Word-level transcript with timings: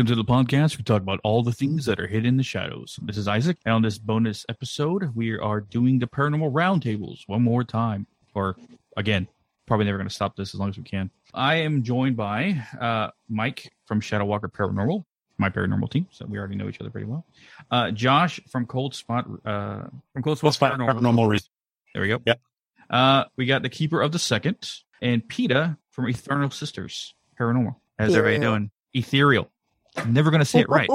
Welcome 0.00 0.16
to 0.16 0.22
the 0.22 0.24
podcast. 0.24 0.78
We 0.78 0.84
talk 0.84 1.02
about 1.02 1.20
all 1.22 1.42
the 1.42 1.52
things 1.52 1.84
that 1.84 2.00
are 2.00 2.06
hidden 2.06 2.24
in 2.24 2.36
the 2.38 2.42
shadows. 2.42 2.98
This 3.02 3.18
is 3.18 3.28
Isaac, 3.28 3.58
and 3.66 3.74
on 3.74 3.82
this 3.82 3.98
bonus 3.98 4.46
episode, 4.48 5.14
we 5.14 5.36
are 5.36 5.60
doing 5.60 5.98
the 5.98 6.06
paranormal 6.06 6.52
roundtables 6.52 7.24
one 7.26 7.42
more 7.42 7.64
time. 7.64 8.06
Or 8.34 8.56
again, 8.96 9.28
probably 9.66 9.84
never 9.84 9.98
going 9.98 10.08
to 10.08 10.14
stop 10.14 10.36
this 10.36 10.54
as 10.54 10.58
long 10.58 10.70
as 10.70 10.78
we 10.78 10.84
can. 10.84 11.10
I 11.34 11.56
am 11.56 11.82
joined 11.82 12.16
by 12.16 12.66
uh, 12.80 13.08
Mike 13.28 13.74
from 13.84 14.00
Shadow 14.00 14.24
Walker 14.24 14.48
Paranormal, 14.48 15.04
my 15.36 15.50
paranormal 15.50 15.90
team, 15.90 16.08
so 16.10 16.24
we 16.24 16.38
already 16.38 16.56
know 16.56 16.70
each 16.70 16.80
other 16.80 16.88
pretty 16.88 17.06
well. 17.06 17.26
Uh, 17.70 17.90
Josh 17.90 18.40
from 18.48 18.64
Cold 18.64 18.94
Spot, 18.94 19.28
uh, 19.44 19.82
from 20.14 20.22
Cold 20.22 20.38
Spot, 20.38 20.54
Spot 20.54 20.78
Paranormal. 20.78 20.94
Paranormal 20.94 21.48
There 21.92 22.00
we 22.00 22.08
go. 22.08 22.22
Yep. 22.24 22.40
Uh, 22.88 23.24
we 23.36 23.44
got 23.44 23.60
the 23.60 23.68
Keeper 23.68 24.00
of 24.00 24.12
the 24.12 24.18
Second 24.18 24.66
and 25.02 25.28
PETA 25.28 25.76
from 25.90 26.08
Eternal 26.08 26.48
Sisters 26.48 27.14
Paranormal. 27.38 27.76
How's 27.98 28.14
everybody 28.14 28.36
Ethereal. 28.36 28.52
doing? 28.52 28.70
Ethereal. 28.94 29.50
I'm 29.96 30.12
never 30.12 30.30
going 30.30 30.40
to 30.40 30.44
say 30.46 30.60
it 30.60 30.68
right. 30.68 30.88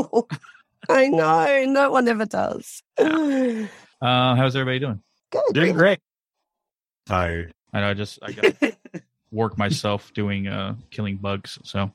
I 0.90 1.08
know. 1.08 1.66
No 1.66 1.92
one 1.92 2.08
ever 2.08 2.26
does. 2.26 2.84
Good. 2.98 3.70
Uh, 4.02 4.36
how's 4.36 4.56
everybody 4.56 4.80
doing? 4.80 5.02
Good. 5.32 5.54
Doing 5.54 5.74
great. 5.74 6.00
Tired. 7.08 7.54
I 7.74 7.82
know 7.82 7.90
I 7.90 7.94
just 7.94 8.20
I 8.22 8.32
got 8.32 8.54
work 9.32 9.58
myself 9.58 10.14
doing 10.14 10.48
uh 10.48 10.76
killing 10.92 11.18
bugs. 11.18 11.60
So, 11.64 11.92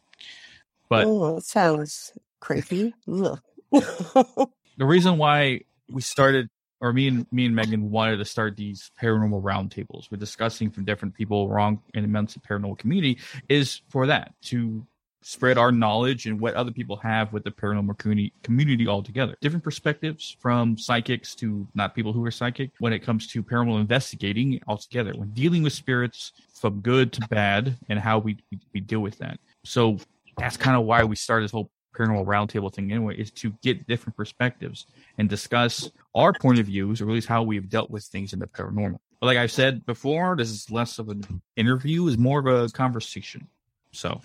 but 0.88 1.06
oh, 1.06 1.38
it 1.38 1.44
sounds 1.44 2.12
creepy. 2.40 2.94
Ugh. 3.08 3.40
the 3.72 4.48
reason 4.78 5.16
why 5.16 5.62
we 5.88 6.02
started, 6.02 6.48
or 6.80 6.92
me 6.92 7.08
and 7.08 7.26
me 7.32 7.46
and 7.46 7.54
Megan 7.54 7.90
wanted 7.90 8.18
to 8.18 8.24
start 8.24 8.56
these 8.56 8.90
paranormal 9.00 9.42
roundtables, 9.42 10.10
we're 10.10 10.18
discussing 10.18 10.70
from 10.70 10.84
different 10.84 11.14
people 11.14 11.48
wrong 11.48 11.80
in 11.94 12.02
the 12.02 12.08
immense 12.08 12.36
paranormal 12.36 12.78
community, 12.78 13.18
is 13.48 13.82
for 13.88 14.06
that 14.06 14.34
to 14.42 14.86
spread 15.22 15.58
our 15.58 15.70
knowledge 15.70 16.26
and 16.26 16.40
what 16.40 16.54
other 16.54 16.70
people 16.70 16.96
have 16.96 17.32
with 17.32 17.44
the 17.44 17.50
paranormal 17.50 18.32
community 18.42 18.88
altogether. 18.88 19.36
Different 19.40 19.64
perspectives 19.64 20.36
from 20.40 20.78
psychics 20.78 21.34
to 21.36 21.66
not 21.74 21.94
people 21.94 22.12
who 22.12 22.24
are 22.24 22.30
psychic 22.30 22.70
when 22.78 22.92
it 22.92 23.00
comes 23.00 23.26
to 23.28 23.42
paranormal 23.42 23.80
investigating 23.80 24.60
altogether. 24.66 25.12
When 25.14 25.30
dealing 25.30 25.62
with 25.62 25.72
spirits 25.72 26.32
from 26.54 26.80
good 26.80 27.12
to 27.14 27.28
bad 27.28 27.76
and 27.88 27.98
how 27.98 28.18
we 28.18 28.38
we, 28.50 28.58
we 28.72 28.80
deal 28.80 29.00
with 29.00 29.18
that. 29.18 29.38
So 29.64 29.98
that's 30.38 30.56
kind 30.56 30.76
of 30.76 30.84
why 30.84 31.04
we 31.04 31.16
started 31.16 31.44
this 31.44 31.52
whole 31.52 31.70
paranormal 31.94 32.24
roundtable 32.24 32.72
thing 32.72 32.90
anyway, 32.92 33.16
is 33.16 33.30
to 33.32 33.52
get 33.62 33.86
different 33.86 34.16
perspectives 34.16 34.86
and 35.18 35.28
discuss 35.28 35.90
our 36.14 36.32
point 36.32 36.58
of 36.60 36.66
views, 36.66 37.00
or 37.00 37.08
at 37.08 37.12
least 37.12 37.28
how 37.28 37.42
we've 37.42 37.68
dealt 37.68 37.90
with 37.90 38.04
things 38.04 38.32
in 38.32 38.38
the 38.38 38.46
paranormal. 38.46 38.98
But 39.20 39.26
like 39.26 39.36
I've 39.36 39.52
said 39.52 39.84
before, 39.84 40.36
this 40.36 40.48
is 40.50 40.70
less 40.70 40.98
of 40.98 41.08
an 41.08 41.42
interview, 41.56 42.06
is 42.06 42.16
more 42.16 42.38
of 42.40 42.46
a 42.46 42.68
conversation. 42.70 43.48
So 43.92 44.20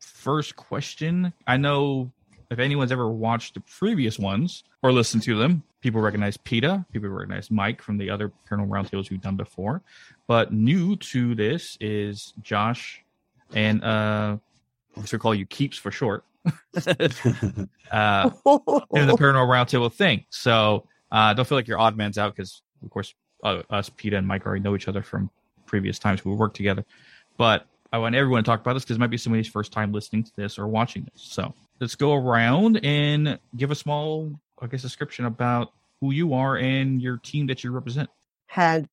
first 0.00 0.56
question. 0.56 1.32
I 1.46 1.56
know 1.56 2.10
if 2.50 2.58
anyone's 2.58 2.92
ever 2.92 3.10
watched 3.10 3.54
the 3.54 3.60
previous 3.60 4.18
ones 4.18 4.64
or 4.82 4.92
listened 4.92 5.22
to 5.24 5.36
them, 5.36 5.62
people 5.80 6.00
recognize 6.00 6.36
PETA, 6.36 6.84
people 6.92 7.08
recognize 7.08 7.50
Mike 7.50 7.82
from 7.82 7.98
the 7.98 8.10
other 8.10 8.32
paranormal 8.50 8.68
roundtables 8.68 9.10
we've 9.10 9.20
done 9.20 9.36
before. 9.36 9.82
But 10.26 10.52
new 10.52 10.96
to 10.96 11.34
this 11.34 11.76
is 11.80 12.32
Josh 12.42 13.02
and 13.54 13.82
uh 13.84 14.36
I'm 14.96 15.02
just 15.04 15.18
call 15.20 15.34
you 15.34 15.46
Keeps 15.46 15.78
for 15.78 15.90
short. 15.90 16.24
uh 16.44 16.50
in 16.74 16.86
the 19.06 19.16
paranormal 19.16 19.48
roundtable 19.48 19.92
thing. 19.92 20.24
So 20.30 20.86
uh 21.12 21.34
don't 21.34 21.46
feel 21.46 21.58
like 21.58 21.68
you're 21.68 21.78
odd 21.78 21.96
man's 21.96 22.18
out 22.18 22.34
because 22.34 22.62
of 22.82 22.90
course 22.90 23.14
uh, 23.44 23.62
us, 23.70 23.88
PETA 23.88 24.16
and 24.16 24.26
Mike 24.26 24.46
already 24.46 24.62
know 24.62 24.74
each 24.74 24.88
other 24.88 25.02
from 25.02 25.30
previous 25.66 25.98
times 25.98 26.24
we 26.24 26.32
worked 26.32 26.56
together. 26.56 26.84
But 27.36 27.66
I 27.92 27.98
want 27.98 28.14
everyone 28.14 28.44
to 28.44 28.48
talk 28.48 28.60
about 28.60 28.74
this 28.74 28.84
because 28.84 28.96
it 28.96 29.00
might 29.00 29.10
be 29.10 29.16
somebody's 29.16 29.48
first 29.48 29.72
time 29.72 29.92
listening 29.92 30.24
to 30.24 30.32
this 30.36 30.58
or 30.58 30.66
watching 30.66 31.04
this. 31.04 31.22
So 31.22 31.54
let's 31.80 31.94
go 31.94 32.14
around 32.14 32.84
and 32.84 33.38
give 33.56 33.70
a 33.70 33.74
small, 33.74 34.38
I 34.60 34.66
guess, 34.66 34.82
description 34.82 35.24
about 35.24 35.72
who 36.00 36.10
you 36.10 36.34
are 36.34 36.56
and 36.56 37.00
your 37.00 37.16
team 37.18 37.46
that 37.46 37.64
you 37.64 37.70
represent. 37.70 38.10
Had 38.46 38.88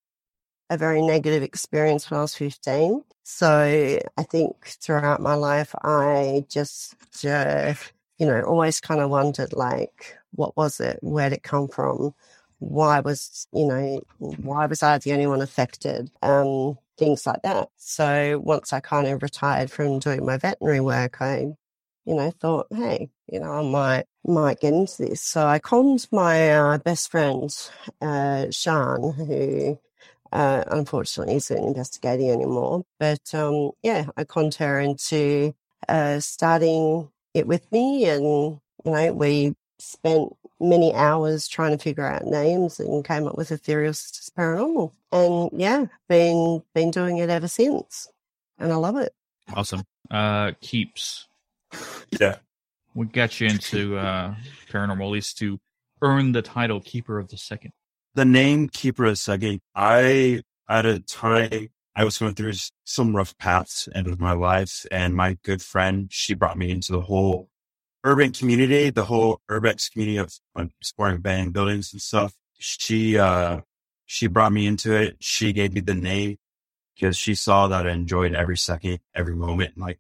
a 0.69 0.78
very 0.78 1.01
negative 1.01 1.44
experience 1.44 2.09
when 2.09 2.19
I 2.19 2.22
was 2.22 2.35
15. 2.35 3.03
So 3.23 4.00
I 4.17 4.23
think 4.23 4.66
throughout 4.81 5.22
my 5.22 5.35
life, 5.35 5.75
I 5.83 6.45
just, 6.50 6.95
uh, 7.25 7.73
you 8.17 8.25
know, 8.25 8.41
always 8.41 8.79
kind 8.79 9.01
of 9.01 9.09
wondered 9.09 9.53
like, 9.53 10.17
what 10.31 10.56
was 10.56 10.79
it? 10.79 11.00
Where 11.01 11.29
did 11.29 11.38
it 11.38 11.44
come 11.44 11.67
from? 11.67 12.13
Why 12.59 13.01
was, 13.01 13.47
you 13.51 13.67
know, 13.67 14.01
why 14.19 14.66
was 14.66 14.81
I 14.81 14.97
the 14.97 15.13
only 15.13 15.27
one 15.27 15.41
affected? 15.41 16.09
Um, 16.22 16.77
things 16.97 17.25
like 17.28 17.41
that. 17.44 17.69
So 17.78 18.41
once 18.44 18.73
I 18.73 18.79
kind 18.79 19.07
of 19.07 19.23
retired 19.23 19.72
from 19.72 20.00
doing 20.00 20.25
my 20.25 20.38
veterinary 20.38 20.79
work, 20.81 21.22
I, 21.22 21.47
you 22.06 22.16
know, 22.16 22.31
thought, 22.31 22.67
hey, 22.72 23.09
you 23.31 23.39
know, 23.39 23.51
I 23.51 23.61
might 23.63 24.06
might 24.25 24.59
get 24.59 24.73
into 24.73 25.03
this. 25.03 25.22
So 25.22 25.45
I 25.45 25.59
conned 25.59 26.07
my 26.11 26.51
uh, 26.51 26.78
best 26.79 27.11
friend, 27.11 27.50
uh, 28.01 28.47
Sean, 28.51 29.13
who 29.13 29.79
uh, 30.31 30.63
unfortunately 30.67 31.35
isn't 31.35 31.63
investigating 31.63 32.31
anymore. 32.31 32.83
But 33.00 33.33
um, 33.33 33.72
yeah, 33.83 34.07
I 34.17 34.23
conned 34.25 34.56
her 34.56 34.79
into 34.79 35.56
uh, 35.88 36.19
starting 36.19 37.09
it 37.33 37.47
with 37.47 37.72
me, 37.72 38.06
and 38.06 38.23
you 38.23 38.62
know, 38.85 39.13
we 39.13 39.56
spent 39.79 40.33
many 40.69 40.93
hours 40.93 41.47
trying 41.47 41.77
to 41.77 41.81
figure 41.81 42.05
out 42.05 42.25
names 42.25 42.79
and 42.79 43.05
came 43.05 43.27
up 43.27 43.37
with 43.37 43.51
Ethereal 43.51 43.93
Sisters 43.93 44.31
Paranormal. 44.37 44.91
And 45.11 45.49
yeah, 45.59 45.85
been 46.09 46.63
been 46.73 46.91
doing 46.91 47.17
it 47.17 47.29
ever 47.29 47.47
since, 47.47 48.07
and 48.59 48.71
I 48.71 48.75
love 48.75 48.97
it. 48.97 49.13
Awesome. 49.53 49.83
Uh, 50.09 50.51
Keeps. 50.61 51.27
Yeah. 52.19 52.37
We 52.93 53.07
got 53.07 53.41
you 53.41 53.47
into 53.47 53.97
uh, 53.97 54.35
paranormal, 54.71 55.05
at 55.05 55.11
least 55.11 55.37
to 55.39 55.59
earn 56.01 56.31
the 56.31 56.41
title 56.41 56.79
Keeper 56.79 57.19
of 57.19 57.29
the 57.29 57.37
Second? 57.37 57.71
The 58.13 58.25
name 58.25 58.69
Keeper 58.69 59.05
of 59.05 59.17
Second, 59.17 59.59
I, 59.75 60.43
at 60.69 60.85
a 60.85 60.99
time, 60.99 61.69
I 61.95 62.03
was 62.03 62.17
going 62.17 62.35
through 62.35 62.53
some 62.83 63.15
rough 63.15 63.37
paths 63.37 63.89
in 63.93 64.15
my 64.19 64.33
life 64.33 64.85
and 64.91 65.13
my 65.13 65.37
good 65.43 65.61
friend, 65.61 66.07
she 66.11 66.33
brought 66.33 66.57
me 66.57 66.71
into 66.71 66.91
the 66.91 67.01
whole 67.01 67.49
urban 68.05 68.31
community, 68.31 68.91
the 68.91 69.03
whole 69.03 69.41
urbex 69.49 69.91
community 69.91 70.17
of 70.17 70.31
exploring 70.79 71.17
abandoned 71.17 71.53
buildings 71.53 71.91
and 71.91 72.01
stuff. 72.01 72.33
She, 72.59 73.17
uh, 73.17 73.61
she 74.05 74.27
brought 74.27 74.53
me 74.53 74.67
into 74.67 74.93
it. 74.93 75.17
She 75.19 75.51
gave 75.51 75.73
me 75.73 75.81
the 75.81 75.95
name 75.95 76.38
because 76.94 77.17
she 77.17 77.33
saw 77.35 77.67
that 77.67 77.88
I 77.88 77.91
enjoyed 77.91 78.35
every 78.35 78.57
second, 78.57 78.99
every 79.15 79.35
moment. 79.35 79.77
Like 79.77 79.99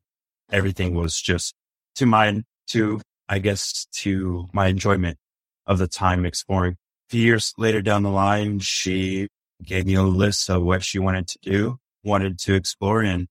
everything 0.51 0.93
was 0.93 1.19
just 1.19 1.55
to 1.95 2.05
my, 2.05 2.43
to, 2.67 3.01
I 3.27 3.39
guess, 3.39 3.87
to 3.93 4.47
my 4.53 4.67
enjoyment 4.67 5.17
of 5.65 5.79
the 5.79 5.87
time 5.87 6.25
exploring. 6.25 6.73
A 6.73 7.09
few 7.09 7.21
years 7.21 7.53
later 7.57 7.81
down 7.81 8.03
the 8.03 8.11
line, 8.11 8.59
she 8.59 9.29
gave 9.63 9.87
me 9.87 9.95
a 9.95 10.03
list 10.03 10.49
of 10.49 10.61
what 10.61 10.83
she 10.83 10.99
wanted 10.99 11.27
to 11.29 11.39
do, 11.41 11.79
wanted 12.03 12.37
to 12.39 12.53
explore. 12.53 13.01
And 13.01 13.27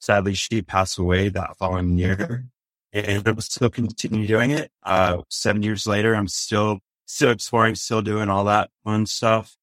sadly, 0.00 0.34
she 0.34 0.60
passed 0.60 0.98
away 0.98 1.30
that 1.30 1.56
following 1.56 1.96
year. 1.96 2.46
And 2.92 3.26
I'm 3.26 3.40
still 3.40 3.70
continue 3.70 4.26
doing 4.26 4.50
it. 4.50 4.70
Uh, 4.82 5.22
seven 5.28 5.62
years 5.62 5.86
later, 5.86 6.14
I'm 6.14 6.28
still, 6.28 6.78
still 7.06 7.30
exploring, 7.30 7.74
still 7.74 8.02
doing 8.02 8.28
all 8.28 8.44
that 8.44 8.70
fun 8.84 9.06
stuff. 9.06 9.56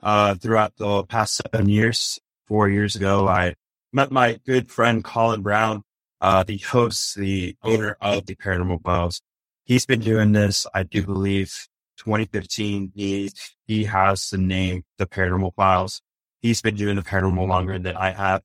Uh, 0.00 0.34
throughout 0.36 0.76
the 0.76 1.02
past 1.04 1.42
seven 1.52 1.68
years, 1.68 2.20
four 2.46 2.68
years 2.68 2.94
ago, 2.94 3.26
I 3.26 3.54
met 3.92 4.12
my 4.12 4.38
good 4.46 4.70
friend 4.70 5.02
Colin 5.02 5.42
Brown, 5.42 5.82
uh, 6.20 6.44
the 6.44 6.58
host, 6.58 7.16
the 7.16 7.56
owner 7.64 7.96
of 8.00 8.26
the 8.26 8.36
Paranormal 8.36 8.82
Files. 8.82 9.22
He's 9.64 9.86
been 9.86 10.00
doing 10.00 10.32
this, 10.32 10.66
I 10.72 10.84
do 10.84 11.04
believe, 11.04 11.66
2015. 11.98 12.92
He, 12.94 13.30
he 13.66 13.84
has 13.84 14.30
the 14.30 14.38
name 14.38 14.84
The 14.98 15.06
Paranormal 15.06 15.54
Files. 15.54 16.00
He's 16.40 16.62
been 16.62 16.76
doing 16.76 16.96
the 16.96 17.02
paranormal 17.02 17.48
longer 17.48 17.78
than 17.78 17.96
I 17.96 18.10
have. 18.12 18.42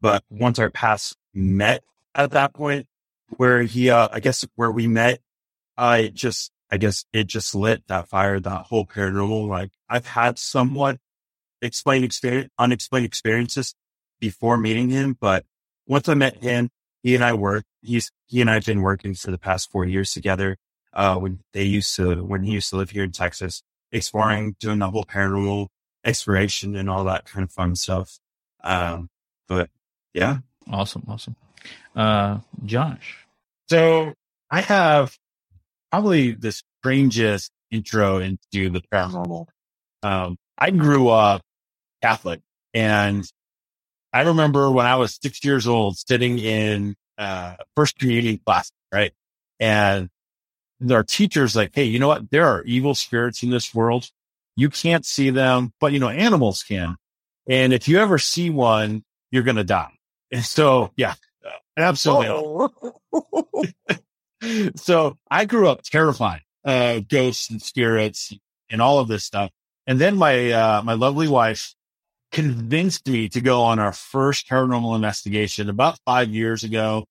But 0.00 0.24
once 0.28 0.58
our 0.58 0.70
paths 0.70 1.14
met 1.32 1.82
at 2.14 2.32
that 2.32 2.52
point, 2.52 2.86
where 3.36 3.62
he, 3.62 3.90
uh, 3.90 4.08
I 4.12 4.20
guess 4.20 4.44
where 4.56 4.70
we 4.70 4.86
met, 4.86 5.20
I 5.76 6.08
just, 6.08 6.50
I 6.70 6.76
guess 6.76 7.04
it 7.12 7.24
just 7.24 7.54
lit 7.54 7.82
that 7.88 8.08
fire, 8.08 8.40
that 8.40 8.66
whole 8.66 8.86
paranormal. 8.86 9.48
Like 9.48 9.70
I've 9.88 10.06
had 10.06 10.38
somewhat 10.38 10.98
explained 11.62 12.04
experience, 12.04 12.50
unexplained 12.58 13.06
experiences 13.06 13.74
before 14.20 14.56
meeting 14.56 14.90
him, 14.90 15.16
but 15.18 15.44
once 15.86 16.08
I 16.08 16.14
met 16.14 16.42
him, 16.42 16.70
he 17.02 17.14
and 17.14 17.24
I 17.24 17.32
work, 17.32 17.64
he's, 17.80 18.10
he 18.26 18.40
and 18.40 18.50
I 18.50 18.54
have 18.54 18.66
been 18.66 18.82
working 18.82 19.14
for 19.14 19.30
the 19.30 19.38
past 19.38 19.70
four 19.70 19.84
years 19.84 20.12
together. 20.12 20.56
Uh, 20.92 21.16
when 21.16 21.40
they 21.52 21.62
used 21.62 21.94
to, 21.96 22.24
when 22.24 22.42
he 22.42 22.52
used 22.52 22.70
to 22.70 22.76
live 22.76 22.90
here 22.90 23.04
in 23.04 23.12
Texas, 23.12 23.62
exploring, 23.92 24.56
doing 24.58 24.78
the 24.78 24.90
whole 24.90 25.04
paranormal 25.04 25.68
exploration 26.04 26.74
and 26.74 26.90
all 26.90 27.04
that 27.04 27.24
kind 27.24 27.44
of 27.44 27.52
fun 27.52 27.76
stuff. 27.76 28.18
Um, 28.64 29.08
but 29.46 29.70
yeah, 30.12 30.38
Awesome, 30.70 31.04
awesome. 31.08 31.36
Uh, 31.94 32.38
Josh. 32.64 33.26
So 33.68 34.14
I 34.50 34.60
have 34.62 35.16
probably 35.90 36.32
the 36.32 36.52
strangest 36.52 37.50
intro 37.70 38.18
into 38.18 38.70
the 38.70 38.82
paranormal. 38.92 39.46
Um, 40.02 40.36
I 40.56 40.70
grew 40.70 41.08
up 41.08 41.42
Catholic 42.02 42.40
and 42.72 43.24
I 44.12 44.22
remember 44.22 44.70
when 44.70 44.86
I 44.86 44.96
was 44.96 45.18
six 45.20 45.44
years 45.44 45.66
old 45.66 45.98
sitting 45.98 46.38
in, 46.38 46.96
uh, 47.18 47.56
first 47.76 47.98
communion 47.98 48.40
class, 48.44 48.70
right? 48.92 49.12
And 49.60 50.08
our 50.90 51.02
teachers 51.02 51.56
like, 51.56 51.72
Hey, 51.74 51.84
you 51.84 51.98
know 51.98 52.08
what? 52.08 52.30
There 52.30 52.46
are 52.46 52.62
evil 52.62 52.94
spirits 52.94 53.42
in 53.42 53.50
this 53.50 53.74
world. 53.74 54.08
You 54.56 54.70
can't 54.70 55.04
see 55.04 55.30
them, 55.30 55.72
but 55.80 55.92
you 55.92 55.98
know, 55.98 56.08
animals 56.08 56.62
can. 56.62 56.96
And 57.48 57.72
if 57.72 57.88
you 57.88 57.98
ever 57.98 58.18
see 58.18 58.50
one, 58.50 59.04
you're 59.30 59.42
going 59.42 59.56
to 59.56 59.64
die. 59.64 59.92
And 60.32 60.44
so, 60.44 60.92
yeah, 60.96 61.14
absolutely. 61.78 62.68
Oh. 63.12 63.64
so 64.76 65.16
I 65.30 65.44
grew 65.44 65.68
up 65.68 65.82
terrified, 65.82 66.42
uh, 66.64 67.00
ghosts 67.00 67.50
and 67.50 67.60
spirits 67.62 68.32
and 68.70 68.82
all 68.82 68.98
of 68.98 69.08
this 69.08 69.24
stuff. 69.24 69.50
And 69.86 69.98
then 69.98 70.16
my, 70.16 70.50
uh, 70.50 70.82
my 70.82 70.94
lovely 70.94 71.28
wife 71.28 71.74
convinced 72.30 73.08
me 73.08 73.28
to 73.30 73.40
go 73.40 73.62
on 73.62 73.78
our 73.78 73.92
first 73.92 74.48
paranormal 74.48 74.94
investigation 74.94 75.70
about 75.70 75.98
five 76.04 76.28
years 76.28 76.64
ago. 76.64 77.06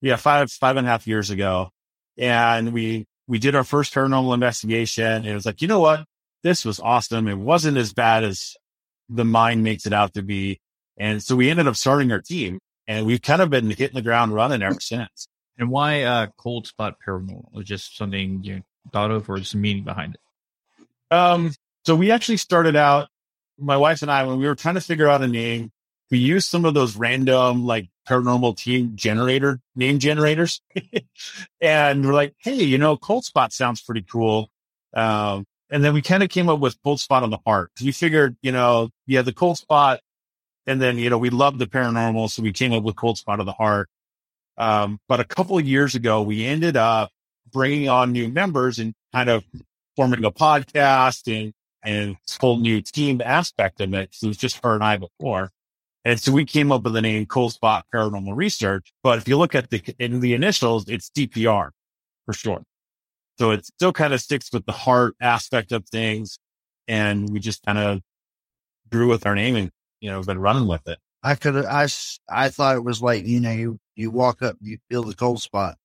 Yeah, 0.00 0.16
five, 0.16 0.50
five 0.52 0.76
and 0.76 0.86
a 0.86 0.90
half 0.90 1.06
years 1.06 1.30
ago. 1.30 1.70
And 2.16 2.72
we, 2.72 3.06
we 3.26 3.38
did 3.38 3.54
our 3.54 3.64
first 3.64 3.92
paranormal 3.94 4.34
investigation. 4.34 5.04
And 5.04 5.26
it 5.26 5.34
was 5.34 5.46
like, 5.46 5.62
you 5.62 5.68
know 5.68 5.80
what? 5.80 6.04
This 6.42 6.64
was 6.64 6.78
awesome. 6.78 7.26
It 7.26 7.38
wasn't 7.38 7.78
as 7.78 7.92
bad 7.92 8.22
as 8.22 8.54
the 9.08 9.24
mind 9.24 9.64
makes 9.64 9.86
it 9.86 9.92
out 9.92 10.14
to 10.14 10.22
be. 10.22 10.60
And 10.96 11.22
so 11.22 11.34
we 11.34 11.50
ended 11.50 11.66
up 11.66 11.76
starting 11.76 12.12
our 12.12 12.20
team 12.20 12.60
and 12.86 13.06
we've 13.06 13.22
kind 13.22 13.42
of 13.42 13.50
been 13.50 13.70
hitting 13.70 13.94
the 13.94 14.02
ground 14.02 14.34
running 14.34 14.62
ever 14.62 14.80
since. 14.80 15.28
And 15.58 15.70
why 15.70 16.02
uh, 16.02 16.26
Cold 16.36 16.66
Spot 16.66 16.96
Paranormal? 17.06 17.52
Was 17.52 17.66
just 17.66 17.96
something 17.96 18.42
you 18.42 18.62
thought 18.92 19.10
of 19.10 19.28
or 19.28 19.38
just 19.38 19.54
meaning 19.54 19.84
behind 19.84 20.14
it? 20.14 21.14
Um, 21.14 21.52
so 21.84 21.94
we 21.94 22.10
actually 22.10 22.38
started 22.38 22.76
out, 22.76 23.08
my 23.58 23.76
wife 23.76 24.02
and 24.02 24.10
I, 24.10 24.24
when 24.24 24.38
we 24.38 24.46
were 24.46 24.56
trying 24.56 24.74
to 24.74 24.80
figure 24.80 25.08
out 25.08 25.22
a 25.22 25.28
name, 25.28 25.70
we 26.10 26.18
used 26.18 26.48
some 26.48 26.64
of 26.64 26.74
those 26.74 26.96
random 26.96 27.64
like 27.64 27.88
paranormal 28.08 28.56
team 28.56 28.92
generator 28.94 29.60
name 29.76 29.98
generators. 29.98 30.60
and 31.60 32.04
we're 32.04 32.14
like, 32.14 32.34
hey, 32.38 32.62
you 32.62 32.78
know, 32.78 32.96
Cold 32.96 33.24
Spot 33.24 33.52
sounds 33.52 33.82
pretty 33.82 34.02
cool. 34.02 34.50
Um, 34.92 35.44
and 35.70 35.82
then 35.82 35.94
we 35.94 36.02
kind 36.02 36.22
of 36.22 36.28
came 36.28 36.48
up 36.48 36.60
with 36.60 36.80
Cold 36.82 37.00
Spot 37.00 37.22
on 37.22 37.30
the 37.30 37.38
Heart. 37.46 37.72
We 37.82 37.92
figured, 37.92 38.36
you 38.42 38.52
know, 38.52 38.90
yeah, 39.06 39.22
the 39.22 39.32
Cold 39.32 39.58
Spot. 39.58 40.00
And 40.66 40.80
then, 40.80 40.98
you 40.98 41.10
know, 41.10 41.18
we 41.18 41.30
love 41.30 41.58
the 41.58 41.66
paranormal. 41.66 42.30
So 42.30 42.42
we 42.42 42.52
came 42.52 42.72
up 42.72 42.82
with 42.82 42.96
Cold 42.96 43.18
Spot 43.18 43.40
of 43.40 43.46
the 43.46 43.52
Heart. 43.52 43.88
Um, 44.56 45.00
but 45.08 45.20
a 45.20 45.24
couple 45.24 45.58
of 45.58 45.66
years 45.66 45.94
ago, 45.94 46.22
we 46.22 46.44
ended 46.44 46.76
up 46.76 47.10
bringing 47.52 47.88
on 47.88 48.12
new 48.12 48.28
members 48.28 48.78
and 48.78 48.94
kind 49.12 49.28
of 49.28 49.44
forming 49.96 50.24
a 50.24 50.30
podcast 50.30 51.26
and, 51.26 51.52
and 51.82 52.16
this 52.26 52.38
whole 52.40 52.58
new 52.58 52.80
team 52.80 53.20
aspect 53.24 53.80
of 53.80 53.92
it. 53.94 54.10
So 54.12 54.26
it 54.26 54.28
was 54.28 54.36
just 54.36 54.64
her 54.64 54.74
and 54.74 54.82
I 54.84 54.96
before. 54.96 55.50
And 56.04 56.20
so 56.20 56.32
we 56.32 56.44
came 56.44 56.70
up 56.70 56.82
with 56.82 56.92
the 56.92 57.02
name 57.02 57.26
Cold 57.26 57.52
Spot 57.52 57.84
Paranormal 57.92 58.36
Research. 58.36 58.92
But 59.02 59.18
if 59.18 59.28
you 59.28 59.38
look 59.38 59.54
at 59.54 59.70
the, 59.70 59.82
in 59.98 60.20
the 60.20 60.34
initials, 60.34 60.88
it's 60.88 61.10
DPR 61.10 61.70
for 62.26 62.32
short. 62.32 62.62
So 63.38 63.50
it 63.50 63.66
still 63.66 63.92
kind 63.92 64.12
of 64.12 64.20
sticks 64.20 64.52
with 64.52 64.66
the 64.66 64.72
heart 64.72 65.16
aspect 65.20 65.72
of 65.72 65.86
things. 65.88 66.38
And 66.86 67.30
we 67.30 67.40
just 67.40 67.64
kind 67.64 67.78
of 67.78 68.00
grew 68.90 69.08
with 69.08 69.26
our 69.26 69.34
name 69.34 69.56
and, 69.56 69.70
you 70.04 70.10
know, 70.10 70.22
been 70.22 70.38
running 70.38 70.68
with 70.68 70.86
it. 70.86 70.98
I 71.22 71.34
could 71.34 71.64
I, 71.64 71.88
I 72.28 72.50
thought 72.50 72.76
it 72.76 72.84
was 72.84 73.00
like, 73.00 73.24
you 73.24 73.40
know, 73.40 73.52
you, 73.52 73.80
you 73.96 74.10
walk 74.10 74.42
up, 74.42 74.56
you 74.60 74.76
feel 74.90 75.02
the 75.02 75.14
cold 75.14 75.40
spot. 75.40 75.76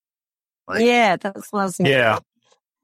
Like, 0.67 0.83
yeah, 0.83 1.15
that's 1.15 1.53
what 1.53 1.61
I 1.61 1.63
was 1.63 1.79
Yeah. 1.79 2.19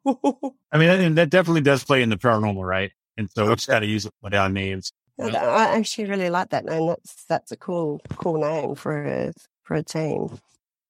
I 0.07 0.77
mean, 0.77 0.89
and 0.89 1.17
that 1.17 1.29
definitely 1.29 1.59
does 1.59 1.83
play 1.83 2.01
in 2.01 2.09
the 2.09 2.15
paranormal, 2.15 2.65
right? 2.65 2.93
And 3.17 3.29
so 3.29 3.49
we 3.49 3.55
just 3.55 3.67
got 3.67 3.79
to 3.79 3.85
use 3.85 4.05
it 4.05 4.13
without 4.21 4.53
names. 4.53 4.93
I 5.19 5.77
actually 5.77 6.05
really 6.05 6.29
like 6.29 6.51
that 6.51 6.63
name. 6.63 6.87
That's 6.87 7.25
that's 7.25 7.51
a 7.51 7.57
cool 7.57 7.99
cool 8.15 8.39
name 8.39 8.75
for 8.75 9.03
a 9.03 9.33
for 9.63 9.75
a 9.75 9.83
team. 9.83 10.39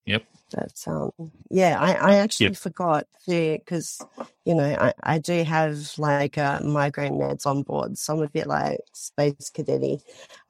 Yep. 0.06 0.24
That's 0.52 0.86
um 0.88 1.10
yeah. 1.50 1.78
I 1.80 1.92
I 1.94 2.16
actually 2.16 2.48
yep. 2.48 2.56
forgot 2.56 3.06
because 3.26 4.00
you 4.44 4.54
know 4.54 4.76
I 4.78 4.92
I 5.02 5.18
do 5.18 5.42
have 5.44 5.92
like 5.98 6.38
uh, 6.38 6.60
migraine 6.62 7.14
meds 7.14 7.46
on 7.46 7.62
board, 7.62 7.98
so 7.98 8.14
I'm 8.14 8.22
a 8.22 8.28
bit 8.28 8.46
like 8.46 8.78
space 8.94 9.50
cadetty. 9.52 10.00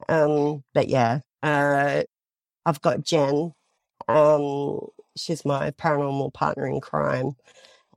Um, 0.07 0.63
but 0.73 0.87
yeah, 0.87 1.21
uh, 1.43 2.03
I've 2.65 2.81
got 2.81 3.03
Jen. 3.03 3.53
Um, 4.07 4.81
she's 5.17 5.45
my 5.45 5.71
paranormal 5.71 6.33
partner 6.33 6.67
in 6.67 6.81
crime. 6.81 7.33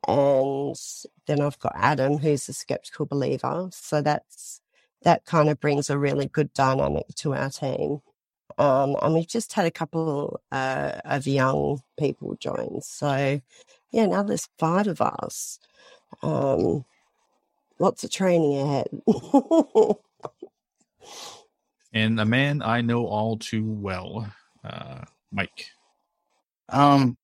And 0.09 0.77
then 1.27 1.41
I've 1.41 1.59
got 1.59 1.75
Adam, 1.77 2.19
who's 2.19 2.49
a 2.49 2.53
skeptical 2.53 3.07
believer. 3.07 3.69
So 3.73 4.03
that's 4.03 4.61
that 5.03 5.25
kind 5.25 5.49
of 5.49 5.61
brings 5.61 5.91
a 5.91 5.99
really 5.99 6.27
good 6.27 6.53
dynamic 6.55 7.09
to 7.17 7.35
our 7.35 7.51
team. 7.51 8.01
Um, 8.61 8.95
and 9.01 9.15
we've 9.15 9.27
just 9.27 9.55
had 9.55 9.65
a 9.65 9.71
couple 9.71 10.39
uh, 10.53 10.93
of 11.07 11.27
young 11.27 11.81
people 11.99 12.37
join. 12.39 12.83
So, 12.83 13.41
yeah, 13.91 14.05
now 14.05 14.23
there's 14.23 14.51
five 14.59 14.87
of 14.87 15.01
us. 15.01 15.59
Um, 16.23 16.85
lots 17.79 18.05
of 18.05 18.11
training 18.11 18.59
ahead. 18.59 18.89
and 21.95 22.21
a 22.21 22.27
man 22.27 22.61
I 22.61 22.83
know 22.83 23.07
all 23.07 23.39
too 23.39 23.65
well, 23.65 24.31
uh, 24.63 25.05
Mike. 25.33 25.71
Um, 26.69 27.17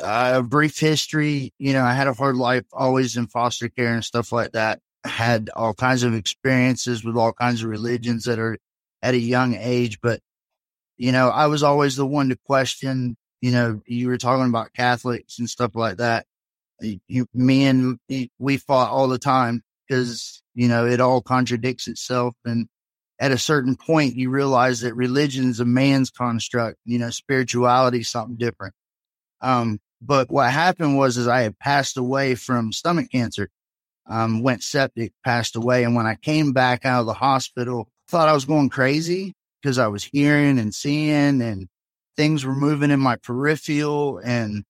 a 0.00 0.42
brief 0.42 0.78
history. 0.80 1.52
You 1.58 1.74
know, 1.74 1.84
I 1.84 1.92
had 1.92 2.06
a 2.08 2.14
hard 2.14 2.36
life, 2.36 2.64
always 2.72 3.18
in 3.18 3.26
foster 3.26 3.68
care 3.68 3.92
and 3.92 4.02
stuff 4.02 4.32
like 4.32 4.52
that. 4.52 4.80
Had 5.04 5.50
all 5.54 5.74
kinds 5.74 6.04
of 6.04 6.14
experiences 6.14 7.04
with 7.04 7.18
all 7.18 7.34
kinds 7.34 7.62
of 7.62 7.68
religions 7.68 8.24
that 8.24 8.38
are 8.38 8.56
at 9.02 9.12
a 9.12 9.18
young 9.18 9.54
age, 9.56 10.00
but 10.00 10.20
you 10.96 11.12
know, 11.12 11.28
I 11.28 11.46
was 11.46 11.62
always 11.62 11.96
the 11.96 12.06
one 12.06 12.28
to 12.28 12.36
question. 12.46 13.16
You 13.40 13.52
know, 13.52 13.80
you 13.86 14.08
were 14.08 14.18
talking 14.18 14.48
about 14.48 14.72
Catholics 14.72 15.38
and 15.38 15.48
stuff 15.48 15.74
like 15.74 15.98
that. 15.98 16.26
You, 16.80 17.26
me 17.32 17.66
and 17.66 17.98
we 18.38 18.56
fought 18.56 18.90
all 18.90 19.08
the 19.08 19.18
time 19.18 19.62
because 19.86 20.42
you 20.54 20.68
know 20.68 20.86
it 20.86 21.00
all 21.00 21.22
contradicts 21.22 21.86
itself 21.88 22.34
and 22.44 22.68
at 23.20 23.30
a 23.30 23.38
certain 23.38 23.76
point 23.76 24.16
you 24.16 24.28
realize 24.28 24.80
that 24.80 24.94
religion 24.94 25.48
is 25.48 25.60
a 25.60 25.64
man's 25.64 26.10
construct 26.10 26.76
you 26.84 26.98
know 26.98 27.10
spirituality 27.10 28.02
something 28.02 28.36
different 28.36 28.74
um 29.40 29.78
but 30.06 30.30
what 30.30 30.50
happened 30.50 30.98
was, 30.98 31.16
is 31.16 31.26
I 31.26 31.42
had 31.42 31.58
passed 31.58 31.96
away 31.96 32.34
from 32.34 32.72
stomach 32.72 33.10
cancer, 33.10 33.48
um, 34.06 34.42
went 34.42 34.62
septic, 34.62 35.12
passed 35.24 35.56
away. 35.56 35.84
And 35.84 35.94
when 35.94 36.06
I 36.06 36.16
came 36.16 36.52
back 36.52 36.84
out 36.84 37.00
of 37.00 37.06
the 37.06 37.14
hospital, 37.14 37.88
thought 38.08 38.28
I 38.28 38.34
was 38.34 38.44
going 38.44 38.68
crazy 38.68 39.34
because 39.64 39.78
I 39.78 39.86
was 39.86 40.04
hearing 40.04 40.58
and 40.58 40.74
seeing 40.74 41.40
and 41.40 41.68
things 42.18 42.44
were 42.44 42.54
moving 42.54 42.90
in 42.90 43.00
my 43.00 43.16
peripheral. 43.16 44.18
And, 44.18 44.62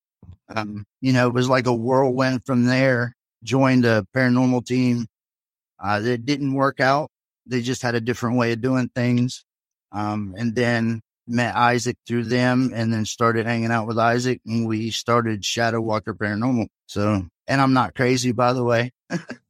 um, 0.49 0.85
you 1.01 1.13
know, 1.13 1.27
it 1.27 1.35
was 1.35 1.49
like 1.49 1.67
a 1.67 1.75
whirlwind 1.75 2.47
from 2.47 2.67
there. 2.67 3.17
Joined 3.43 3.85
a 3.85 4.07
paranormal 4.15 4.65
team. 4.65 5.07
Uh, 5.83 5.99
that 5.99 6.25
didn't 6.25 6.55
work 6.55 6.79
out. 6.79 7.11
They 7.45 7.61
just 7.61 7.83
had 7.83 7.97
a 7.97 8.01
different 8.01 8.39
way 8.39 8.53
of 8.53 8.61
doing 8.61 8.89
things. 8.95 9.45
Um, 9.91 10.35
and 10.39 10.55
then 10.55 11.01
met 11.27 11.57
Isaac 11.57 11.97
through 12.07 12.25
them 12.25 12.71
and 12.73 12.93
then 12.93 13.05
started 13.05 13.47
hanging 13.47 13.73
out 13.73 13.89
with 13.89 13.99
Isaac 13.99 14.41
and 14.47 14.67
we 14.67 14.91
started 14.91 15.45
Shadow 15.45 15.81
Walker 15.81 16.15
Paranormal. 16.15 16.69
So, 16.87 17.27
and 17.49 17.61
I'm 17.61 17.73
not 17.73 17.97
crazy, 17.97 18.31
by 18.31 18.53
the 18.53 18.63
way. 18.63 18.93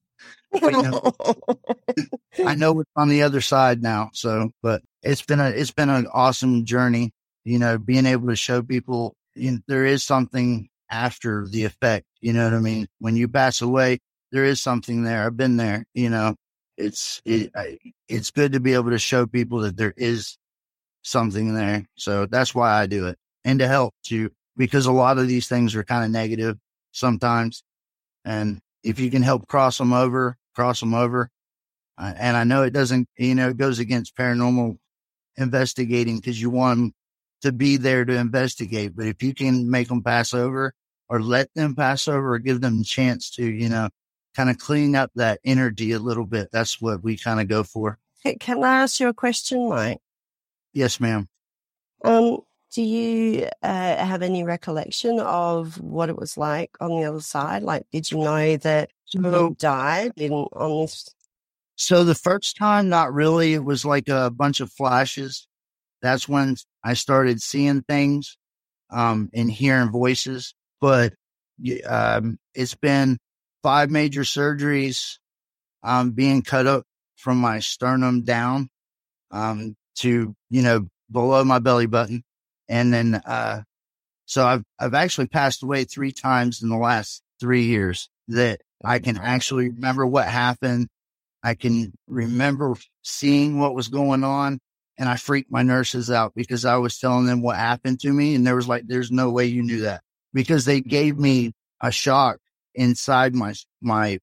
I 2.46 2.54
know 2.54 2.80
it's 2.80 2.90
on 2.96 3.08
the 3.08 3.22
other 3.22 3.40
side 3.40 3.82
now. 3.82 4.10
So, 4.12 4.50
but 4.62 4.82
it's 5.02 5.22
been 5.22 5.40
a, 5.40 5.48
it's 5.48 5.70
been 5.70 5.90
an 5.90 6.06
awesome 6.12 6.64
journey, 6.64 7.12
you 7.44 7.58
know, 7.58 7.78
being 7.78 8.06
able 8.06 8.28
to 8.28 8.36
show 8.36 8.62
people 8.62 9.14
you 9.34 9.52
know, 9.52 9.58
there 9.66 9.84
is 9.84 10.04
something 10.04 10.68
after 10.90 11.46
the 11.48 11.64
effect. 11.64 12.06
You 12.20 12.32
know 12.32 12.44
what 12.44 12.54
I 12.54 12.60
mean? 12.60 12.86
When 12.98 13.16
you 13.16 13.28
pass 13.28 13.60
away, 13.60 13.98
there 14.32 14.44
is 14.44 14.60
something 14.60 15.02
there. 15.02 15.24
I've 15.24 15.36
been 15.36 15.56
there, 15.56 15.84
you 15.94 16.10
know, 16.10 16.34
it's, 16.76 17.20
it, 17.24 17.52
it's 18.08 18.30
good 18.30 18.52
to 18.52 18.60
be 18.60 18.74
able 18.74 18.90
to 18.90 18.98
show 18.98 19.26
people 19.26 19.60
that 19.60 19.76
there 19.76 19.94
is 19.96 20.36
something 21.02 21.54
there. 21.54 21.86
So 21.96 22.26
that's 22.26 22.54
why 22.54 22.72
I 22.72 22.86
do 22.86 23.06
it 23.08 23.18
and 23.44 23.58
to 23.58 23.68
help 23.68 23.94
too, 24.02 24.30
because 24.56 24.86
a 24.86 24.92
lot 24.92 25.18
of 25.18 25.28
these 25.28 25.48
things 25.48 25.74
are 25.74 25.84
kind 25.84 26.04
of 26.04 26.10
negative 26.10 26.58
sometimes. 26.92 27.62
And 28.24 28.60
if 28.82 28.98
you 28.98 29.10
can 29.10 29.22
help 29.22 29.46
cross 29.46 29.78
them 29.78 29.92
over, 29.92 30.36
cross 30.54 30.80
them 30.80 30.94
over. 30.94 31.30
Uh, 31.96 32.12
and 32.16 32.36
I 32.36 32.44
know 32.44 32.62
it 32.62 32.72
doesn't, 32.72 33.08
you 33.16 33.34
know, 33.34 33.50
it 33.50 33.56
goes 33.56 33.78
against 33.78 34.16
paranormal 34.16 34.78
investigating 35.36 36.16
because 36.16 36.40
you 36.40 36.50
want 36.50 36.78
them 36.78 36.94
to 37.42 37.52
be 37.52 37.76
there 37.76 38.04
to 38.04 38.16
investigate. 38.16 38.96
But 38.96 39.06
if 39.06 39.22
you 39.22 39.34
can 39.34 39.70
make 39.70 39.88
them 39.88 40.02
pass 40.02 40.34
over 40.34 40.74
or 41.08 41.20
let 41.20 41.52
them 41.54 41.74
pass 41.74 42.08
over 42.08 42.34
or 42.34 42.38
give 42.38 42.60
them 42.60 42.80
a 42.80 42.84
chance 42.84 43.30
to, 43.32 43.44
you 43.44 43.68
know, 43.68 43.88
kind 44.34 44.50
of 44.50 44.58
clean 44.58 44.96
up 44.96 45.10
that 45.14 45.40
energy 45.44 45.92
a 45.92 45.98
little 45.98 46.26
bit, 46.26 46.48
that's 46.52 46.80
what 46.80 47.02
we 47.04 47.16
kind 47.16 47.40
of 47.40 47.48
go 47.48 47.62
for. 47.62 47.98
Can 48.40 48.64
I 48.64 48.82
ask 48.82 48.98
you 49.00 49.08
a 49.08 49.14
question, 49.14 49.68
Mike? 49.68 49.98
Yes, 50.72 50.98
ma'am. 50.98 51.28
Um, 52.02 52.38
do 52.72 52.82
you 52.82 53.48
uh, 53.62 53.96
have 53.96 54.22
any 54.22 54.42
recollection 54.42 55.20
of 55.20 55.80
what 55.80 56.08
it 56.08 56.16
was 56.16 56.36
like 56.36 56.70
on 56.80 56.90
the 56.90 57.04
other 57.04 57.20
side? 57.20 57.62
Like, 57.62 57.86
did 57.92 58.10
you 58.10 58.18
know 58.18 58.56
that 58.56 58.90
so, 59.06 59.56
died 59.58 60.12
in, 60.16 60.32
on 60.32 60.82
this? 60.82 61.08
So 61.76 62.04
the 62.04 62.14
first 62.14 62.56
time, 62.56 62.88
not 62.88 63.12
really. 63.12 63.54
It 63.54 63.64
was 63.64 63.84
like 63.84 64.08
a 64.08 64.30
bunch 64.30 64.60
of 64.60 64.72
flashes. 64.72 65.46
That's 66.02 66.28
when 66.28 66.56
I 66.82 66.94
started 66.94 67.42
seeing 67.42 67.82
things 67.82 68.36
um, 68.90 69.30
and 69.34 69.50
hearing 69.50 69.90
voices. 69.90 70.54
But 70.80 71.14
um, 71.86 72.38
it's 72.54 72.74
been 72.74 73.18
five 73.62 73.90
major 73.90 74.22
surgeries, 74.22 75.18
um, 75.82 76.10
being 76.12 76.42
cut 76.42 76.66
up 76.66 76.84
from 77.16 77.38
my 77.38 77.60
sternum 77.60 78.22
down, 78.22 78.68
um, 79.30 79.74
to, 79.96 80.34
you 80.50 80.62
know, 80.62 80.86
below 81.10 81.42
my 81.44 81.58
belly 81.58 81.86
button. 81.86 82.22
And 82.68 82.92
then, 82.92 83.14
uh, 83.14 83.62
so 84.26 84.46
I've, 84.46 84.64
I've 84.78 84.94
actually 84.94 85.28
passed 85.28 85.62
away 85.62 85.84
three 85.84 86.12
times 86.12 86.62
in 86.62 86.68
the 86.68 86.76
last 86.76 87.22
three 87.40 87.64
years 87.64 88.08
that 88.28 88.60
I 88.84 88.98
can 88.98 89.18
actually 89.18 89.70
remember 89.70 90.06
what 90.06 90.26
happened. 90.26 90.88
I 91.42 91.54
can 91.54 91.92
remember 92.06 92.74
seeing 93.02 93.58
what 93.58 93.74
was 93.74 93.88
going 93.88 94.24
on 94.24 94.60
and 94.96 95.08
I 95.08 95.16
freaked 95.16 95.50
my 95.50 95.62
nurses 95.62 96.10
out 96.10 96.32
because 96.34 96.64
I 96.64 96.76
was 96.76 96.98
telling 96.98 97.26
them 97.26 97.42
what 97.42 97.56
happened 97.56 98.00
to 98.00 98.12
me. 98.12 98.34
And 98.34 98.46
there 98.46 98.56
was 98.56 98.68
like, 98.68 98.84
there's 98.86 99.10
no 99.10 99.30
way 99.30 99.46
you 99.46 99.62
knew 99.62 99.80
that 99.82 100.02
because 100.32 100.64
they 100.64 100.80
gave 100.80 101.18
me 101.18 101.52
a 101.82 101.90
shock 101.90 102.38
inside 102.74 103.34
my, 103.34 103.54
my 103.82 104.18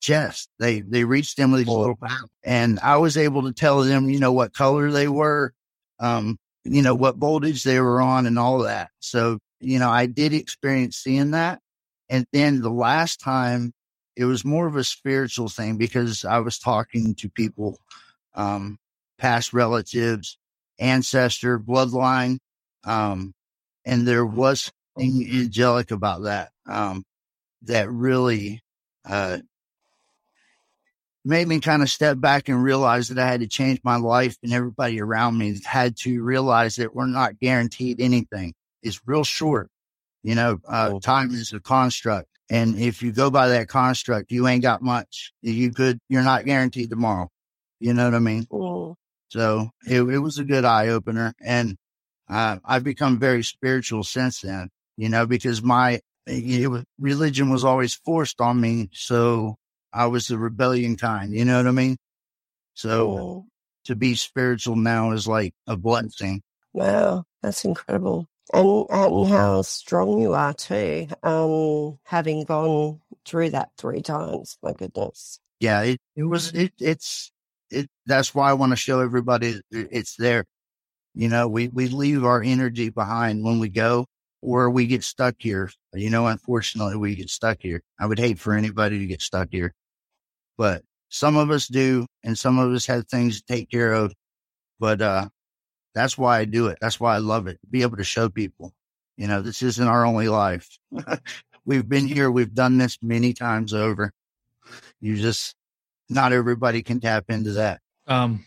chest. 0.00 0.48
They, 0.58 0.80
they 0.80 1.04
reached 1.04 1.38
in 1.38 1.52
with 1.52 1.60
these 1.60 1.68
little 1.68 1.98
and 2.42 2.80
I 2.80 2.96
was 2.96 3.16
able 3.16 3.42
to 3.44 3.52
tell 3.52 3.82
them, 3.82 4.10
you 4.10 4.18
know, 4.18 4.32
what 4.32 4.54
color 4.54 4.90
they 4.90 5.08
were, 5.08 5.52
um, 6.00 6.38
you 6.64 6.82
know, 6.82 6.94
what 6.94 7.16
voltage 7.16 7.62
they 7.62 7.80
were 7.80 8.00
on 8.00 8.26
and 8.26 8.38
all 8.38 8.60
that. 8.60 8.90
So, 9.00 9.38
you 9.60 9.78
know, 9.78 9.90
I 9.90 10.06
did 10.06 10.32
experience 10.32 10.96
seeing 10.96 11.32
that. 11.32 11.60
And 12.12 12.26
then 12.32 12.60
the 12.60 12.70
last 12.70 13.20
time 13.20 13.72
it 14.16 14.26
was 14.26 14.44
more 14.44 14.66
of 14.66 14.76
a 14.76 14.84
spiritual 14.84 15.48
thing 15.48 15.78
because 15.78 16.26
I 16.26 16.40
was 16.40 16.58
talking 16.58 17.14
to 17.16 17.30
people, 17.30 17.78
um, 18.34 18.78
past 19.18 19.54
relatives, 19.54 20.38
ancestor, 20.78 21.58
bloodline. 21.58 22.38
Um, 22.84 23.32
and 23.86 24.06
there 24.06 24.26
was 24.26 24.70
something 24.98 25.26
angelic 25.32 25.90
about 25.90 26.24
that, 26.24 26.50
um, 26.68 27.04
that 27.62 27.90
really, 27.90 28.60
uh, 29.08 29.38
made 31.24 31.48
me 31.48 31.60
kind 31.60 31.82
of 31.82 31.90
step 31.90 32.20
back 32.20 32.50
and 32.50 32.62
realize 32.62 33.08
that 33.08 33.18
I 33.18 33.26
had 33.26 33.40
to 33.40 33.48
change 33.48 33.80
my 33.84 33.96
life 33.96 34.36
and 34.42 34.52
everybody 34.52 35.00
around 35.00 35.38
me 35.38 35.58
had 35.64 35.96
to 36.00 36.22
realize 36.22 36.76
that 36.76 36.94
we're 36.94 37.06
not 37.06 37.40
guaranteed 37.40 38.02
anything. 38.02 38.54
It's 38.82 39.00
real 39.06 39.24
short. 39.24 39.71
You 40.22 40.34
know, 40.34 40.58
uh, 40.68 40.98
time 41.00 41.32
is 41.32 41.52
a 41.52 41.60
construct. 41.60 42.28
And 42.50 42.78
if 42.78 43.02
you 43.02 43.12
go 43.12 43.30
by 43.30 43.48
that 43.48 43.68
construct, 43.68 44.30
you 44.30 44.46
ain't 44.46 44.62
got 44.62 44.82
much. 44.82 45.32
You 45.40 45.72
could, 45.72 45.98
you're 46.08 46.22
not 46.22 46.44
guaranteed 46.44 46.90
tomorrow. 46.90 47.28
You 47.80 47.94
know 47.94 48.04
what 48.04 48.14
I 48.14 48.18
mean? 48.18 48.46
Mm. 48.52 48.94
So 49.30 49.70
it, 49.88 50.02
it 50.02 50.18
was 50.18 50.38
a 50.38 50.44
good 50.44 50.64
eye 50.64 50.88
opener. 50.88 51.32
And 51.40 51.76
uh, 52.28 52.58
I've 52.64 52.84
become 52.84 53.18
very 53.18 53.42
spiritual 53.42 54.04
since 54.04 54.42
then, 54.42 54.68
you 54.96 55.08
know, 55.08 55.26
because 55.26 55.62
my 55.62 56.00
it 56.26 56.70
was, 56.70 56.84
religion 57.00 57.50
was 57.50 57.64
always 57.64 57.94
forced 57.94 58.40
on 58.40 58.60
me. 58.60 58.90
So 58.92 59.56
I 59.92 60.06
was 60.06 60.28
the 60.28 60.38
rebellion 60.38 60.96
kind, 60.96 61.32
you 61.32 61.44
know 61.44 61.56
what 61.56 61.66
I 61.66 61.72
mean? 61.72 61.96
So 62.74 63.08
Mm. 63.08 63.44
to 63.86 63.96
be 63.96 64.14
spiritual 64.14 64.76
now 64.76 65.12
is 65.12 65.26
like 65.26 65.54
a 65.66 65.76
blessing. 65.76 66.42
Wow, 66.72 67.24
that's 67.42 67.64
incredible. 67.64 68.28
And 68.52 68.86
and 68.90 69.28
how 69.28 69.62
strong 69.62 70.20
you 70.20 70.34
are 70.34 70.52
too, 70.52 71.08
um, 71.22 71.98
having 72.04 72.44
gone 72.44 73.00
through 73.24 73.50
that 73.50 73.70
three 73.78 74.02
times. 74.02 74.58
My 74.62 74.72
goodness. 74.72 75.38
Yeah, 75.60 75.82
it, 75.82 76.00
it 76.16 76.24
was, 76.24 76.52
it, 76.52 76.72
it's, 76.80 77.30
it, 77.70 77.88
that's 78.04 78.34
why 78.34 78.50
I 78.50 78.54
want 78.54 78.72
to 78.72 78.76
show 78.76 79.00
everybody 79.00 79.60
it's 79.70 80.16
there. 80.16 80.44
You 81.14 81.28
know, 81.28 81.46
we, 81.46 81.68
we 81.68 81.88
leave 81.88 82.24
our 82.24 82.42
energy 82.42 82.90
behind 82.90 83.44
when 83.44 83.60
we 83.60 83.68
go 83.68 84.06
or 84.40 84.70
we 84.70 84.86
get 84.86 85.04
stuck 85.04 85.36
here. 85.38 85.70
You 85.94 86.10
know, 86.10 86.26
unfortunately, 86.26 86.96
we 86.96 87.14
get 87.14 87.30
stuck 87.30 87.58
here. 87.60 87.80
I 88.00 88.06
would 88.06 88.18
hate 88.18 88.40
for 88.40 88.54
anybody 88.54 88.98
to 88.98 89.06
get 89.06 89.22
stuck 89.22 89.48
here, 89.52 89.72
but 90.58 90.82
some 91.10 91.36
of 91.36 91.50
us 91.50 91.68
do, 91.68 92.06
and 92.24 92.36
some 92.36 92.58
of 92.58 92.72
us 92.72 92.86
have 92.86 93.06
things 93.06 93.40
to 93.40 93.46
take 93.46 93.70
care 93.70 93.92
of. 93.92 94.12
But, 94.80 95.00
uh, 95.00 95.28
that's 95.94 96.16
why 96.16 96.38
I 96.38 96.44
do 96.44 96.68
it. 96.68 96.78
That's 96.80 96.98
why 96.98 97.14
I 97.14 97.18
love 97.18 97.46
it. 97.46 97.58
Be 97.70 97.82
able 97.82 97.96
to 97.98 98.04
show 98.04 98.28
people, 98.28 98.72
you 99.16 99.26
know, 99.26 99.42
this 99.42 99.62
isn't 99.62 99.86
our 99.86 100.04
only 100.04 100.28
life. 100.28 100.68
we've 101.64 101.88
been 101.88 102.06
here. 102.06 102.30
We've 102.30 102.54
done 102.54 102.78
this 102.78 102.98
many 103.02 103.32
times 103.32 103.74
over. 103.74 104.12
You 105.00 105.16
just, 105.16 105.54
not 106.08 106.32
everybody 106.32 106.82
can 106.82 107.00
tap 107.00 107.24
into 107.28 107.52
that. 107.52 107.80
Um, 108.06 108.44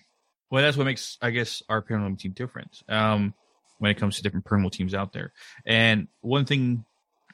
well, 0.49 0.63
that's 0.63 0.77
what 0.77 0.85
makes, 0.85 1.17
I 1.21 1.31
guess, 1.31 1.61
our 1.69 1.81
paranormal 1.81 2.19
team 2.19 2.31
different. 2.31 2.81
Um, 2.89 3.33
when 3.79 3.91
it 3.91 3.97
comes 3.97 4.15
to 4.15 4.23
different 4.23 4.45
paranormal 4.45 4.71
teams 4.71 4.93
out 4.93 5.11
there, 5.11 5.33
and 5.65 6.07
one 6.21 6.45
thing, 6.45 6.85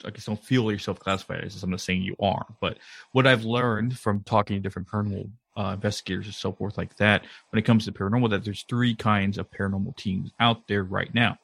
I 0.03 0.09
guess, 0.09 0.25
don't 0.25 0.43
feel 0.43 0.71
yourself 0.71 0.99
classified 0.99 1.43
as. 1.43 1.61
I'm 1.61 1.69
not 1.69 1.81
saying 1.81 2.01
you 2.01 2.15
are, 2.19 2.45
but 2.59 2.79
what 3.11 3.27
I've 3.27 3.43
learned 3.43 3.97
from 3.97 4.23
talking 4.23 4.55
to 4.55 4.61
different 4.61 4.87
paranormal 4.87 5.29
uh, 5.57 5.71
investigators 5.73 6.25
and 6.25 6.35
so 6.35 6.51
forth 6.51 6.77
like 6.77 6.95
that, 6.97 7.25
when 7.49 7.59
it 7.59 7.65
comes 7.65 7.85
to 7.85 7.91
paranormal, 7.91 8.29
that 8.29 8.43
there's 8.43 8.63
three 8.63 8.95
kinds 8.95 9.37
of 9.37 9.49
paranormal 9.51 9.95
teams 9.97 10.31
out 10.39 10.67
there 10.67 10.83
right 10.83 11.13
now. 11.13 11.37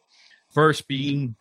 First 0.50 0.88
being 0.88 1.36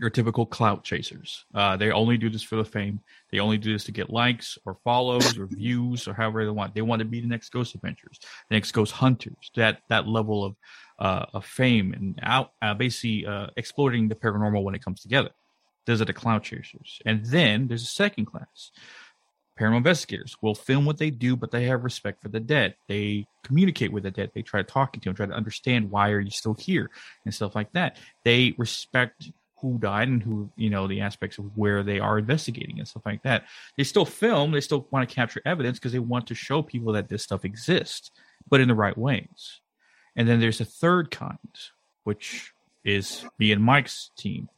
your 0.00 0.10
typical 0.10 0.46
clout 0.46 0.82
chasers. 0.82 1.44
Uh, 1.54 1.76
they 1.76 1.90
only 1.90 2.16
do 2.16 2.30
this 2.30 2.42
for 2.42 2.56
the 2.56 2.64
fame. 2.64 3.00
They 3.30 3.38
only 3.38 3.58
do 3.58 3.72
this 3.72 3.84
to 3.84 3.92
get 3.92 4.08
likes 4.08 4.56
or 4.64 4.78
follows 4.82 5.36
or 5.38 5.44
views 5.46 6.08
or 6.08 6.14
however 6.14 6.44
they 6.44 6.50
want. 6.50 6.74
They 6.74 6.80
want 6.80 7.00
to 7.00 7.04
be 7.04 7.20
the 7.20 7.26
next 7.26 7.50
Ghost 7.50 7.74
Adventures, 7.74 8.18
the 8.48 8.56
next 8.56 8.72
Ghost 8.72 8.92
Hunters. 8.92 9.50
That 9.56 9.82
that 9.88 10.08
level 10.08 10.44
of 10.44 10.56
uh, 10.98 11.26
of 11.34 11.44
fame 11.44 11.92
and 11.92 12.18
out 12.22 12.52
uh, 12.62 12.74
basically 12.74 13.26
uh, 13.26 13.48
exploiting 13.56 14.08
the 14.08 14.14
paranormal 14.14 14.62
when 14.62 14.74
it 14.74 14.82
comes 14.82 15.02
together. 15.02 15.30
Those 15.84 16.00
are 16.00 16.06
the 16.06 16.12
clout 16.14 16.44
chasers. 16.44 17.00
And 17.04 17.24
then 17.26 17.68
there's 17.68 17.82
a 17.82 17.86
second 17.86 18.26
class. 18.26 18.70
Paranormal 19.60 19.78
investigators 19.78 20.36
will 20.40 20.54
film 20.54 20.86
what 20.86 20.96
they 20.96 21.10
do, 21.10 21.36
but 21.36 21.50
they 21.50 21.64
have 21.64 21.84
respect 21.84 22.22
for 22.22 22.28
the 22.28 22.40
dead. 22.40 22.76
They 22.88 23.26
communicate 23.44 23.92
with 23.92 24.04
the 24.04 24.10
dead. 24.10 24.30
They 24.34 24.42
try 24.42 24.62
talking 24.62 25.00
to 25.02 25.08
them, 25.08 25.16
try 25.16 25.26
to 25.26 25.32
understand 25.34 25.90
why 25.90 26.10
are 26.10 26.20
you 26.20 26.30
still 26.30 26.54
here 26.54 26.90
and 27.26 27.34
stuff 27.34 27.54
like 27.54 27.70
that. 27.72 27.98
They 28.24 28.54
respect 28.56 29.30
who 29.60 29.78
died 29.78 30.08
and 30.08 30.22
who 30.22 30.50
you 30.56 30.70
know 30.70 30.86
the 30.86 31.02
aspects 31.02 31.36
of 31.36 31.56
where 31.56 31.82
they 31.82 31.98
are 31.98 32.18
investigating 32.18 32.78
and 32.78 32.88
stuff 32.88 33.04
like 33.04 33.22
that. 33.24 33.44
They 33.76 33.84
still 33.84 34.06
film. 34.06 34.52
They 34.52 34.62
still 34.62 34.88
want 34.90 35.06
to 35.06 35.14
capture 35.14 35.42
evidence 35.44 35.78
because 35.78 35.92
they 35.92 35.98
want 35.98 36.26
to 36.28 36.34
show 36.34 36.62
people 36.62 36.94
that 36.94 37.08
this 37.08 37.22
stuff 37.22 37.44
exists, 37.44 38.10
but 38.48 38.60
in 38.60 38.68
the 38.68 38.74
right 38.74 38.96
ways. 38.96 39.60
And 40.16 40.26
then 40.26 40.40
there's 40.40 40.60
a 40.60 40.64
third 40.64 41.10
kind, 41.10 41.38
which 42.04 42.52
is 42.84 43.26
me 43.38 43.52
and 43.52 43.62
Mike's 43.62 44.10
team. 44.16 44.48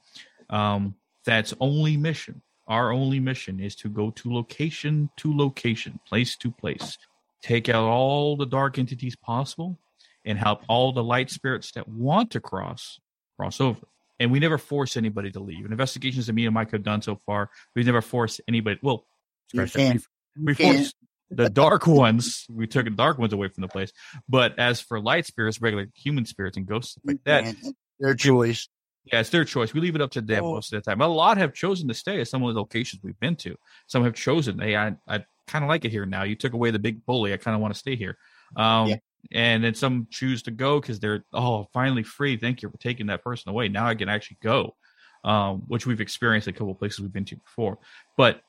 Um, 0.48 0.94
that's 1.24 1.54
only 1.60 1.96
mission. 1.96 2.42
Our 2.66 2.92
only 2.92 3.20
mission 3.20 3.60
is 3.60 3.74
to 3.76 3.88
go 3.88 4.10
to 4.10 4.32
location 4.32 5.10
to 5.18 5.36
location, 5.36 6.00
place 6.06 6.36
to 6.36 6.50
place, 6.50 6.98
take 7.42 7.68
out 7.68 7.84
all 7.84 8.36
the 8.36 8.46
dark 8.46 8.78
entities 8.78 9.16
possible, 9.16 9.78
and 10.24 10.38
help 10.38 10.62
all 10.68 10.92
the 10.92 11.02
light 11.02 11.30
spirits 11.30 11.72
that 11.72 11.88
want 11.88 12.30
to 12.32 12.40
cross 12.40 13.00
cross 13.36 13.60
over. 13.60 13.80
And 14.20 14.30
we 14.30 14.38
never 14.38 14.58
force 14.58 14.96
anybody 14.96 15.32
to 15.32 15.40
leave. 15.40 15.64
And 15.64 15.72
investigations 15.72 16.26
that 16.26 16.32
me 16.34 16.46
and 16.46 16.54
Mike 16.54 16.70
have 16.70 16.84
done 16.84 17.02
so 17.02 17.16
far, 17.16 17.50
we've 17.74 17.86
never 17.86 18.00
forced 18.00 18.40
anybody. 18.46 18.78
Well, 18.82 19.04
You 19.52 19.66
can't, 19.66 20.06
we 20.40 20.54
forced 20.54 20.94
the 21.30 21.50
dark 21.50 21.86
ones. 21.86 22.46
We 22.48 22.66
took 22.68 22.84
the 22.84 22.90
dark 22.90 23.18
ones 23.18 23.32
away 23.32 23.48
from 23.48 23.62
the 23.62 23.68
place. 23.68 23.92
But 24.28 24.58
as 24.58 24.80
for 24.80 25.00
light 25.00 25.26
spirits, 25.26 25.60
regular 25.60 25.88
human 25.94 26.24
spirits, 26.26 26.56
and 26.56 26.66
ghosts 26.66 26.98
like 27.04 27.24
that, 27.24 27.54
their 27.98 28.14
choice. 28.14 28.68
Yeah, 29.04 29.20
it's 29.20 29.30
their 29.30 29.44
choice. 29.44 29.74
We 29.74 29.80
leave 29.80 29.94
it 29.94 30.00
up 30.00 30.10
to 30.12 30.20
them 30.20 30.44
Oh. 30.44 30.54
most 30.54 30.72
of 30.72 30.82
the 30.82 30.90
time. 30.90 31.00
A 31.00 31.08
lot 31.08 31.38
have 31.38 31.52
chosen 31.52 31.88
to 31.88 31.94
stay 31.94 32.20
at 32.20 32.28
some 32.28 32.42
of 32.42 32.54
the 32.54 32.60
locations 32.60 33.02
we've 33.02 33.18
been 33.20 33.36
to. 33.36 33.56
Some 33.86 34.04
have 34.04 34.14
chosen, 34.14 34.58
hey, 34.58 34.76
I, 34.76 34.94
I 35.08 35.24
kind 35.46 35.64
of 35.64 35.68
like 35.68 35.84
it 35.84 35.90
here 35.90 36.06
now. 36.06 36.22
You 36.22 36.36
took 36.36 36.52
away 36.52 36.70
the 36.70 36.78
big 36.78 37.04
bully. 37.04 37.32
I 37.32 37.36
kind 37.36 37.54
of 37.54 37.60
want 37.60 37.74
to 37.74 37.78
stay 37.78 37.96
here. 37.96 38.16
Um, 38.56 38.88
Yeah. 38.88 38.96
And 39.30 39.62
then 39.62 39.74
some 39.74 40.08
choose 40.10 40.42
to 40.42 40.50
go 40.50 40.80
because 40.80 40.98
they're, 40.98 41.24
oh, 41.32 41.68
finally 41.72 42.02
free. 42.02 42.36
Thank 42.36 42.60
you 42.60 42.68
for 42.68 42.76
taking 42.78 43.06
that 43.06 43.22
person 43.22 43.50
away. 43.50 43.68
Now 43.68 43.86
I 43.86 43.94
can 43.94 44.08
actually 44.08 44.38
go, 44.42 44.74
um, 45.22 45.62
which 45.68 45.86
we've 45.86 46.00
experienced 46.00 46.48
a 46.48 46.52
couple 46.52 46.72
of 46.72 46.78
places 46.80 46.98
we've 47.00 47.12
been 47.12 47.24
to 47.26 47.36
before. 47.36 47.78
But 48.16 48.40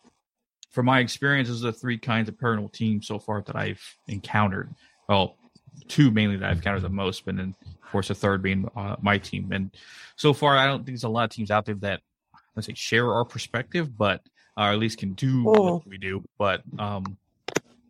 from 0.71 0.87
my 0.87 0.99
experience, 0.99 1.47
experiences, 1.47 1.61
the 1.61 1.79
three 1.79 1.99
kinds 1.99 2.27
of 2.27 2.35
paranormal 2.37 2.73
teams 2.73 3.05
so 3.05 3.19
far 3.19 3.43
that 3.43 3.55
I've 3.55 3.83
encountered, 4.07 4.73
well, 5.07 5.37
two 5.87 6.11
mainly 6.11 6.37
that 6.37 6.49
I've 6.49 6.57
encountered 6.57 6.81
the 6.83 6.89
most, 6.89 7.25
but 7.25 7.35
then 7.37 7.55
of 7.63 7.91
course 7.91 8.07
the 8.07 8.15
third 8.15 8.41
being 8.41 8.69
uh, 8.75 8.95
my 9.01 9.17
team. 9.17 9.51
And 9.51 9.71
so 10.15 10.33
far, 10.33 10.57
I 10.57 10.65
don't 10.65 10.79
think 10.79 10.87
there's 10.95 11.03
a 11.03 11.09
lot 11.09 11.25
of 11.25 11.29
teams 11.31 11.51
out 11.51 11.65
there 11.65 11.75
that 11.75 12.01
let's 12.55 12.67
say 12.67 12.73
share 12.75 13.11
our 13.13 13.25
perspective, 13.25 13.97
but 13.97 14.21
uh, 14.57 14.71
at 14.71 14.77
least 14.79 14.99
can 14.99 15.13
do 15.13 15.43
Oh. 15.47 15.73
what 15.75 15.87
we 15.87 15.97
do. 15.97 16.23
But 16.37 16.61
um, 16.79 17.17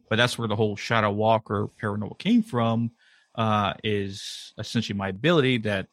but 0.10 0.16
that's 0.18 0.38
where 0.38 0.48
the 0.48 0.56
whole 0.56 0.76
Shadow 0.76 1.12
Walker 1.12 1.68
paranormal 1.82 2.18
came 2.20 2.44
from. 2.44 2.92
Uh, 3.36 3.74
is 3.84 4.54
essentially 4.60 4.96
my 4.96 5.08
ability 5.10 5.58
that 5.58 5.88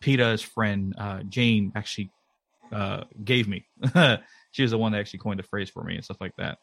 PETA's 0.00 0.40
friend 0.40 0.94
uh, 0.96 1.22
Jane 1.28 1.70
actually 1.76 2.10
uh, 2.72 3.04
gave 3.22 3.46
me. 3.48 3.66
she 4.52 4.62
was 4.62 4.70
the 4.70 4.78
one 4.78 4.92
that 4.92 4.98
actually 4.98 5.18
coined 5.18 5.38
the 5.38 5.42
phrase 5.44 5.68
for 5.68 5.84
me 5.84 5.94
and 5.96 6.02
stuff 6.04 6.20
like 6.22 6.34
that. 6.36 6.56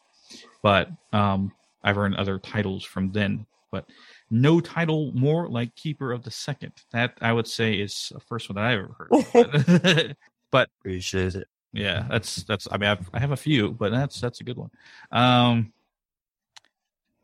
But 0.64 0.90
um, 1.12 1.52
I've 1.84 2.00
earned 2.00 2.16
other 2.16 2.40
titles 2.40 2.84
from 2.84 3.12
then, 3.12 3.46
but 3.72 3.86
no 4.34 4.60
title 4.60 5.12
more 5.14 5.48
like 5.48 5.76
Keeper 5.76 6.12
of 6.12 6.24
the 6.24 6.32
Second. 6.32 6.74
That 6.92 7.18
I 7.22 7.32
would 7.32 7.48
say 7.48 7.76
is 7.76 8.12
the 8.12 8.20
first 8.20 8.50
one 8.50 8.56
that 8.56 8.66
I've 8.66 8.80
ever 8.80 8.96
heard. 9.34 10.18
but 10.52 10.70
Appreciate 10.80 11.36
it. 11.36 11.48
Yeah, 11.72 12.06
that's 12.10 12.44
that's. 12.44 12.68
I 12.72 12.78
mean, 12.78 12.90
I've, 12.90 13.10
I 13.14 13.20
have 13.20 13.32
a 13.32 13.38
few, 13.38 13.72
but 13.72 13.92
that's 13.92 14.20
that's 14.20 14.42
a 14.42 14.44
good 14.44 14.58
one. 14.58 14.72
Um, 15.12 15.72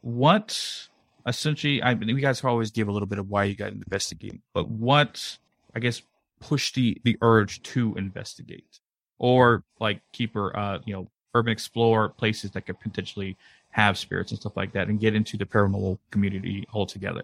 what 0.01 0.87
essentially? 1.25 1.81
I 1.81 1.95
mean, 1.95 2.09
you 2.09 2.19
guys 2.19 2.43
always 2.43 2.71
give 2.71 2.87
a 2.87 2.91
little 2.91 3.07
bit 3.07 3.19
of 3.19 3.29
why 3.29 3.45
you 3.45 3.55
got 3.55 3.71
investigating, 3.71 4.41
but 4.53 4.69
what 4.69 5.37
I 5.75 5.79
guess 5.79 6.01
pushed 6.39 6.75
the 6.75 6.99
the 7.03 7.17
urge 7.21 7.61
to 7.63 7.95
investigate, 7.95 8.79
or 9.17 9.63
like 9.79 10.01
keeper, 10.13 10.55
uh, 10.55 10.79
you 10.85 10.93
know, 10.93 11.07
urban 11.35 11.51
explore 11.51 12.09
places 12.09 12.51
that 12.51 12.65
could 12.65 12.79
potentially 12.79 13.37
have 13.71 13.97
spirits 13.97 14.31
and 14.31 14.39
stuff 14.39 14.57
like 14.57 14.73
that, 14.73 14.87
and 14.87 14.99
get 14.99 15.15
into 15.15 15.37
the 15.37 15.45
paranormal 15.45 15.97
community 16.11 16.65
altogether. 16.73 17.23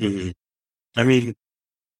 Mm-hmm. 0.00 0.30
I 0.96 1.04
mean, 1.04 1.34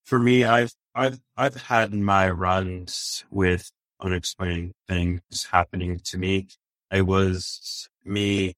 for 0.05 0.19
me, 0.19 0.45
I've 0.45 0.73
I've 0.95 1.21
I've 1.37 1.57
had 1.57 1.93
my 1.93 2.31
runs 2.31 3.25
with 3.31 3.71
unexplained 4.01 4.73
things 4.89 5.49
happening 5.51 5.99
to 6.05 6.19
me. 6.19 6.49
It 6.93 7.03
was 7.03 7.89
me, 8.05 8.55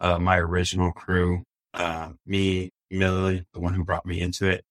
uh, 0.00 0.18
my 0.18 0.38
original 0.38 0.92
crew, 0.92 1.44
uh, 1.74 2.12
me, 2.26 2.70
Millie, 2.90 3.44
the 3.52 3.60
one 3.60 3.74
who 3.74 3.84
brought 3.84 4.06
me 4.06 4.20
into 4.20 4.48
it, 4.48 4.64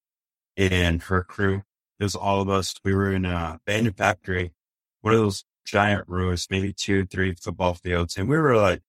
and 0.57 1.03
her 1.03 1.23
crew. 1.23 1.63
It 1.99 2.03
was 2.03 2.15
all 2.15 2.41
of 2.41 2.49
us. 2.49 2.73
We 2.83 2.95
were 2.95 3.11
in 3.11 3.25
a 3.25 3.59
abandoned 3.61 3.97
factory, 3.97 4.53
one 5.01 5.13
of 5.13 5.19
those 5.19 5.43
giant 5.65 6.07
ruins, 6.07 6.47
maybe 6.49 6.73
two, 6.73 7.05
three 7.05 7.35
football 7.35 7.75
fields, 7.75 8.17
and 8.17 8.27
we 8.27 8.37
were 8.37 8.57
like 8.57 8.81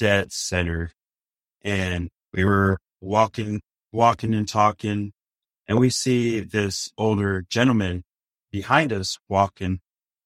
dead 0.00 0.32
center. 0.32 0.90
And 1.62 2.08
we 2.32 2.44
were 2.44 2.78
walking, 3.00 3.60
walking 3.92 4.34
and 4.34 4.48
talking, 4.48 5.12
and 5.68 5.78
we 5.78 5.90
see 5.90 6.40
this 6.40 6.90
older 6.98 7.44
gentleman 7.48 8.02
behind 8.50 8.92
us 8.92 9.18
walking 9.28 9.80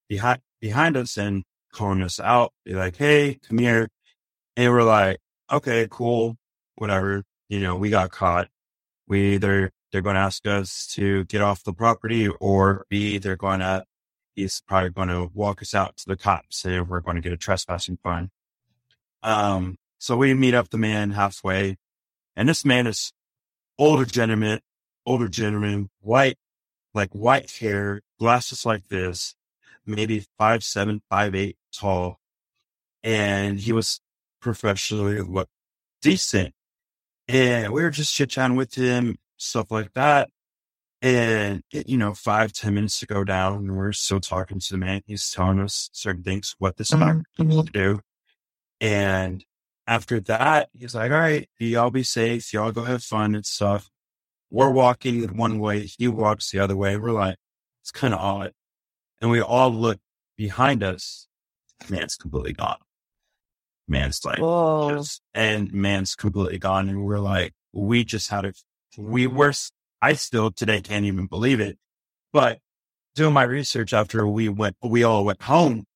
behind 0.09 0.41
behind 0.61 0.97
us 0.97 1.19
and 1.19 1.43
calling 1.73 2.03
us 2.03 2.21
out, 2.21 2.53
be 2.65 2.73
like, 2.75 2.97
"Hey, 2.97 3.41
come 3.47 3.59
here," 3.59 3.89
and 4.57 4.73
we're 4.73 4.85
like, 4.85 5.19
"Okay, 5.51 5.89
cool, 5.91 6.37
whatever." 6.77 7.25
You 7.49 7.61
know, 7.61 7.77
we 7.77 7.91
got 7.91 8.11
caught. 8.11 8.49
We 9.09 9.35
either 9.35 9.73
they're 9.93 10.03
going 10.03 10.15
to 10.15 10.21
ask 10.21 10.47
us 10.47 10.87
to 10.95 11.25
get 11.25 11.43
off 11.43 11.65
the 11.65 11.73
property, 11.75 12.29
or 12.29 12.87
B, 12.89 13.19
they're 13.19 13.37
going 13.37 13.61
to 13.61 13.85
he's 14.37 14.63
probably 14.67 14.91
going 14.91 15.09
to 15.09 15.31
walk 15.35 15.63
us 15.63 15.75
out 15.75 15.97
to 15.99 16.05
the 16.07 16.17
cops, 16.17 16.65
and 16.65 16.89
we're 16.89 17.01
going 17.01 17.17
to 17.17 17.23
get 17.23 17.33
a 17.33 17.37
trespassing 17.37 17.99
fine. 18.03 18.31
Um, 19.25 19.77
so 19.99 20.17
we 20.19 20.35
meet 20.35 20.55
up 20.55 20.69
the 20.69 20.79
man 20.79 21.11
halfway, 21.11 21.77
and 22.37 22.49
this 22.49 22.65
man 22.65 22.87
is 22.87 23.13
older 23.79 24.05
gentleman, 24.05 24.61
older 25.07 25.29
gentleman, 25.29 25.89
white, 26.01 26.37
like 26.93 27.11
white 27.13 27.51
hair, 27.51 28.03
glasses 28.21 28.67
like 28.67 28.89
this, 28.89 29.35
maybe 29.87 30.27
five 30.39 30.63
seven, 30.63 31.01
five 31.11 31.35
eight 31.35 31.57
tall, 31.73 32.21
and 33.03 33.59
he 33.59 33.73
was 33.73 34.01
professionally 34.41 35.21
look 35.23 35.49
decent. 36.03 36.53
And 37.27 37.73
we 37.73 37.83
were 37.83 37.91
just 37.91 38.15
chit 38.15 38.29
chatting 38.29 38.57
with 38.57 38.75
him, 38.75 39.17
stuff 39.39 39.71
like 39.71 39.95
that. 39.95 40.29
And 41.01 41.63
it, 41.73 41.89
you 41.89 41.97
know, 41.97 42.13
five 42.13 42.53
ten 42.53 42.75
minutes 42.75 43.01
to 43.01 43.07
go 43.07 43.25
down, 43.25 43.57
and 43.57 43.77
we're 43.77 43.93
still 43.93 44.21
talking 44.21 44.61
to 44.61 44.73
the 44.73 44.79
man. 44.79 45.01
He's 45.07 45.31
telling 45.31 45.61
us 45.61 45.89
certain 45.93 46.23
things, 46.23 46.55
what 46.59 46.77
this 46.77 46.91
mm 46.91 47.23
to 47.39 47.73
do. 47.73 48.01
And 48.81 49.45
after 49.87 50.21
that, 50.21 50.69
he's 50.73 50.95
like, 50.95 51.11
"All 51.11 51.19
right, 51.19 51.49
y'all 51.59 51.91
be 51.91 52.03
safe. 52.03 52.53
Y'all 52.53 52.73
go 52.73 52.85
have 52.85 53.03
fun 53.03 53.35
and 53.35 53.47
stuff." 53.47 53.91
We're 54.51 54.71
walking 54.71 55.37
one 55.37 55.59
way, 55.59 55.81
he 55.99 56.07
walks 56.07 56.51
the 56.51 56.61
other 56.61 56.77
way. 56.77 56.97
We're 56.97 57.11
like, 57.11 57.37
it's 57.83 57.91
kind 57.91 58.15
of 58.15 58.21
odd 58.21 58.53
and 59.25 59.31
we 59.31 59.41
all 59.41 59.71
look 59.71 59.99
behind 60.37 60.83
us. 60.83 61.29
Man's 61.89 62.15
completely 62.15 62.53
gone. 62.53 62.77
Man's 63.89 64.23
like, 64.23 64.39
just, 64.95 65.23
and 65.33 65.73
man's 65.73 66.15
completely 66.15 66.59
gone. 66.59 66.91
And 66.91 67.05
we're 67.05 67.19
like, 67.19 67.55
we 67.73 68.05
just 68.05 68.29
had 68.29 68.45
a, 68.45 68.53
we 68.99 69.27
were, 69.27 69.55
I 70.03 70.13
still 70.13 70.51
today 70.51 70.83
can't 70.83 71.07
even 71.07 71.27
believe 71.27 71.59
it. 71.59 71.79
But 72.35 72.59
doing 73.15 73.33
my 73.33 73.45
research 73.45 73.95
after 73.95 74.27
we 74.27 74.51
went, 74.51 74.77
we 74.83 75.05
all 75.05 75.25
went 75.25 75.41
home, 75.41 75.87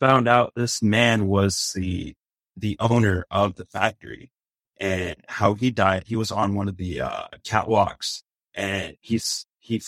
found 0.00 0.28
out 0.28 0.52
this 0.54 0.82
man 0.82 1.26
was 1.26 1.72
the, 1.74 2.14
the 2.56 2.76
owner 2.80 3.26
of 3.30 3.56
the 3.56 3.64
factory 3.66 4.30
and 4.78 5.16
how 5.28 5.54
he 5.54 5.70
died. 5.70 6.04
He 6.06 6.16
was 6.16 6.30
on 6.30 6.54
one 6.54 6.68
of 6.68 6.76
the 6.76 7.00
uh, 7.00 7.26
catwalks 7.44 8.22
and 8.54 8.96
he's, 9.00 9.46
he 9.58 9.82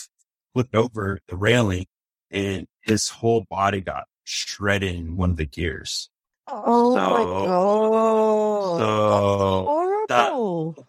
flipped 0.53 0.75
over 0.75 1.19
the 1.27 1.35
railing 1.35 1.85
and 2.31 2.67
his 2.81 3.09
whole 3.09 3.45
body 3.49 3.81
got 3.81 4.05
shredded 4.23 4.95
in 4.95 5.17
one 5.17 5.31
of 5.31 5.37
the 5.37 5.45
gears. 5.45 6.09
Oh 6.47 6.95
so, 6.95 7.09
my 7.09 7.23
god! 7.23 8.79
So 8.79 9.65
horrible. 9.65 10.73
That, 10.73 10.85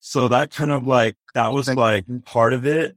so 0.00 0.28
that 0.28 0.50
kind 0.50 0.70
of 0.70 0.86
like 0.86 1.16
that 1.34 1.52
was 1.52 1.68
like 1.74 2.04
part 2.24 2.52
of 2.52 2.66
it, 2.66 2.96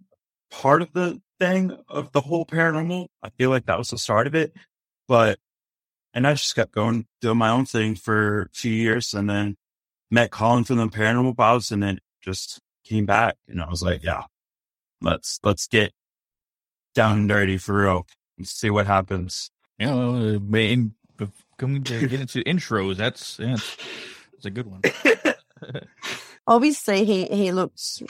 part 0.51 0.81
of 0.81 0.93
the 0.93 1.21
thing 1.39 1.77
of 1.87 2.11
the 2.11 2.21
whole 2.21 2.45
paranormal. 2.45 3.07
I 3.23 3.29
feel 3.29 3.49
like 3.49 3.65
that 3.65 3.77
was 3.77 3.89
the 3.89 3.97
start 3.97 4.27
of 4.27 4.35
it, 4.35 4.53
but 5.07 5.39
and 6.15 6.25
I 6.25 6.33
just 6.33 6.55
kept 6.55 6.71
going 6.71 7.05
doing 7.21 7.37
my 7.37 7.49
own 7.49 7.65
thing 7.65 7.95
for 7.95 8.43
a 8.43 8.49
few 8.53 8.71
years, 8.71 9.13
and 9.13 9.29
then 9.29 9.57
met 10.09 10.31
Colin 10.31 10.63
from 10.63 10.77
the 10.77 10.87
Paranormal 10.87 11.37
Pals, 11.37 11.71
and 11.71 11.83
then 11.83 11.99
just 12.23 12.59
came 12.85 13.05
back, 13.05 13.35
and 13.47 13.61
I 13.61 13.69
was 13.69 13.83
like, 13.83 14.03
yeah, 14.03 14.23
let's 15.01 15.39
let's 15.43 15.67
get 15.67 15.91
down 16.95 17.19
and 17.19 17.29
dirty 17.29 17.57
for 17.57 17.83
real 17.83 18.07
and 18.37 18.47
see 18.47 18.69
what 18.69 18.87
happens. 18.87 19.51
You 19.77 19.87
know, 19.87 20.39
main 20.39 20.95
coming 21.57 21.83
to 21.83 22.07
get 22.07 22.21
into 22.21 22.43
intros. 22.43 22.95
That's 22.95 23.37
yeah, 23.37 23.57
that's 24.31 24.45
a 24.45 24.49
good 24.49 24.67
one. 24.67 24.81
Obviously, 26.47 27.03
he 27.03 27.25
he 27.25 27.51
looks 27.51 28.01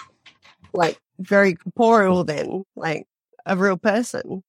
like 0.74 1.00
very 1.18 1.56
corporeal 1.56 2.24
then, 2.24 2.48
oh. 2.50 2.66
like 2.76 3.08
a 3.46 3.58
real 3.58 3.78
person. 3.78 4.44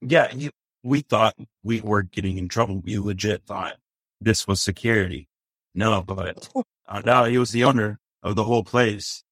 Yeah, 0.00 0.28
he, 0.28 0.50
we 0.84 1.00
thought 1.00 1.34
we 1.64 1.80
were 1.80 2.02
getting 2.02 2.38
in 2.38 2.48
trouble. 2.48 2.80
We 2.84 2.98
legit 2.98 3.44
thought 3.46 3.76
this 4.20 4.46
was 4.46 4.60
security. 4.60 5.28
No, 5.74 6.02
but 6.02 6.48
uh, 6.88 7.02
no, 7.04 7.24
he 7.24 7.38
was 7.38 7.50
the 7.50 7.64
owner 7.64 7.98
of 8.22 8.36
the 8.36 8.44
whole 8.44 8.62
place. 8.62 9.24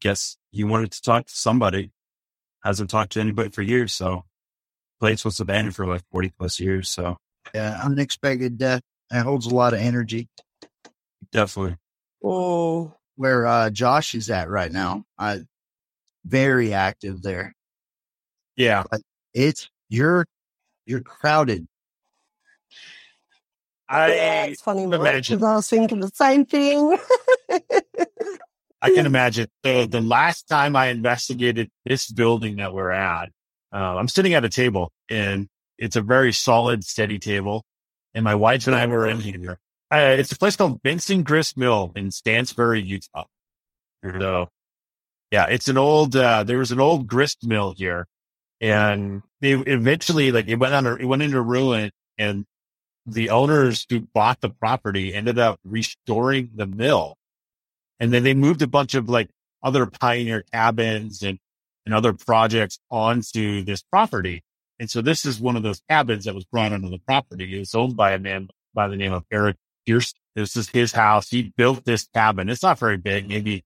Guess 0.00 0.38
he 0.50 0.64
wanted 0.64 0.92
to 0.92 1.02
talk 1.02 1.26
to 1.26 1.34
somebody 1.34 1.92
hasn't 2.62 2.90
talked 2.90 3.12
to 3.12 3.20
anybody 3.20 3.50
for 3.50 3.62
years. 3.62 3.92
So 3.92 4.24
place 5.00 5.24
was 5.24 5.40
abandoned 5.40 5.74
for 5.74 5.86
like 5.86 6.02
40 6.12 6.32
plus 6.38 6.60
years. 6.60 6.88
So 6.88 7.16
yeah, 7.54 7.80
unexpected 7.82 8.56
death. 8.56 8.82
It 9.10 9.22
holds 9.22 9.46
a 9.46 9.54
lot 9.54 9.74
of 9.74 9.80
energy. 9.80 10.28
Definitely. 11.32 11.76
Oh, 12.24 12.94
where 13.16 13.46
uh, 13.46 13.70
Josh 13.70 14.14
is 14.14 14.30
at 14.30 14.48
right 14.48 14.70
now. 14.70 15.04
I 15.18 15.40
very 16.24 16.72
active 16.72 17.22
there. 17.22 17.54
Yeah. 18.56 18.84
But 18.90 19.00
it's 19.34 19.68
you're 19.88 20.26
you're 20.86 21.00
crowded. 21.00 21.66
I 23.88 24.14
yeah, 24.14 24.44
it's 24.44 24.62
funny 24.62 24.86
because 24.86 25.42
I 25.42 25.54
was 25.54 25.68
thinking 25.68 26.00
the 26.00 26.10
same 26.14 26.46
thing. 26.46 26.96
I 28.80 28.90
can 28.90 29.04
imagine 29.06 29.48
the, 29.62 29.86
the 29.86 30.00
last 30.00 30.48
time 30.48 30.76
I 30.76 30.86
investigated 30.86 31.70
this 31.84 32.10
building 32.10 32.56
that 32.56 32.72
we're 32.72 32.90
at, 32.90 33.28
uh, 33.72 33.96
I'm 33.96 34.08
sitting 34.08 34.32
at 34.34 34.44
a 34.44 34.48
table 34.48 34.92
and 35.10 35.48
it's 35.78 35.96
a 35.96 36.00
very 36.00 36.32
solid, 36.32 36.84
steady 36.84 37.18
table. 37.18 37.64
And 38.14 38.24
my 38.24 38.34
wife 38.34 38.66
and 38.66 38.76
I 38.76 38.86
were 38.86 39.06
in 39.06 39.20
here. 39.20 39.58
Uh, 39.90 40.16
it's 40.18 40.32
a 40.32 40.38
place 40.38 40.56
called 40.56 40.82
Benson 40.82 41.22
Grist 41.22 41.58
Mill 41.58 41.92
in 41.94 42.10
Stansbury, 42.10 42.82
Utah. 42.82 43.24
So 44.02 44.48
yeah, 45.30 45.46
it's 45.46 45.68
an 45.68 45.76
old, 45.76 46.16
uh, 46.16 46.44
there 46.44 46.58
was 46.58 46.72
an 46.72 46.80
old 46.80 47.06
grist 47.06 47.46
mill 47.46 47.74
here 47.76 48.06
and 48.60 49.22
they 49.42 49.52
eventually 49.52 50.32
like 50.32 50.48
it 50.48 50.56
went 50.56 50.72
under, 50.72 50.98
it 50.98 51.04
went 51.04 51.22
into 51.22 51.42
ruin 51.42 51.90
and 52.16 52.46
the 53.04 53.30
owners 53.30 53.84
who 53.90 54.00
bought 54.14 54.40
the 54.40 54.48
property 54.48 55.12
ended 55.12 55.38
up 55.38 55.58
restoring 55.64 56.50
the 56.54 56.66
mill 56.66 57.16
and 58.02 58.12
then 58.12 58.24
they 58.24 58.34
moved 58.34 58.62
a 58.62 58.66
bunch 58.66 58.94
of 58.94 59.08
like 59.08 59.30
other 59.62 59.86
pioneer 59.86 60.42
cabins 60.52 61.22
and, 61.22 61.38
and 61.86 61.94
other 61.94 62.12
projects 62.12 62.80
onto 62.90 63.62
this 63.62 63.82
property. 63.82 64.42
And 64.80 64.90
so 64.90 65.02
this 65.02 65.24
is 65.24 65.38
one 65.40 65.54
of 65.54 65.62
those 65.62 65.80
cabins 65.88 66.24
that 66.24 66.34
was 66.34 66.44
brought 66.44 66.72
onto 66.72 66.90
the 66.90 66.98
property. 66.98 67.54
It 67.54 67.60
was 67.60 67.76
owned 67.76 67.96
by 67.96 68.10
a 68.10 68.18
man 68.18 68.48
by 68.74 68.88
the 68.88 68.96
name 68.96 69.12
of 69.12 69.24
Eric 69.30 69.56
Pierce. 69.86 70.14
This 70.34 70.56
is 70.56 70.68
his 70.68 70.90
house. 70.90 71.28
He 71.28 71.52
built 71.56 71.84
this 71.84 72.08
cabin. 72.12 72.48
It's 72.48 72.64
not 72.64 72.80
very 72.80 72.96
big, 72.96 73.28
maybe, 73.28 73.62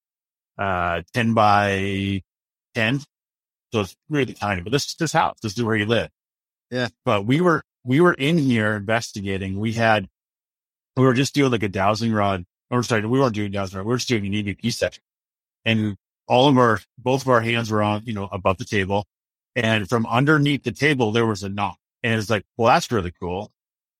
uh, 0.58 1.00
10 1.14 1.32
by 1.32 2.22
10. 2.74 3.00
So 3.76 3.82
it's 3.82 3.94
really 4.08 4.32
tiny, 4.32 4.62
but 4.62 4.72
this 4.72 4.86
is 4.86 4.96
his 4.98 5.12
house. 5.12 5.36
This 5.42 5.54
is 5.54 5.62
where 5.62 5.76
he 5.76 5.84
lived. 5.84 6.10
Yeah. 6.70 6.88
But 7.04 7.26
we 7.26 7.42
were, 7.42 7.62
we 7.84 8.00
were 8.00 8.14
in 8.14 8.38
here 8.38 8.74
investigating. 8.74 9.60
We 9.60 9.74
had, 9.74 10.08
we 10.96 11.04
were 11.04 11.12
just 11.12 11.34
doing 11.34 11.52
like 11.52 11.62
a 11.62 11.68
dowsing 11.68 12.14
rod 12.14 12.46
or 12.70 12.82
sorry, 12.82 13.04
we 13.04 13.20
weren't 13.20 13.34
doing 13.34 13.52
dowsing. 13.52 13.76
Rod. 13.76 13.84
We 13.84 13.90
were 13.90 13.96
just 13.98 14.08
doing 14.08 14.24
an 14.24 14.32
EVP 14.32 14.72
section. 14.72 15.02
And 15.66 15.98
all 16.26 16.48
of 16.48 16.56
our, 16.56 16.80
both 16.96 17.20
of 17.20 17.28
our 17.28 17.42
hands 17.42 17.70
were 17.70 17.82
on, 17.82 18.02
you 18.06 18.14
know, 18.14 18.30
above 18.32 18.56
the 18.56 18.64
table. 18.64 19.04
And 19.54 19.86
from 19.86 20.06
underneath 20.06 20.62
the 20.64 20.72
table, 20.72 21.12
there 21.12 21.26
was 21.26 21.42
a 21.42 21.50
knock. 21.50 21.76
And 22.02 22.18
it's 22.18 22.30
like, 22.30 22.46
well, 22.56 22.68
that's 22.72 22.90
really 22.90 23.12
cool. 23.20 23.50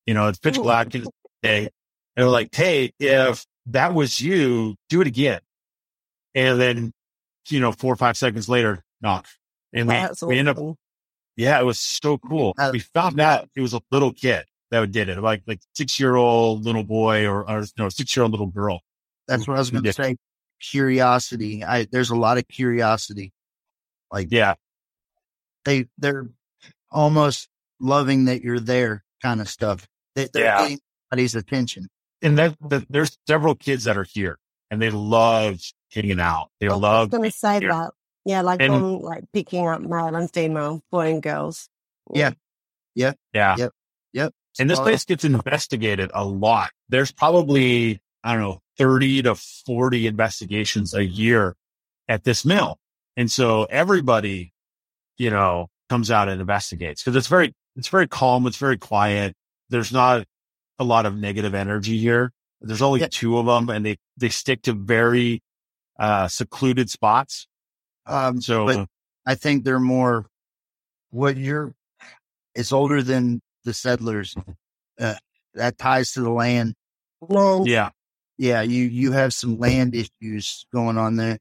You 0.07 0.15
know, 0.15 0.29
it's 0.29 0.39
pitch 0.39 0.57
black 0.57 0.89
day. 0.89 1.03
And 1.43 1.71
they're 2.17 2.29
like, 2.29 2.55
Hey, 2.55 2.95
if 2.99 3.45
that 3.67 3.93
was 3.93 4.23
you, 4.23 4.77
do 4.89 5.03
it 5.03 5.07
again. 5.07 5.41
And 6.35 6.59
then, 6.59 6.93
you 7.51 7.61
know, 7.61 7.73
four 7.73 7.93
or 7.93 7.97
five 7.97 8.17
seconds 8.17 8.49
later, 8.49 8.83
knock. 9.03 9.27
And 9.73 9.89
we, 9.89 9.95
That's 9.95 10.23
we 10.23 10.39
end 10.39 10.49
up, 10.49 10.59
yeah, 11.37 11.61
it 11.61 11.65
was 11.65 11.79
so 11.81 12.19
cool. 12.19 12.55
Uh, 12.59 12.71
we 12.73 12.79
found 12.81 13.21
out 13.21 13.49
it 13.55 13.61
was 13.61 13.75
a 13.75 13.81
little 13.91 14.13
kid 14.13 14.45
that 14.71 14.91
did 14.91 15.09
it, 15.09 15.19
like, 15.21 15.43
like 15.47 15.61
six 15.75 16.01
year 16.01 16.17
old 16.17 16.65
little 16.65 16.85
boy 16.85 17.27
or, 17.27 17.49
or 17.49 17.65
no, 17.79 17.89
six 17.89 18.17
year 18.17 18.23
old 18.23 18.33
little 18.33 18.47
girl. 18.47 18.81
That's 19.29 19.47
what 19.47 19.57
I 19.57 19.59
was 19.61 19.71
going 19.71 19.85
to 19.85 19.93
say. 19.93 20.17
Curiosity. 20.61 21.63
I, 21.65 21.87
there's 21.91 22.11
a 22.11 22.17
lot 22.17 22.39
of 22.39 22.49
curiosity. 22.49 23.33
Like 24.11 24.29
Yeah. 24.31 24.55
they, 25.65 25.87
they're 25.99 26.29
almost 26.91 27.49
loving 27.81 28.27
that 28.27 28.43
you're 28.43 28.61
there 28.61 29.05
kind 29.23 29.41
of 29.41 29.49
stuff. 29.49 29.87
They, 30.15 30.29
they're 30.33 30.45
Yeah. 30.45 30.63
getting 30.63 30.81
somebody's 31.11 31.35
attention. 31.35 31.89
And 32.23 32.39
that, 32.39 32.57
that 32.69 32.87
there's 32.89 33.19
several 33.27 33.55
kids 33.55 33.85
that 33.85 33.97
are 33.99 34.07
here 34.11 34.39
and 34.71 34.81
they 34.81 34.91
love 34.91 35.61
hanging 35.93 36.21
out. 36.21 36.49
They 36.61 36.69
was 36.69 36.79
love, 36.79 37.11
going 37.11 37.25
to 37.25 37.31
say 37.31 37.61
that. 37.61 37.91
Yeah, 38.27 38.43
like 38.43 38.61
And- 38.61 38.73
from 38.75 39.01
like 39.01 39.25
picking 39.33 39.67
up 39.69 39.81
male 39.81 40.15
and 40.15 40.31
female, 40.31 40.83
boy 40.91 41.13
and 41.13 41.23
girls. 41.23 41.69
Yeah. 42.13 42.33
yeah. 42.95 43.13
Yeah. 43.33 43.55
Yep. 43.57 43.73
Yep. 44.13 44.33
And 44.59 44.69
this 44.69 44.81
place 44.81 45.05
gets 45.05 45.25
investigated 45.25 46.11
a 46.13 46.25
lot. 46.25 46.71
There's 46.89 47.13
probably, 47.13 48.01
I 48.25 48.33
don't 48.33 48.43
know, 48.43 48.61
30 48.79 49.23
to 49.23 49.35
40 49.37 50.07
investigations 50.09 50.93
a 50.93 51.05
year 51.05 51.55
at 52.09 52.25
this 52.25 52.45
mill. 52.45 52.79
And 53.17 53.31
so 53.31 53.65
everybody, 53.65 54.53
you 55.19 55.31
know, 55.31 55.69
comes 55.89 56.11
out 56.11 56.29
and 56.29 56.41
investigates 56.41 57.03
because 57.05 57.15
it's 57.17 57.29
very, 57.29 57.55
it's 57.77 57.89
very 57.89 58.09
calm. 58.09 58.47
It's 58.49 58.57
very 58.57 58.77
quiet. 58.79 59.35
There's 59.71 59.93
not 59.93 60.25
a 60.81 60.85
lot 60.85 61.07
of 61.07 61.17
negative 61.17 61.55
energy 61.55 61.99
here. 61.99 62.33
There's 62.61 62.83
only 62.83 63.01
Yeah. 63.01 63.09
two 63.11 63.39
of 63.39 63.47
them 63.47 63.69
and 63.71 63.87
they, 63.87 63.99
they 64.17 64.31
stick 64.31 64.63
to 64.63 64.73
very, 64.73 65.43
uh, 65.99 66.27
secluded 66.29 66.91
spots. 66.91 67.47
Um, 68.07 68.41
So 68.41 68.67
but 68.67 68.89
I 69.25 69.35
think 69.35 69.65
they're 69.65 69.81
more 69.81 70.27
what 71.11 71.37
you're, 71.37 71.75
it's 72.55 72.73
older 72.73 73.03
than 73.03 73.41
the 73.65 73.75
settlers. 73.75 74.35
Uh, 74.99 75.15
that 75.55 75.79
ties 75.79 76.13
to 76.13 76.21
the 76.21 76.31
land. 76.31 76.75
Man, 77.29 77.67
yeah, 77.67 77.91
Yeah. 78.39 78.63
You, 78.63 78.85
you 78.85 79.13
have 79.13 79.35
some 79.35 79.59
land 79.59 79.95
issues 79.95 80.67
going 80.73 80.99
on 80.99 81.17
there. 81.17 81.39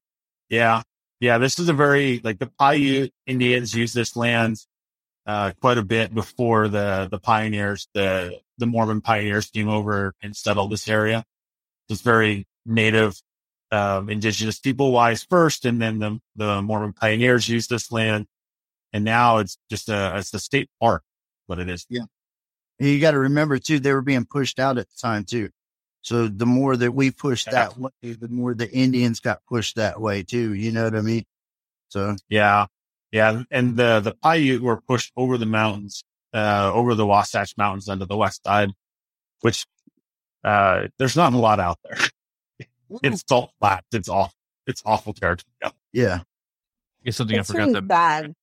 Yeah. 0.50 0.82
Yeah. 1.20 1.38
This 1.38 1.60
is 1.60 1.70
a 1.70 1.74
very, 1.74 2.22
like 2.24 2.40
the 2.40 2.48
Paiute 2.60 3.12
Indians 3.28 3.74
use 3.74 3.94
this 3.94 4.16
land, 4.16 4.58
uh, 5.26 5.52
quite 5.62 5.78
a 5.78 5.84
bit 5.84 6.14
before 6.14 6.68
the, 6.68 7.08
the 7.10 7.20
pioneers, 7.20 7.88
the, 7.94 8.40
the 8.58 8.66
Mormon 8.66 9.02
pioneers 9.02 9.50
came 9.50 9.70
over 9.70 10.14
and 10.22 10.36
settled 10.36 10.72
this 10.72 10.88
area. 10.88 11.24
It's 11.90 12.02
very 12.02 12.48
native, 12.66 13.22
um, 13.72 14.10
indigenous 14.10 14.60
people 14.60 14.92
wise 14.92 15.24
first. 15.30 15.66
And 15.66 15.82
then 15.82 16.00
the, 16.00 16.20
the 16.36 16.62
Mormon 16.62 16.94
pioneers 16.94 17.50
used 17.50 17.70
this 17.70 17.92
land. 17.92 18.28
And 18.94 19.04
now 19.04 19.40
it's 19.40 19.58
just 19.70 19.90
a, 19.90 20.14
it's 20.18 20.34
a 20.34 20.40
state 20.40 20.70
park, 20.82 21.04
what 21.48 21.60
it 21.60 21.70
is. 21.70 21.86
And 22.80 22.90
you 22.90 23.00
got 23.00 23.12
to 23.12 23.20
remember 23.20 23.58
too, 23.60 23.80
they 23.80 23.94
were 23.94 24.02
being 24.02 24.26
pushed 24.26 24.60
out 24.60 24.78
at 24.78 24.88
the 24.90 24.96
time 25.02 25.24
too. 25.26 25.50
So 26.02 26.28
the 26.28 26.46
more 26.46 26.78
that 26.78 26.92
we 26.94 27.12
pushed 27.12 27.48
Yeah. 27.48 27.54
that 27.54 27.78
way, 27.80 27.92
the 28.02 28.28
more 28.30 28.54
the 28.54 28.72
Indians 28.72 29.20
got 29.20 29.40
pushed 29.48 29.76
that 29.78 30.00
way 30.00 30.24
too. 30.24 30.54
You 30.54 30.72
know 30.72 30.84
what 30.86 30.96
I 30.96 31.02
mean? 31.02 31.24
So 31.90 32.16
Yeah. 32.30 32.68
Yeah. 33.12 33.44
And 33.52 33.78
the, 33.78 34.02
the 34.02 34.14
Paiute 34.14 34.62
were 34.62 34.82
pushed 34.82 35.12
over 35.18 35.38
the 35.38 35.46
mountains, 35.46 36.04
uh, 36.34 36.72
over 36.74 36.96
the 36.96 37.06
Wasatch 37.06 37.56
Mountains 37.58 37.90
onto 37.90 38.06
the 38.06 38.18
west 38.18 38.44
side, 38.46 38.72
which, 39.42 39.66
uh, 40.44 40.88
there's 41.00 41.16
not 41.16 41.34
a 41.34 41.38
lot 41.38 41.60
out 41.60 41.80
there. 41.84 41.98
It's 43.04 43.24
salt 43.28 43.52
flat. 43.60 43.84
It's 43.92 44.10
awful. 44.10 44.34
It's 44.68 44.82
awful 44.86 45.14
territory. 45.14 45.46
Yeah. 45.62 45.70
yeah, 45.94 46.20
It's 47.04 47.18
something 47.18 47.38
it's 47.38 47.50
I 47.50 47.54
forgot 47.54 47.64
really 47.68 47.74
to 47.76 47.82
bad. 47.82 48.36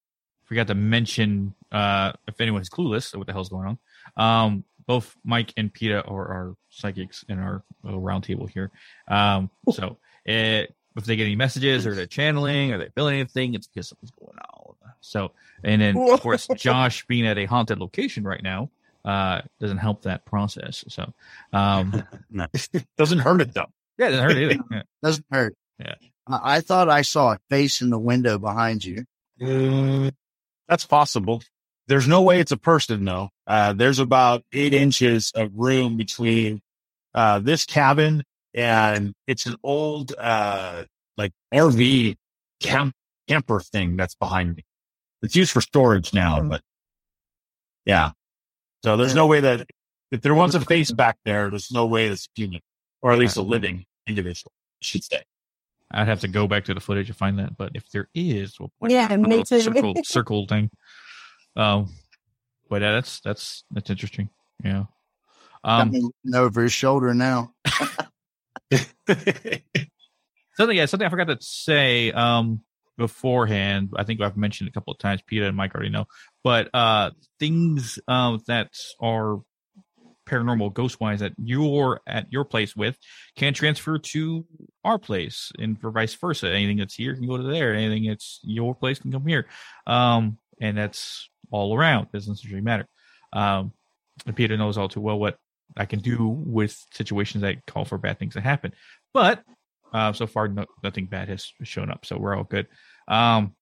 forgot 0.44 0.66
to 0.68 0.74
mention. 0.74 1.54
Uh, 1.70 2.12
if 2.28 2.40
anyone's 2.40 2.68
clueless, 2.68 3.16
what 3.16 3.26
the 3.26 3.32
hell's 3.32 3.48
going 3.48 3.78
on? 4.16 4.44
Um, 4.46 4.64
both 4.86 5.16
Mike 5.24 5.52
and 5.56 5.72
Peta 5.72 6.04
are, 6.04 6.20
are 6.28 6.54
psychics 6.68 7.24
in 7.28 7.38
our 7.38 7.62
little 7.82 8.00
round 8.00 8.24
table 8.24 8.46
here. 8.46 8.70
Um, 9.08 9.48
so 9.72 9.96
it, 10.24 10.74
if 10.96 11.04
they 11.06 11.16
get 11.16 11.24
any 11.24 11.36
messages 11.36 11.86
or 11.86 11.94
they're 11.94 12.06
channeling 12.06 12.72
or 12.72 12.78
they 12.78 12.90
feel 12.90 13.08
anything, 13.08 13.54
it's 13.54 13.66
because 13.68 13.88
something's 13.88 14.10
going 14.10 14.36
on. 14.38 14.74
So, 15.00 15.32
and 15.64 15.80
then 15.80 15.96
of 15.96 16.20
course, 16.22 16.46
Josh 16.56 17.06
being 17.06 17.26
at 17.26 17.38
a 17.38 17.46
haunted 17.46 17.78
location 17.80 18.24
right 18.24 18.42
now, 18.42 18.70
uh, 19.04 19.40
doesn't 19.60 19.78
help 19.78 20.02
that 20.02 20.24
process. 20.26 20.84
So, 20.88 21.12
um, 21.52 22.02
No. 22.30 22.46
Doesn't 22.98 23.18
hurt 23.20 23.40
it 23.40 23.54
though. 23.54 23.66
Yeah, 23.98 24.08
it 24.08 24.10
doesn't 24.10 24.24
hurt 24.24 24.36
either. 24.36 24.62
Yeah. 24.70 24.82
doesn't 25.02 25.26
hurt. 25.30 25.54
Yeah. 25.78 25.94
I, 26.26 26.56
I 26.56 26.60
thought 26.60 26.88
I 26.88 27.02
saw 27.02 27.32
a 27.32 27.38
face 27.50 27.80
in 27.82 27.90
the 27.90 27.98
window 27.98 28.38
behind 28.38 28.84
you. 28.84 29.04
That's 30.68 30.86
possible. 30.86 31.42
There's 31.88 32.06
no 32.08 32.22
way 32.22 32.40
it's 32.40 32.52
a 32.52 32.56
person 32.56 33.04
though. 33.04 33.30
Uh, 33.46 33.72
there's 33.72 33.98
about 33.98 34.42
eight 34.52 34.72
inches 34.72 35.32
of 35.34 35.50
room 35.54 35.96
between, 35.96 36.60
uh, 37.14 37.40
this 37.40 37.64
cabin 37.66 38.22
and 38.54 39.12
it's 39.26 39.46
an 39.46 39.56
old, 39.62 40.14
uh, 40.16 40.84
like 41.16 41.32
RV 41.52 42.16
camp, 42.60 42.94
camper 43.28 43.60
thing 43.60 43.96
that's 43.96 44.14
behind 44.14 44.56
me. 44.56 44.64
It's 45.22 45.36
used 45.36 45.50
for 45.52 45.60
storage 45.60 46.14
now, 46.14 46.40
Hmm. 46.40 46.48
but 46.48 46.62
yeah. 47.84 48.12
So 48.84 48.96
there's 48.96 49.14
no 49.14 49.26
way 49.26 49.40
that 49.40 49.66
if 50.10 50.20
there 50.22 50.34
was 50.34 50.54
a 50.54 50.60
face 50.60 50.90
back 50.92 51.16
there, 51.24 51.50
there's 51.50 51.70
no 51.72 51.86
way 51.86 52.06
it's 52.06 52.28
human 52.34 52.60
or 53.02 53.12
at 53.12 53.18
least 53.18 53.36
a 53.36 53.42
living 53.42 53.84
individual, 54.06 54.52
I 54.54 54.84
should 54.84 55.04
say. 55.04 55.22
I'd 55.90 56.08
have 56.08 56.20
to 56.20 56.28
go 56.28 56.46
back 56.46 56.64
to 56.64 56.74
the 56.74 56.80
footage 56.80 57.08
to 57.08 57.14
find 57.14 57.38
that, 57.38 57.56
but 57.56 57.72
if 57.74 57.90
there 57.90 58.08
is, 58.14 58.58
we'll 58.58 58.72
Yeah, 58.88 59.14
me 59.16 59.44
too. 59.44 59.60
Circle, 59.60 59.94
circle 60.04 60.46
thing. 60.46 60.70
Um, 61.54 61.92
but 62.70 62.80
yeah, 62.80 62.92
that's 62.92 63.20
that's 63.20 63.64
that's 63.70 63.90
interesting. 63.90 64.30
Yeah. 64.64 64.84
Got 65.64 65.80
Um, 65.80 65.90
looking 65.90 66.34
over 66.34 66.62
his 66.62 66.72
shoulder 66.72 67.12
now. 67.12 67.52
something 70.56 70.76
yeah, 70.76 70.86
something 70.86 71.06
I 71.06 71.10
forgot 71.10 71.28
to 71.28 71.36
say 71.40 72.10
um 72.12 72.62
beforehand. 72.96 73.90
I 73.96 74.04
think 74.04 74.20
I've 74.20 74.36
mentioned 74.36 74.68
a 74.68 74.72
couple 74.72 74.92
of 74.92 74.98
times. 74.98 75.20
Peta 75.26 75.46
and 75.46 75.56
Mike 75.56 75.74
already 75.74 75.90
know, 75.90 76.06
but 76.42 76.70
uh 76.74 77.10
things 77.38 77.98
um 78.08 78.40
that 78.46 78.70
are 79.00 79.40
paranormal 80.32 80.72
ghost 80.72 81.00
wise 81.00 81.20
that 81.20 81.32
you're 81.36 82.00
at 82.06 82.26
your 82.32 82.44
place 82.44 82.74
with 82.74 82.96
can 83.36 83.52
transfer 83.52 83.98
to 83.98 84.46
our 84.84 84.98
place 84.98 85.52
and 85.58 85.78
for 85.80 85.90
vice 85.90 86.14
versa. 86.14 86.48
Anything 86.50 86.78
that's 86.78 86.94
here 86.94 87.14
can 87.14 87.26
go 87.26 87.36
to 87.36 87.42
there. 87.42 87.74
Anything 87.74 88.08
that's 88.08 88.40
your 88.42 88.74
place 88.74 88.98
can 88.98 89.12
come 89.12 89.26
here. 89.26 89.46
Um 89.86 90.38
and 90.60 90.76
that's 90.78 91.28
all 91.50 91.76
around. 91.76 92.06
Doesn't 92.12 92.42
really 92.44 92.60
matter. 92.62 92.86
Um 93.32 93.72
and 94.26 94.34
peta 94.34 94.56
knows 94.56 94.78
all 94.78 94.88
too 94.88 95.00
well 95.00 95.18
what 95.18 95.36
i 95.74 95.86
can 95.86 96.00
do 96.00 96.28
with 96.28 96.76
situations 96.92 97.40
that 97.40 97.64
call 97.66 97.84
for 97.86 97.98
bad 97.98 98.18
things 98.18 98.34
to 98.34 98.40
happen. 98.40 98.72
But 99.12 99.42
uh 99.92 100.12
so 100.12 100.26
far 100.26 100.48
no, 100.48 100.64
nothing 100.82 101.06
bad 101.06 101.28
has 101.28 101.50
shown 101.62 101.90
up. 101.90 102.06
So 102.06 102.16
we're 102.16 102.36
all 102.36 102.44
good. 102.44 102.66
Um 103.08 103.54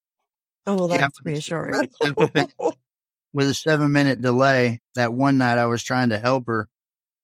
Oh, 0.66 0.76
well, 0.76 0.90
Yeah. 0.90 0.98
that's 0.98 1.18
reassuring. 1.24 1.88
With 3.32 3.48
a 3.48 3.54
seven 3.54 3.92
minute 3.92 4.20
delay, 4.20 4.80
that 4.96 5.12
one 5.12 5.38
night 5.38 5.58
I 5.58 5.66
was 5.66 5.82
trying 5.82 6.08
to 6.10 6.18
help 6.18 6.46
her 6.48 6.68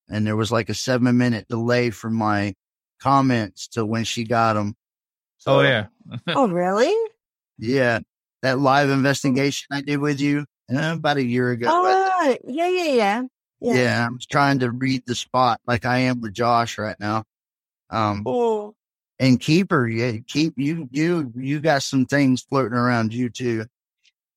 and 0.09 0.27
there 0.27 0.37
was 0.37 0.53
like 0.53 0.69
a 0.69 0.75
seven 0.75 1.17
minute 1.17 1.49
delay 1.49 1.91
from 1.91 2.15
my 2.15 2.55
comments 3.01 3.69
to 3.69 3.85
when 3.85 4.05
she 4.05 4.25
got 4.25 4.55
them. 4.55 4.77
oh 5.47 5.61
yeah 5.63 5.87
oh, 6.29 6.49
really? 6.49 6.95
Yeah. 7.59 8.01
That 8.43 8.59
live 8.61 8.91
investigation 8.91 9.69
I 9.73 9.81
did 9.81 9.99
with 9.99 10.21
you 10.21 10.45
uh, 10.73 10.95
about 10.97 11.17
a 11.17 11.25
year 11.25 11.51
ago. 11.51 11.67
Oh, 11.71 11.83
but- 11.83 12.29
right. 12.29 12.39
yeah, 12.47 12.69
yeah, 12.69 12.93
yeah. 12.93 13.23
yeah. 13.61 13.75
yeah. 13.75 14.07
I 14.07 14.13
was 14.13 14.27
trying 14.27 14.61
to 14.61 14.71
read 14.71 15.03
the 15.07 15.15
spot 15.15 15.61
like 15.67 15.85
I 15.85 15.99
am 16.01 16.21
with 16.21 16.35
Josh 16.35 16.79
right 16.79 16.97
now. 17.01 17.25
Um, 17.91 18.23
Oh, 18.27 18.75
and 19.19 19.41
keeper, 19.41 19.89
yeah, 19.89 20.13
keep 20.27 20.55
you, 20.59 20.89
you, 20.93 21.33
you 21.35 21.61
got 21.61 21.83
some 21.83 22.05
things 22.05 22.43
floating 22.43 22.77
around 22.77 23.15
you 23.15 23.31
too. 23.31 23.65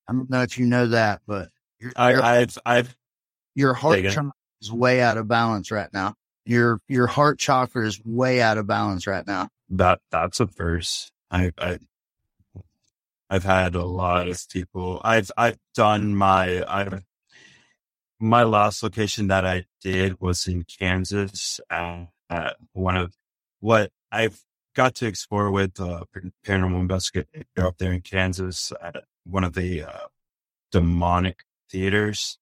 I 0.07 0.13
don't 0.13 0.29
know 0.29 0.41
if 0.41 0.57
you 0.57 0.65
know 0.65 0.87
that, 0.87 1.21
but 1.27 1.49
your, 1.79 1.91
I, 1.95 2.11
your, 2.11 2.23
I've, 2.23 2.57
I've, 2.65 2.97
your 3.55 3.73
heart 3.73 4.03
chakra 4.03 4.31
is 4.61 4.71
way 4.71 5.01
out 5.01 5.17
of 5.17 5.27
balance 5.27 5.71
right 5.71 5.89
now. 5.93 6.15
Your, 6.45 6.79
your 6.87 7.07
heart 7.07 7.39
chakra 7.39 7.85
is 7.85 8.01
way 8.03 8.41
out 8.41 8.57
of 8.57 8.67
balance 8.67 9.07
right 9.07 9.25
now. 9.25 9.49
that, 9.69 9.99
that's 10.11 10.39
a 10.39 10.47
first. 10.47 11.11
I, 11.29 11.51
I, 11.57 11.79
I've 13.29 13.43
had 13.43 13.75
a 13.75 13.85
lot 13.85 14.27
of 14.27 14.41
people. 14.49 14.99
I've, 15.03 15.31
I've 15.37 15.57
done 15.75 16.15
my, 16.15 16.63
I've, 16.67 17.03
my 18.19 18.43
last 18.43 18.81
location 18.83 19.27
that 19.27 19.45
I 19.45 19.65
did 19.81 20.19
was 20.19 20.47
in 20.47 20.63
Kansas. 20.63 21.59
Uh, 21.69 22.05
at 22.29 22.57
one 22.73 22.95
of 22.95 23.15
what 23.59 23.91
I've 24.11 24.43
got 24.75 24.95
to 24.95 25.07
explore 25.07 25.51
with 25.51 25.79
uh, 25.79 26.03
paranormal 26.45 26.79
investigator 26.79 27.27
up 27.57 27.77
there 27.77 27.91
in 27.91 28.01
Kansas 28.01 28.71
at 28.81 29.03
one 29.23 29.43
of 29.43 29.53
the 29.53 29.83
uh, 29.83 30.07
demonic 30.71 31.43
theaters. 31.71 32.37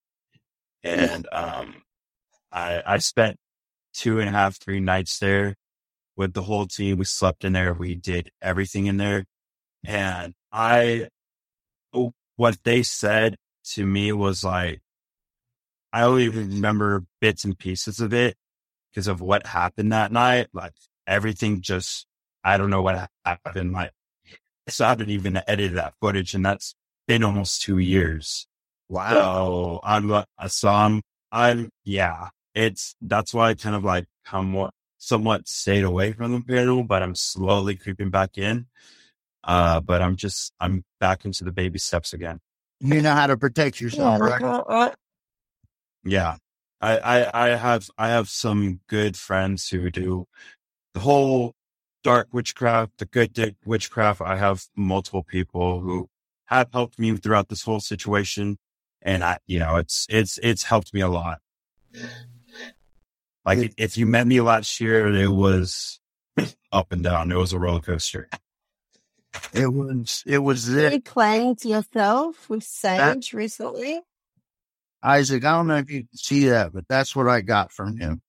and 0.84 1.28
um, 1.32 1.84
I 2.52 2.84
I 2.86 2.98
spent 3.00 3.38
two 3.94 4.20
and 4.20 4.30
a 4.30 4.32
half, 4.32 4.58
three 4.58 4.80
nights 4.80 5.20
there 5.20 5.56
with 6.16 6.34
the 6.34 6.44
whole 6.44 6.68
team. 6.68 6.98
We 6.98 7.06
slept 7.06 7.44
in 7.44 7.54
there. 7.54 7.74
We 7.74 7.96
did 7.96 8.32
everything 8.42 8.88
in 8.88 8.98
there, 8.98 9.26
and 9.86 10.34
I 10.52 11.10
what 12.38 12.64
they 12.64 12.84
said 12.84 13.36
to 13.74 13.86
me 13.86 14.14
was 14.14 14.44
like, 14.44 14.82
I 15.92 16.04
only 16.04 16.30
remember 16.30 17.06
bits 17.20 17.44
and 17.44 17.58
pieces 17.58 18.00
of 18.00 18.14
it 18.14 18.38
because 18.92 19.08
of 19.08 19.20
what 19.22 19.48
happened 19.48 19.92
that 19.92 20.12
night. 20.12 20.48
Like 20.54 20.74
everything 21.08 21.62
just, 21.62 22.06
I 22.44 22.58
don't 22.58 22.70
know 22.70 22.84
what 22.84 23.10
happened. 23.26 23.74
Like, 23.74 23.92
so 24.70 24.86
I 24.86 24.90
haven't 24.90 25.10
even 25.10 25.42
edited 25.48 25.78
that 25.78 25.96
footage 26.00 26.34
and 26.36 26.46
that's 26.46 26.76
been 27.08 27.24
almost 27.24 27.62
two 27.64 27.80
years. 27.80 28.48
Wow. 28.90 29.80
I'm, 29.84 30.24
so 30.48 30.70
I'm, 30.70 31.02
I'm, 31.32 31.70
yeah, 31.84 32.30
it's, 32.56 32.96
that's 33.02 33.34
why 33.34 33.50
I 33.50 33.54
kind 33.54 33.76
of 33.76 33.84
like 33.84 34.06
somewhat, 34.30 34.72
somewhat 34.98 35.48
stayed 35.48 35.84
away 35.84 36.14
from 36.14 36.32
the 36.34 36.40
paranormal, 36.40 36.88
but 36.88 37.04
I'm 37.04 37.16
slowly 37.16 37.76
creeping 37.76 38.10
back 38.10 38.38
in. 38.38 38.68
Uh, 39.44 39.80
but 39.80 40.02
I'm 40.02 40.16
just, 40.16 40.54
I'm 40.60 40.84
back 41.00 41.26
into 41.26 41.44
the 41.44 41.52
baby 41.52 41.80
steps 41.80 42.14
again. 42.14 42.40
You 42.80 43.02
know 43.02 43.14
how 43.14 43.28
to 43.28 43.38
protect 43.38 43.80
yourself, 43.82 44.20
Yeah, 44.20 44.28
right? 44.28 44.42
like, 44.68 44.94
Yeah. 46.04 46.36
I, 46.80 46.98
I, 47.00 47.46
I 47.46 47.48
have, 47.56 47.90
I 47.98 48.10
have 48.10 48.30
some 48.30 48.82
good 48.88 49.18
friends 49.18 49.70
who 49.70 49.90
do 49.90 50.28
the 50.94 51.00
whole 51.00 51.54
dark 52.04 52.28
witchcraft, 52.32 52.98
the 53.00 53.06
good 53.06 53.34
dick 53.34 53.56
witchcraft. 53.66 54.22
I 54.22 54.38
have 54.38 54.66
multiple 54.76 55.24
people 55.24 55.82
who 55.82 56.08
have 56.46 56.70
helped 56.72 57.00
me 57.00 57.16
throughout 57.18 57.50
this 57.50 57.64
whole 57.64 57.80
situation. 57.80 58.58
And 59.08 59.24
I, 59.24 59.38
you 59.48 59.60
know, 59.60 59.78
it's, 59.78 60.06
it's, 60.10 60.38
it's 60.44 60.64
helped 60.64 60.94
me 60.94 61.00
a 61.00 61.08
lot. 61.08 61.40
Like 63.46 63.74
if 63.78 63.98
you 63.98 64.06
met 64.06 64.28
me 64.28 64.42
last 64.42 64.82
year, 64.82 65.08
it 65.08 65.30
was 65.30 66.02
up 66.74 66.92
and 66.92 67.04
down. 67.04 67.32
It 67.32 67.38
was 67.38 67.54
a 67.54 67.60
roller 67.60 67.80
coaster. 67.80 68.28
It 69.54 69.68
was, 69.68 70.24
it 70.28 70.40
was 70.40 70.68
you 70.68 70.76
this. 70.76 71.00
cleansed 71.06 71.64
yourself 71.64 72.50
with 72.50 72.64
sage 72.64 73.32
recently. 73.32 74.02
Isaac, 75.02 75.46
I 75.46 75.52
don't 75.52 75.68
know 75.68 75.78
if 75.78 75.90
you 75.90 76.02
can 76.02 76.18
see 76.18 76.50
that, 76.50 76.74
but 76.74 76.84
that's 76.90 77.16
what 77.16 77.30
I 77.30 77.40
got 77.40 77.72
from 77.72 77.96
him. 77.96 78.22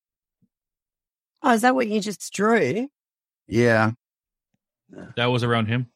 Oh, 1.42 1.54
is 1.54 1.62
that 1.62 1.74
what 1.74 1.88
you 1.88 2.00
just 2.00 2.32
drew? 2.32 2.88
Yeah. 3.48 3.92
That 5.16 5.26
was 5.26 5.42
around 5.42 5.66
him. 5.66 5.88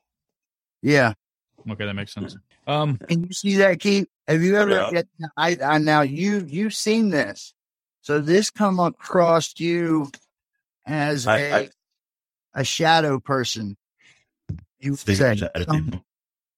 Yeah. 0.82 1.12
Okay, 1.70 1.86
that 1.86 1.94
makes 1.94 2.12
sense. 2.12 2.36
Um, 2.66 2.98
Can 2.98 3.24
you 3.24 3.32
see 3.32 3.56
that, 3.56 3.80
Keith? 3.80 4.08
Have 4.28 4.42
you 4.42 4.56
ever? 4.56 4.88
Yeah. 4.92 5.02
I, 5.36 5.56
I 5.62 5.78
now 5.78 6.02
you 6.02 6.44
you've 6.46 6.74
seen 6.74 7.10
this, 7.10 7.54
so 8.02 8.20
this 8.20 8.50
come 8.50 8.78
across 8.78 9.54
you 9.58 10.10
as 10.86 11.26
I- 11.26 11.38
a 11.38 11.54
I- 11.54 11.70
a 12.54 12.64
shadow 12.64 13.18
person. 13.18 13.76
You 14.78 14.94
that- 14.96 15.64
some- 15.68 16.04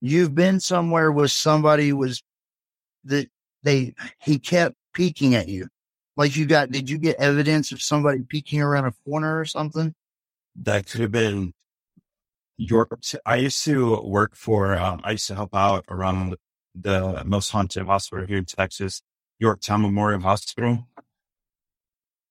you've 0.01 0.35
been 0.35 0.61
somewhere 0.61 1.11
with 1.13 1.31
somebody 1.31 1.93
was 1.93 2.23
that 3.05 3.29
they 3.63 3.95
he 4.21 4.39
kept 4.39 4.77
peeking 4.93 5.35
at 5.35 5.49
you, 5.49 5.69
like 6.17 6.37
you 6.37 6.45
got. 6.47 6.71
Did 6.71 6.91
you 6.91 6.99
get 6.99 7.17
evidence 7.17 7.73
of 7.73 7.81
somebody 7.81 8.21
peeking 8.23 8.61
around 8.61 8.85
a 8.87 8.95
corner 9.07 9.39
or 9.41 9.45
something? 9.45 9.95
that 10.57 10.87
could 10.87 11.01
have 11.01 11.11
been 11.11 11.53
York. 12.57 12.99
I 13.27 13.37
used 13.37 13.65
to 13.65 14.01
work 14.03 14.37
for, 14.37 14.77
um, 14.77 15.01
I 15.05 15.13
used 15.13 15.27
to 15.29 15.35
help 15.35 15.55
out 15.55 15.85
around 15.89 16.37
the 16.75 17.23
most 17.25 17.51
haunted 17.51 17.87
hospital 17.87 18.27
here 18.27 18.39
in 18.39 18.45
Texas, 18.45 19.03
Yorktown 19.39 19.83
Memorial 19.83 20.21
Hospital. 20.21 20.87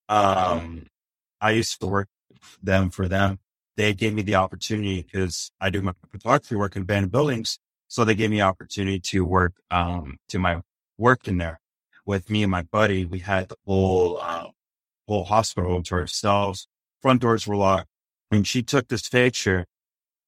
Um, 0.09 0.87
I 1.41 1.51
used 1.51 1.79
to 1.81 1.87
work 1.87 2.07
them 2.61 2.89
for 2.89 3.07
them. 3.07 3.39
They 3.75 3.93
gave 3.93 4.13
me 4.13 4.21
the 4.21 4.35
opportunity 4.35 5.01
because 5.01 5.51
I 5.59 5.69
do 5.69 5.81
my 5.81 5.93
photography 6.11 6.55
work 6.55 6.75
in 6.75 6.83
abandoned 6.83 7.11
buildings. 7.11 7.59
So 7.87 8.05
they 8.05 8.15
gave 8.15 8.29
me 8.29 8.37
the 8.37 8.43
opportunity 8.43 8.99
to 8.99 9.25
work, 9.25 9.53
um, 9.71 10.17
to 10.29 10.39
my 10.39 10.61
work 10.97 11.27
in 11.27 11.37
there 11.37 11.59
with 12.05 12.29
me 12.29 12.43
and 12.43 12.51
my 12.51 12.63
buddy. 12.63 13.05
We 13.05 13.19
had 13.19 13.49
the 13.49 13.55
whole, 13.65 14.19
uh, 14.21 14.47
whole 15.07 15.25
hospital 15.25 15.81
to 15.83 15.95
ourselves. 15.95 16.67
Front 17.01 17.21
doors 17.21 17.47
were 17.47 17.55
locked 17.55 17.87
when 18.29 18.43
she 18.43 18.63
took 18.63 18.87
this 18.87 19.07
picture 19.09 19.65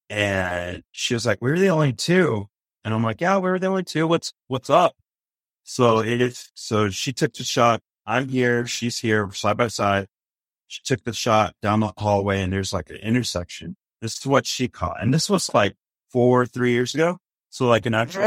and 0.08 0.82
she 0.92 1.14
was 1.14 1.26
like, 1.26 1.38
we're 1.40 1.58
the 1.58 1.68
only 1.70 1.92
two. 1.92 2.46
And 2.84 2.94
I'm 2.94 3.02
like, 3.02 3.20
yeah, 3.20 3.38
we're 3.38 3.58
the 3.58 3.66
only 3.66 3.82
two. 3.84 4.06
What's, 4.06 4.32
what's 4.48 4.70
up? 4.70 4.94
So 5.64 5.98
it 5.98 6.40
so 6.54 6.90
she 6.90 7.12
took 7.12 7.32
the 7.34 7.42
shot. 7.42 7.80
I'm 8.06 8.28
here. 8.28 8.66
She's 8.66 8.98
here 9.00 9.30
side 9.32 9.56
by 9.56 9.66
side. 9.68 10.06
She 10.68 10.80
took 10.84 11.02
the 11.02 11.12
shot 11.12 11.54
down 11.60 11.80
the 11.80 11.92
hallway 11.98 12.40
and 12.42 12.52
there's 12.52 12.72
like 12.72 12.90
an 12.90 12.96
intersection. 12.96 13.76
This 14.00 14.16
is 14.18 14.26
what 14.26 14.46
she 14.46 14.68
caught. 14.68 15.02
And 15.02 15.12
this 15.12 15.28
was 15.28 15.52
like 15.52 15.74
four, 16.12 16.46
three 16.46 16.70
years 16.72 16.94
ago. 16.94 17.18
So 17.50 17.66
like 17.66 17.86
an 17.86 17.94
actual, 17.94 18.22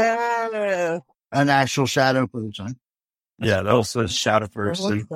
An 1.32 1.48
actual 1.48 1.86
shadow 1.86 2.26
person. 2.26 2.78
yeah, 3.38 3.62
that 3.62 3.72
was 3.72 3.94
a 3.96 4.06
shadow 4.08 4.48
person. 4.52 5.06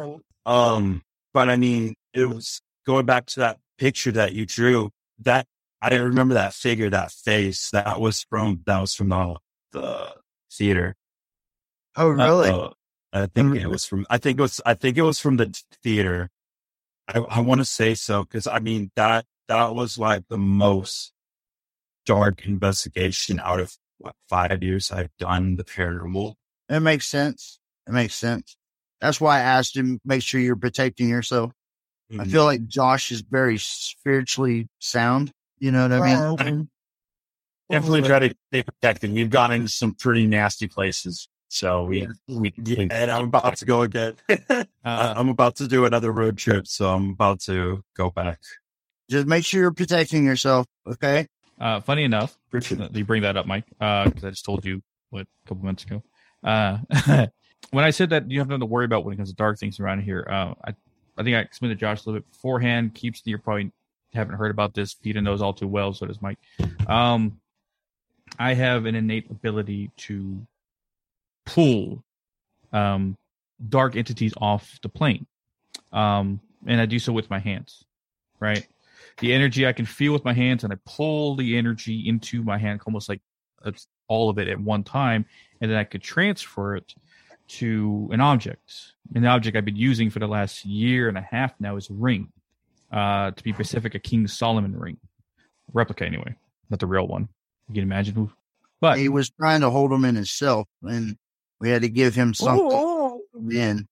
Um, 0.47 1.03
but 1.35 1.51
I 1.51 1.57
mean, 1.57 1.95
it 2.15 2.27
was 2.27 2.63
going 2.87 3.05
back 3.05 3.27
to 3.27 3.41
that 3.41 3.59
picture 3.77 4.13
that 4.13 4.33
you 4.33 4.47
drew. 4.47 4.91
That 5.21 5.47
I 5.93 5.97
remember 5.97 6.35
that 6.35 6.55
figure, 6.55 6.91
that 6.91 7.13
face. 7.13 7.71
That 7.71 8.01
was 8.01 8.25
from 8.29 8.63
that 8.67 8.81
was 8.81 8.95
from 8.95 9.11
the 9.11 9.37
the 9.73 10.15
theater. 10.53 10.97
Oh, 11.97 12.09
really? 12.09 12.51
Uh, 12.51 12.71
I 13.13 13.27
think 13.27 13.57
it 13.57 13.69
was 13.69 13.85
from. 13.85 14.07
I 14.11 14.19
think 14.19 14.39
it 14.39 14.43
was. 14.43 14.61
I 14.65 14.75
think 14.75 14.97
it 14.97 15.03
was 15.03 15.21
from 15.21 15.37
the 15.37 15.55
theater. 15.83 16.31
I, 17.07 17.19
I 17.19 17.41
want 17.41 17.61
to 17.61 17.65
say 17.65 17.95
so 17.95 18.25
because 18.25 18.47
I 18.47 18.59
mean 18.61 18.91
that 18.97 19.27
that 19.49 19.75
was 19.75 19.99
like 19.99 20.25
the 20.29 20.39
most 20.39 21.13
dark 22.07 22.47
investigation 22.47 23.41
out 23.41 23.61
of 23.61 23.77
what 23.99 24.15
five 24.29 24.63
years 24.63 24.91
I've 24.91 25.15
done 25.19 25.57
the 25.57 25.65
paranormal. 25.65 26.35
It 26.69 26.81
makes 26.81 27.07
sense. 27.07 27.61
It 27.87 27.93
makes 27.93 28.15
sense. 28.15 28.57
That's 29.01 29.21
why 29.21 29.37
I 29.39 29.43
asked 29.43 29.77
him, 29.77 30.01
make 30.05 30.23
sure 30.23 30.41
you're 30.41 30.57
protecting 30.57 31.09
yourself. 31.09 31.53
I 32.11 32.15
Mhm. 32.15 32.31
feel 32.31 32.45
like 32.45 32.67
Josh 32.67 33.13
is 33.13 33.21
very 33.21 33.59
spiritually 33.59 34.69
sound. 34.79 35.33
You 35.59 35.71
know 35.73 35.83
what 35.83 35.93
I 35.93 36.01
mean? 36.01 36.37
Grounded. 36.37 36.69
Definitely 37.71 38.03
try 38.03 38.19
to 38.19 38.35
stay 38.51 38.63
protected. 38.63 39.13
We've 39.13 39.31
gone 39.31 39.53
into 39.53 39.69
some 39.69 39.95
pretty 39.95 40.27
nasty 40.27 40.69
places. 40.69 41.29
So 41.49 41.85
we, 41.85 42.07
we, 42.29 42.53
Yeah, 42.63 42.87
and 42.91 43.11
I'm 43.11 43.25
about 43.25 43.57
to 43.59 43.65
go 43.65 43.83
again. 43.83 44.17
uh, 44.29 44.37
I- 44.85 45.15
I'm 45.17 45.29
about 45.29 45.57
to 45.57 45.69
do 45.69 45.85
another 45.85 46.13
road 46.13 46.37
trip, 46.37 46.67
so 46.67 46.93
I'm 46.93 47.11
about 47.11 47.41
to 47.43 47.83
go 47.97 48.11
back. 48.11 48.41
Just 49.09 49.27
make 49.27 49.45
sure 49.45 49.61
you're 49.61 49.73
protecting 49.73 50.25
yourself. 50.25 50.67
Okay. 50.87 51.27
uh, 51.61 51.81
funny 51.81 52.05
enough, 52.05 52.37
you 52.93 53.05
bring 53.05 53.23
that 53.23 53.37
up, 53.37 53.47
Mike, 53.47 53.65
because 53.79 54.25
I 54.25 54.31
just 54.31 54.45
told 54.45 54.65
you 54.65 54.83
what 55.11 55.23
a 55.45 55.49
couple 55.49 55.65
minutes 55.65 55.85
ago. 55.85 56.03
Uh, 56.43 56.79
when 57.71 57.85
I 57.85 57.91
said 57.91 58.11
that 58.11 58.31
you 58.31 58.41
have 58.41 58.49
nothing 58.49 58.61
to 58.61 58.67
worry 58.67 58.85
about 58.85 59.05
when 59.05 59.15
it 59.15 59.17
comes 59.17 59.31
to 59.31 59.37
dark 59.37 59.59
things 59.59 59.79
around 59.79 60.01
here, 60.03 60.27
uh, 60.29 60.55
I, 60.65 60.75
I 61.17 61.23
think 61.23 61.37
I 61.37 61.41
explained 61.41 61.71
to 61.73 61.81
Josh 61.81 62.05
a 62.05 62.09
little 62.09 62.21
bit 62.21 62.31
beforehand. 62.33 62.95
Keeps 62.95 63.23
you're 63.25 63.39
probably 63.39 63.71
haven't 64.15 64.37
heard 64.37 64.51
about 64.51 64.75
this. 64.75 64.95
Peta 64.95 65.21
knows 65.21 65.43
all 65.43 65.53
too 65.53 65.69
well. 65.69 65.93
So 65.93 66.07
does 66.07 66.23
Mike. 66.23 66.39
Um, 66.87 67.41
I 68.39 68.55
have 68.55 68.87
an 68.87 68.95
innate 68.95 69.31
ability 69.31 69.91
to 69.99 70.47
pull 71.47 72.03
um, 72.73 73.17
dark 73.69 73.97
entities 73.97 74.35
off 74.39 74.79
the 74.83 74.89
plane, 74.89 75.27
um, 75.93 76.41
and 76.67 76.81
I 76.81 76.87
do 76.87 76.99
so 76.99 77.13
with 77.13 77.31
my 77.31 77.39
hands. 77.39 77.85
Right, 78.41 78.67
the 79.19 79.33
energy 79.33 79.67
I 79.67 79.73
can 79.73 79.87
feel 79.87 80.13
with 80.13 80.25
my 80.25 80.33
hands, 80.33 80.65
and 80.65 80.73
I 80.73 80.77
pull 80.85 81.37
the 81.37 81.57
energy 81.57 82.09
into 82.09 82.43
my 82.43 82.59
hand, 82.59 82.81
almost 82.87 83.09
like 83.09 83.21
it's 83.65 83.87
all 84.09 84.29
of 84.29 84.39
it 84.39 84.49
at 84.49 84.61
one 84.61 84.85
time, 84.85 85.25
and 85.61 85.71
then 85.71 85.79
I 85.79 85.85
could 85.85 86.03
transfer 86.03 86.77
it 86.77 86.95
to 87.47 88.09
an 88.13 88.21
object. 88.21 88.93
An 89.15 89.27
object 89.27 89.57
I've 89.57 89.65
been 89.65 89.77
using 89.77 90.11
for 90.11 90.19
the 90.19 90.27
last 90.27 90.65
year 90.65 91.09
and 91.09 91.19
a 91.19 91.23
half 91.23 91.53
now 91.61 91.77
is 91.77 91.91
a 91.91 91.95
ring. 91.95 92.33
Uh, 92.95 93.33
to 93.33 93.43
be 93.43 93.53
specific, 93.53 93.97
a 93.97 93.99
King 93.99 94.29
Solomon 94.29 94.79
ring, 94.79 94.99
replica 95.73 96.07
anyway, 96.07 96.37
not 96.71 96.79
the 96.79 96.87
real 96.87 97.09
one. 97.09 97.29
You 97.69 97.75
can 97.75 97.83
imagine 97.83 98.15
who, 98.15 98.31
but 98.81 98.99
He 98.99 99.09
was 99.09 99.31
trying 99.31 99.63
to 99.63 99.71
hold 99.71 99.91
him 99.91 100.05
in 100.05 100.15
himself, 100.15 100.69
and 100.83 101.17
we 101.59 101.71
had 101.71 101.83
to 101.83 101.89
give 101.89 102.15
him 102.15 102.35
something 102.35 102.71
Ooh. 102.79 103.21
in. 103.51 103.89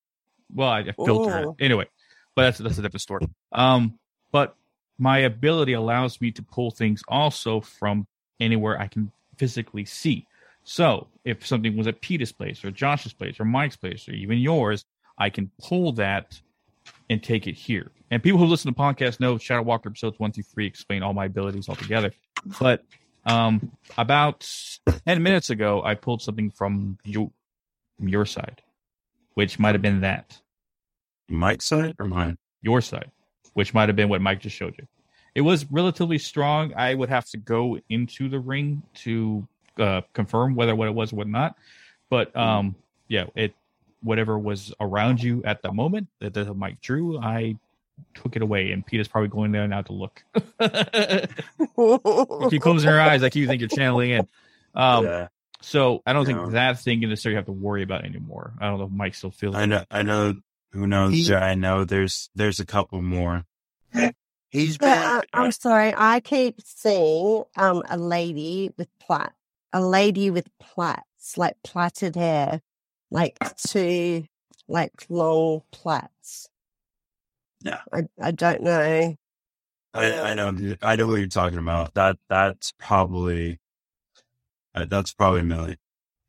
well, 0.53 0.69
I, 0.69 0.79
I 0.79 0.91
filter 0.93 1.39
Ooh. 1.39 1.55
it 1.59 1.65
anyway. 1.65 1.85
But 2.35 2.43
that's 2.43 2.57
that's 2.59 2.77
a 2.77 2.81
different 2.81 3.01
story. 3.01 3.27
Um, 3.51 3.99
but 4.31 4.55
my 4.97 5.19
ability 5.19 5.73
allows 5.73 6.21
me 6.21 6.31
to 6.31 6.41
pull 6.41 6.71
things 6.71 7.01
also 7.07 7.59
from 7.59 8.07
anywhere 8.39 8.79
I 8.79 8.87
can 8.87 9.11
physically 9.37 9.85
see. 9.85 10.27
So 10.63 11.07
if 11.25 11.45
something 11.45 11.75
was 11.75 11.87
at 11.87 12.01
Peta's 12.01 12.31
place 12.31 12.63
or 12.63 12.71
Josh's 12.71 13.13
place 13.13 13.39
or 13.39 13.45
Mike's 13.45 13.75
place 13.75 14.07
or 14.07 14.13
even 14.13 14.37
yours, 14.37 14.85
I 15.17 15.29
can 15.29 15.51
pull 15.61 15.91
that 15.93 16.39
and 17.09 17.21
take 17.21 17.47
it 17.47 17.53
here. 17.53 17.91
And 18.11 18.21
people 18.21 18.39
who 18.39 18.45
listen 18.45 18.73
to 18.73 18.79
podcasts 18.79 19.19
know 19.19 19.37
Shadow 19.37 19.63
Walker 19.63 19.89
episodes 19.89 20.19
one 20.19 20.31
through 20.31 20.43
three 20.43 20.67
explain 20.67 21.03
all 21.03 21.13
my 21.13 21.25
abilities 21.25 21.67
altogether. 21.69 22.11
But 22.59 22.83
um, 23.25 23.71
about 23.97 24.47
ten 25.05 25.23
minutes 25.23 25.49
ago, 25.49 25.81
I 25.83 25.95
pulled 25.95 26.21
something 26.21 26.51
from 26.51 26.97
you, 27.03 27.31
from 27.97 28.07
your 28.07 28.25
side, 28.25 28.61
which 29.33 29.59
might 29.59 29.75
have 29.75 29.81
been 29.81 30.01
that. 30.01 30.39
Mike's 31.29 31.65
side 31.65 31.95
or 31.99 32.05
mine? 32.05 32.37
Your 32.61 32.81
side, 32.81 33.11
which 33.53 33.73
might 33.73 33.89
have 33.89 33.95
been 33.95 34.09
what 34.09 34.21
Mike 34.21 34.41
just 34.41 34.55
showed 34.55 34.75
you. 34.77 34.87
It 35.35 35.41
was 35.41 35.65
relatively 35.71 36.19
strong. 36.19 36.73
I 36.75 36.93
would 36.93 37.09
have 37.09 37.25
to 37.29 37.37
go 37.37 37.79
into 37.89 38.29
the 38.29 38.39
ring 38.39 38.83
to 38.95 39.47
uh, 39.79 40.01
confirm 40.13 40.53
whether 40.53 40.75
what 40.75 40.87
it 40.87 40.93
was 40.93 41.11
or 41.11 41.15
what 41.15 41.27
not. 41.27 41.55
But 42.09 42.35
um, 42.35 42.75
yeah, 43.07 43.25
it 43.35 43.55
whatever 44.03 44.37
was 44.37 44.73
around 44.79 45.21
you 45.23 45.41
at 45.45 45.61
the 45.61 45.71
moment 45.71 46.07
that 46.19 46.33
the 46.33 46.53
Mike 46.53 46.81
drew, 46.81 47.17
I 47.19 47.57
took 48.15 48.35
it 48.35 48.41
away, 48.41 48.71
and 48.71 48.85
Peta's 48.85 49.07
probably 49.07 49.29
going 49.29 49.51
there 49.51 49.67
now 49.67 49.81
to 49.83 49.93
look. 49.93 50.23
keep 52.49 52.61
closing 52.61 52.89
your 52.89 52.99
eyes 53.01 53.21
like 53.21 53.35
you 53.35 53.47
think 53.47 53.61
you're 53.61 53.69
channeling 53.69 54.11
in. 54.11 54.27
Um, 54.75 55.05
yeah. 55.05 55.27
So 55.61 56.01
I 56.05 56.13
don't 56.13 56.27
Yeah. 56.27 56.41
think 56.41 56.51
that 56.53 56.79
thing 56.79 57.01
you 57.01 57.07
necessarily 57.07 57.35
have 57.37 57.45
to 57.45 57.51
worry 57.51 57.83
about 57.83 58.03
anymore. 58.03 58.53
I 58.59 58.67
don't 58.67 58.79
know 58.79 58.85
if 58.85 58.91
Mike 58.91 59.15
still 59.15 59.31
feels 59.31 59.55
I 59.55 59.63
it. 59.63 59.67
know. 59.67 59.83
I 59.89 60.01
know. 60.03 60.35
Who 60.71 60.87
knows? 60.87 61.13
He- 61.13 61.33
I 61.33 61.55
know. 61.55 61.85
There's 61.85 62.29
there's 62.35 62.59
a 62.59 62.65
couple 62.65 63.01
more. 63.01 63.45
He's 64.49 64.77
But, 64.77 64.85
been 64.87 65.03
uh, 65.03 65.21
I'm 65.33 65.51
sorry, 65.51 65.93
I 65.95 66.19
keep 66.19 66.59
seeing 66.63 67.43
um 67.55 67.83
a 67.89 67.97
lady 67.97 68.71
with 68.77 68.87
plait, 68.99 69.29
a 69.71 69.81
lady 69.81 70.29
with 70.29 70.47
plaits, 70.59 71.37
like 71.37 71.55
plaited 71.63 72.15
hair, 72.15 72.61
like 73.13 73.37
two 73.57 74.25
like 74.67 75.05
long 75.07 75.61
plaits. 75.71 76.49
Yeah. 77.61 77.79
I 77.93 78.01
I 78.21 78.31
don't 78.31 78.61
know. 78.63 79.15
I, 79.93 80.19
I 80.31 80.33
know. 80.33 80.75
I 80.81 80.95
know 80.95 81.07
what 81.07 81.19
you're 81.19 81.27
talking 81.27 81.59
about. 81.59 81.93
That 81.93 82.17
that's 82.27 82.73
probably 82.79 83.59
uh, 84.75 84.85
that's 84.85 85.13
probably 85.13 85.43
Millie. 85.43 85.77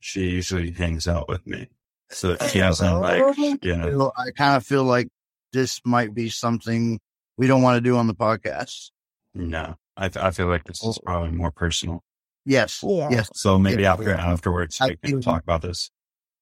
She 0.00 0.28
usually 0.28 0.70
hangs 0.70 1.08
out 1.08 1.28
with 1.30 1.46
me, 1.46 1.68
so 2.10 2.36
she 2.48 2.58
hasn't 2.58 3.00
like 3.00 3.38
you 3.64 3.74
know. 3.74 4.12
I 4.18 4.30
kind 4.32 4.54
of 4.56 4.66
feel 4.66 4.84
like 4.84 5.08
this 5.54 5.80
might 5.86 6.12
be 6.14 6.28
something 6.28 7.00
we 7.38 7.46
don't 7.46 7.62
want 7.62 7.76
to 7.78 7.80
do 7.80 7.96
on 7.96 8.06
the 8.06 8.14
podcast. 8.14 8.90
No, 9.32 9.76
I 9.96 10.10
I 10.14 10.30
feel 10.30 10.46
like 10.48 10.64
this 10.64 10.84
is 10.84 10.98
probably 11.02 11.30
more 11.30 11.50
personal. 11.50 12.04
Yes. 12.44 12.84
Yeah. 12.86 13.08
Yes. 13.10 13.30
So 13.32 13.58
maybe 13.58 13.82
Yeah. 13.84 13.94
after 13.94 14.12
afterwards 14.12 14.76
I 14.78 14.88
we 14.88 14.96
can 14.96 15.22
talk 15.22 15.42
about 15.42 15.62
this. 15.62 15.90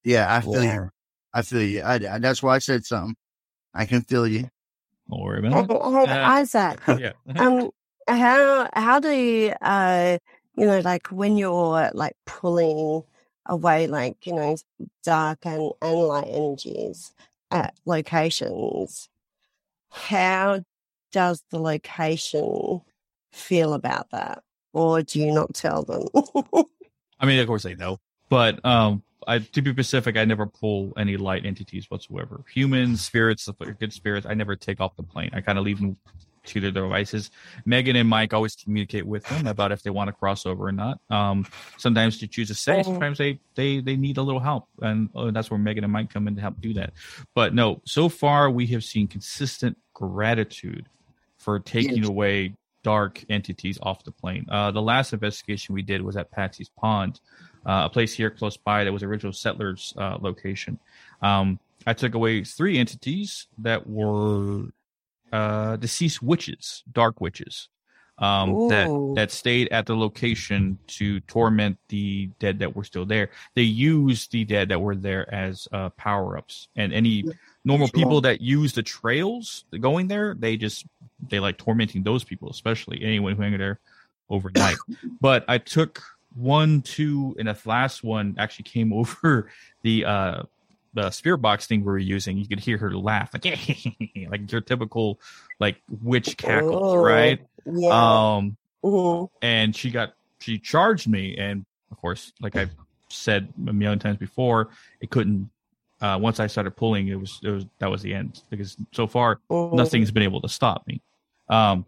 Yeah. 0.05 0.35
I 0.35 0.41
feel 0.41 0.62
Yeah. 0.65 0.75
you. 0.75 0.91
I 1.35 1.43
feel 1.43 1.62
you. 1.62 1.83
I, 1.83 1.95
I- 1.95 2.19
that's 2.19 2.43
why 2.43 2.55
I 2.57 2.59
said 2.59 2.85
something. 2.85 3.17
I 3.75 3.87
can 3.87 4.03
feel 4.03 4.27
you. 4.27 4.49
Don't 5.11 5.21
worry 5.23 5.38
about 5.47 5.65
it. 5.71 5.71
hey, 6.09 6.21
Uh, 6.21 6.29
Isaac, 6.31 6.81
Yeah. 6.88 7.12
um, 7.37 7.71
how 8.09 8.69
how 8.75 8.99
do 9.01 9.11
you 9.11 9.51
uh 9.62 10.19
you 10.57 10.67
know 10.67 10.81
like 10.81 11.07
when 11.09 11.37
you're 11.37 11.91
like 11.95 12.17
pulling 12.27 13.03
away 13.47 13.87
like 13.87 14.27
you 14.27 14.33
know 14.35 14.57
dark 15.05 15.38
and 15.47 15.71
and 15.81 15.99
light 16.01 16.27
energies 16.29 17.12
at 17.51 17.75
locations 17.87 19.09
how 19.91 20.62
does 21.12 21.43
the 21.51 21.59
location 21.59 22.81
feel 23.33 23.73
about 23.75 24.11
that 24.11 24.43
or 24.73 25.03
do 25.03 25.21
you 25.21 25.33
not 25.33 25.55
tell 25.55 25.83
them 25.85 26.07
I 27.21 27.27
mean, 27.27 27.38
of 27.38 27.47
course 27.47 27.62
they 27.62 27.77
know, 27.77 27.99
but 28.29 28.65
um, 28.65 29.03
I, 29.26 29.38
to 29.38 29.62
be 29.62 29.72
specific, 29.72 30.16
I 30.16 30.24
never 30.24 30.46
pull 30.46 30.92
any 30.96 31.16
light 31.16 31.44
entities 31.46 31.90
whatsoever. 31.90 32.44
Humans, 32.52 33.00
spirits, 33.00 33.48
good 33.78 33.92
spirits, 33.92 34.26
I 34.28 34.35
never 34.35 34.56
take 34.56 34.80
off 34.80 34.96
the 34.96 35.02
plane. 35.02 35.30
I 35.32 35.40
kind 35.40 35.58
of 35.58 35.64
leave 35.64 35.80
them 35.80 35.96
to 36.44 36.61
their 36.61 36.70
devices. 36.70 37.30
Megan 37.64 37.96
and 37.96 38.08
Mike 38.08 38.35
always 38.35 38.56
communicate 38.56 39.06
with 39.06 39.24
them 39.26 39.46
about 39.46 39.72
if 39.72 39.82
they 39.82 39.90
want 39.90 40.08
to 40.08 40.12
cross 40.12 40.44
over 40.46 40.66
or 40.66 40.72
not. 40.72 41.00
Um, 41.11 41.46
sometimes 41.78 42.20
they 42.20 42.26
choose 42.26 42.48
to 42.48 42.54
stay. 42.54 42.80
Oh. 42.80 42.82
Sometimes 42.82 43.18
they 43.18 43.38
they 43.54 43.80
they 43.80 43.96
need 43.96 44.18
a 44.18 44.22
little 44.22 44.40
help, 44.40 44.68
and 44.80 45.08
uh, 45.14 45.30
that's 45.30 45.50
where 45.50 45.58
Megan 45.58 45.85
and 45.85 45.92
Mike 45.92 46.12
come 46.12 46.26
in 46.28 46.35
to 46.35 46.40
help 46.40 46.61
do 46.61 46.74
that. 46.74 46.92
But 47.35 47.54
no, 47.54 47.80
so 47.85 48.08
far 48.08 48.50
we 48.50 48.66
have 48.68 48.85
seen 48.85 49.06
consistent 49.06 49.76
gratitude 49.94 50.88
for 51.38 51.58
taking 51.58 52.04
away 52.04 52.54
dark 52.82 53.24
entities 53.28 53.78
off 53.82 54.04
the 54.04 54.11
plane. 54.12 54.46
Uh, 54.48 54.70
the 54.70 54.82
last 54.82 55.12
investigation 55.12 55.74
we 55.74 55.82
did 55.82 56.02
was 56.02 56.16
at 56.16 56.30
Patsy's 56.30 56.68
Pond, 56.68 57.20
uh, 57.66 57.83
a 57.87 57.90
place 57.90 58.12
here 58.14 58.31
close 58.31 58.57
by 58.57 58.85
that 58.85 58.92
was 58.92 59.03
original 59.03 59.33
settlers' 59.33 59.94
uh, 59.96 60.18
location. 60.20 60.79
Um, 61.20 61.59
I 61.87 61.94
took 61.94 62.14
away 62.14 62.44
three 62.44 62.79
entities 62.79 63.46
that 63.59 63.88
were 63.88 64.66
uh, 65.33 65.77
deceased 65.77 66.22
witches, 66.22 66.85
dark 66.92 67.20
witches, 67.20 67.68
um, 68.18 68.68
that 68.68 68.88
that 69.16 69.31
stayed 69.31 69.68
at 69.72 69.87
the 69.87 69.96
location 69.96 70.79
to 70.87 71.20
torment 71.20 71.79
the 71.88 72.31
dead 72.38 72.59
that 72.61 72.77
were 72.77 72.85
still 72.85 73.07
there. 73.07 73.31
They 73.55 73.62
used 73.62 74.33
the 74.33 74.44
dead 74.44 74.68
that 74.68 74.81
were 74.81 74.94
there 74.94 75.33
as 75.35 75.66
uh, 75.72 75.90
power 75.90 76.37
ups, 76.37 76.68
and 76.77 76.92
any 76.92 77.25
normal 77.64 77.88
Sure. 77.88 77.94
people 77.94 78.20
that 78.22 78.40
use 78.40 78.72
the 78.75 78.83
trails 78.83 79.64
going 79.81 80.09
there, 80.09 80.35
they 80.35 80.57
just 80.57 80.87
they 81.31 81.40
like 81.40 81.59
tormenting 81.59 82.03
those 82.03 82.22
people, 82.22 82.51
especially 82.51 83.03
anyone 83.03 83.35
who 83.35 83.42
hang 83.42 83.57
there 83.59 83.81
overnight. 84.29 84.77
but 85.20 85.44
I 85.48 85.59
took 85.59 86.03
one, 86.35 86.83
two, 86.83 87.35
and 87.38 87.49
the 87.49 87.57
last 87.64 88.03
one 88.03 88.37
actually 88.38 88.64
came 88.64 88.92
over 89.01 89.49
the 89.83 90.05
uh 90.05 90.42
the 90.95 91.11
spirit 91.11 91.38
box 91.38 91.66
thing 91.66 91.81
we 91.81 91.87
were 91.87 91.99
using. 91.99 92.37
You 92.37 92.47
could 92.47 92.61
hear 92.61 92.77
her 92.79 92.95
laugh 92.97 93.31
like 93.33 93.45
like 94.29 94.53
your 94.53 94.61
typical 94.61 95.21
like 95.59 95.83
witch 96.03 96.37
cackles, 96.37 96.95
Oh, 96.95 96.99
right? 96.99 97.40
yeah 97.66 98.35
Um 98.37 98.57
Mhm. 98.85 99.29
and 99.40 99.77
she 99.77 99.90
got 99.90 100.14
she 100.40 100.59
charged 100.59 101.07
me 101.09 101.37
and 101.37 101.64
of 101.92 101.99
course 101.99 102.33
like 102.40 102.57
I've 102.57 102.71
said 103.09 103.53
a 103.68 103.73
million 103.73 103.99
times 104.01 104.16
before 104.16 104.71
it 105.01 105.11
couldn't 105.11 105.49
uh 106.01 106.18
once 106.21 106.40
i 106.40 106.47
started 106.49 106.73
pulling 106.73 107.09
it 107.09 107.14
was 107.21 107.38
it 107.45 107.51
was 107.51 107.64
that 107.79 107.88
was 107.90 108.03
the 108.03 108.12
end 108.14 108.42
because 108.51 108.77
so 108.92 109.07
far 109.07 109.38
Mhm. 109.51 109.75
nothing's 109.75 110.11
been 110.11 110.23
able 110.25 110.40
to 110.40 110.49
stop 110.49 110.85
me 110.87 111.01
um 111.49 111.85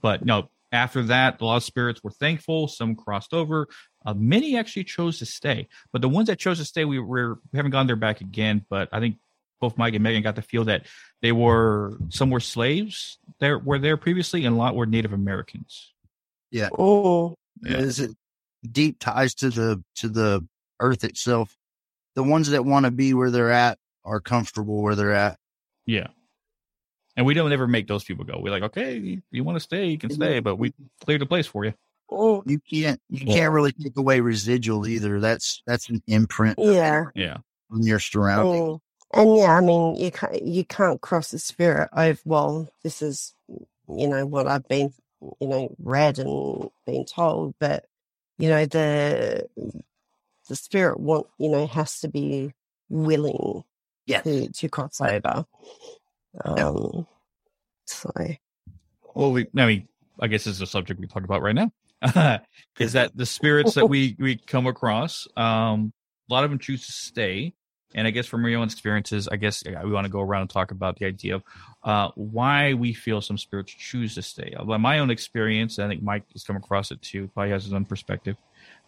but 0.00 0.24
no 0.24 0.48
after 0.72 1.02
that 1.04 1.40
a 1.40 1.44
lot 1.44 1.56
of 1.56 1.64
spirits 1.64 2.02
were 2.02 2.10
thankful 2.10 2.68
some 2.68 2.94
crossed 2.94 3.32
over 3.34 3.66
uh, 4.06 4.14
many 4.14 4.56
actually 4.56 4.84
chose 4.84 5.18
to 5.18 5.26
stay 5.26 5.68
but 5.92 6.02
the 6.02 6.08
ones 6.08 6.28
that 6.28 6.38
chose 6.38 6.58
to 6.58 6.64
stay 6.64 6.84
we 6.84 6.98
were 6.98 7.38
we 7.52 7.56
haven't 7.56 7.72
gone 7.72 7.86
there 7.86 7.96
back 7.96 8.20
again 8.20 8.64
but 8.68 8.88
i 8.92 9.00
think 9.00 9.16
both 9.60 9.76
mike 9.76 9.94
and 9.94 10.02
megan 10.02 10.22
got 10.22 10.36
the 10.36 10.42
feel 10.42 10.64
that 10.64 10.86
they 11.22 11.32
were 11.32 11.96
some 12.08 12.30
were 12.30 12.40
slaves 12.40 13.18
there 13.40 13.58
were 13.58 13.78
there 13.78 13.96
previously 13.96 14.44
and 14.44 14.54
a 14.54 14.58
lot 14.58 14.74
were 14.74 14.86
native 14.86 15.12
americans 15.12 15.92
Mhm. 17.62 17.70
Yeah. 17.70 17.76
Is 17.78 18.00
it 18.00 18.10
deep 18.70 18.98
ties 18.98 19.34
to 19.36 19.50
the 19.50 19.82
to 19.96 20.08
the 20.08 20.46
earth 20.80 21.04
itself? 21.04 21.56
The 22.16 22.22
ones 22.24 22.50
that 22.50 22.64
want 22.64 22.86
to 22.86 22.90
be 22.90 23.14
where 23.14 23.30
they're 23.30 23.52
at 23.52 23.78
are 24.04 24.20
comfortable 24.20 24.82
where 24.82 24.96
they're 24.96 25.12
at. 25.14 25.38
Yeah. 25.86 26.08
And 27.20 27.26
we 27.26 27.34
don't 27.34 27.52
ever 27.52 27.66
make 27.68 27.86
those 27.86 28.02
people 28.02 28.24
go. 28.24 28.38
We're 28.40 28.50
like, 28.50 28.62
okay, 28.62 28.96
you, 28.96 29.20
you 29.30 29.44
want 29.44 29.56
to 29.56 29.60
stay, 29.60 29.84
you 29.88 29.98
can 29.98 30.08
stay, 30.08 30.40
but 30.40 30.56
we 30.56 30.72
cleared 31.04 31.20
the 31.20 31.26
place 31.26 31.46
for 31.46 31.66
you. 31.66 31.74
Mhm. 32.10 32.42
You 32.46 32.58
can't 32.60 32.98
you 33.10 33.26
Yeah. 33.26 33.34
can't 33.34 33.52
really 33.52 33.72
take 33.72 33.94
away 33.98 34.20
residual 34.20 34.86
either. 34.86 35.20
That's 35.20 35.62
that's 35.66 35.90
an 35.90 36.02
imprint 36.06 36.58
yeah 36.58 37.04
Yeah. 37.14 37.36
on 37.70 37.82
your 37.82 37.98
surroundings. 37.98 38.78
Mm. 38.78 38.80
And 39.12 39.36
yeah, 39.36 39.54
I 39.54 39.60
mean, 39.60 39.96
you 39.96 40.10
can't 40.10 40.42
you 40.42 40.64
can't 40.64 40.98
cross 41.02 41.30
the 41.32 41.38
spirit 41.38 41.90
over. 41.94 42.18
Well, 42.24 42.70
this 42.82 43.02
is 43.02 43.34
you 43.86 44.08
know 44.08 44.24
what 44.24 44.46
I've 44.46 44.66
been 44.66 44.94
you 45.42 45.46
know 45.46 45.76
read 45.78 46.18
and 46.18 46.70
been 46.86 47.04
told, 47.04 47.54
but 47.60 47.84
you 48.38 48.48
know 48.48 48.64
the 48.64 49.46
the 50.48 50.56
spirit 50.56 50.98
want 50.98 51.26
you 51.38 51.50
know 51.50 51.66
has 51.66 52.00
to 52.00 52.08
be 52.08 52.54
willing 52.88 53.62
Yes. 54.06 54.24
to 54.24 54.48
to 54.50 54.68
cross 54.70 55.02
over. 55.02 55.44
Um, 56.44 56.56
so 56.56 58.10
Well, 59.14 59.32
we, 59.32 59.46
I 59.56 59.66
mean, 59.66 59.88
I 60.20 60.28
guess 60.28 60.44
this 60.44 60.56
is 60.56 60.62
a 60.62 60.66
subject 60.66 61.00
we 61.00 61.06
talk 61.06 61.24
about 61.24 61.42
right 61.42 61.54
now. 61.54 61.72
is 62.78 62.92
that 62.92 63.16
the 63.16 63.26
spirits 63.26 63.74
that 63.74 63.86
we, 63.86 64.16
we 64.18 64.36
come 64.36 64.66
across, 64.66 65.26
um, 65.36 65.92
a 66.28 66.32
lot 66.32 66.44
of 66.44 66.50
them 66.50 66.58
choose 66.58 66.86
to 66.86 66.92
stay. 66.92 67.54
And 67.92 68.06
I 68.06 68.12
guess 68.12 68.26
from 68.26 68.46
your 68.46 68.60
own 68.60 68.66
experiences, 68.66 69.26
I 69.26 69.34
guess 69.34 69.64
yeah, 69.66 69.82
we 69.82 69.90
want 69.90 70.04
to 70.04 70.12
go 70.12 70.20
around 70.20 70.42
and 70.42 70.50
talk 70.50 70.70
about 70.70 70.96
the 71.00 71.06
idea 71.06 71.34
of 71.34 71.42
uh, 71.82 72.10
why 72.14 72.74
we 72.74 72.92
feel 72.92 73.20
some 73.20 73.36
spirits 73.36 73.72
choose 73.72 74.14
to 74.14 74.22
stay. 74.22 74.54
By 74.64 74.76
my 74.76 75.00
own 75.00 75.10
experience, 75.10 75.80
I 75.80 75.88
think 75.88 76.00
Mike 76.00 76.22
has 76.32 76.44
come 76.44 76.54
across 76.54 76.92
it 76.92 77.02
too. 77.02 77.28
Probably 77.34 77.50
has 77.50 77.64
his 77.64 77.72
own 77.72 77.84
perspective. 77.84 78.36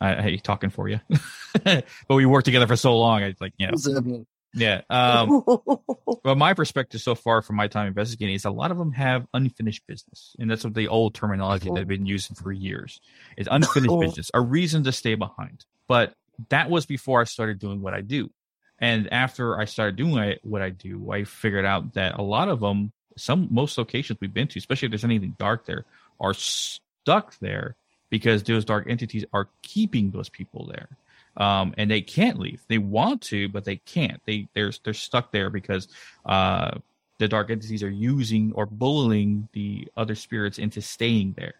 I 0.01 0.23
hate 0.23 0.45
talking 0.45 0.71
for 0.71 0.89
you, 0.89 1.01
but 1.65 1.85
we 2.09 2.27
worked 2.27 2.45
together 2.45 2.67
for 2.67 2.77
so 2.77 2.97
long. 2.97 3.23
I 3.23 3.35
like, 3.41 3.55
you 3.57 3.69
know, 3.69 4.25
yeah. 4.55 4.83
Um, 4.91 5.43
well, 6.25 6.35
my 6.37 6.55
perspective 6.55 7.01
so 7.01 7.15
far 7.15 7.43
from 7.43 7.57
my 7.57 7.69
time 7.69 7.87
investigating 7.89 8.35
is 8.35 8.45
a 8.45 8.51
lot 8.51 8.71
of 8.71 8.79
them 8.79 8.93
have 8.93 9.27
unfinished 9.33 9.87
business, 9.87 10.35
and 10.39 10.51
that's 10.51 10.65
what 10.65 10.75
the 10.75 10.89
old 10.89 11.15
terminology 11.15 11.69
that 11.69 11.75
they've 11.75 11.89
been 11.89 12.07
using 12.07 12.37
for 12.37 12.53
years 12.53 13.01
is 13.37 13.49
unfinished 13.51 14.01
business, 14.01 14.31
a 14.35 14.41
reason 14.41 14.85
to 14.85 14.93
stay 14.93 15.15
behind. 15.15 15.65
But 15.89 16.15
that 16.51 16.71
was 16.71 16.87
before 16.87 17.21
I 17.21 17.25
started 17.25 17.59
doing 17.59 17.81
what 17.81 17.95
I 17.95 18.01
do, 18.01 18.31
and 18.79 19.13
after 19.13 19.59
I 19.59 19.65
started 19.65 19.97
doing 19.97 20.37
what 20.43 20.61
I 20.61 20.71
do, 20.71 21.11
I 21.13 21.25
figured 21.25 21.65
out 21.65 21.95
that 21.95 22.19
a 22.19 22.23
lot 22.23 22.49
of 22.49 22.61
them, 22.61 22.93
some 23.17 23.49
most 23.51 23.79
locations 23.79 24.19
we've 24.21 24.35
been 24.35 24.49
to, 24.49 24.59
especially 24.59 24.87
if 24.87 24.91
there's 24.91 25.05
anything 25.05 25.37
dark 25.39 25.67
there, 25.67 25.85
are 26.21 26.35
stuck 26.35 27.39
there 27.39 27.77
because 28.11 28.43
those 28.43 28.65
dark 28.65 28.87
entities 28.91 29.25
are 29.33 29.49
keeping 29.63 30.11
those 30.11 30.29
people 30.29 30.67
there. 30.67 30.89
Um, 31.37 31.75
and 31.79 31.91
they 31.91 32.01
can't 32.03 32.39
leave. 32.39 32.63
They 32.69 32.79
want 32.79 33.23
to, 33.23 33.49
but 33.49 33.65
they 33.65 33.77
can't. 33.77 34.21
They 34.27 34.49
they're 34.55 34.73
they're 34.85 34.95
stuck 34.95 35.33
there 35.33 35.51
because 35.51 35.89
uh, 36.27 36.79
the 37.19 37.29
dark 37.29 37.51
entities 37.51 37.83
are 37.83 37.91
using 37.91 38.53
or 38.55 38.67
bullying 38.67 39.49
the 39.53 39.89
other 39.97 40.15
spirits 40.15 40.59
into 40.59 40.83
staying 40.83 41.35
there. 41.37 41.55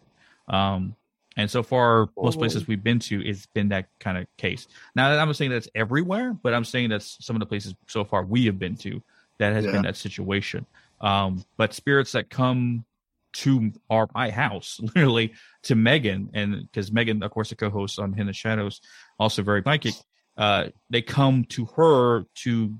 Um, 0.47 0.95
and 1.35 1.49
so 1.49 1.63
far, 1.63 2.09
most 2.15 2.37
places 2.37 2.67
we've 2.67 2.83
been 2.83 2.99
to, 2.99 3.27
it's 3.27 3.47
been 3.47 3.69
that 3.69 3.87
kind 3.99 4.19
of 4.19 4.27
case. 4.37 4.67
Now, 4.95 5.09
I'm 5.19 5.27
not 5.27 5.35
saying 5.35 5.49
that's 5.49 5.67
everywhere, 5.73 6.33
but 6.33 6.53
I'm 6.53 6.63
saying 6.65 6.89
that's 6.89 7.17
some 7.25 7.35
of 7.35 7.39
the 7.39 7.47
places 7.47 7.73
so 7.87 8.03
far 8.03 8.23
we 8.23 8.45
have 8.45 8.59
been 8.59 8.75
to 8.77 9.01
that 9.39 9.53
has 9.53 9.65
Yeah. 9.65 9.71
been 9.71 9.81
that 9.81 9.97
situation. 9.97 10.65
Um, 11.01 11.43
but 11.57 11.73
spirits 11.73 12.11
that 12.11 12.29
come 12.29 12.85
to 13.33 13.71
our 13.89 14.07
my 14.13 14.29
house, 14.31 14.79
literally 14.95 15.33
to 15.63 15.75
Megan, 15.75 16.29
and 16.33 16.61
because 16.61 16.91
Megan, 16.91 17.23
of 17.23 17.31
course, 17.31 17.49
the 17.49 17.55
co-host 17.55 17.99
on 17.99 18.17
In 18.19 18.27
the 18.27 18.33
Shadows, 18.33 18.81
also 19.19 19.43
very 19.43 19.61
psychic. 19.63 19.95
Uh, 20.37 20.65
they 20.89 21.01
come 21.01 21.45
to 21.45 21.65
her 21.75 22.23
to 22.35 22.73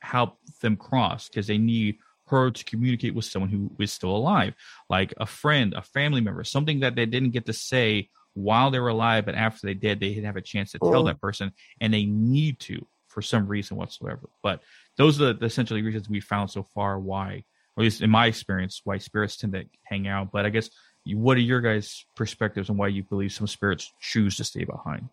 help 0.00 0.38
them 0.60 0.76
cross 0.76 1.28
because 1.28 1.46
they 1.46 1.58
need 1.58 1.98
her 2.26 2.50
to 2.50 2.64
communicate 2.64 3.14
with 3.14 3.24
someone 3.24 3.50
who 3.50 3.70
is 3.80 3.92
still 3.92 4.14
alive, 4.14 4.54
like 4.90 5.14
a 5.18 5.26
friend, 5.26 5.74
a 5.74 5.82
family 5.82 6.20
member, 6.20 6.44
something 6.44 6.80
that 6.80 6.94
they 6.94 7.06
didn't 7.06 7.30
get 7.30 7.46
to 7.46 7.52
say 7.52 8.08
while 8.34 8.70
they 8.70 8.78
were 8.78 8.88
alive, 8.88 9.24
but 9.24 9.34
after 9.34 9.66
they 9.66 9.74
did, 9.74 9.98
they 9.98 10.10
didn't 10.10 10.24
have 10.26 10.36
a 10.36 10.42
chance 10.42 10.72
to 10.72 10.78
tell 10.78 11.02
Oh. 11.02 11.04
that 11.04 11.20
person, 11.20 11.52
and 11.80 11.92
they 11.92 12.04
need 12.04 12.60
to 12.60 12.86
for 13.08 13.22
some 13.22 13.46
reason 13.48 13.76
whatsoever. 13.76 14.28
But 14.42 14.60
those 14.96 15.20
are 15.20 15.32
the 15.32 15.44
essentially 15.46 15.82
reasons 15.82 16.08
we 16.08 16.20
found 16.20 16.50
so 16.50 16.62
far 16.62 16.98
why, 17.00 17.44
at 17.78 17.82
least 17.82 18.02
in 18.02 18.10
my 18.10 18.26
experience, 18.26 18.80
why 18.82 18.98
spirits 18.98 19.36
tend 19.36 19.52
to 19.52 19.64
hang 19.84 20.08
out. 20.08 20.32
But 20.32 20.44
I 20.44 20.50
guess 20.50 20.68
what 21.06 21.36
are 21.36 21.40
your 21.40 21.60
guys' 21.60 22.04
perspectives 22.16 22.68
on 22.68 22.76
why 22.76 22.88
you 22.88 23.04
believe 23.04 23.32
some 23.32 23.46
spirits 23.46 23.92
choose 24.00 24.36
to 24.36 24.44
stay 24.44 24.64
behind? 24.64 25.08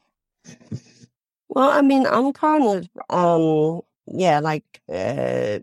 Well, 1.47 1.69
I 1.69 1.81
mean, 1.81 2.07
I'm 2.07 2.33
kind 2.33 2.65
of, 2.65 2.89
um, 3.09 3.81
yeah, 4.07 4.39
like, 4.39 4.81
uh, 4.91 5.59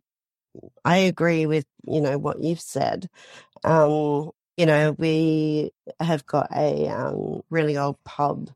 I 0.85 0.97
agree 0.97 1.47
with, 1.47 1.67
you 1.85 2.01
know, 2.01 2.19
what 2.19 2.41
you've 2.41 2.61
said. 2.61 3.09
Um, 3.65 4.31
you 4.57 4.67
know, 4.67 4.93
we 4.93 5.73
have 5.99 6.25
got 6.25 6.51
a, 6.55 6.89
um, 6.89 7.43
really 7.51 7.77
old 7.77 7.97
pub 8.05 8.51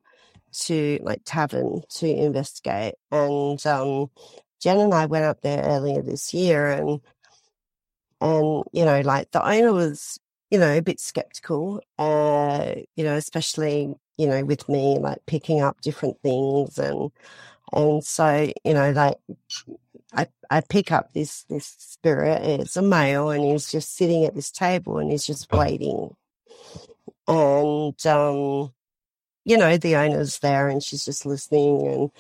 to, 0.61 1.01
like, 1.03 1.23
tavern 1.25 1.83
to 1.97 2.07
investigate. 2.09 2.95
And, 3.11 3.67
um, 3.67 4.11
Jen 4.61 4.79
and 4.79 4.95
I 4.95 5.07
went 5.07 5.25
up 5.25 5.41
there 5.43 5.63
earlier 5.63 6.01
this 6.01 6.33
year 6.33 6.69
and, 6.69 7.01
and, 8.27 8.65
you 8.73 8.85
know, 8.85 9.01
like 9.03 9.31
the 9.31 9.47
owner 9.47 9.73
was, 9.73 10.19
you 10.51 10.59
know, 10.59 10.77
a 10.77 10.83
bit 10.83 10.99
skeptical, 10.99 11.81
uh, 11.97 12.75
you 12.97 13.05
know, 13.05 13.15
especially, 13.15 13.95
you 14.19 14.27
know, 14.27 14.45
with 14.45 14.69
me, 14.69 14.99
like 14.99 15.19
picking 15.27 15.61
up 15.61 15.81
different 15.81 16.21
things 16.23 16.77
and, 16.77 17.13
and 17.73 18.03
so, 18.03 18.51
you 18.65 18.75
know, 18.75 18.91
like 18.91 19.17
I, 20.13 20.27
I 20.51 20.61
pick 20.61 20.91
up 20.91 21.13
this, 21.13 21.45
this 21.45 21.77
spirit, 21.79 22.43
it's 22.43 22.77
a 22.77 22.83
male 22.83 23.31
and 23.31 23.45
he's 23.45 23.71
just 23.71 23.95
sitting 23.95 24.25
at 24.25 24.35
this 24.35 24.51
table 24.51 24.99
and 24.99 25.13
he's 25.13 25.27
just 25.27 25.53
waiting. 25.53 26.17
And, 27.29 28.07
um, 28.07 28.73
you 29.45 29.57
know, 29.57 29.77
the 29.77 29.95
owner's 29.95 30.41
there 30.41 30.69
and 30.69 30.83
she's 30.83 31.05
just 31.05 31.27
listening 31.27 31.87
and, 31.87 32.11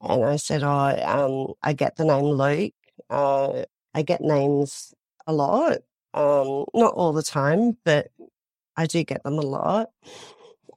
and 0.00 0.24
I 0.24 0.36
said, 0.36 0.62
oh, 0.62 0.68
um, 0.68 1.54
I 1.60 1.72
get 1.72 1.96
the 1.96 2.04
name 2.04 2.26
Luke. 2.26 2.74
Uh, 3.10 3.64
I 3.94 4.02
get 4.02 4.20
names 4.20 4.94
a 5.26 5.32
lot. 5.32 5.78
Um, 6.14 6.64
not 6.74 6.94
all 6.94 7.12
the 7.12 7.22
time, 7.22 7.76
but 7.84 8.08
I 8.76 8.86
do 8.86 9.02
get 9.04 9.22
them 9.22 9.38
a 9.38 9.42
lot. 9.42 9.90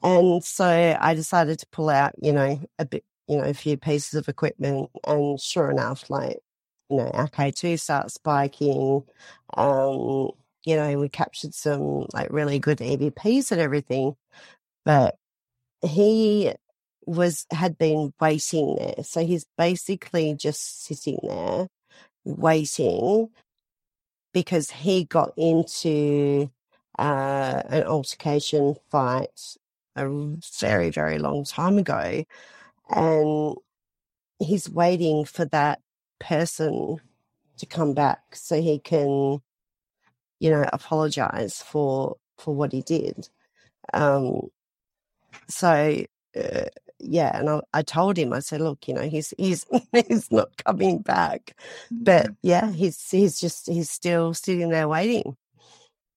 And 0.02 0.44
so 0.44 0.98
I 1.00 1.14
decided 1.14 1.60
to 1.60 1.68
pull 1.68 1.90
out, 1.90 2.14
you 2.22 2.32
know, 2.32 2.60
a 2.78 2.86
bit, 2.86 3.04
you 3.28 3.38
know, 3.38 3.44
a 3.44 3.54
few 3.54 3.78
pieces 3.78 4.14
of 4.16 4.28
equipment. 4.30 4.90
And 5.06 5.40
sure 5.40 5.70
enough, 5.70 6.10
like, 6.10 6.40
you 6.90 6.98
know, 6.98 7.10
our 7.14 7.28
K2 7.28 7.80
starts 7.80 8.16
spiking. 8.16 9.04
Um, 9.56 10.32
you 10.66 10.76
know, 10.76 11.00
we 11.00 11.10
captured 11.10 11.54
some 11.54 12.06
like 12.14 12.32
really 12.32 12.60
good 12.60 12.80
EVPs 12.80 13.52
and 13.52 13.62
everything. 13.62 14.16
But 14.86 15.16
he 15.82 16.54
was, 17.06 17.46
had 17.52 17.78
been 17.78 18.14
waiting 18.20 18.76
there. 18.78 19.04
So 19.04 19.26
he's 19.26 19.46
basically 19.58 20.36
just 20.36 20.86
sitting 20.86 21.20
there 21.24 21.68
waiting 22.26 23.30
because 24.34 24.72
he 24.72 25.06
got 25.06 25.34
into 25.38 26.50
uh, 26.98 27.64
an 27.70 27.84
altercation 27.84 28.76
fight 28.90 29.58
a 29.96 30.08
very, 30.60 30.90
very 30.90 31.18
long 31.18 31.44
time 31.44 31.78
ago. 31.78 32.24
And 32.90 33.56
he's 34.40 34.70
waiting 34.70 35.26
for 35.26 35.46
that 35.46 35.82
person 36.20 36.98
to 37.58 37.66
come 37.66 37.94
back 37.94 38.20
so 38.34 38.62
he 38.62 38.80
can, 38.80 39.42
you 40.40 40.50
know, 40.50 40.66
apologize 40.72 41.62
for, 41.62 42.18
for 42.38 42.54
what 42.54 42.72
he 42.72 42.82
did. 42.82 43.30
Um, 43.94 44.50
so, 45.48 46.04
uh, 46.36 46.66
yeah, 47.00 47.38
and 47.38 47.50
I, 47.50 47.62
I 47.74 47.82
told 47.82 48.18
him, 48.18 48.34
I 48.34 48.40
said, 48.40 48.62
look, 48.62 48.88
you 48.88 48.94
know, 48.94 49.08
he's 49.10 49.34
he's 49.38 49.66
he's 50.08 50.32
not 50.32 50.64
coming 50.64 51.00
back, 51.00 51.56
but 51.92 52.30
yeah, 52.42 52.72
he's 52.72 53.10
he's 53.10 53.40
just 53.40 53.68
he's 53.68 53.90
still 53.90 54.34
sitting 54.34 54.70
there 54.70 54.88
waiting. 54.88 55.36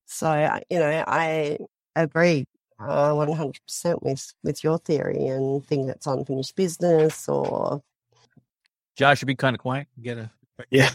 So 0.06 0.60
you 0.70 0.78
know, 0.78 1.04
I 1.06 1.58
agree 1.96 2.46
uh, 2.80 3.12
one 3.14 3.32
hundred 3.32 3.60
percent 3.66 4.02
with 4.02 4.32
with 4.42 4.64
your 4.64 4.78
theory 4.78 5.26
and 5.26 5.64
think 5.64 5.86
that's 5.86 6.06
unfinished 6.06 6.56
business 6.56 7.28
or 7.28 7.82
Josh 8.96 9.18
should 9.18 9.26
be 9.26 9.34
kind 9.34 9.54
of 9.54 9.60
quiet. 9.60 9.88
Get 10.00 10.18
a 10.18 10.30
Yeah. 10.70 10.90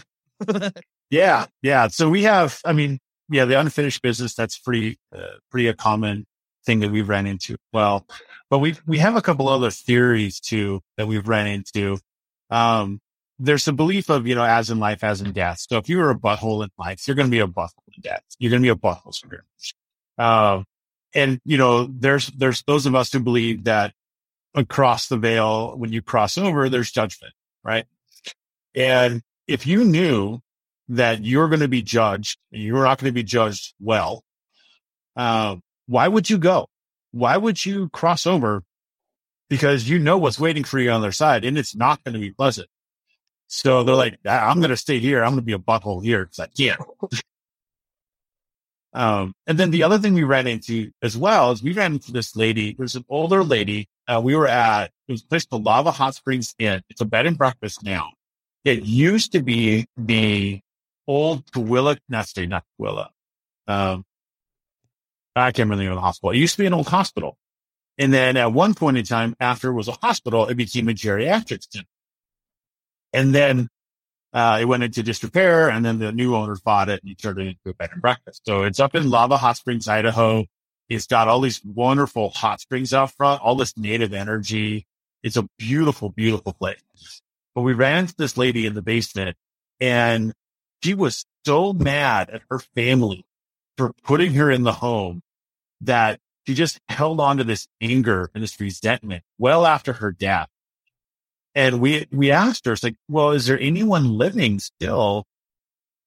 Yeah. 1.09 1.45
Yeah. 1.61 1.87
So 1.87 2.09
we 2.09 2.23
have, 2.23 2.59
I 2.65 2.73
mean, 2.73 2.99
yeah, 3.29 3.45
the 3.45 3.57
unfinished 3.57 4.01
business, 4.01 4.35
that's 4.35 4.59
pretty, 4.59 4.99
uh, 5.15 5.37
pretty 5.49 5.69
a 5.69 5.73
common 5.73 6.25
thing 6.67 6.81
that 6.81 6.91
we've 6.91 7.09
ran 7.09 7.25
into. 7.25 7.57
Well, 7.73 8.05
but 8.51 8.59
we, 8.59 8.75
we 8.85 8.99
have 8.99 9.15
a 9.15 9.21
couple 9.21 9.47
other 9.47 9.71
theories 9.71 10.39
too 10.39 10.81
that 10.97 11.07
we've 11.07 11.27
ran 11.27 11.47
into. 11.47 11.97
Um, 12.51 13.01
there's 13.39 13.67
a 13.67 13.73
belief 13.73 14.09
of, 14.09 14.27
you 14.27 14.35
know, 14.35 14.43
as 14.43 14.69
in 14.69 14.79
life, 14.79 15.03
as 15.03 15.21
in 15.21 15.31
death. 15.31 15.65
So 15.67 15.77
if 15.77 15.89
you 15.89 15.97
were 15.97 16.11
a 16.11 16.15
butthole 16.15 16.63
in 16.63 16.69
life, 16.77 17.07
you're 17.07 17.15
going 17.15 17.27
to 17.27 17.31
be 17.31 17.39
a 17.39 17.47
butthole 17.47 17.87
in 17.95 18.01
death. 18.01 18.23
You're 18.37 18.51
going 18.51 18.61
to 18.61 18.65
be 18.65 18.69
a 18.69 18.75
butthole 18.75 19.13
spirit. 19.13 19.45
Um, 20.17 20.65
and 21.15 21.39
you 21.45 21.57
know, 21.57 21.85
there's, 21.85 22.27
there's 22.27 22.63
those 22.63 22.85
of 22.85 22.95
us 22.95 23.11
who 23.11 23.19
believe 23.19 23.63
that 23.63 23.93
across 24.53 25.07
the 25.07 25.17
veil, 25.17 25.77
when 25.77 25.91
you 25.93 26.01
cross 26.01 26.37
over, 26.37 26.67
there's 26.67 26.91
judgment, 26.91 27.33
right? 27.63 27.85
And 28.75 29.21
if 29.47 29.65
you 29.65 29.83
knew 29.83 30.41
that 30.89 31.23
you're 31.23 31.47
going 31.47 31.61
to 31.61 31.67
be 31.67 31.81
judged 31.81 32.39
and 32.51 32.61
you're 32.61 32.83
not 32.83 32.99
going 32.99 33.09
to 33.09 33.13
be 33.13 33.23
judged 33.23 33.73
well, 33.79 34.23
um, 35.15 35.61
why 35.87 36.07
would 36.07 36.29
you 36.29 36.37
go? 36.37 36.67
Why 37.11 37.37
would 37.37 37.65
you 37.65 37.89
cross 37.89 38.25
over? 38.25 38.63
Because 39.49 39.89
you 39.89 39.97
know 39.97 40.17
what's 40.17 40.39
waiting 40.39 40.63
for 40.63 40.79
you 40.79 40.91
on 40.91 41.01
the 41.01 41.07
other 41.07 41.11
side 41.13 41.45
and 41.45 41.57
it's 41.57 41.75
not 41.75 42.03
going 42.03 42.13
to 42.13 42.19
be 42.19 42.31
pleasant. 42.31 42.67
So 43.47 43.83
they're 43.83 43.95
like, 43.95 44.19
"Ah, 44.27 44.49
I'm 44.49 44.59
going 44.59 44.71
to 44.71 44.77
stay 44.77 44.99
here. 44.99 45.23
I'm 45.23 45.31
going 45.31 45.37
to 45.37 45.41
be 45.41 45.53
a 45.53 45.57
butthole 45.57 46.03
here 46.03 46.25
because 46.25 46.39
I 46.39 46.47
can't. 46.47 46.81
um, 48.93 49.33
and 49.47 49.57
then 49.57 49.71
the 49.71 49.83
other 49.83 49.97
thing 49.97 50.13
we 50.13 50.23
ran 50.23 50.47
into 50.47 50.91
as 51.01 51.17
well 51.17 51.51
is 51.51 51.63
we 51.63 51.71
ran 51.71 51.93
into 51.93 52.11
this 52.11 52.35
lady. 52.35 52.75
There's 52.77 52.95
an 52.95 53.05
older 53.07 53.43
lady. 53.43 53.87
Uh, 54.05 54.21
we 54.21 54.35
were 54.35 54.47
at, 54.47 54.91
it 55.07 55.11
was 55.13 55.23
a 55.23 55.27
place 55.27 55.45
called 55.45 55.63
Lava 55.65 55.91
Hot 55.91 56.15
Springs 56.15 56.53
Inn. 56.59 56.81
It's 56.89 57.01
a 57.01 57.05
bed 57.05 57.25
and 57.25 57.37
breakfast 57.37 57.83
now. 57.83 58.11
It 58.65 58.83
used 58.83 59.31
to 59.31 59.41
be 59.41 59.85
the 59.95 60.59
old 61.07 61.45
Tooele, 61.51 61.97
not 62.09 62.27
say 62.27 62.45
not 62.45 62.65
Tooele. 62.79 63.07
Um, 63.67 64.03
I 65.39 65.51
can't 65.51 65.69
remember 65.69 65.77
the 65.77 65.83
name 65.83 65.91
of 65.91 65.97
the 65.97 66.01
hospital. 66.01 66.31
It 66.31 66.37
used 66.37 66.55
to 66.55 66.61
be 66.61 66.65
an 66.65 66.73
old 66.73 66.87
hospital. 66.87 67.37
And 67.97 68.13
then 68.13 68.37
at 68.37 68.53
one 68.53 68.73
point 68.73 68.97
in 68.97 69.05
time, 69.05 69.35
after 69.39 69.69
it 69.69 69.73
was 69.73 69.87
a 69.87 69.93
hospital, 69.93 70.47
it 70.47 70.55
became 70.55 70.87
a 70.87 70.93
geriatric 70.93 71.65
center. 71.69 71.87
And 73.13 73.33
then, 73.33 73.69
uh, 74.33 74.59
it 74.61 74.65
went 74.65 74.83
into 74.83 75.01
disrepair 75.01 75.69
and 75.69 75.83
then 75.83 75.99
the 75.99 76.11
new 76.11 76.35
owners 76.35 76.61
bought 76.61 76.89
it 76.89 77.01
and 77.01 77.11
it 77.11 77.17
turned 77.17 77.39
it 77.39 77.47
into 77.47 77.69
a 77.69 77.73
bed 77.73 77.89
and 77.93 78.01
breakfast. 78.01 78.41
So 78.45 78.63
it's 78.63 78.79
up 78.79 78.93
in 78.93 79.09
Lava 79.09 79.37
Hot 79.37 79.57
Springs, 79.57 79.87
Idaho. 79.87 80.45
It's 80.89 81.07
got 81.07 81.27
all 81.27 81.41
these 81.41 81.61
wonderful 81.65 82.29
hot 82.29 82.61
springs 82.61 82.93
out 82.93 83.11
front, 83.11 83.41
all 83.41 83.55
this 83.55 83.77
native 83.77 84.13
energy. 84.13 84.85
It's 85.23 85.37
a 85.37 85.47
beautiful, 85.57 86.09
beautiful 86.09 86.53
place. 86.53 86.81
But 87.55 87.61
we 87.61 87.73
ran 87.73 87.99
into 87.99 88.15
this 88.17 88.37
lady 88.37 88.65
in 88.65 88.73
the 88.73 88.81
basement 88.81 89.35
and 89.79 90.33
she 90.83 90.93
was 90.93 91.25
so 91.45 91.73
mad 91.73 92.29
at 92.29 92.41
her 92.49 92.59
family 92.59 93.25
for 93.77 93.93
putting 94.03 94.33
her 94.33 94.51
in 94.51 94.63
the 94.63 94.73
home 94.73 95.21
that 95.81 96.19
she 96.45 96.53
just 96.53 96.79
held 96.89 97.19
on 97.19 97.37
to 97.37 97.43
this 97.43 97.67
anger 97.81 98.29
and 98.33 98.41
this 98.43 98.59
resentment 98.59 99.23
well 99.37 99.65
after 99.65 99.93
her 99.93 100.11
death. 100.11 100.47
And 101.55 101.81
we, 101.81 102.07
we 102.11 102.31
asked 102.31 102.65
her, 102.65 102.73
it's 102.73 102.83
like, 102.83 102.95
well, 103.09 103.31
is 103.31 103.47
there 103.47 103.59
anyone 103.59 104.17
living 104.17 104.59
still 104.59 105.25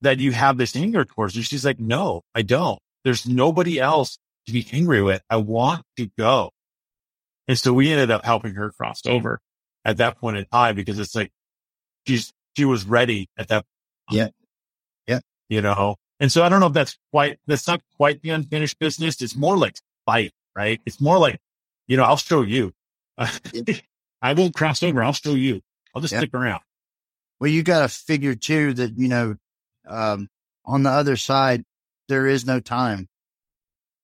that 0.01 0.19
you 0.19 0.33
have 0.33 0.59
this 0.59 0.77
anger 0.77 1.05
towards? 1.05 1.35
And 1.37 1.45
she's 1.45 1.65
like, 1.65 1.81
no, 1.81 2.23
I 2.35 2.43
don't. 2.43 2.79
There's 3.05 3.27
nobody 3.27 3.81
else 3.81 4.19
to 4.47 4.53
be 4.53 4.67
angry 4.73 5.03
with. 5.03 5.23
I 5.29 5.37
want 5.37 5.83
to 5.97 6.09
go. 6.19 6.51
And 7.49 7.59
so 7.59 7.73
we 7.73 7.91
ended 7.91 8.11
up 8.11 8.25
helping 8.25 8.55
her 8.55 8.71
cross 8.71 9.03
over. 9.07 9.41
at 9.85 9.97
that 9.97 10.19
point 10.19 10.37
in 10.37 10.45
time 10.47 10.77
because 10.77 10.99
it's 10.99 11.15
like 11.15 11.33
she's 12.07 12.33
she 12.57 12.65
was 12.65 12.85
ready 12.85 13.29
at 13.37 13.49
that. 13.49 13.65
Point, 14.09 14.19
Yeah. 14.19 14.29
Yeah. 15.07 15.21
You 15.49 15.63
know, 15.63 15.97
and 16.21 16.31
so 16.31 16.43
I 16.45 16.49
don't 16.49 16.61
know 16.61 16.67
if 16.69 16.73
that's 16.75 16.97
quite 17.11 17.39
that's 17.47 17.67
not 17.67 17.81
quite 17.97 18.23
the 18.23 18.31
unfinished 18.31 18.79
business. 18.79 19.21
It's 19.21 19.35
more 19.35 19.57
like 19.57 19.77
fight, 20.07 20.33
right? 20.55 20.81
It's 20.87 21.01
more 21.01 21.19
like 21.19 21.41
you 21.89 21.97
know 21.97 22.05
I'll 22.05 22.17
show 22.17 22.43
you. 22.43 22.73
I 24.23 24.35
won't 24.35 24.55
cross 24.55 24.83
over. 24.83 25.03
I'll 25.03 25.13
show 25.13 25.35
you. 25.35 25.61
I'll 25.95 26.03
just 26.03 26.13
Yeah. 26.13 26.21
stick 26.21 26.35
around. 26.35 26.61
Well, 27.41 27.51
you 27.51 27.63
got 27.63 27.81
to 27.81 27.89
figure 27.89 28.35
too 28.35 28.75
that, 28.75 28.99
you 28.99 29.09
know, 29.09 29.37
um, 29.87 30.29
on 30.67 30.83
the 30.83 30.91
other 30.91 31.17
side, 31.17 31.65
there 32.09 32.27
is 32.27 32.45
no 32.45 32.61
time. 32.61 33.09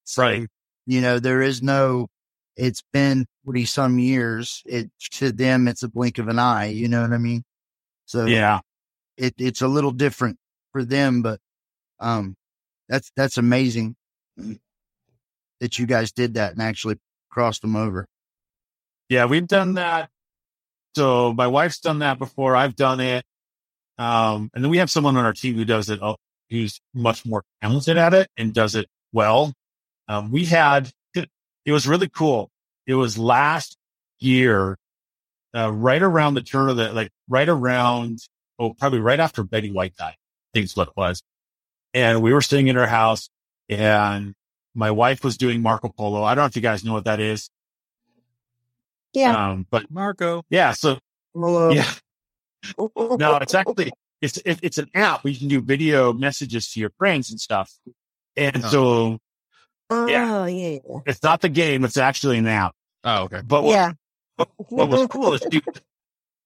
So, 0.05 0.23
Right. 0.23 0.49
You 0.87 1.01
know, 1.01 1.19
there 1.19 1.43
is 1.43 1.63
no, 1.63 2.09
it's 2.57 2.83
been 2.93 3.27
40 3.45 3.65
some 3.67 3.99
years. 3.99 4.63
It 4.65 4.91
to 5.13 5.33
them, 5.33 5.69
it's 5.69 5.83
a 5.83 5.89
blink 5.89 6.19
of 6.19 6.29
an 6.29 6.39
eye. 6.39 6.67
You 6.69 6.89
know 6.89 7.03
what 7.03 7.13
I 7.13 7.19
mean? 7.19 7.45
So 8.07 8.25
Yeah. 8.27 8.61
it, 9.19 9.35
it's 9.39 9.61
a 9.63 9.69
little 9.69 9.91
different 9.93 10.39
for 10.73 10.85
them, 10.85 11.23
but, 11.23 11.41
um, 12.01 12.37
that's, 12.89 13.11
that's 13.17 13.39
amazing 13.39 13.97
that 15.61 15.79
you 15.79 15.87
guys 15.87 16.13
did 16.13 16.35
that 16.35 16.53
and 16.53 16.63
actually 16.63 16.97
crossed 17.31 17.63
them 17.63 17.77
over. 17.77 18.07
Yeah, 19.09 19.27
we've 19.27 19.47
done 19.47 19.75
that. 19.75 20.11
So 20.95 21.33
my 21.33 21.47
wife's 21.47 21.81
done 21.81 22.01
that 22.01 22.19
before. 22.19 22.57
I've 22.57 22.77
done 22.77 23.01
it. 23.01 23.25
Um, 23.99 24.51
and 24.55 24.63
then 24.63 24.71
we 24.71 24.79
have 24.79 24.91
someone 24.91 25.17
on 25.17 25.25
our 25.25 25.33
team 25.33 25.55
who 25.55 25.65
does 25.65 25.89
it, 25.89 26.03
uh, 26.03 26.17
who's 26.51 26.81
much 26.95 27.25
more 27.25 27.43
talented 27.63 27.97
at 27.97 28.15
it 28.15 28.29
and 28.37 28.53
does 28.53 28.75
it 28.75 28.87
well. 29.13 29.53
Um, 30.09 30.31
we 30.31 30.45
had, 30.45 30.91
it, 31.15 31.29
it 31.65 31.73
was 31.73 31.87
really 31.87 32.09
cool. 32.09 32.51
It 32.87 32.95
was 32.95 33.17
last 33.19 33.77
year, 34.21 34.77
uh, 35.55 35.73
right 35.73 36.03
around 36.03 36.35
the 36.35 36.43
turn 36.43 36.69
of 36.69 36.77
the, 36.77 36.93
like 36.93 37.11
right 37.29 37.49
around, 37.49 38.19
oh, 38.59 38.75
probably 38.75 39.01
right 39.01 39.21
after 39.21 39.43
Betty 39.43 39.71
White 39.71 39.97
died. 39.97 40.15
I 40.15 40.51
think 40.55 40.65
is 40.65 40.77
what 40.77 40.89
it 40.89 40.95
was. 40.97 41.23
And 41.97 42.21
we 42.21 42.35
were 42.35 42.43
staying 42.43 42.69
in 42.69 42.77
her 42.77 42.87
house 42.87 43.31
and 43.71 44.35
my 44.75 44.91
wife 44.91 45.25
was 45.25 45.39
doing 45.39 45.63
Marco 45.63 45.89
Polo. 45.89 46.23
I 46.23 46.35
don't 46.35 46.43
know 46.43 46.47
if 46.47 46.55
you 46.57 46.61
guys 46.61 46.85
know 46.85 46.93
what 46.93 47.07
that 47.07 47.21
is. 47.21 47.49
Yeah. 49.15 49.51
Um, 49.53 49.67
but 49.71 49.91
Marco. 49.91 50.43
yeah, 50.51 50.73
so 50.73 50.99
Well, 51.33 51.75
yeah, 51.75 51.91
no, 52.79 53.37
it's 53.37 53.55
actually 53.55 53.93
it's 54.21 54.37
it, 54.45 54.59
it's 54.63 54.77
an 54.77 54.91
app 54.95 55.25
where 55.25 55.33
you 55.33 55.39
can 55.39 55.49
do 55.49 55.63
video 55.63 56.13
messages 56.13 56.71
to 56.73 56.81
your 56.81 56.91
friends 56.99 57.31
and 57.31 57.41
stuff. 57.41 57.73
And 58.37 58.63
Oh. 58.63 58.69
so 58.69 59.19
Oh, 59.89 60.07
Yeah. 60.07 60.47
yeah. 60.47 60.79
it's 61.07 61.23
not 61.23 61.41
the 61.41 61.49
game; 61.49 61.83
it's 61.87 61.97
actually 61.97 62.37
an 62.37 62.47
app. 62.47 62.75
Oh, 63.05 63.23
okay. 63.23 63.41
But 63.43 63.63
what, 63.65 63.73
Yeah. 63.73 63.93
what 64.69 64.89
was 64.91 65.07
cool 65.09 65.33
is 65.33 65.47
she, 65.51 65.63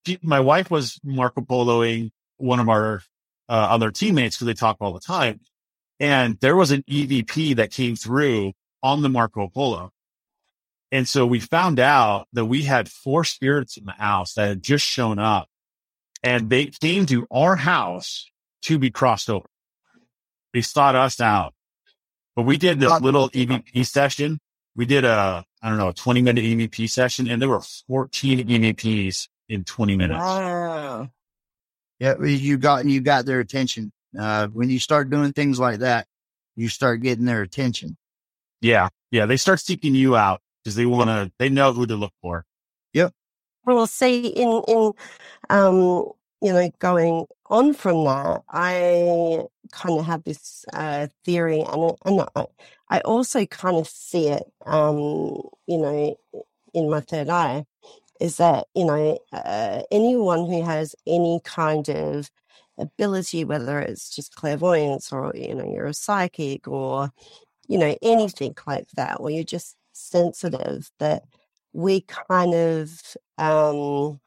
she, 0.07 0.18
my 0.22 0.38
wife 0.38 0.70
was 0.70 1.01
Marco 1.03 1.40
Poloing 1.40 2.11
one 2.36 2.61
of 2.61 2.68
our 2.68 3.03
uh, 3.51 3.78
their 3.78 3.90
teammates 3.90 4.36
because 4.36 4.46
they 4.46 4.55
talk 4.55 4.78
all 4.80 4.92
the 4.92 5.01
time, 5.01 5.40
and 5.98 6.38
there 6.40 6.57
was 6.57 6.70
an 6.70 6.82
EVP 6.88 7.57
that 7.57 7.70
came 7.70 7.96
through 7.96 8.53
on 8.82 9.03
the 9.03 9.09
Marco 9.09 9.48
Polo. 9.48 9.92
And 10.92 11.07
so 11.07 11.26
we 11.26 11.38
found 11.40 11.78
out 11.78 12.26
that 12.32 12.46
we 12.46 12.62
had 12.62 12.88
four 12.88 13.24
spirits 13.24 13.76
in 13.76 13.84
the 13.84 13.92
house 13.92 14.34
that 14.34 14.48
had 14.48 14.62
just 14.62 14.84
shown 14.84 15.18
up 15.18 15.48
and 16.22 16.51
they 16.51 16.66
came 16.66 17.07
to 17.07 17.26
our 17.30 17.57
house 17.57 18.30
to 18.62 18.78
be 18.78 18.90
crossed 18.90 19.30
over. 19.30 19.46
They 20.53 20.62
sought 20.62 20.96
us 20.96 21.20
out, 21.20 21.55
but 22.34 22.42
we 22.42 22.57
did 22.57 22.80
this 22.80 23.01
little 23.01 23.30
EVP 23.34 23.86
session. 23.86 24.40
We 24.74 24.84
did 24.84 25.05
a, 25.05 25.44
I 25.62 25.68
don't 25.68 25.78
know, 25.78 25.88
a 25.88 25.94
20 25.94 26.22
minute 26.22 26.44
EVP 26.44 26.90
session 26.90 27.28
and 27.28 27.40
there 27.40 27.48
were 27.48 27.62
14 27.86 28.48
EVPs 28.48 29.28
in 29.48 29.64
20 29.64 29.96
minutes. 29.96 30.18
Wow. 30.18 31.11
Yeah, 32.01 32.20
you 32.22 32.57
got 32.57 32.86
you 32.86 33.01
got 33.01 33.26
their 33.26 33.40
attention. 33.40 33.92
Uh, 34.18 34.48
when 34.48 34.70
you 34.70 34.78
start 34.78 35.11
doing 35.11 35.32
things 35.32 35.61
like 35.61 35.80
that, 35.80 36.07
you 36.57 36.68
start 36.68 37.03
getting 37.03 37.26
their 37.26 37.42
attention. 37.42 37.96
Yeah. 38.61 38.88
Yeah. 39.11 39.26
They 39.26 39.36
start 39.36 39.61
seeking 39.61 39.94
you 39.94 40.16
out 40.16 40.40
because 40.62 40.74
they 40.76 40.86
want 40.86 41.09
to, 41.09 41.30
they 41.38 41.48
know 41.48 41.72
who 41.72 41.86
to 41.86 41.96
look 41.96 42.12
for. 42.20 42.44
Yep. 42.92 43.12
Well, 43.64 43.86
see, 43.86 44.28
in 44.28 44.62
in 44.66 44.92
um, 45.48 46.12
you 46.42 46.53
know, 46.53 46.70
going 46.78 47.26
on 47.46 47.74
from 47.74 48.05
that, 48.05 48.42
I 48.48 49.44
kind 49.72 49.98
of 49.98 50.07
have 50.07 50.24
this 50.24 50.64
uh, 50.72 51.09
theory, 51.24 51.61
and 51.61 51.92
and 52.05 52.26
I, 52.34 52.46
I 52.88 53.01
also 53.01 53.44
kind 53.46 53.76
of 53.76 53.86
see 53.86 54.28
it, 54.28 54.42
um, 54.64 55.42
you 55.66 55.78
know, 55.78 56.16
in 56.72 56.90
my 56.90 57.01
third 57.01 57.28
eye, 57.28 57.66
is 58.20 58.36
that 58.38 58.66
you 58.74 58.84
know, 58.86 59.18
uh, 59.32 59.82
anyone 59.90 60.46
who 60.46 60.62
has 60.64 60.94
any 61.06 61.40
kind 61.44 61.88
of 61.90 62.30
ability, 62.78 63.44
whether 63.44 63.80
it's 63.80 64.14
just 64.14 64.36
clairvoyance 64.36 65.12
or 65.12 65.32
you 65.36 65.54
know, 65.54 65.70
you're 65.72 65.86
a 65.86 65.94
psychic 65.94 66.68
or 66.68 67.10
you 67.68 67.78
know, 67.78 67.96
anything 68.02 68.54
like 68.66 68.88
that, 68.96 69.18
or 69.20 69.30
you're 69.30 69.44
just 69.44 69.76
sensitive, 69.92 70.90
that 70.98 71.24
we 71.72 72.02
kind 72.02 72.54
of 72.54 73.16
um, 73.38 74.20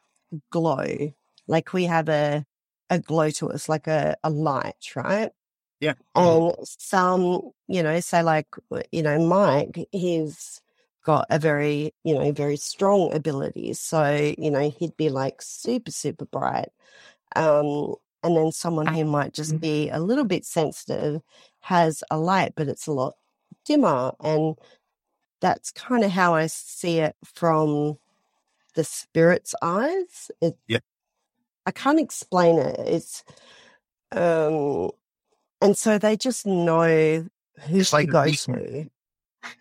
glow, 0.51 1.13
like 1.47 1.73
we 1.73 1.85
have 1.85 2.09
a 2.09 2.45
a 2.89 2.99
glow 2.99 3.29
to 3.31 3.51
us, 3.51 3.69
like 3.69 3.87
a, 3.87 4.15
a 4.23 4.29
light, 4.29 4.95
right? 4.95 5.31
Yeah. 5.79 5.95
And 6.15 6.53
some, 6.63 7.51
you 7.67 7.83
know, 7.83 7.99
say 7.99 8.23
like, 8.23 8.47
you 8.91 9.03
know, 9.03 9.19
Mike, 9.19 9.87
he's 9.91 10.61
got 11.03 11.25
a 11.29 11.37
very, 11.39 11.93
you 12.03 12.15
know, 12.15 12.31
very 12.31 12.57
strong 12.57 13.13
ability. 13.13 13.73
So, 13.73 14.33
you 14.37 14.49
know, 14.49 14.69
he'd 14.69 14.97
be 14.97 15.09
like 15.09 15.41
super, 15.41 15.91
super 15.91 16.25
bright. 16.25 16.69
Um, 17.35 17.95
and 18.23 18.37
then 18.37 18.51
someone 18.51 18.87
who 18.87 19.03
might 19.03 19.33
just 19.33 19.59
be 19.59 19.89
a 19.89 19.99
little 19.99 20.23
bit 20.23 20.45
sensitive 20.45 21.21
has 21.59 22.03
a 22.09 22.17
light, 22.17 22.53
but 22.55 22.67
it's 22.67 22.87
a 22.87 22.91
lot 22.91 23.15
dimmer. 23.65 24.13
And 24.21 24.55
that's 25.41 25.71
kind 25.71 26.03
of 26.03 26.11
how 26.11 26.33
I 26.33 26.47
see 26.47 26.99
it 26.99 27.15
from 27.23 27.97
the 28.75 28.83
spirit's 28.83 29.53
eyes. 29.61 30.31
It, 30.41 30.57
Yeah. 30.67 30.79
I 31.65 31.71
can't 31.71 31.99
explain 31.99 32.59
it. 32.59 32.79
It's, 32.79 33.23
um, 34.11 34.91
and 35.61 35.77
so 35.77 35.97
they 35.97 36.15
just 36.15 36.45
know 36.45 37.27
who 37.67 37.79
It's 37.79 37.89
to 37.89 37.95
like 37.95 38.09
go 38.09 38.25
to. 38.29 38.89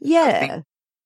Yeah. 0.01 0.62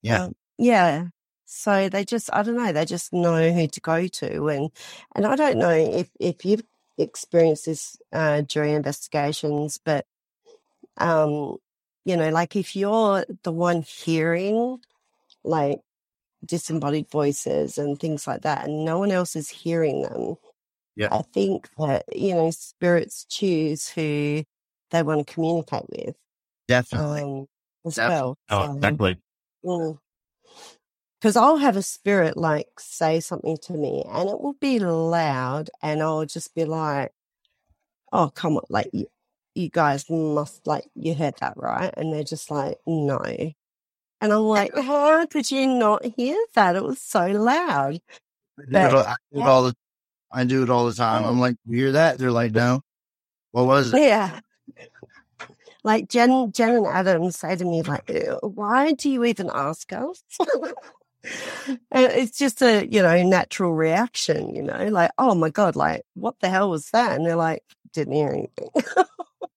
Yeah. 0.07 0.25
Um, 0.25 0.35
yeah. 0.59 1.07
So 1.45 1.89
they 1.89 2.05
just, 2.05 2.31
I 2.33 2.43
don't 2.43 2.57
know, 2.57 2.73
they 2.73 2.85
just 2.85 3.13
know 3.13 3.53
who 3.53 3.67
to 3.69 3.81
go 3.81 4.07
to. 4.07 4.49
And, 4.49 4.71
and 5.15 5.27
I 5.27 5.37
don't 5.37 5.59
know 5.59 5.71
if, 5.71 6.11
if 6.19 6.45
you've 6.45 6.65
experienced 6.99 7.67
this, 7.67 7.97
uh, 8.13 8.43
during 8.43 8.75
investigations, 8.75 9.79
but, 9.85 10.07
um, 10.97 11.57
you 12.05 12.17
know, 12.17 12.31
like 12.31 12.57
if 12.57 12.75
you're 12.77 13.25
the 13.43 13.53
one 13.53 13.83
hearing 13.83 14.79
like 15.45 15.81
disembodied 16.45 17.11
voices 17.11 17.79
and 17.79 17.99
things 17.99 18.27
like 18.27 18.43
that, 18.43 18.67
and 18.67 18.85
no 18.85 18.99
one 18.99 19.11
else 19.11 19.37
is 19.37 19.49
hearing 19.49 20.03
them, 20.03 20.37
Yeah. 20.97 21.09
I 21.11 21.23
think 21.23 21.69
that, 21.79 22.05
you 22.15 22.35
know, 22.35 22.51
spirits 22.51 23.27
choose 23.29 23.89
who 23.89 24.45
they 24.91 25.03
want 25.03 25.27
to 25.27 25.33
communicate 25.35 25.85
with 25.91 26.17
Definitely. 26.69 27.23
um, 27.23 27.47
as 27.85 27.97
Definitely. 27.97 28.17
well. 28.25 28.37
Oh, 28.51 28.63
So, 28.65 28.73
exactly. 28.77 29.19
Because 31.21 31.37
I'll 31.37 31.57
have 31.57 31.77
a 31.77 31.83
spirit 31.83 32.37
like 32.37 32.69
say 32.79 33.21
something 33.21 33.57
to 33.63 33.73
me 33.73 34.05
and 34.09 34.29
it 34.29 34.41
will 34.41 34.57
be 34.61 34.79
loud 34.79 35.71
and 35.83 36.03
I'll 36.03 36.27
just 36.27 36.55
be 36.55 36.65
like, 36.65 37.13
oh, 38.13 38.31
come 38.35 38.57
on, 38.57 38.65
like 38.69 38.91
you, 38.93 39.07
you 39.55 39.69
guys 39.69 40.09
must 40.11 40.67
like, 40.67 40.85
you 40.95 41.15
heard 41.15 41.35
that 41.41 41.55
right? 41.57 41.93
And 41.97 42.13
they're 42.13 42.25
just 42.25 42.51
like, 42.51 42.79
no. 42.87 43.19
And 44.21 44.33
I'm 44.33 44.43
like, 44.43 44.75
how 44.77 45.27
did 45.27 45.51
you 45.51 45.67
not 45.67 46.05
hear 46.17 46.37
that? 46.55 46.77
It 46.77 46.85
was 46.85 47.01
so 47.01 47.27
loud. 47.27 48.01
I 48.59 48.63
do, 48.63 48.71
But- 48.71 48.93
it, 48.93 48.95
all- 48.95 49.07
I 49.07 49.17
do 49.33 49.41
it 49.41 49.47
all 49.47 49.63
the 49.65 49.75
I 50.33 50.45
do 50.45 50.63
it 50.63 50.71
all 50.71 50.87
the 50.87 50.93
time. 50.93 51.25
I'm 51.25 51.37
mm. 51.37 51.41
like, 51.41 51.57
you 51.67 51.79
hear 51.79 51.93
that? 51.93 52.19
They're 52.19 52.33
like, 52.33 52.53
no. 52.53 52.83
What 53.53 53.67
was 53.67 53.95
it? 53.95 54.03
Yeah. 54.03 54.41
Like 55.87 56.09
Jen, 56.09 56.51
Jen 56.51 56.75
and 56.75 56.87
Adam 56.89 57.31
say 57.31 57.55
to 57.55 57.65
me, 57.65 57.81
like, 57.83 58.11
why 58.43 58.91
do 58.91 59.09
you 59.09 59.23
even 59.23 59.49
ask 59.55 59.93
us? 59.93 60.21
it's 61.93 62.37
just 62.37 62.61
a, 62.61 62.85
you 62.91 63.03
know, 63.03 63.23
natural 63.23 63.73
reaction, 63.73 64.53
you 64.53 64.63
know, 64.63 64.89
like, 64.89 65.13
oh 65.17 65.37
my 65.37 65.49
God, 65.49 65.77
like, 65.77 66.03
what 66.15 66.35
the 66.41 66.49
hell 66.49 66.71
was 66.71 66.91
that? 66.91 67.15
And 67.15 67.25
they're 67.25 67.37
like, 67.37 67.63
didn't 67.93 68.15
hear 68.15 68.31
anything. 68.31 68.71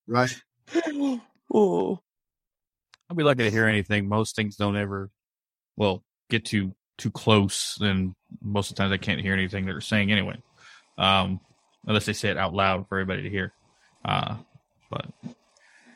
Right. 0.07 0.35
Mm. 1.51 1.97
I'd 3.09 3.17
be 3.17 3.23
lucky 3.23 3.41
to 3.41 3.49
hear 3.49 3.65
anything. 3.65 4.07
Most 4.07 4.35
things 4.35 4.55
don't 4.55 4.77
ever, 4.77 5.09
well, 5.77 6.03
get 6.29 6.45
too 6.45 6.75
too 6.99 7.09
close, 7.09 7.79
and 7.81 8.13
most 8.39 8.69
of 8.69 8.75
the 8.75 8.83
times 8.83 8.93
I 8.93 8.97
can't 8.97 9.19
hear 9.19 9.33
anything 9.33 9.65
they're 9.65 9.81
saying 9.81 10.11
anyway, 10.11 10.39
um, 10.99 11.39
unless 11.87 12.05
they 12.05 12.13
say 12.13 12.29
it 12.29 12.37
out 12.37 12.53
loud 12.53 12.87
for 12.87 12.99
everybody 12.99 13.23
to 13.23 13.31
hear. 13.31 13.51
Uh, 14.05 14.35
but 14.91 15.07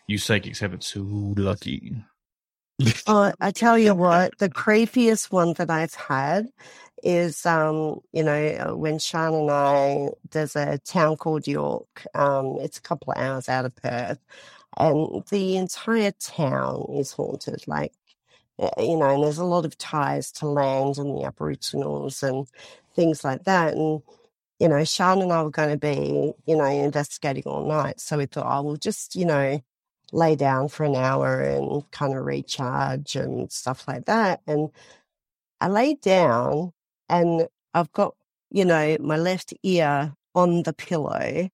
you 0.08 0.18
psychics 0.18 0.60
have 0.60 0.74
it 0.74 0.84
so 0.84 1.02
lucky. 1.38 1.96
I 3.08 3.52
tell 3.52 3.78
you 3.78 3.96
what, 3.96 4.38
the 4.40 4.50
creepiest 4.50 5.32
one 5.32 5.54
that 5.54 5.70
I've 5.70 5.94
had 5.96 6.48
is, 7.04 7.46
um, 7.46 8.00
you 8.14 8.24
know, 8.24 8.76
when 8.78 9.00
Sean 9.00 9.34
and 9.34 9.52
I, 9.52 10.10
there's 10.32 10.56
a 10.56 10.78
town 10.80 11.18
called 11.18 11.48
York. 11.48 12.06
Um, 12.14 12.58
it's 12.62 12.78
a 12.78 12.82
couple 12.82 13.14
of 13.14 13.20
hours 13.20 13.50
out 13.50 13.66
of 13.66 13.76
Perth, 13.76 14.20
and 14.78 15.24
the 15.30 15.58
entire 15.58 16.12
town 16.12 16.88
is 16.94 17.12
haunted. 17.12 17.68
Like, 17.68 17.94
uh, 18.60 18.70
you 18.80 18.98
know, 18.98 19.14
and 19.14 19.24
there's 19.24 19.38
a 19.38 19.46
lot 19.46 19.66
of 19.66 19.78
ties 19.78 20.32
to 20.34 20.48
land 20.48 20.98
and 20.98 21.18
the 21.18 21.26
Aboriginals 21.26 22.24
and 22.24 22.48
things 22.96 23.24
like 23.24 23.44
that. 23.46 23.74
And, 23.74 24.02
you 24.60 24.70
know, 24.70 24.84
Sean 24.86 25.22
and 25.22 25.32
I 25.34 25.44
were 25.44 25.50
going 25.52 25.72
to 25.72 25.78
be, 25.78 26.34
you 26.46 26.56
know, 26.56 26.66
investigating 26.66 27.44
all 27.46 27.68
night. 27.68 28.00
So 28.00 28.18
we 28.18 28.28
thought, 28.28 28.48
oh, 28.48 28.64
we'll 28.64 28.78
just, 28.78 29.16
you 29.16 29.26
know, 29.26 29.62
lay 30.14 30.36
down 30.36 30.70
for 30.70 30.84
an 30.84 30.96
hour 30.96 31.42
and 31.42 31.90
kind 31.92 32.16
of 32.16 32.24
recharge 32.24 33.16
and 33.16 33.52
stuff 33.52 33.88
like 33.88 34.06
that. 34.06 34.42
And 34.48 34.70
I 35.60 35.68
laid 35.68 36.02
down 36.02 36.72
and 37.10 37.48
I've 37.74 37.92
got, 37.94 38.16
you 38.52 38.64
know, 38.64 38.98
my 39.00 39.18
left 39.18 39.54
ear 39.64 40.14
on 40.36 40.64
the 40.64 40.74
pillow. 40.74 41.50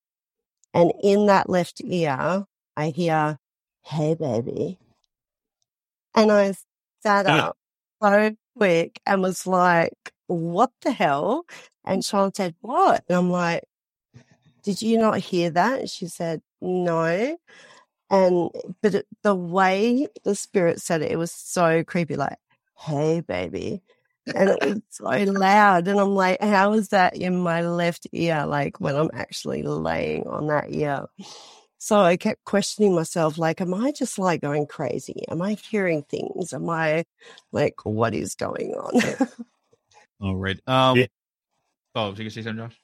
And 0.73 0.93
in 1.01 1.25
that 1.27 1.49
left 1.49 1.81
ear, 1.83 2.45
I 2.77 2.89
hear, 2.89 3.39
Hey, 3.83 4.13
baby. 4.13 4.77
And 6.15 6.31
I 6.31 6.53
sat 7.01 7.25
up 7.25 7.57
so 8.03 8.35
quick 8.57 8.99
and 9.05 9.21
was 9.21 9.47
like, 9.47 9.93
What 10.27 10.71
the 10.81 10.91
hell? 10.91 11.45
And 11.85 12.03
Sean 12.03 12.33
said, 12.33 12.55
What? 12.61 13.03
And 13.07 13.17
I'm 13.17 13.31
like, 13.31 13.63
Did 14.63 14.81
you 14.81 14.97
not 14.97 15.19
hear 15.19 15.49
that? 15.51 15.89
She 15.89 16.07
said, 16.07 16.41
No. 16.61 17.37
And, 18.09 18.49
but 18.81 18.95
it, 18.95 19.07
the 19.23 19.35
way 19.35 20.07
the 20.23 20.35
spirit 20.35 20.81
said 20.81 21.01
it, 21.01 21.11
it 21.11 21.17
was 21.17 21.31
so 21.31 21.83
creepy, 21.83 22.15
like, 22.15 22.37
Hey, 22.75 23.21
baby 23.21 23.81
and 24.35 24.49
it 24.49 24.63
was 24.63 24.81
so 24.89 25.05
loud. 25.05 25.87
And 25.87 25.99
I'm 25.99 26.15
like, 26.15 26.41
how 26.41 26.73
is 26.73 26.89
that 26.89 27.15
in 27.15 27.39
my 27.39 27.61
left 27.61 28.07
ear? 28.11 28.45
Like 28.45 28.79
when 28.79 28.95
I'm 28.95 29.09
actually 29.13 29.63
laying 29.63 30.27
on 30.27 30.47
that 30.47 30.65
ear. 30.69 31.05
So 31.77 31.99
I 31.99 32.17
kept 32.17 32.43
questioning 32.43 32.93
myself, 32.93 33.37
like, 33.37 33.61
am 33.61 33.73
I 33.73 33.91
just 33.91 34.19
like 34.19 34.41
going 34.41 34.67
crazy? 34.67 35.23
Am 35.29 35.41
I 35.41 35.53
hearing 35.53 36.03
things? 36.03 36.51
Am 36.51 36.69
I 36.69 37.05
like, 37.51 37.85
what 37.85 38.13
is 38.13 38.35
going 38.35 38.73
on? 38.73 39.27
All 40.21 40.35
right. 40.35 40.59
Um, 40.67 40.97
Yeah. 40.97 41.05
Oh, 41.95 42.13
so 42.13 42.17
you 42.17 42.25
can 42.25 42.31
say 42.31 42.41
something, 42.43 42.65
Josh? 42.65 42.77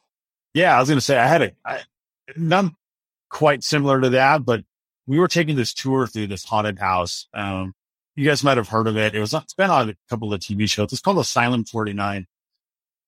Yeah, 0.53 0.75
I 0.75 0.79
was 0.79 0.87
going 0.87 0.97
to 0.97 1.01
say 1.01 1.17
I 1.17 1.27
had 1.27 1.41
a 1.41 1.51
I, 1.65 1.81
not 2.37 2.71
quite 3.29 3.63
similar 3.63 3.99
to 3.99 4.11
that, 4.11 4.45
but 4.45 4.63
we 5.07 5.19
were 5.19 5.27
taking 5.27 5.55
this 5.55 5.73
tour 5.73 6.07
through 6.07 6.27
this 6.27 6.45
haunted 6.45 6.79
house. 6.79 7.27
Um, 7.33 7.73
you 8.15 8.25
guys 8.25 8.43
might 8.43 8.57
have 8.57 8.69
heard 8.69 8.87
of 8.87 8.97
it. 8.97 9.13
It 9.13 9.19
was 9.19 9.33
it's 9.33 9.53
been 9.53 9.69
on 9.69 9.89
a 9.89 9.95
couple 10.09 10.33
of 10.33 10.39
TV 10.39 10.69
shows. 10.69 10.91
It's 10.91 11.01
called 11.01 11.19
Asylum 11.19 11.65
49. 11.65 12.25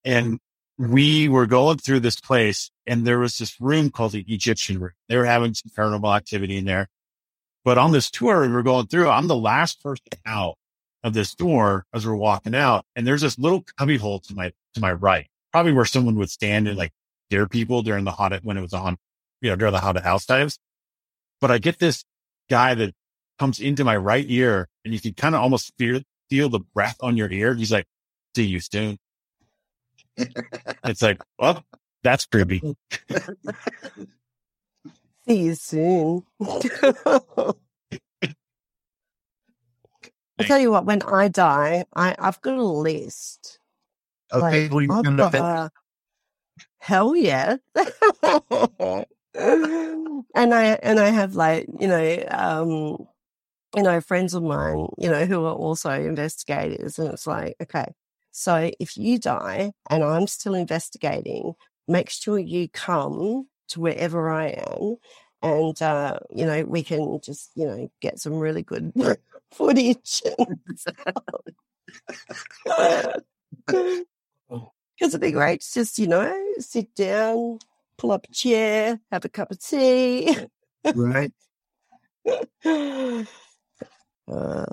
And 0.03 0.39
we 0.77 1.27
were 1.27 1.47
going 1.47 1.77
through 1.77 2.01
this 2.01 2.19
place 2.19 2.69
and 2.85 3.05
there 3.05 3.19
was 3.19 3.37
this 3.37 3.59
room 3.59 3.89
called 3.89 4.11
the 4.11 4.25
Egyptian 4.27 4.79
room. 4.79 4.91
They 5.09 5.17
were 5.17 5.25
having 5.25 5.53
some 5.53 5.71
paranormal 5.75 6.15
activity 6.15 6.57
in 6.57 6.65
there. 6.65 6.87
But 7.65 7.77
on 7.77 7.91
this 7.91 8.11
tour 8.11 8.41
we 8.41 8.47
were 8.49 8.63
going 8.63 8.87
through, 8.87 9.09
I'm 9.09 9.27
the 9.27 9.35
last 9.35 9.81
person 9.81 10.05
out 10.25 10.55
of 11.03 11.13
this 11.13 11.33
door 11.33 11.85
as 11.93 12.05
we're 12.05 12.15
walking 12.15 12.55
out. 12.55 12.85
And 12.95 13.07
there's 13.07 13.21
this 13.21 13.39
little 13.39 13.63
cubby 13.77 13.97
hole 13.97 14.19
to 14.19 14.35
my, 14.35 14.51
to 14.75 14.81
my 14.81 14.91
right, 14.91 15.27
probably 15.51 15.73
where 15.73 15.85
someone 15.85 16.15
would 16.15 16.29
stand 16.29 16.67
and 16.67 16.77
like 16.77 16.91
dare 17.29 17.47
people 17.47 17.81
during 17.81 18.03
the 18.03 18.11
haunted, 18.11 18.43
when 18.43 18.57
it 18.57 18.61
was 18.61 18.73
on, 18.73 18.97
you 19.41 19.49
know, 19.49 19.55
during 19.55 19.73
the 19.73 19.79
haunted 19.79 20.03
house 20.03 20.25
times. 20.25 20.59
But 21.41 21.51
I 21.51 21.57
get 21.57 21.79
this 21.79 22.03
guy 22.49 22.75
that 22.75 22.93
comes 23.39 23.59
into 23.59 23.83
my 23.83 23.97
right 23.97 24.25
ear 24.27 24.67
and 24.83 24.93
you 24.93 24.99
can 24.99 25.13
kind 25.13 25.35
of 25.35 25.41
almost 25.41 25.71
feel, 25.77 26.01
feel 26.29 26.49
the 26.49 26.59
breath 26.59 26.97
on 27.01 27.17
your 27.17 27.31
ear. 27.31 27.53
He's 27.53 27.71
like, 27.71 27.85
see 28.35 28.45
you 28.45 28.59
soon. 28.59 28.97
it's 30.17 31.01
like, 31.01 31.21
well, 31.37 31.63
that's 32.03 32.25
creepy. 32.25 32.61
See 35.27 35.43
you 35.43 35.55
soon. 35.55 36.23
I 36.41 37.53
tell 40.43 40.59
you 40.59 40.71
what, 40.71 40.85
when 40.85 41.01
I 41.01 41.27
die, 41.27 41.85
I, 41.95 42.15
I've 42.17 42.41
got 42.41 42.57
a 42.57 42.63
list. 42.63 43.59
Okay, 44.31 44.63
Like, 44.63 44.71
well, 44.71 44.81
you're 44.81 44.93
I've 44.93 45.03
gonna 45.03 45.17
got 45.17 45.35
a- 45.35 45.71
hell 46.79 47.15
yeah. 47.15 47.57
and 50.35 50.53
I 50.53 50.65
and 50.83 50.99
I 50.99 51.09
have 51.09 51.35
like, 51.35 51.67
you 51.79 51.87
know, 51.87 52.23
um, 52.29 53.07
you 53.75 53.83
know, 53.83 54.01
friends 54.01 54.33
of 54.33 54.43
mine, 54.43 54.87
you 54.97 55.09
know, 55.09 55.25
who 55.25 55.45
are 55.45 55.53
also 55.53 55.91
investigators. 55.91 56.99
And 56.99 57.09
it's 57.13 57.27
like, 57.27 57.55
okay, 57.61 57.85
so 58.31 58.71
if 58.79 58.97
you 58.97 59.19
die 59.19 59.71
and 59.89 60.03
I'm 60.03 60.27
still 60.27 60.55
investigating, 60.55 61.53
make 61.87 62.09
sure 62.09 62.39
you 62.39 62.69
come 62.69 63.47
to 63.69 63.81
wherever 63.81 64.29
I 64.31 64.47
am. 64.49 64.97
And, 65.43 65.79
uh, 65.81 66.19
you 66.31 66.45
know, 66.45 66.63
we 66.65 66.83
can 66.83 67.19
just, 67.23 67.51
you 67.55 67.67
know, 67.67 67.91
get 68.01 68.19
some 68.19 68.33
really 68.35 68.63
good 68.63 68.93
footage. 69.51 70.23
Because 72.65 73.25
it'd 75.01 75.21
be 75.21 75.31
great 75.31 75.61
to 75.61 75.73
just, 75.73 75.99
you 75.99 76.07
know, 76.07 76.33
sit 76.59 76.93
down, 76.95 77.59
pull 77.97 78.11
up 78.11 78.25
a 78.29 78.33
chair, 78.33 78.99
have 79.11 79.25
a 79.25 79.29
cup 79.29 79.51
of 79.51 79.59
tea. 79.59 80.37
right? 80.95 81.31
Uh, 84.29 84.65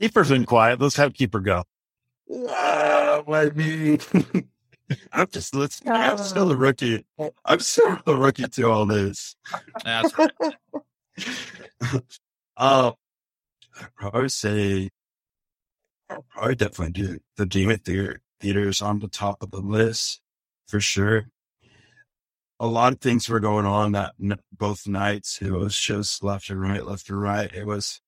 Keeper's 0.00 0.30
been 0.30 0.44
quiet. 0.44 0.80
Let's 0.80 0.96
have 0.96 1.14
Keeper 1.14 1.38
go. 1.38 1.62
Ah, 2.48 3.22
I 3.28 3.50
mean, 3.50 4.00
I'm 5.12 5.28
just 5.28 5.54
let's. 5.54 5.80
I'm 5.86 6.18
still 6.18 6.50
a 6.50 6.56
rookie. 6.56 7.06
I'm 7.44 7.60
still 7.60 7.98
a 8.06 8.16
rookie 8.16 8.48
to 8.48 8.68
all 8.68 8.86
this. 8.86 9.36
That's 9.84 10.12
Um, 12.56 12.94
I'd 13.80 13.94
probably 13.96 14.28
say, 14.28 14.90
I'd 16.10 16.28
probably 16.28 16.54
definitely 16.56 16.92
do 16.92 17.18
the 17.36 17.46
Demon 17.46 17.78
Theater 17.78 18.20
theaters 18.40 18.82
on 18.82 18.98
the 18.98 19.08
top 19.08 19.42
of 19.42 19.52
the 19.52 19.60
list 19.60 20.20
for 20.66 20.80
sure. 20.80 21.28
A 22.62 22.66
lot 22.66 22.92
of 22.92 23.00
things 23.00 23.28
were 23.28 23.40
going 23.40 23.66
on 23.66 23.92
that 23.92 24.14
n- 24.22 24.38
both 24.56 24.86
nights. 24.86 25.42
It 25.42 25.50
was 25.50 25.76
just 25.78 26.22
left 26.22 26.48
and 26.48 26.60
right, 26.60 26.86
left 26.86 27.08
and 27.10 27.20
right. 27.20 27.52
It 27.52 27.66
was 27.66 28.00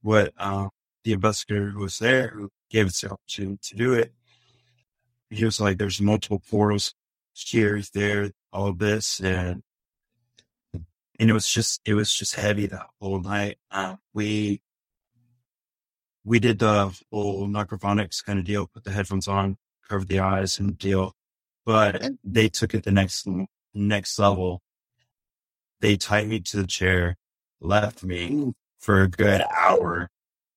what 0.00 0.32
um, 0.38 0.70
the 1.04 1.12
investigator 1.12 1.70
who 1.70 1.80
was 1.80 1.98
there 1.98 2.28
who 2.28 2.50
gave 2.70 2.86
us 2.86 3.00
the 3.00 3.10
opportunity 3.10 3.58
to 3.62 3.74
do 3.74 3.94
it. 3.94 4.12
He 5.28 5.44
was 5.44 5.60
like, 5.60 5.78
"There's 5.78 6.00
multiple 6.00 6.40
portals 6.48 6.94
here, 7.34 7.82
there, 7.94 8.30
all 8.52 8.68
of 8.68 8.78
this," 8.78 9.20
and 9.20 9.64
and 11.18 11.30
it 11.30 11.32
was 11.32 11.48
just 11.48 11.80
it 11.84 11.94
was 11.94 12.14
just 12.14 12.36
heavy 12.36 12.66
that 12.66 12.86
whole 13.00 13.20
night. 13.20 13.58
Um, 13.72 13.98
we 14.14 14.60
we 16.24 16.38
did 16.38 16.60
the 16.60 16.96
whole 17.10 17.48
necrophonics 17.48 18.24
kind 18.24 18.38
of 18.38 18.44
deal, 18.44 18.68
put 18.72 18.84
the 18.84 18.92
headphones 18.92 19.26
on, 19.28 19.56
cover 19.88 20.04
the 20.04 20.20
eyes 20.20 20.60
and 20.60 20.78
deal, 20.78 21.14
but 21.64 22.08
they 22.24 22.48
took 22.48 22.74
it 22.74 22.84
the 22.84 22.92
next 22.92 23.26
next 23.76 24.18
level. 24.18 24.62
They 25.80 25.96
tied 25.96 26.28
me 26.28 26.40
to 26.40 26.56
the 26.58 26.66
chair, 26.66 27.16
left 27.60 28.02
me 28.02 28.54
for 28.78 29.02
a 29.02 29.08
good 29.08 29.42
hour, 29.54 30.10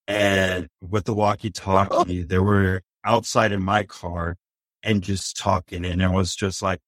and 0.07 0.70
with 0.82 1.05
the 1.05 1.13
walkie-talkie, 1.13 2.24
oh. 2.24 2.26
they 2.26 2.39
were 2.39 2.82
outside 3.03 3.51
in 3.51 3.61
my 3.61 3.84
car 3.84 4.38
and 4.82 5.03
just 5.03 5.38
talking, 5.38 5.86
and 5.86 6.01
it 6.01 6.09
was 6.09 6.36
just 6.36 6.61
like 6.61 6.80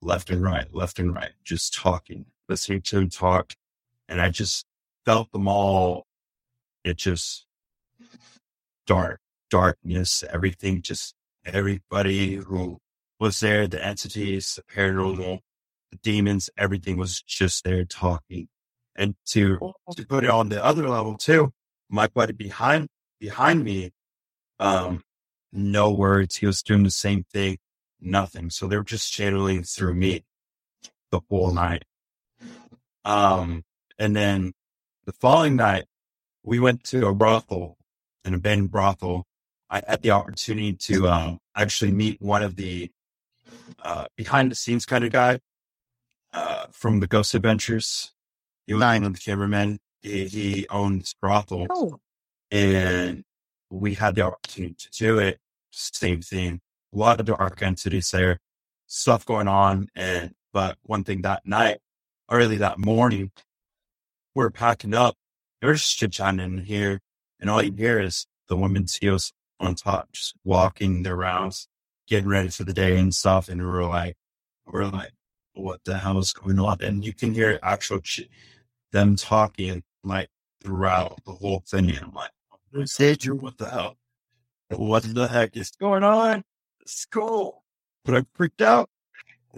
left 0.00 0.30
and 0.30 0.42
right, 0.42 0.72
left 0.74 0.98
and 0.98 1.14
right, 1.14 1.32
just 1.44 1.74
talking, 1.74 2.26
listening 2.48 2.82
to 2.82 2.96
them 2.96 3.10
talk. 3.10 3.54
And 4.08 4.20
I 4.20 4.30
just 4.30 4.66
felt 5.04 5.30
them 5.32 5.48
all. 5.48 6.06
It 6.84 6.96
just 6.96 7.46
dark, 8.86 9.20
darkness, 9.50 10.24
everything, 10.30 10.82
just 10.82 11.14
everybody 11.44 12.36
who 12.36 12.78
was 13.18 13.40
there, 13.40 13.66
the 13.66 13.84
entities, 13.84 14.54
the 14.54 14.62
paranormal, 14.74 15.40
the 15.90 15.98
demons, 15.98 16.50
everything 16.56 16.96
was 16.96 17.22
just 17.22 17.64
there 17.64 17.84
talking. 17.84 18.48
And 18.94 19.14
to, 19.26 19.58
to 19.96 20.06
put 20.06 20.24
it 20.24 20.30
on 20.30 20.48
the 20.48 20.64
other 20.64 20.88
level 20.88 21.16
too, 21.16 21.52
my 21.88 22.06
buddy 22.08 22.32
behind, 22.32 22.88
behind 23.20 23.62
me, 23.62 23.92
um, 24.58 25.02
no 25.52 25.90
words. 25.90 26.36
He 26.36 26.46
was 26.46 26.62
doing 26.62 26.82
the 26.82 26.90
same 26.90 27.24
thing, 27.32 27.58
nothing. 28.00 28.50
So 28.50 28.66
they 28.66 28.76
were 28.76 28.84
just 28.84 29.12
channeling 29.12 29.62
through 29.62 29.94
me 29.94 30.24
the 31.10 31.20
whole 31.28 31.52
night. 31.52 31.84
Um, 33.04 33.62
and 33.98 34.16
then 34.16 34.52
the 35.04 35.12
following 35.12 35.56
night, 35.56 35.84
we 36.42 36.58
went 36.58 36.84
to 36.84 37.06
a 37.06 37.14
brothel, 37.14 37.76
an 38.24 38.34
abandoned 38.34 38.70
brothel. 38.70 39.26
I 39.70 39.82
had 39.86 40.02
the 40.02 40.12
opportunity 40.12 40.72
to 40.74 41.08
um, 41.08 41.38
actually 41.54 41.92
meet 41.92 42.20
one 42.20 42.42
of 42.42 42.56
the 42.56 42.90
uh, 43.82 44.06
behind 44.16 44.50
the 44.50 44.54
scenes 44.54 44.86
kind 44.86 45.04
of 45.04 45.12
guy 45.12 45.40
uh, 46.36 46.66
from 46.70 47.00
the 47.00 47.06
Ghost 47.06 47.34
Adventures. 47.34 48.12
He 48.66 48.74
was 48.74 48.82
one 48.82 49.04
of 49.04 49.14
the 49.14 49.20
cameramen. 49.20 49.78
He, 50.02 50.26
he 50.26 50.66
owned 50.68 51.00
this 51.00 51.14
brothel. 51.14 51.66
oh, 51.70 51.98
and 52.50 53.24
we 53.70 53.94
had 53.94 54.14
the 54.14 54.22
opportunity 54.22 54.74
to 54.74 54.90
do 54.90 55.18
it. 55.18 55.38
Same 55.70 56.20
thing. 56.20 56.60
A 56.94 56.98
lot 56.98 57.18
of 57.18 57.26
dark 57.26 57.62
entities 57.62 58.10
there, 58.10 58.38
stuff 58.86 59.24
going 59.24 59.48
on. 59.48 59.88
And, 59.96 60.32
but 60.52 60.78
one 60.82 61.04
thing 61.04 61.22
that 61.22 61.46
night, 61.46 61.78
early 62.30 62.58
that 62.58 62.78
morning, 62.78 63.32
we're 64.34 64.50
packing 64.50 64.94
up. 64.94 65.16
There's 65.60 65.86
chit 65.88 66.12
chatting 66.12 66.40
in 66.40 66.58
here. 66.58 67.00
And 67.40 67.50
all 67.50 67.62
you 67.62 67.72
hear 67.72 68.00
is 68.00 68.26
the 68.48 68.56
women's 68.56 68.96
heels 68.96 69.32
on 69.58 69.74
top, 69.74 70.12
just 70.12 70.34
walking 70.44 71.02
their 71.02 71.16
rounds, 71.16 71.68
getting 72.06 72.28
ready 72.28 72.48
for 72.48 72.64
the 72.64 72.74
day 72.74 72.98
and 72.98 73.14
stuff. 73.14 73.48
And 73.48 73.60
we're 73.60 73.84
like, 73.84 74.16
we're 74.66 74.86
like, 74.86 75.12
what 75.56 75.84
the 75.84 75.98
hell 75.98 76.18
is 76.18 76.32
going 76.32 76.58
on? 76.58 76.78
And 76.82 77.04
you 77.04 77.12
can 77.12 77.34
hear 77.34 77.58
actual 77.62 78.00
ch- 78.00 78.28
them 78.92 79.16
talking 79.16 79.82
like 80.04 80.28
throughout 80.62 81.18
the 81.24 81.32
whole 81.32 81.62
thing. 81.66 81.90
And 81.90 81.98
I'm 81.98 82.12
like, 82.12 82.30
Sager, 82.86 83.34
what 83.34 83.58
the 83.58 83.68
hell? 83.68 83.96
What 84.70 85.02
the 85.14 85.28
heck 85.28 85.56
is 85.56 85.70
going 85.70 86.04
on? 86.04 86.44
It's 86.82 87.06
cool. 87.06 87.64
But 88.04 88.16
I 88.16 88.26
freaked 88.34 88.62
out. 88.62 88.90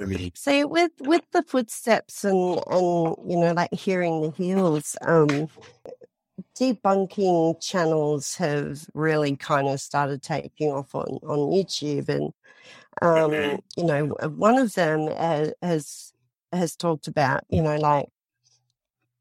I 0.01 0.05
mean, 0.05 0.31
See, 0.35 0.65
with 0.65 0.93
with 1.01 1.23
the 1.33 1.43
footsteps 1.43 2.25
and 2.25 2.61
and 2.69 3.17
you 3.27 3.37
know, 3.37 3.53
like 3.53 3.73
hearing 3.73 4.23
the 4.23 4.31
heels, 4.31 4.97
um, 5.03 5.49
debunking 6.57 7.61
channels 7.61 8.37
have 8.37 8.87
really 8.95 9.35
kind 9.37 9.67
of 9.69 9.81
started 9.81 10.23
taking 10.23 10.71
off 10.71 10.95
on 10.95 11.19
on 11.25 11.51
YouTube, 11.51 12.09
and 12.09 12.33
um, 13.03 13.61
you 13.77 13.85
know, 13.85 14.07
one 14.37 14.59
of 14.59 14.75
them 14.75 15.09
has 15.09 15.53
has, 15.63 16.13
has 16.53 16.77
talked 16.77 17.09
about, 17.09 17.45
you 17.49 17.63
know, 17.63 17.77
like 17.77 18.09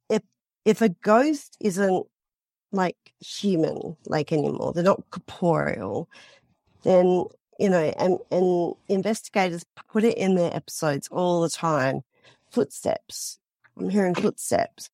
if 0.09 0.21
if 0.65 0.82
a 0.82 0.89
ghost 0.89 1.57
isn't 1.59 2.05
like 2.71 2.97
human 3.19 3.97
like 4.05 4.32
anymore, 4.32 4.73
they're 4.73 4.84
not 4.84 5.03
corporeal, 5.11 6.09
then 6.84 7.25
you 7.59 7.69
know, 7.69 7.93
and, 7.97 8.19
and 8.32 8.75
investigators 8.88 9.65
put 9.91 10.03
it 10.03 10.17
in 10.17 10.36
their 10.36 10.55
episodes 10.55 11.07
all 11.09 11.41
the 11.41 11.49
time. 11.49 12.01
Footsteps. 12.51 13.39
I'm 13.78 13.89
hearing 13.89 14.15
footsteps. 14.15 14.89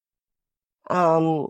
Um, 0.90 1.48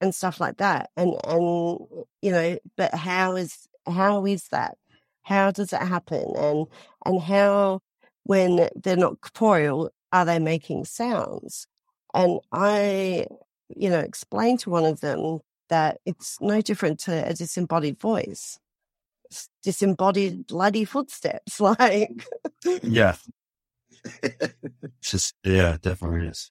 and 0.00 0.14
stuff 0.14 0.40
like 0.40 0.58
that. 0.58 0.90
And, 0.96 1.14
and, 1.24 1.78
you 2.22 2.32
know, 2.32 2.58
but 2.76 2.94
how 2.94 3.36
is, 3.36 3.68
how 3.86 4.26
is 4.26 4.48
that? 4.48 4.76
How 5.28 5.50
does 5.50 5.72
it 5.72 5.82
happen? 5.82 6.32
And, 6.36 6.66
and 7.04 7.20
how, 7.20 7.80
when 8.24 8.68
they're 8.74 8.96
not 8.96 9.20
corporeal, 9.20 9.90
are 10.12 10.24
they 10.24 10.38
making 10.38 10.86
sounds? 10.86 11.66
And 12.14 12.40
I, 12.50 13.26
you 13.68 13.90
know, 13.90 13.98
explained 13.98 14.60
to 14.60 14.70
one 14.70 14.86
of 14.86 15.00
them 15.00 15.40
that 15.68 15.98
it's 16.06 16.40
no 16.40 16.62
different 16.62 16.98
to 17.00 17.28
a 17.28 17.34
disembodied 17.34 18.00
voice 18.00 18.58
disembodied 19.62 20.46
bloody 20.46 20.84
footsteps. 20.84 21.60
Like, 21.68 22.24
yeah. 22.82 23.16
just, 25.02 25.34
yeah, 25.44 25.76
definitely 25.80 26.28
is. 26.28 26.50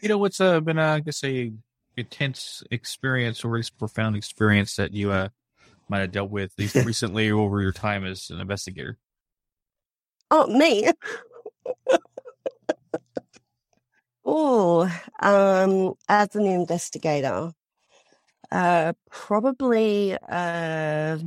You 0.00 0.10
know, 0.10 0.18
what's 0.18 0.40
uh, 0.40 0.60
been, 0.60 0.78
uh, 0.78 0.94
I 0.96 1.00
guess, 1.00 1.24
a 1.24 1.52
intense 1.96 2.62
experience 2.70 3.44
or 3.44 3.54
at 3.54 3.58
least 3.58 3.78
profound 3.78 4.16
experience 4.16 4.76
that 4.76 4.92
you 4.92 5.10
uh, 5.10 5.28
might 5.88 6.00
have 6.00 6.12
dealt 6.12 6.30
with, 6.30 6.52
at 6.52 6.58
least 6.58 6.74
recently 6.86 7.30
over 7.30 7.60
your 7.60 7.72
time 7.72 8.04
as 8.04 8.30
an 8.30 8.40
investigator? 8.40 8.98
oh, 10.30 10.46
me. 10.46 10.90
oh, 14.24 14.90
um, 15.20 15.94
as 16.08 16.34
an 16.36 16.46
investigator, 16.46 17.52
uh, 18.50 18.92
probably, 19.10 20.16
uh, 20.28 21.18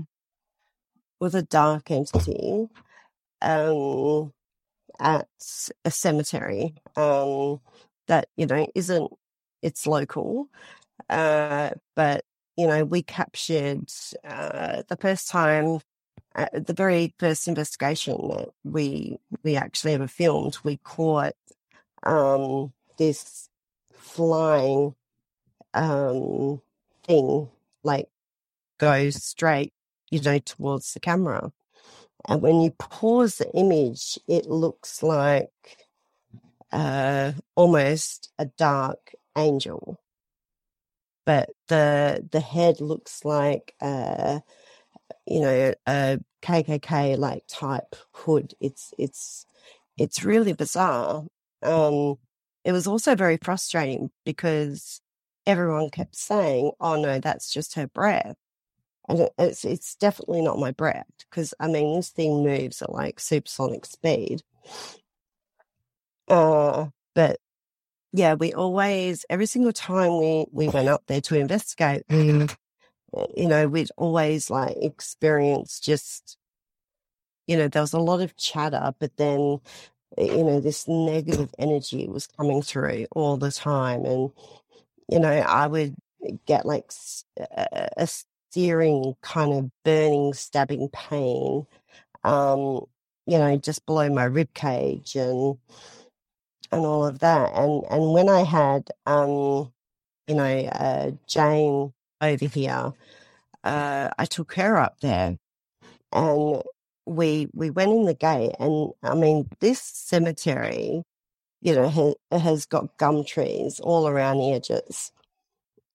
with 1.20 1.36
a 1.36 1.44
dark 1.44 1.92
entity 1.92 2.68
um, 3.42 4.34
at 5.00 5.28
a 5.86 5.92
cemetery 5.92 6.74
um, 6.96 7.62
that 8.08 8.28
you 8.36 8.46
know 8.46 8.68
isn't 8.76 9.12
it's 9.62 9.86
local, 9.86 10.48
uh, 11.10 11.70
but 11.96 12.24
you 12.58 12.68
know 12.68 12.84
we 12.86 13.04
captured 13.04 13.90
uh, 14.24 14.84
the 14.88 14.98
first 14.98 15.30
time. 15.30 15.80
Uh, 16.34 16.46
the 16.54 16.74
very 16.74 17.14
first 17.20 17.46
investigation 17.48 18.16
that 18.30 18.50
we 18.64 19.18
we 19.44 19.58
actually 19.58 19.94
ever 19.94 20.08
filmed, 20.08 20.58
we 20.64 20.78
caught 20.78 21.34
um, 22.04 22.72
this 22.98 23.50
flying 23.94 24.96
um, 25.74 26.62
thing 27.06 27.50
like 27.84 28.08
goes 28.78 29.22
straight 29.22 29.74
you 30.12 30.22
know, 30.22 30.38
towards 30.40 30.94
the 30.94 31.00
camera. 31.00 31.52
And 32.28 32.42
when 32.42 32.62
you 32.62 32.72
pause 32.72 33.38
the 33.38 33.50
image, 33.54 34.20
it 34.28 34.46
looks 34.46 35.02
like 35.02 35.88
uh, 36.72 37.32
almost 37.56 38.32
a 38.38 38.46
dark 38.46 39.16
angel, 39.36 39.98
but 41.26 41.50
the 41.68 42.28
the 42.32 42.40
head 42.40 42.82
looks 42.82 43.26
like 43.26 43.76
a, 43.82 44.42
you 45.28 45.42
know 45.42 45.74
a 45.88 46.20
KKK 46.42 47.18
like 47.18 47.44
type 47.48 47.96
hood. 48.14 48.54
It's 48.62 48.94
it's 49.00 49.46
it's 49.98 50.24
really 50.26 50.54
bizarre. 50.54 51.26
Um, 51.64 52.18
it 52.66 52.72
was 52.74 52.88
also 52.88 53.16
very 53.16 53.38
frustrating 53.38 54.12
because 54.26 55.02
everyone 55.48 55.90
kept 55.92 56.16
saying, 56.16 56.72
"Oh 56.80 57.02
no, 57.02 57.20
that's 57.20 57.52
just 57.54 57.76
her 57.76 57.88
breath." 57.88 58.38
And 59.10 59.30
it's 59.40 59.66
it's 59.66 59.96
definitely 59.96 60.42
not 60.42 60.60
my 60.60 60.72
breath 60.72 61.08
because 61.30 61.54
I 61.60 61.68
mean 61.68 61.96
this 61.96 62.10
thing 62.10 62.44
moves 62.44 62.82
at 62.82 62.92
like 62.94 63.20
supersonic 63.20 63.86
speed. 63.86 64.44
Uh, 66.28 66.88
but 67.14 67.40
yeah, 68.14 68.34
we 68.36 68.54
always 68.54 69.26
every 69.30 69.46
single 69.46 69.72
time 69.74 70.18
we 70.20 70.46
we 70.52 70.70
went 70.70 70.90
up 70.90 71.04
there 71.08 71.22
to 71.22 71.40
investigate, 71.40 72.04
we, 72.10 72.44
uh, 73.18 73.28
you 73.36 73.48
know, 73.48 73.68
we'd 73.68 73.92
always 73.98 74.50
like 74.50 74.76
experience 74.82 75.80
just, 75.80 76.38
you 77.48 77.58
know, 77.58 77.68
there 77.68 77.82
was 77.82 77.94
a 77.94 78.00
lot 78.00 78.22
of 78.22 78.36
chatter, 78.38 78.94
but 79.00 79.16
then, 79.18 79.60
eh, 80.18 80.26
you 80.26 80.44
know, 80.44 80.60
this 80.60 80.88
negative 80.88 81.50
energy 81.60 82.08
was 82.08 82.28
coming 82.28 82.62
through 82.62 83.08
all 83.14 83.38
the 83.38 83.52
time, 83.52 84.06
and 84.06 84.32
you 85.10 85.20
know, 85.20 85.32
I 85.32 85.68
would 85.68 85.96
eh, 86.28 86.34
get 86.48 86.66
like 86.66 86.92
a, 87.40 87.78
eh, 87.78 87.90
a 87.98 88.08
searing, 88.52 89.16
kind 89.22 89.54
of 89.54 89.72
burning, 89.86 90.34
stabbing 90.34 90.90
pain, 90.94 91.66
um, 92.24 92.86
you 93.28 93.38
know, 93.38 93.58
just 93.58 93.86
below 93.86 94.10
my 94.10 94.26
rib 94.26 94.54
cage 94.54 95.16
and 95.16 95.58
and 96.72 96.86
all 96.86 97.06
of 97.06 97.20
that. 97.20 97.54
And 97.56 97.84
and 97.90 98.14
when 98.14 98.30
I 98.30 98.44
had, 98.44 98.90
um, 99.06 99.72
you 100.28 100.36
know, 100.36 100.44
uh, 100.68 101.12
Jane 101.28 101.94
over 102.22 102.46
here, 102.46 102.94
uh, 103.64 104.10
I 104.18 104.26
took 104.26 104.54
her 104.56 104.78
up 104.78 105.00
there, 105.02 105.38
and 106.14 106.64
we 107.06 107.50
we 107.54 107.70
went 107.72 107.92
in 107.92 108.06
the 108.06 108.14
gate, 108.16 108.54
and 108.60 108.92
I 109.04 109.16
mean, 109.16 109.50
this 109.60 109.82
cemetery, 109.82 111.04
you 111.62 111.76
know, 111.76 111.90
ha- 111.90 112.38
has 112.40 112.66
got 112.66 112.98
gum 112.98 113.26
trees 113.26 113.80
all 113.82 114.08
around 114.08 114.40
the 114.40 114.54
edges 114.54 115.12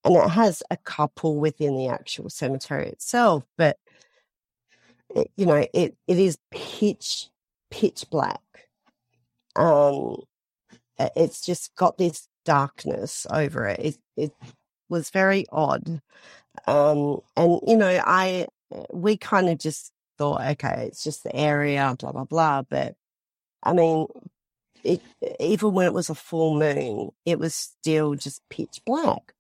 and 0.07 0.17
it 0.17 0.31
has 0.31 0.63
a 0.71 0.77
couple 0.79 1.37
within 1.37 1.77
the 1.77 1.89
actual 1.89 2.31
cemetery 2.31 2.89
itself 2.89 3.45
but 3.59 3.77
it, 5.15 5.31
you 5.37 5.47
know 5.47 5.67
it 5.75 5.97
it 6.07 6.19
is 6.19 6.39
pitch 6.51 7.29
pitch 7.71 8.07
black 8.11 8.41
um 9.57 10.17
it's 10.99 11.45
just 11.45 11.75
got 11.77 11.99
this 11.99 12.29
darkness 12.45 13.27
over 13.31 13.67
it 13.67 13.81
it, 13.81 13.97
it 14.17 14.33
was 14.89 15.11
very 15.11 15.45
odd 15.51 16.01
um 16.67 17.21
and 17.37 17.61
you 17.67 17.77
know 17.77 18.01
i 18.07 18.47
we 18.93 19.17
kind 19.17 19.49
of 19.49 19.59
just 19.59 19.93
thought 20.17 20.41
okay 20.41 20.87
it's 20.87 21.03
just 21.03 21.25
the 21.25 21.35
area 21.35 21.95
blah 21.99 22.13
blah 22.13 22.25
blah 22.25 22.63
but 22.63 22.95
i 23.63 23.73
mean 23.73 24.07
it, 24.85 25.03
even 25.41 25.73
when 25.73 25.87
it 25.87 25.93
was 25.93 26.09
a 26.09 26.15
full 26.15 26.57
moon 26.59 27.11
it 27.25 27.39
was 27.39 27.55
still 27.55 28.15
just 28.15 28.41
pitch 28.49 28.81
black 28.87 29.35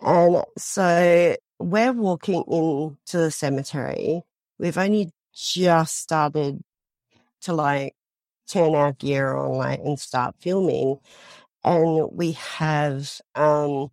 and 0.00 0.42
so 0.56 1.36
we're 1.60 1.92
walking 1.92 2.42
into 2.48 3.18
the 3.18 3.30
cemetery. 3.30 4.22
We've 4.58 4.78
only 4.78 5.12
just 5.34 5.98
started 5.98 6.60
to 7.42 7.52
like 7.52 7.94
turn 8.50 8.74
our 8.74 8.92
gear 8.94 9.36
on 9.36 9.52
like 9.58 9.80
and 9.80 9.98
start 10.00 10.34
filming. 10.40 10.98
And 11.64 12.08
we 12.12 12.32
have 12.32 13.20
um 13.34 13.90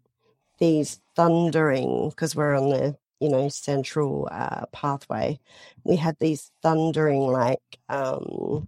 these 0.60 1.01
thundering 1.16 2.10
because 2.12 2.36
we're 2.36 2.55
on 2.58 2.70
the 2.70 2.97
you 3.20 3.30
know 3.30 3.49
central 3.49 4.30
uh, 4.32 4.66
pathway. 4.74 5.39
We 5.86 5.97
had 5.97 6.18
these 6.20 6.51
thundering 6.64 7.22
like 7.22 7.62
um 7.89 8.68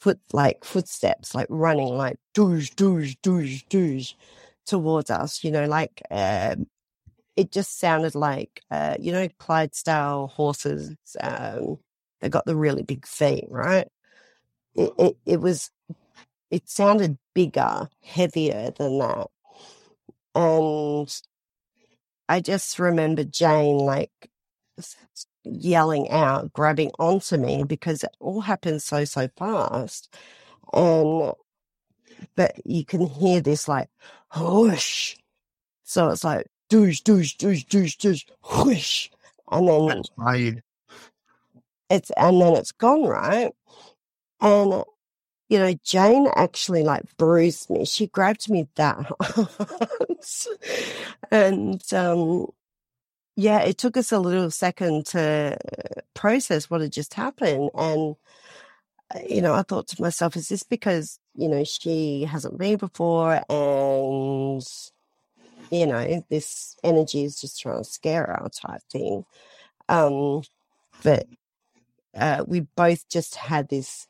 foot 0.00 0.20
like 0.32 0.64
footsteps 0.64 1.34
like 1.34 1.46
running 1.50 1.94
like 1.96 2.16
doosh 2.34 2.74
doosh 2.74 3.16
doosh 3.22 3.66
doosh 3.68 4.14
towards 4.66 5.10
us, 5.10 5.42
you 5.44 5.50
know, 5.50 5.66
like 5.66 6.02
um, 6.10 6.66
it 7.36 7.52
just 7.52 7.80
sounded 7.80 8.14
like, 8.14 8.62
uh, 8.70 8.96
you 9.00 9.12
know, 9.12 9.28
Clydesdale 9.38 10.28
horses. 10.28 10.96
Um, 11.20 11.78
they 12.20 12.28
got 12.30 12.46
the 12.46 12.56
really 12.56 12.82
big 12.82 13.06
feet, 13.06 13.46
right? 13.50 13.88
It, 14.80 14.92
it, 14.98 15.16
it 15.26 15.40
was, 15.42 15.70
it 16.50 16.68
sounded 16.68 17.18
bigger, 17.34 17.88
heavier 18.02 18.72
than 18.78 18.98
that. 18.98 19.28
And 20.34 21.22
I 22.28 22.40
just 22.40 22.78
remember 22.78 23.24
Jane 23.24 23.78
like 23.78 24.12
yelling 25.44 26.10
out, 26.10 26.52
grabbing 26.52 26.92
onto 26.98 27.36
me 27.36 27.64
because 27.64 28.04
it 28.04 28.16
all 28.20 28.42
happened 28.42 28.82
so, 28.82 29.04
so 29.04 29.28
fast. 29.36 30.14
And, 30.72 31.34
but 32.36 32.54
you 32.64 32.84
can 32.84 33.06
hear 33.06 33.40
this 33.40 33.68
like, 33.68 33.88
whoosh. 34.36 35.16
So 35.84 36.10
it's 36.10 36.24
like, 36.24 36.46
douche, 36.70 37.00
douche, 37.00 37.34
douche, 37.34 37.64
douche, 37.64 37.96
douche, 37.96 38.24
whoosh. 38.50 39.10
And 39.50 39.68
then 39.68 40.02
it's, 41.90 42.10
and 42.16 42.40
then 42.40 42.54
it's 42.56 42.72
gone, 42.72 43.04
right? 43.04 43.52
And, 44.40 44.84
you 45.48 45.58
know, 45.58 45.74
Jane 45.84 46.28
actually 46.34 46.82
like 46.82 47.16
bruised 47.16 47.70
me. 47.70 47.84
She 47.84 48.06
grabbed 48.06 48.50
me 48.50 48.68
that 48.76 48.96
hard. 49.22 50.18
and, 51.30 51.92
um, 51.92 52.46
yeah, 53.36 53.60
it 53.62 53.78
took 53.78 53.96
us 53.96 54.12
a 54.12 54.18
little 54.18 54.50
second 54.50 55.06
to 55.06 55.56
process 56.14 56.68
what 56.68 56.80
had 56.82 56.92
just 56.92 57.14
happened. 57.14 57.70
And, 57.74 58.16
uh, 59.14 59.20
you 59.28 59.40
know, 59.42 59.54
I 59.54 59.62
thought 59.62 59.88
to 59.88 60.02
myself, 60.02 60.36
is 60.36 60.48
this 60.48 60.62
because, 60.62 61.18
you 61.34 61.48
know, 61.48 61.64
she 61.64 62.24
hasn't 62.24 62.58
been 62.58 62.76
before 62.76 63.42
and, 63.48 64.62
you 65.70 65.86
know, 65.86 66.24
this 66.28 66.76
energy 66.84 67.24
is 67.24 67.40
just 67.40 67.60
trying 67.60 67.78
to 67.78 67.84
scare 67.84 68.24
her 68.24 68.48
type 68.54 68.82
thing. 68.90 69.24
Um, 69.88 70.42
but 71.02 71.26
uh, 72.14 72.44
we 72.46 72.60
both 72.60 73.08
just 73.08 73.36
had 73.36 73.68
this 73.68 74.06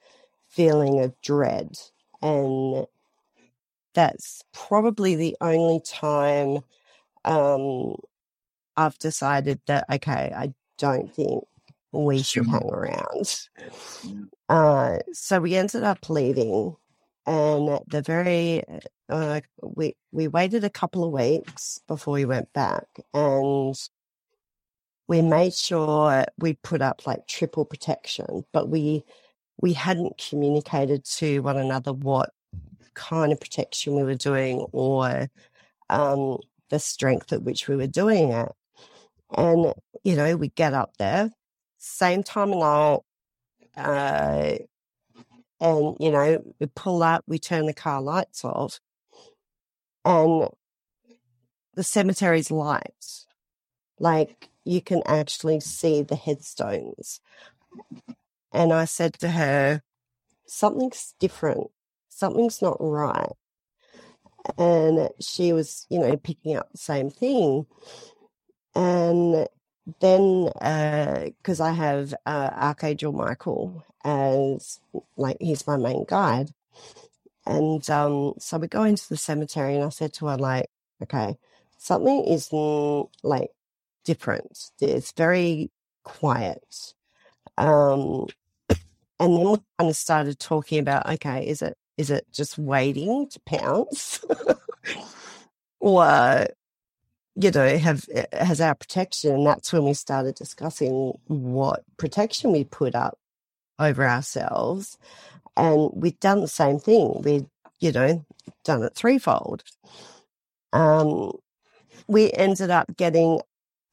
feeling 0.50 1.00
of 1.00 1.18
dread. 1.22 1.78
And 2.20 2.86
that's 3.94 4.42
probably 4.52 5.14
the 5.14 5.36
only 5.40 5.80
time 5.80 6.58
um, 7.24 7.96
I've 8.76 8.98
decided 8.98 9.60
that, 9.66 9.86
okay, 9.90 10.32
I 10.36 10.52
don't 10.78 11.12
think 11.14 11.44
we 11.92 12.22
should 12.22 12.46
hang 12.46 12.70
around. 12.70 13.46
Uh, 14.48 14.98
so 15.12 15.40
we 15.40 15.56
ended 15.56 15.84
up 15.84 16.08
leaving. 16.08 16.76
And 17.26 17.68
at 17.68 17.88
the 17.88 18.02
very, 18.02 18.64
uh, 19.08 19.40
we, 19.62 19.96
we 20.10 20.28
waited 20.28 20.64
a 20.64 20.70
couple 20.70 21.04
of 21.04 21.12
weeks 21.12 21.80
before 21.86 22.14
we 22.14 22.24
went 22.24 22.52
back 22.52 22.86
and 23.12 23.74
we 25.06 25.22
made 25.22 25.54
sure 25.54 26.24
we 26.38 26.54
put 26.54 26.80
up 26.80 27.06
like 27.06 27.26
triple 27.26 27.64
protection, 27.64 28.44
but 28.52 28.68
we, 28.68 29.04
we 29.60 29.72
hadn't 29.72 30.18
communicated 30.18 31.04
to 31.04 31.40
one 31.40 31.56
another 31.56 31.92
what 31.92 32.30
kind 32.94 33.32
of 33.32 33.40
protection 33.40 33.94
we 33.94 34.02
were 34.02 34.14
doing 34.14 34.66
or, 34.72 35.28
um, 35.88 36.38
the 36.70 36.78
strength 36.78 37.32
at 37.32 37.42
which 37.42 37.68
we 37.68 37.76
were 37.76 37.86
doing 37.86 38.30
it. 38.30 38.52
And, 39.36 39.74
you 40.02 40.16
know, 40.16 40.36
we 40.36 40.48
get 40.48 40.74
up 40.74 40.96
there, 40.98 41.30
same 41.78 42.22
time 42.22 42.52
of 42.52 42.58
night, 42.58 43.00
uh, 43.76 44.58
and, 45.60 45.96
you 46.00 46.10
know, 46.10 46.42
we 46.58 46.66
pull 46.74 47.02
up, 47.02 47.22
we 47.26 47.38
turn 47.38 47.66
the 47.66 47.74
car 47.74 48.00
lights 48.00 48.44
off, 48.44 48.80
and 50.04 50.48
the 51.74 51.84
cemetery's 51.84 52.50
lights. 52.50 53.26
Like, 53.98 54.48
you 54.64 54.80
can 54.80 55.02
actually 55.06 55.60
see 55.60 56.02
the 56.02 56.16
headstones. 56.16 57.20
And 58.52 58.72
I 58.72 58.84
said 58.84 59.14
to 59.14 59.30
her, 59.30 59.82
something's 60.46 61.14
different. 61.18 61.70
Something's 62.08 62.60
not 62.62 62.76
right. 62.80 63.32
And 64.58 65.10
she 65.20 65.52
was, 65.52 65.86
you 65.90 65.98
know, 65.98 66.16
picking 66.16 66.56
up 66.56 66.70
the 66.72 66.78
same 66.78 67.10
thing. 67.10 67.66
And 68.74 69.46
then, 70.00 70.44
because 71.38 71.60
I 71.60 71.72
have 71.72 72.14
uh, 72.26 72.50
Archangel 72.52 73.12
Michael 73.12 73.84
as 74.04 74.80
like 75.16 75.36
he's 75.40 75.66
my 75.66 75.76
main 75.76 76.04
guide, 76.08 76.52
and 77.46 77.88
um, 77.90 78.34
so 78.38 78.58
we 78.58 78.68
go 78.68 78.84
into 78.84 79.08
the 79.08 79.16
cemetery, 79.16 79.74
and 79.74 79.84
I 79.84 79.88
said 79.88 80.12
to 80.14 80.26
her 80.26 80.36
like, 80.36 80.66
okay, 81.02 81.36
something 81.78 82.24
is 82.24 82.50
like 83.22 83.50
different. 84.04 84.70
It's 84.80 85.12
very 85.12 85.70
quiet. 86.04 86.94
Um, 87.58 88.26
and 89.20 89.36
then 89.36 89.50
we 89.50 89.58
kind 89.78 89.90
of 89.90 89.96
started 89.96 90.38
talking 90.38 90.78
about, 90.78 91.06
okay, 91.06 91.46
is 91.46 91.60
it 91.60 91.76
is 91.98 92.10
it 92.10 92.26
just 92.32 92.56
waiting 92.56 93.28
to 93.28 93.40
pounce, 93.40 94.24
or 95.80 96.46
you 97.36 97.50
know, 97.50 97.76
have 97.76 98.06
has 98.32 98.62
our 98.62 98.74
protection? 98.74 99.34
And 99.34 99.46
that's 99.46 99.72
when 99.74 99.84
we 99.84 99.92
started 99.92 100.34
discussing 100.34 101.12
what 101.26 101.84
protection 101.98 102.52
we 102.52 102.64
put 102.64 102.94
up 102.94 103.18
over 103.78 104.08
ourselves, 104.08 104.96
and 105.54 105.90
we'd 105.92 106.18
done 106.20 106.40
the 106.40 106.48
same 106.48 106.78
thing. 106.78 107.20
We'd 107.22 107.46
you 107.78 107.92
know 107.92 108.24
done 108.64 108.82
it 108.82 108.94
threefold. 108.94 109.64
Um, 110.72 111.32
we 112.08 112.32
ended 112.32 112.70
up 112.70 112.96
getting 112.96 113.42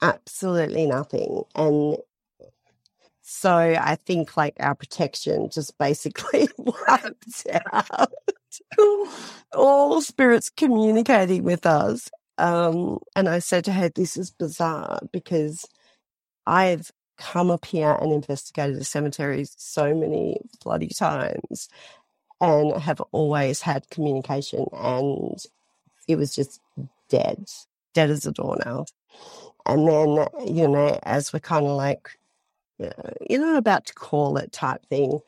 absolutely 0.01 0.85
nothing, 0.85 1.43
and 1.53 1.97
so 3.29 3.51
I 3.51 3.95
think 3.95 4.37
like 4.37 4.55
our 4.61 4.73
protection 4.73 5.49
just 5.49 5.77
basically 5.77 6.47
wiped 6.57 7.45
out 7.73 8.13
all 9.53 10.01
spirits 10.01 10.49
communicating 10.49 11.43
with 11.43 11.65
us. 11.65 12.09
Um, 12.37 12.99
and 13.17 13.27
I 13.27 13.39
said 13.39 13.65
to 13.65 13.73
her, 13.73 13.89
this 13.89 14.15
is 14.15 14.31
bizarre 14.31 15.01
because 15.11 15.65
I've 16.45 16.89
come 17.17 17.51
up 17.51 17.65
here 17.65 17.97
and 17.99 18.13
investigated 18.13 18.77
the 18.79 18.85
cemeteries 18.85 19.53
so 19.57 19.93
many 19.93 20.37
bloody 20.63 20.87
times 20.87 21.67
and 22.39 22.81
have 22.81 23.01
always 23.11 23.59
had 23.59 23.89
communication 23.89 24.67
and 24.71 25.37
it 26.07 26.15
was 26.15 26.33
just 26.33 26.61
dead, 27.09 27.49
dead 27.93 28.09
as 28.09 28.25
a 28.25 28.31
doornail. 28.31 28.85
And 29.65 29.85
then, 29.85 30.27
you 30.47 30.69
know, 30.69 30.97
as 31.03 31.33
we're 31.33 31.39
kind 31.41 31.65
of 31.65 31.75
like 31.75 32.17
you 32.79 33.39
know, 33.39 33.57
about 33.57 33.85
to 33.87 33.93
call 33.93 34.37
it 34.37 34.51
type 34.51 34.85
thing. 34.89 35.19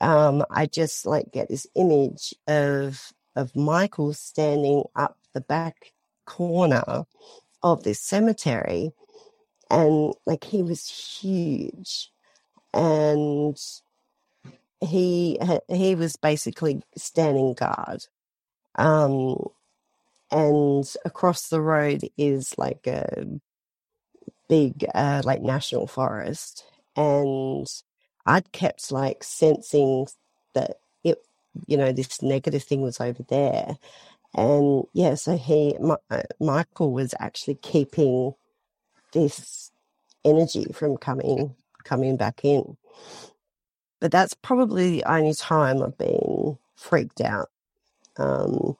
Um, 0.00 0.44
I 0.50 0.66
just 0.66 1.06
like 1.06 1.32
get 1.32 1.48
this 1.48 1.66
image 1.74 2.34
of 2.46 3.12
of 3.36 3.54
Michael 3.56 4.12
standing 4.14 4.84
up 4.96 5.18
the 5.34 5.40
back 5.40 5.92
corner 6.26 7.04
of 7.62 7.82
this 7.82 8.00
cemetery, 8.00 8.92
and 9.70 10.14
like 10.26 10.44
he 10.44 10.62
was 10.62 10.88
huge, 10.88 12.10
and 12.74 13.58
he 14.80 15.38
he 15.68 15.94
was 15.94 16.16
basically 16.16 16.82
standing 16.96 17.54
guard. 17.54 18.04
Um, 18.76 19.38
and 20.30 20.84
across 21.04 21.48
the 21.48 21.60
road 21.60 22.02
is 22.18 22.54
like 22.58 22.86
a 22.86 23.26
big 24.48 24.84
uh, 24.94 25.22
like 25.24 25.42
national 25.42 25.86
forest 25.86 26.64
and 26.96 27.66
i'd 28.26 28.50
kept 28.52 28.92
like 28.92 29.22
sensing 29.24 30.06
that 30.54 30.78
it 31.04 31.18
you 31.66 31.76
know 31.76 31.92
this 31.92 32.22
negative 32.22 32.62
thing 32.62 32.82
was 32.82 33.00
over 33.00 33.22
there 33.28 33.76
and 34.34 34.84
yeah 34.92 35.14
so 35.14 35.36
he 35.36 35.76
my, 35.80 35.96
uh, 36.10 36.22
michael 36.40 36.92
was 36.92 37.14
actually 37.18 37.56
keeping 37.56 38.32
this 39.12 39.72
energy 40.24 40.66
from 40.72 40.96
coming 40.96 41.54
coming 41.84 42.16
back 42.16 42.40
in. 42.44 42.76
But 44.00 44.10
that's 44.10 44.34
probably 44.34 44.90
the 44.90 45.04
only 45.10 45.34
time 45.34 45.82
i've 45.82 45.96
been 45.96 46.58
freaked 46.76 47.20
out 47.22 47.48
um 48.18 48.76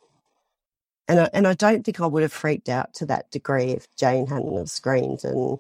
and 1.09 1.21
I, 1.21 1.31
and 1.33 1.47
I 1.47 1.55
don't 1.55 1.85
think 1.85 2.01
I 2.01 2.07
would 2.07 2.23
have 2.23 2.33
freaked 2.33 2.69
out 2.69 2.95
to 2.95 3.07
that 3.07 3.31
degree 3.31 3.71
if 3.73 3.89
Jane 3.97 4.27
hadn't 4.27 4.57
have 4.57 4.71
screamed 4.71 5.25
and 5.25 5.59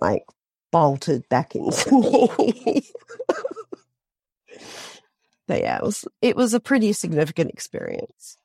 like 0.00 0.24
bolted 0.72 1.28
back 1.28 1.54
into 1.56 1.92
me. 2.38 2.86
but 5.48 5.60
yeah, 5.60 5.78
it 5.78 5.82
was 5.82 6.06
it 6.22 6.36
was 6.36 6.54
a 6.54 6.60
pretty 6.60 6.92
significant 6.92 7.50
experience. 7.50 8.36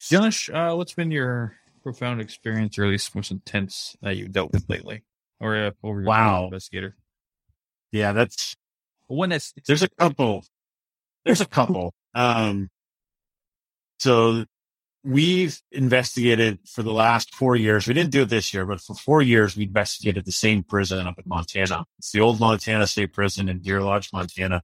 Josh, 0.00 0.50
uh, 0.50 0.74
what's 0.74 0.94
been 0.94 1.10
your 1.10 1.56
profound 1.82 2.20
experience, 2.20 2.78
or 2.78 2.84
at 2.84 2.90
least 2.90 3.14
most 3.14 3.30
intense 3.30 3.96
that 4.02 4.16
you've 4.16 4.32
dealt 4.32 4.52
with 4.52 4.66
lately, 4.68 5.04
or 5.40 5.56
uh, 5.56 5.70
over 5.82 6.00
your 6.00 6.08
Wow. 6.08 6.44
investigator? 6.46 6.96
Yeah, 7.92 8.12
that's 8.12 8.56
One 9.08 9.30
that's 9.30 9.52
there's 9.66 9.82
a 9.82 9.88
couple. 9.88 10.44
There's 11.24 11.40
a 11.40 11.46
couple. 11.46 11.94
Um, 12.14 12.70
so 13.98 14.44
we've 15.06 15.62
investigated 15.70 16.58
for 16.66 16.82
the 16.82 16.92
last 16.92 17.32
four 17.32 17.54
years. 17.54 17.86
We 17.86 17.94
didn't 17.94 18.10
do 18.10 18.22
it 18.22 18.28
this 18.28 18.52
year, 18.52 18.66
but 18.66 18.80
for 18.80 18.94
four 18.94 19.22
years, 19.22 19.56
we 19.56 19.62
investigated 19.62 20.24
the 20.24 20.32
same 20.32 20.64
prison 20.64 21.06
up 21.06 21.16
in 21.16 21.24
Montana. 21.26 21.84
It's 21.98 22.10
the 22.10 22.20
old 22.20 22.40
Montana 22.40 22.88
State 22.88 23.12
Prison 23.12 23.48
in 23.48 23.60
Deer 23.60 23.80
Lodge, 23.80 24.12
Montana. 24.12 24.62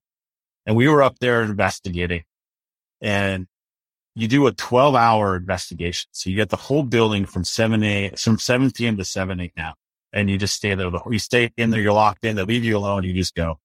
And 0.67 0.75
we 0.75 0.89
were 0.89 1.03
up 1.03 1.21
there 1.21 1.43
investigating 1.43 2.25
and 3.01 3.47
you 4.17 4.27
do 4.27 4.47
a 4.49 4.53
12 4.53 4.97
hour 4.97 5.37
investigation. 5.37 6.09
So 6.13 6.29
you 6.29 6.37
get 6.37 6.51
the 6.51 6.57
whole 6.57 6.83
building 6.83 7.25
from 7.25 7.45
7 7.45 7.83
a 7.83 8.11
from 8.17 8.39
7 8.39 8.73
p.m. 8.73 8.97
to 8.97 9.05
7 9.05 9.39
a.m. 9.41 9.51
Now. 9.57 9.75
And 10.13 10.29
you 10.29 10.37
just 10.37 10.57
stay 10.57 10.75
there. 10.75 10.91
You 11.11 11.19
stay 11.19 11.51
in 11.57 11.71
there. 11.71 11.81
You're 11.81 11.95
locked 11.95 12.25
in. 12.25 12.37
They 12.37 12.43
leave 12.43 12.65
you 12.65 12.77
alone. 12.77 13.05
You 13.05 13.15
just 13.15 13.35
go. 13.35 13.59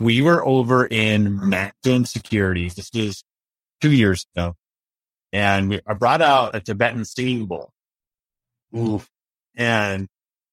We 0.00 0.22
were 0.22 0.46
over 0.46 0.86
in 0.86 1.50
maximum 1.50 2.06
security. 2.06 2.70
This 2.70 2.88
is 2.94 3.22
two 3.82 3.92
years 3.92 4.24
ago. 4.34 4.56
And 5.32 5.70
we, 5.70 5.80
I 5.86 5.94
brought 5.94 6.22
out 6.22 6.54
a 6.54 6.60
Tibetan 6.60 7.04
singing 7.04 7.46
bowl. 7.46 7.72
Oof. 8.76 9.08
And 9.54 10.08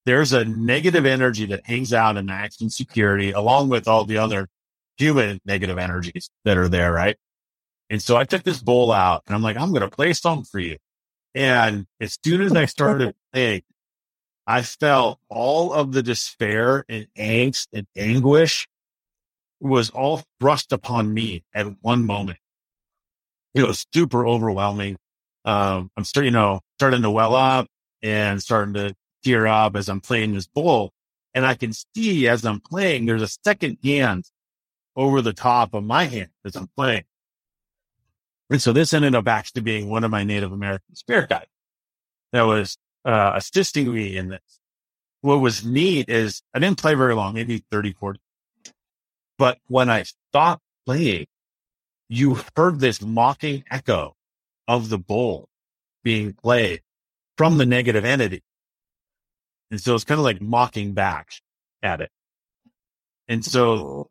there's 0.05 0.34
a 0.34 0.45
negative 0.45 1.05
energy 1.05 1.45
that 1.47 1.65
hangs 1.65 1.93
out 1.93 2.17
in 2.17 2.25
maximum 2.25 2.69
security 2.69 3.32
along 3.32 3.69
with 3.69 3.88
all 3.88 4.05
the 4.05 4.17
other 4.17 4.47
human 4.97 5.39
negative 5.45 5.77
energies 5.77 6.30
that 6.45 6.57
are 6.57 6.69
there. 6.69 6.91
Right. 6.91 7.17
And 7.89 8.01
so 8.01 8.15
I 8.15 8.23
took 8.23 8.43
this 8.43 8.61
bowl 8.61 8.91
out 8.91 9.23
and 9.25 9.36
I'm 9.36 9.41
like, 9.41 9.57
I'm 9.57 9.69
going 9.69 9.82
to 9.82 9.89
play 9.89 10.11
a 10.11 10.15
song 10.15 10.43
for 10.43 10.59
you. 10.59 10.77
And 11.36 11.86
as 11.99 12.17
soon 12.23 12.41
as 12.41 12.55
I 12.55 12.65
started 12.65 13.15
playing, 13.34 13.63
I 14.45 14.61
felt 14.63 15.19
all 15.30 15.73
of 15.73 15.91
the 15.91 16.01
despair 16.01 16.84
and 16.89 17.07
angst 17.17 17.67
and 17.71 17.86
anguish 17.95 18.67
was 19.59 19.89
all 19.89 20.23
thrust 20.39 20.71
upon 20.71 21.13
me 21.13 21.43
at 21.53 21.67
one 21.82 22.05
moment. 22.05 22.39
It 23.53 23.63
was 23.63 23.85
super 23.93 24.25
overwhelming. 24.27 24.97
Um, 25.45 25.89
I'm 25.97 26.03
starting, 26.03 26.33
you 26.33 26.39
know, 26.39 26.61
starting 26.77 27.01
to 27.01 27.09
well 27.09 27.35
up 27.35 27.67
and 28.01 28.41
starting 28.41 28.73
to 28.75 28.95
tear 29.23 29.47
up 29.47 29.75
as 29.75 29.89
I'm 29.89 30.01
playing 30.01 30.33
this 30.33 30.47
bowl. 30.47 30.91
And 31.33 31.45
I 31.45 31.55
can 31.55 31.73
see 31.95 32.27
as 32.27 32.45
I'm 32.45 32.59
playing, 32.59 33.05
there's 33.05 33.21
a 33.21 33.27
second 33.43 33.77
hand 33.83 34.25
over 34.95 35.21
the 35.21 35.33
top 35.33 35.73
of 35.73 35.83
my 35.83 36.05
hand 36.05 36.29
as 36.45 36.55
I'm 36.55 36.69
playing. 36.75 37.03
And 38.49 38.61
so 38.61 38.73
this 38.73 38.93
ended 38.93 39.15
up 39.15 39.27
actually 39.27 39.61
being 39.61 39.89
one 39.89 40.03
of 40.03 40.11
my 40.11 40.23
Native 40.23 40.51
American 40.51 40.95
spirit 40.95 41.29
guides 41.29 41.51
that 42.31 42.43
was 42.43 42.77
uh, 43.05 43.33
assisting 43.35 43.93
me 43.93 44.17
in 44.17 44.29
this. 44.29 44.59
What 45.21 45.37
was 45.37 45.65
neat 45.65 46.09
is 46.09 46.41
I 46.53 46.59
didn't 46.59 46.79
play 46.79 46.95
very 46.95 47.13
long, 47.13 47.33
maybe 47.33 47.63
30, 47.71 47.93
40. 47.93 48.19
But 49.37 49.59
when 49.67 49.89
I 49.89 50.03
stopped 50.03 50.63
playing, 50.85 51.27
you 52.10 52.39
heard 52.55 52.80
this 52.80 53.01
mocking 53.01 53.64
echo 53.70 54.16
of 54.68 54.89
the 54.89 54.97
bowl 54.97 55.47
being 56.03 56.34
played 56.34 56.82
from 57.38 57.57
the 57.57 57.66
negative 57.66 58.03
entity. 58.03 58.43
And 59.72 59.80
so 59.80 59.95
it's 59.95 60.03
kind 60.03 60.20
of 60.20 60.26
like 60.26 60.41
mocking 60.41 60.93
back 60.93 61.30
at 61.84 62.01
it. 62.01 62.10
And 63.28 63.45
so 63.45 64.10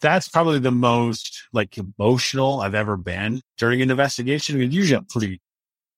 that's 0.00 0.28
probably 0.28 0.60
the 0.60 0.70
most 0.70 1.44
like 1.52 1.76
emotional 1.76 2.60
I've 2.60 2.74
ever 2.74 2.96
been 2.96 3.42
during 3.58 3.82
an 3.82 3.90
investigation. 3.90 4.58
Mean, 4.58 4.70
usually 4.70 4.98
I'm 4.98 5.06
pretty, 5.06 5.40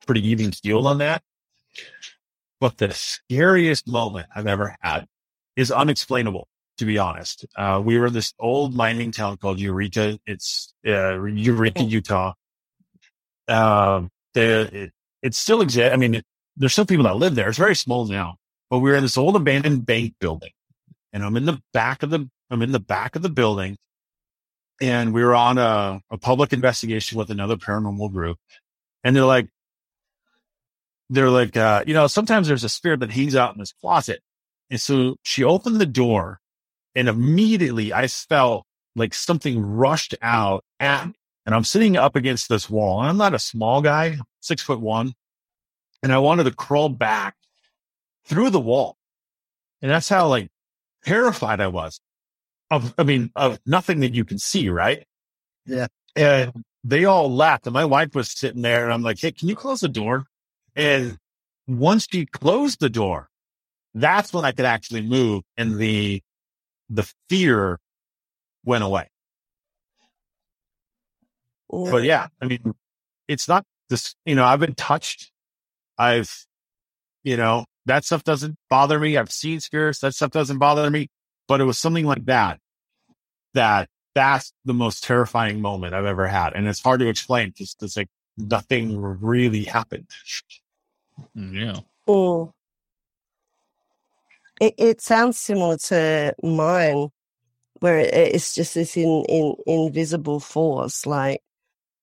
pretty 0.06 0.26
even 0.28 0.50
keeled 0.50 0.86
on 0.86 0.98
that. 0.98 1.22
But 2.60 2.78
the 2.78 2.92
scariest 2.92 3.86
moment 3.86 4.28
I've 4.34 4.46
ever 4.46 4.76
had 4.80 5.06
is 5.56 5.70
unexplainable, 5.70 6.48
to 6.78 6.84
be 6.84 6.98
honest. 6.98 7.46
Uh, 7.56 7.80
we 7.84 7.98
were 7.98 8.06
in 8.06 8.12
this 8.12 8.32
old 8.38 8.74
mining 8.74 9.12
town 9.12 9.36
called 9.36 9.60
Eureka. 9.60 10.18
It's, 10.26 10.74
uh, 10.86 11.22
Eureka, 11.22 11.80
oh. 11.82 11.86
Utah. 11.86 12.32
Um, 13.48 14.10
the, 14.34 14.70
it, 14.72 14.92
it 15.22 15.34
still 15.34 15.60
exists. 15.60 15.92
I 15.92 15.96
mean, 15.96 16.16
it, 16.16 16.24
there's 16.56 16.72
still 16.72 16.86
people 16.86 17.04
that 17.04 17.16
live 17.16 17.34
there. 17.34 17.48
It's 17.48 17.58
very 17.58 17.76
small 17.76 18.06
now, 18.06 18.36
but 18.70 18.78
we 18.78 18.90
we're 18.90 18.96
in 18.96 19.02
this 19.02 19.18
old 19.18 19.36
abandoned 19.36 19.86
bank 19.86 20.14
building 20.20 20.52
and 21.12 21.24
I'm 21.24 21.36
in 21.36 21.44
the 21.44 21.60
back 21.72 22.02
of 22.02 22.10
the, 22.10 22.28
I'm 22.50 22.62
in 22.62 22.72
the 22.72 22.80
back 22.80 23.16
of 23.16 23.22
the 23.22 23.28
building 23.28 23.76
and 24.80 25.12
we 25.12 25.22
were 25.22 25.34
on 25.34 25.58
a, 25.58 26.00
a 26.10 26.18
public 26.18 26.52
investigation 26.52 27.18
with 27.18 27.30
another 27.30 27.56
paranormal 27.56 28.12
group. 28.12 28.38
And 29.02 29.14
they're 29.14 29.24
like, 29.24 29.48
they're 31.10 31.30
like, 31.30 31.56
uh, 31.56 31.84
you 31.86 31.94
know, 31.94 32.06
sometimes 32.06 32.48
there's 32.48 32.64
a 32.64 32.68
spirit 32.68 33.00
that 33.00 33.10
hangs 33.10 33.36
out 33.36 33.54
in 33.54 33.58
this 33.58 33.72
closet. 33.72 34.20
And 34.70 34.80
so 34.80 35.16
she 35.22 35.44
opened 35.44 35.76
the 35.76 35.86
door 35.86 36.40
and 36.94 37.08
immediately 37.08 37.92
I 37.92 38.06
felt 38.06 38.66
like 38.96 39.14
something 39.14 39.60
rushed 39.60 40.14
out 40.22 40.64
at 40.80 41.06
me. 41.06 41.14
And 41.46 41.54
I'm 41.54 41.64
sitting 41.64 41.96
up 41.96 42.16
against 42.16 42.48
this 42.48 42.70
wall. 42.70 43.00
And 43.00 43.08
I'm 43.08 43.16
not 43.18 43.34
a 43.34 43.38
small 43.38 43.82
guy, 43.82 44.18
six 44.40 44.62
foot 44.62 44.80
one. 44.80 45.12
And 46.02 46.12
I 46.12 46.18
wanted 46.18 46.44
to 46.44 46.52
crawl 46.52 46.88
back 46.88 47.34
through 48.24 48.50
the 48.50 48.60
wall. 48.60 48.96
And 49.82 49.90
that's 49.90 50.08
how 50.08 50.28
like 50.28 50.48
terrified 51.04 51.60
I 51.60 51.66
was 51.66 52.00
of, 52.70 52.94
I 52.96 53.02
mean, 53.02 53.30
of 53.36 53.58
nothing 53.66 54.00
that 54.00 54.14
you 54.14 54.24
can 54.24 54.38
see, 54.38 54.70
right? 54.70 55.04
Yeah. 55.66 55.88
And 56.16 56.64
they 56.82 57.04
all 57.04 57.34
laughed. 57.34 57.66
And 57.66 57.74
my 57.74 57.84
wife 57.84 58.14
was 58.14 58.30
sitting 58.30 58.62
there 58.62 58.84
and 58.84 58.92
I'm 58.92 59.02
like, 59.02 59.18
Hey, 59.18 59.32
can 59.32 59.48
you 59.48 59.56
close 59.56 59.80
the 59.80 59.88
door? 59.88 60.24
And 60.74 61.18
once 61.66 62.06
she 62.10 62.26
closed 62.26 62.80
the 62.80 62.90
door, 62.90 63.28
that's 63.94 64.32
when 64.32 64.44
I 64.44 64.52
could 64.52 64.64
actually 64.64 65.02
move 65.02 65.42
and 65.56 65.78
the, 65.78 66.22
the 66.88 67.10
fear 67.28 67.78
went 68.64 68.84
away. 68.84 69.08
But 71.90 72.04
yeah, 72.04 72.28
I 72.40 72.46
mean, 72.46 72.74
it's 73.26 73.48
not 73.48 73.64
this, 73.88 74.14
you 74.24 74.34
know, 74.34 74.44
I've 74.44 74.60
been 74.60 74.74
touched. 74.74 75.32
I've, 75.98 76.46
you 77.24 77.36
know, 77.36 77.64
that 77.86 78.04
stuff 78.04 78.22
doesn't 78.22 78.56
bother 78.70 78.98
me. 78.98 79.16
I've 79.16 79.32
seen 79.32 79.60
spirits. 79.60 80.00
That 80.00 80.14
stuff 80.14 80.30
doesn't 80.30 80.58
bother 80.58 80.88
me 80.90 81.08
but 81.48 81.60
it 81.60 81.64
was 81.64 81.78
something 81.78 82.06
like 82.06 82.24
that, 82.26 82.58
that 83.54 83.88
that's 84.14 84.52
the 84.64 84.74
most 84.74 85.04
terrifying 85.04 85.60
moment 85.60 85.94
I've 85.94 86.04
ever 86.04 86.26
had. 86.26 86.54
And 86.54 86.66
it's 86.66 86.82
hard 86.82 87.00
to 87.00 87.08
explain. 87.08 87.52
Just 87.56 87.82
it's 87.82 87.96
like 87.96 88.08
nothing 88.36 89.00
really 89.00 89.64
happened. 89.64 90.08
Mm, 91.36 91.54
yeah. 91.54 91.80
Mm. 92.08 92.52
It, 94.60 94.74
it 94.78 95.00
sounds 95.00 95.38
similar 95.38 95.76
to 95.76 96.34
mine, 96.42 97.08
where 97.80 97.98
it, 97.98 98.14
it's 98.14 98.54
just 98.54 98.74
this 98.74 98.96
in, 98.96 99.24
in, 99.28 99.54
invisible 99.66 100.40
force, 100.40 101.06
like 101.06 101.40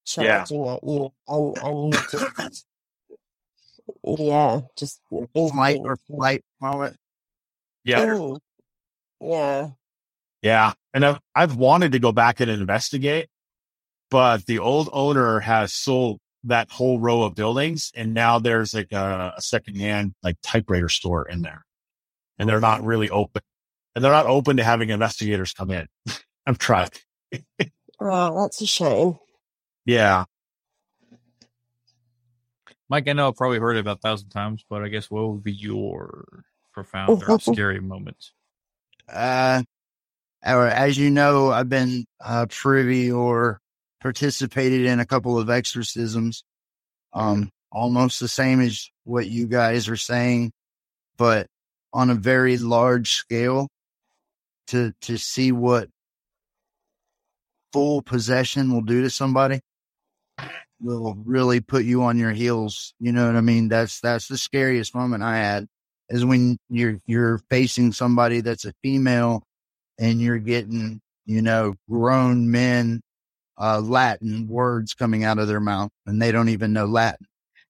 charging 0.05 0.63
yeah. 0.63 0.73
at 0.73 0.83
you, 0.83 1.11
and, 1.27 1.57
and 1.57 1.93
just, 2.11 2.65
yeah, 4.03 4.61
just 4.77 5.01
flight 5.33 5.79
or 5.83 5.95
flight 5.95 6.43
moment. 6.59 6.97
Yeah. 7.83 8.05
Mm. 8.05 8.39
Yeah. 9.21 9.69
Yeah. 10.41 10.73
And 10.93 11.05
I've, 11.05 11.19
I've 11.35 11.55
wanted 11.55 11.93
to 11.93 11.99
go 11.99 12.11
back 12.11 12.39
and 12.39 12.51
investigate, 12.51 13.29
but 14.09 14.45
the 14.45 14.59
old 14.59 14.89
owner 14.91 15.39
has 15.39 15.73
sold 15.73 16.19
that 16.43 16.71
whole 16.71 16.99
row 16.99 17.21
of 17.23 17.35
buildings. 17.35 17.91
And 17.95 18.13
now 18.13 18.39
there's 18.39 18.73
like 18.73 18.91
a, 18.91 19.33
a 19.37 19.41
secondhand 19.41 20.15
like 20.23 20.37
typewriter 20.43 20.89
store 20.89 21.27
in 21.29 21.43
there 21.43 21.63
and 22.41 22.49
they're 22.49 22.59
not 22.59 22.83
really 22.83 23.07
open 23.11 23.43
and 23.95 24.03
they're 24.03 24.11
not 24.11 24.25
open 24.25 24.57
to 24.57 24.63
having 24.63 24.89
investigators 24.89 25.53
come 25.53 25.69
in. 25.69 25.87
I'm 26.47 26.55
trying. 26.55 26.89
oh, 27.99 28.41
that's 28.41 28.59
a 28.61 28.65
shame. 28.65 29.19
Yeah. 29.85 30.25
Mike, 32.89 33.07
I 33.07 33.13
know 33.13 33.27
I've 33.27 33.35
probably 33.35 33.59
heard 33.59 33.77
it 33.77 33.81
about 33.81 33.97
a 33.97 34.01
thousand 34.01 34.29
times, 34.29 34.65
but 34.67 34.83
I 34.83 34.87
guess 34.87 35.11
what 35.11 35.29
would 35.29 35.43
be 35.43 35.53
your 35.53 36.43
profound 36.73 37.23
or 37.27 37.39
scary 37.39 37.79
moments? 37.79 38.33
Uh, 39.07 39.61
or 40.43 40.67
as 40.67 40.97
you 40.97 41.11
know, 41.11 41.51
I've 41.51 41.69
been 41.69 42.05
uh, 42.19 42.47
privy 42.49 43.11
or 43.11 43.61
participated 44.01 44.87
in 44.87 44.99
a 44.99 45.05
couple 45.05 45.37
of 45.37 45.51
exorcisms, 45.51 46.43
um, 47.13 47.51
almost 47.71 48.19
the 48.19 48.27
same 48.27 48.61
as 48.61 48.89
what 49.03 49.27
you 49.27 49.45
guys 49.45 49.87
are 49.87 49.95
saying, 49.95 50.51
but 51.17 51.45
on 51.93 52.09
a 52.09 52.15
very 52.15 52.57
large 52.57 53.11
scale 53.13 53.67
to, 54.67 54.93
to 55.01 55.17
see 55.17 55.51
what 55.51 55.89
full 57.73 58.01
possession 58.01 58.71
will 58.71 58.81
do 58.81 59.01
to 59.01 59.09
somebody 59.09 59.61
will 60.81 61.15
really 61.25 61.59
put 61.59 61.85
you 61.85 62.03
on 62.03 62.17
your 62.17 62.31
heels. 62.31 62.93
You 62.99 63.11
know 63.11 63.27
what 63.27 63.35
I 63.35 63.41
mean? 63.41 63.69
That's, 63.69 63.99
that's 63.99 64.27
the 64.27 64.37
scariest 64.37 64.95
moment 64.95 65.23
I 65.23 65.37
had 65.37 65.67
is 66.11 66.25
when 66.25 66.57
you're 66.69 66.99
you're 67.05 67.39
facing 67.49 67.93
somebody 67.93 68.41
that's 68.41 68.65
a 68.65 68.73
female 68.83 69.43
and 69.97 70.21
you're 70.21 70.39
getting 70.39 71.01
you 71.25 71.41
know 71.41 71.73
grown 71.89 72.51
men 72.51 73.01
uh, 73.57 73.79
Latin 73.79 74.47
words 74.47 74.93
coming 74.93 75.23
out 75.23 75.39
of 75.39 75.47
their 75.47 75.59
mouth 75.59 75.89
and 76.05 76.21
they 76.21 76.31
don't 76.31 76.49
even 76.49 76.73
know 76.73 76.85
Latin. 76.85 77.25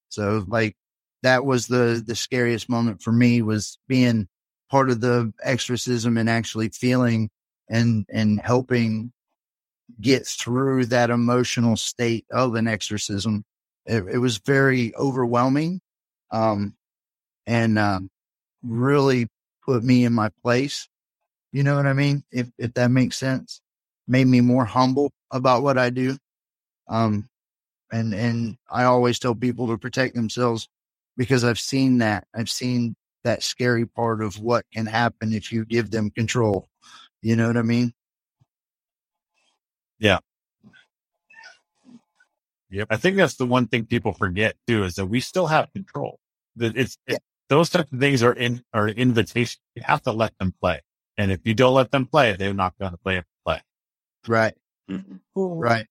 So 0.08 0.44
like 0.48 0.74
that 1.22 1.44
was 1.44 1.66
the 1.66 2.02
the 2.04 2.16
scariest 2.16 2.68
moment 2.68 3.02
for 3.02 3.12
me 3.12 3.42
was 3.42 3.78
being 3.88 4.28
part 4.70 4.90
of 4.90 5.00
the 5.00 5.32
exorcism 5.42 6.16
and 6.16 6.28
actually 6.28 6.68
feeling 6.70 7.30
and 7.68 8.06
and 8.10 8.40
helping 8.40 9.12
get 10.00 10.26
through 10.26 10.86
that 10.86 11.10
emotional 11.10 11.76
state 11.76 12.24
of 12.30 12.54
an 12.54 12.66
exorcism 12.66 13.44
it, 13.86 14.04
it 14.10 14.18
was 14.18 14.38
very 14.38 14.94
overwhelming. 14.96 15.80
Um, 16.30 16.74
and, 17.46 17.78
um, 17.78 18.08
really 18.62 19.26
put 19.64 19.82
me 19.82 20.04
in 20.04 20.12
my 20.12 20.30
place. 20.42 20.88
You 21.52 21.62
know 21.62 21.76
what 21.76 21.86
I 21.86 21.92
mean? 21.92 22.24
If, 22.30 22.48
if 22.58 22.74
that 22.74 22.90
makes 22.90 23.18
sense, 23.18 23.60
made 24.06 24.26
me 24.26 24.40
more 24.40 24.64
humble 24.64 25.12
about 25.30 25.62
what 25.62 25.76
I 25.76 25.90
do. 25.90 26.16
Um, 26.88 27.28
and, 27.90 28.14
and 28.14 28.56
I 28.70 28.84
always 28.84 29.18
tell 29.18 29.34
people 29.34 29.66
to 29.68 29.78
protect 29.78 30.14
themselves 30.14 30.68
because 31.16 31.44
I've 31.44 31.58
seen 31.58 31.98
that. 31.98 32.26
I've 32.34 32.50
seen 32.50 32.96
that 33.24 33.42
scary 33.42 33.86
part 33.86 34.22
of 34.22 34.38
what 34.40 34.64
can 34.72 34.86
happen 34.86 35.32
if 35.32 35.52
you 35.52 35.64
give 35.64 35.90
them 35.90 36.10
control. 36.10 36.68
You 37.22 37.36
know 37.36 37.46
what 37.46 37.56
I 37.56 37.62
mean? 37.62 37.92
Yeah. 39.98 40.18
Yep. 42.70 42.88
I 42.90 42.96
think 42.96 43.16
that's 43.16 43.36
the 43.36 43.46
one 43.46 43.66
thing 43.68 43.86
people 43.86 44.12
forget 44.12 44.56
too 44.66 44.84
is 44.84 44.94
that 44.96 45.06
we 45.06 45.20
still 45.20 45.46
have 45.46 45.72
control. 45.72 46.18
That 46.56 46.76
it's, 46.76 46.98
Yeah. 47.06 47.18
those 47.48 47.70
types 47.70 47.92
of 47.92 48.00
things 48.00 48.22
are 48.22 48.32
in 48.32 48.64
are 48.72 48.86
an 48.88 48.96
invitation. 48.96 49.60
You 49.74 49.82
have 49.84 50.02
to 50.02 50.12
let 50.12 50.36
them 50.38 50.54
play. 50.60 50.80
And 51.18 51.30
if 51.30 51.40
you 51.44 51.54
don't 51.54 51.74
let 51.74 51.90
them 51.90 52.06
play, 52.06 52.34
they're 52.34 52.54
not 52.54 52.78
going 52.78 52.92
to 52.92 52.98
play 52.98 53.18
if 53.18 53.24
play. 53.44 53.60
Right. 54.26 54.54
Mm. 54.90 55.20
Right. 55.36 55.86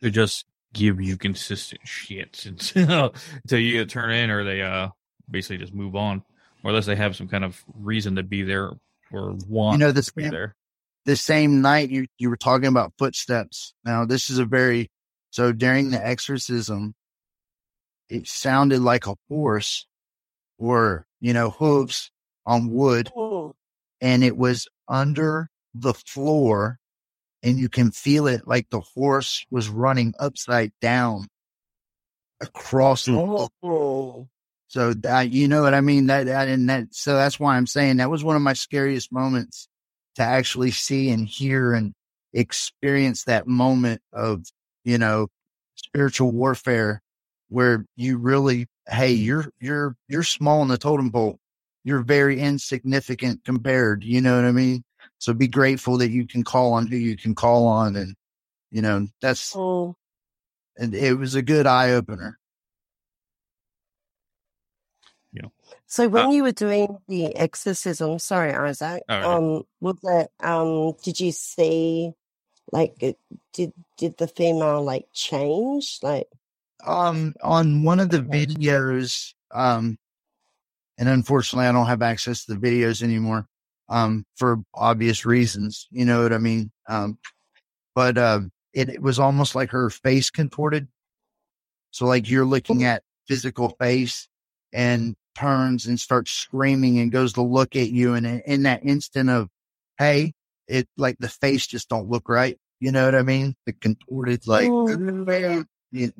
They're 0.00 0.10
just 0.10 0.44
give 0.74 1.00
you 1.00 1.16
consistent 1.16 1.80
shit 1.86 2.44
until 2.46 3.14
until 3.42 3.58
you 3.58 3.76
either 3.76 3.86
turn 3.86 4.10
in 4.12 4.28
or 4.30 4.44
they 4.44 4.60
uh 4.60 4.88
basically 5.30 5.56
just 5.56 5.72
move 5.74 5.96
on, 5.96 6.22
or 6.62 6.70
unless 6.70 6.84
they 6.86 6.96
have 6.96 7.16
some 7.16 7.28
kind 7.28 7.44
of 7.44 7.64
reason 7.74 8.16
to 8.16 8.22
be 8.22 8.42
there 8.42 8.72
or 9.10 9.32
want 9.48 9.78
You 9.80 9.86
know, 9.86 9.92
this 9.92 10.06
to 10.08 10.14
be 10.14 10.24
same, 10.24 10.32
there. 10.32 10.54
the 11.06 11.16
same 11.16 11.62
night 11.62 11.88
you, 11.90 12.06
you 12.18 12.28
were 12.28 12.36
talking 12.36 12.66
about 12.66 12.92
footsteps. 12.98 13.72
Now, 13.84 14.04
this 14.04 14.28
is 14.28 14.38
a 14.38 14.44
very, 14.44 14.90
so 15.30 15.52
during 15.52 15.90
the 15.90 16.06
exorcism, 16.06 16.94
it 18.10 18.26
sounded 18.28 18.80
like 18.80 19.06
a 19.06 19.14
horse 19.30 19.86
or, 20.58 21.06
you 21.20 21.32
know, 21.32 21.50
hooves 21.50 22.10
on 22.46 22.70
wood 22.70 23.10
and 24.00 24.22
it 24.22 24.36
was 24.36 24.68
under 24.88 25.48
the 25.74 25.94
floor 25.94 26.78
and 27.44 27.58
you 27.58 27.68
can 27.68 27.90
feel 27.90 28.26
it 28.26 28.48
like 28.48 28.70
the 28.70 28.80
horse 28.80 29.44
was 29.50 29.68
running 29.68 30.14
upside 30.18 30.72
down 30.80 31.28
across 32.40 33.04
the 33.04 33.12
mm. 33.12 33.26
floor. 33.26 33.50
Oh. 33.62 34.28
So 34.68 34.94
that, 34.94 35.30
you 35.30 35.46
know 35.46 35.62
what 35.62 35.74
I 35.74 35.82
mean? 35.82 36.06
That, 36.06 36.26
that, 36.26 36.48
and 36.48 36.68
that, 36.68 36.86
so 36.92 37.14
that's 37.14 37.38
why 37.38 37.56
I'm 37.56 37.66
saying 37.66 37.98
that 37.98 38.10
was 38.10 38.24
one 38.24 38.34
of 38.34 38.42
my 38.42 38.54
scariest 38.54 39.12
moments 39.12 39.68
to 40.16 40.22
actually 40.22 40.72
see 40.72 41.10
and 41.10 41.28
hear 41.28 41.74
and 41.74 41.92
experience 42.32 43.24
that 43.24 43.46
moment 43.46 44.00
of, 44.12 44.42
you 44.82 44.98
know, 44.98 45.28
spiritual 45.76 46.32
warfare 46.32 47.02
where 47.50 47.84
you 47.94 48.16
really, 48.16 48.66
hey, 48.88 49.12
you're, 49.12 49.46
you're, 49.60 49.94
you're 50.08 50.24
small 50.24 50.62
in 50.62 50.68
the 50.68 50.78
totem 50.78 51.12
pole. 51.12 51.38
You're 51.84 52.02
very 52.02 52.40
insignificant 52.40 53.44
compared. 53.44 54.02
You 54.02 54.22
know 54.22 54.34
what 54.36 54.46
I 54.46 54.52
mean? 54.52 54.82
So 55.24 55.32
be 55.32 55.48
grateful 55.48 55.98
that 55.98 56.10
you 56.10 56.26
can 56.26 56.44
call 56.44 56.74
on 56.74 56.86
who 56.86 56.96
you 56.96 57.16
can 57.16 57.34
call 57.34 57.66
on. 57.66 57.96
And, 57.96 58.14
you 58.70 58.82
know, 58.82 59.08
that's, 59.22 59.54
Mm. 59.54 59.94
and 60.76 60.94
it 60.94 61.14
was 61.14 61.34
a 61.34 61.40
good 61.42 61.66
eye 61.66 61.92
opener. 61.92 62.38
Yeah. 65.32 65.48
So 65.86 66.08
when 66.08 66.30
you 66.30 66.42
were 66.42 66.52
doing 66.52 66.98
the 67.08 67.34
exorcism, 67.36 68.18
sorry, 68.18 68.52
Isaac, 68.52 69.02
Oh, 69.08 69.18
yeah. 69.18 69.34
um, 69.36 69.62
was 69.80 69.96
that, 70.02 70.30
um, 70.40 70.92
did 71.02 71.20
you 71.20 71.32
see, 71.32 72.12
like, 72.70 72.98
did 72.98 73.72
did 73.96 74.18
the 74.18 74.28
female 74.28 74.82
like 74.82 75.06
change? 75.14 76.00
Like, 76.02 76.28
um 76.84 77.34
on 77.42 77.82
one 77.82 77.98
of 78.00 78.10
the 78.10 78.20
videos 78.20 79.32
um 79.52 79.96
and 80.98 81.08
unfortunately 81.08 81.66
i 81.66 81.72
don't 81.72 81.86
have 81.86 82.02
access 82.02 82.44
to 82.44 82.54
the 82.54 82.60
videos 82.60 83.02
anymore 83.02 83.46
um 83.88 84.24
for 84.36 84.58
obvious 84.74 85.26
reasons 85.26 85.86
you 85.90 86.04
know 86.04 86.22
what 86.22 86.32
i 86.32 86.38
mean? 86.38 86.70
Um 86.88 87.18
but 87.94 88.18
uh 88.18 88.40
it, 88.72 88.88
it 88.88 89.02
was 89.02 89.18
almost 89.20 89.54
like 89.54 89.70
her 89.70 89.88
face 89.90 90.30
contorted. 90.30 90.88
So 91.92 92.06
like 92.06 92.28
you're 92.28 92.44
looking 92.44 92.84
at 92.84 93.02
physical 93.28 93.70
face 93.80 94.28
and 94.72 95.14
turns 95.36 95.86
and 95.86 95.98
starts 95.98 96.32
screaming 96.32 96.98
and 96.98 97.12
goes 97.12 97.34
to 97.34 97.42
look 97.42 97.76
at 97.76 97.90
you 97.90 98.14
and 98.14 98.26
in- 98.26 98.42
in 98.46 98.62
that 98.64 98.84
instant 98.84 99.30
of 99.30 99.48
hey 99.98 100.32
it 100.68 100.88
like 100.96 101.16
the 101.18 101.28
face 101.28 101.66
just 101.66 101.88
don't 101.88 102.08
look 102.10 102.28
right 102.28 102.58
you 102.80 102.90
know 102.92 103.04
what 103.04 103.14
i 103.14 103.22
mean? 103.22 103.54
The 103.66 103.72
contorted 103.72 104.46
like 104.46 104.70
you- 105.92 106.12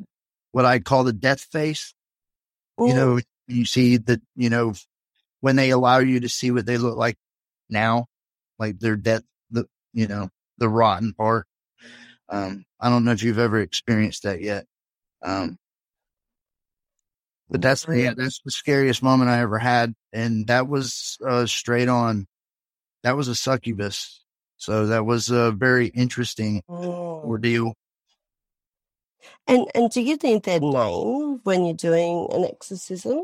what 0.53 0.65
I 0.65 0.79
call 0.79 1.05
the 1.05 1.13
death 1.13 1.41
face. 1.41 1.95
You 2.79 2.95
mm, 2.95 2.95
know, 2.95 3.21
you 3.49 3.65
see 3.65 3.97
that, 3.99 4.21
you 4.37 4.51
know, 4.51 4.75
when 5.41 5.57
they 5.57 5.71
allow 5.71 5.99
you 5.99 6.21
to 6.21 6.29
see 6.29 6.51
what 6.51 6.67
they 6.67 6.79
look 6.79 6.97
like 6.97 7.17
now, 7.69 8.07
like 8.59 8.79
their 8.79 8.97
death, 8.97 9.23
the, 9.51 9.67
you 9.93 10.07
know, 10.07 10.29
the 10.59 10.69
rotten 10.69 11.13
part. 11.15 11.47
Um, 12.29 12.65
I 12.81 12.89
don't 12.89 13.05
know 13.05 13.13
if 13.13 13.23
you've 13.23 13.39
ever 13.39 13.61
experienced 13.61 14.23
that 14.23 14.41
yet. 14.41 14.67
Um, 15.23 15.59
but 17.51 17.61
that's, 17.61 17.87
yeah, 17.89 18.15
that's 18.17 18.41
the 18.45 18.51
scariest 18.51 19.03
moment 19.03 19.31
I 19.31 19.41
ever 19.41 19.59
had. 19.59 19.95
And 20.13 20.47
that 20.49 20.69
was, 20.69 21.19
uh, 21.27 21.47
straight 21.47 21.89
on. 21.89 22.27
That 23.03 23.17
was 23.17 23.29
a 23.29 23.35
succubus. 23.35 24.23
So 24.57 24.87
that 24.87 25.05
was 25.05 25.31
a 25.31 25.53
very 25.53 25.89
interesting 25.89 26.63
mm. 26.69 27.25
ordeal. 27.25 27.75
And 29.47 29.67
and 29.75 29.91
do 29.91 30.01
you 30.01 30.17
need 30.23 30.43
their 30.43 30.61
name 30.61 31.41
when 31.45 31.65
you're 31.65 31.75
doing 31.75 32.29
an 32.33 32.45
exorcism? 32.45 33.23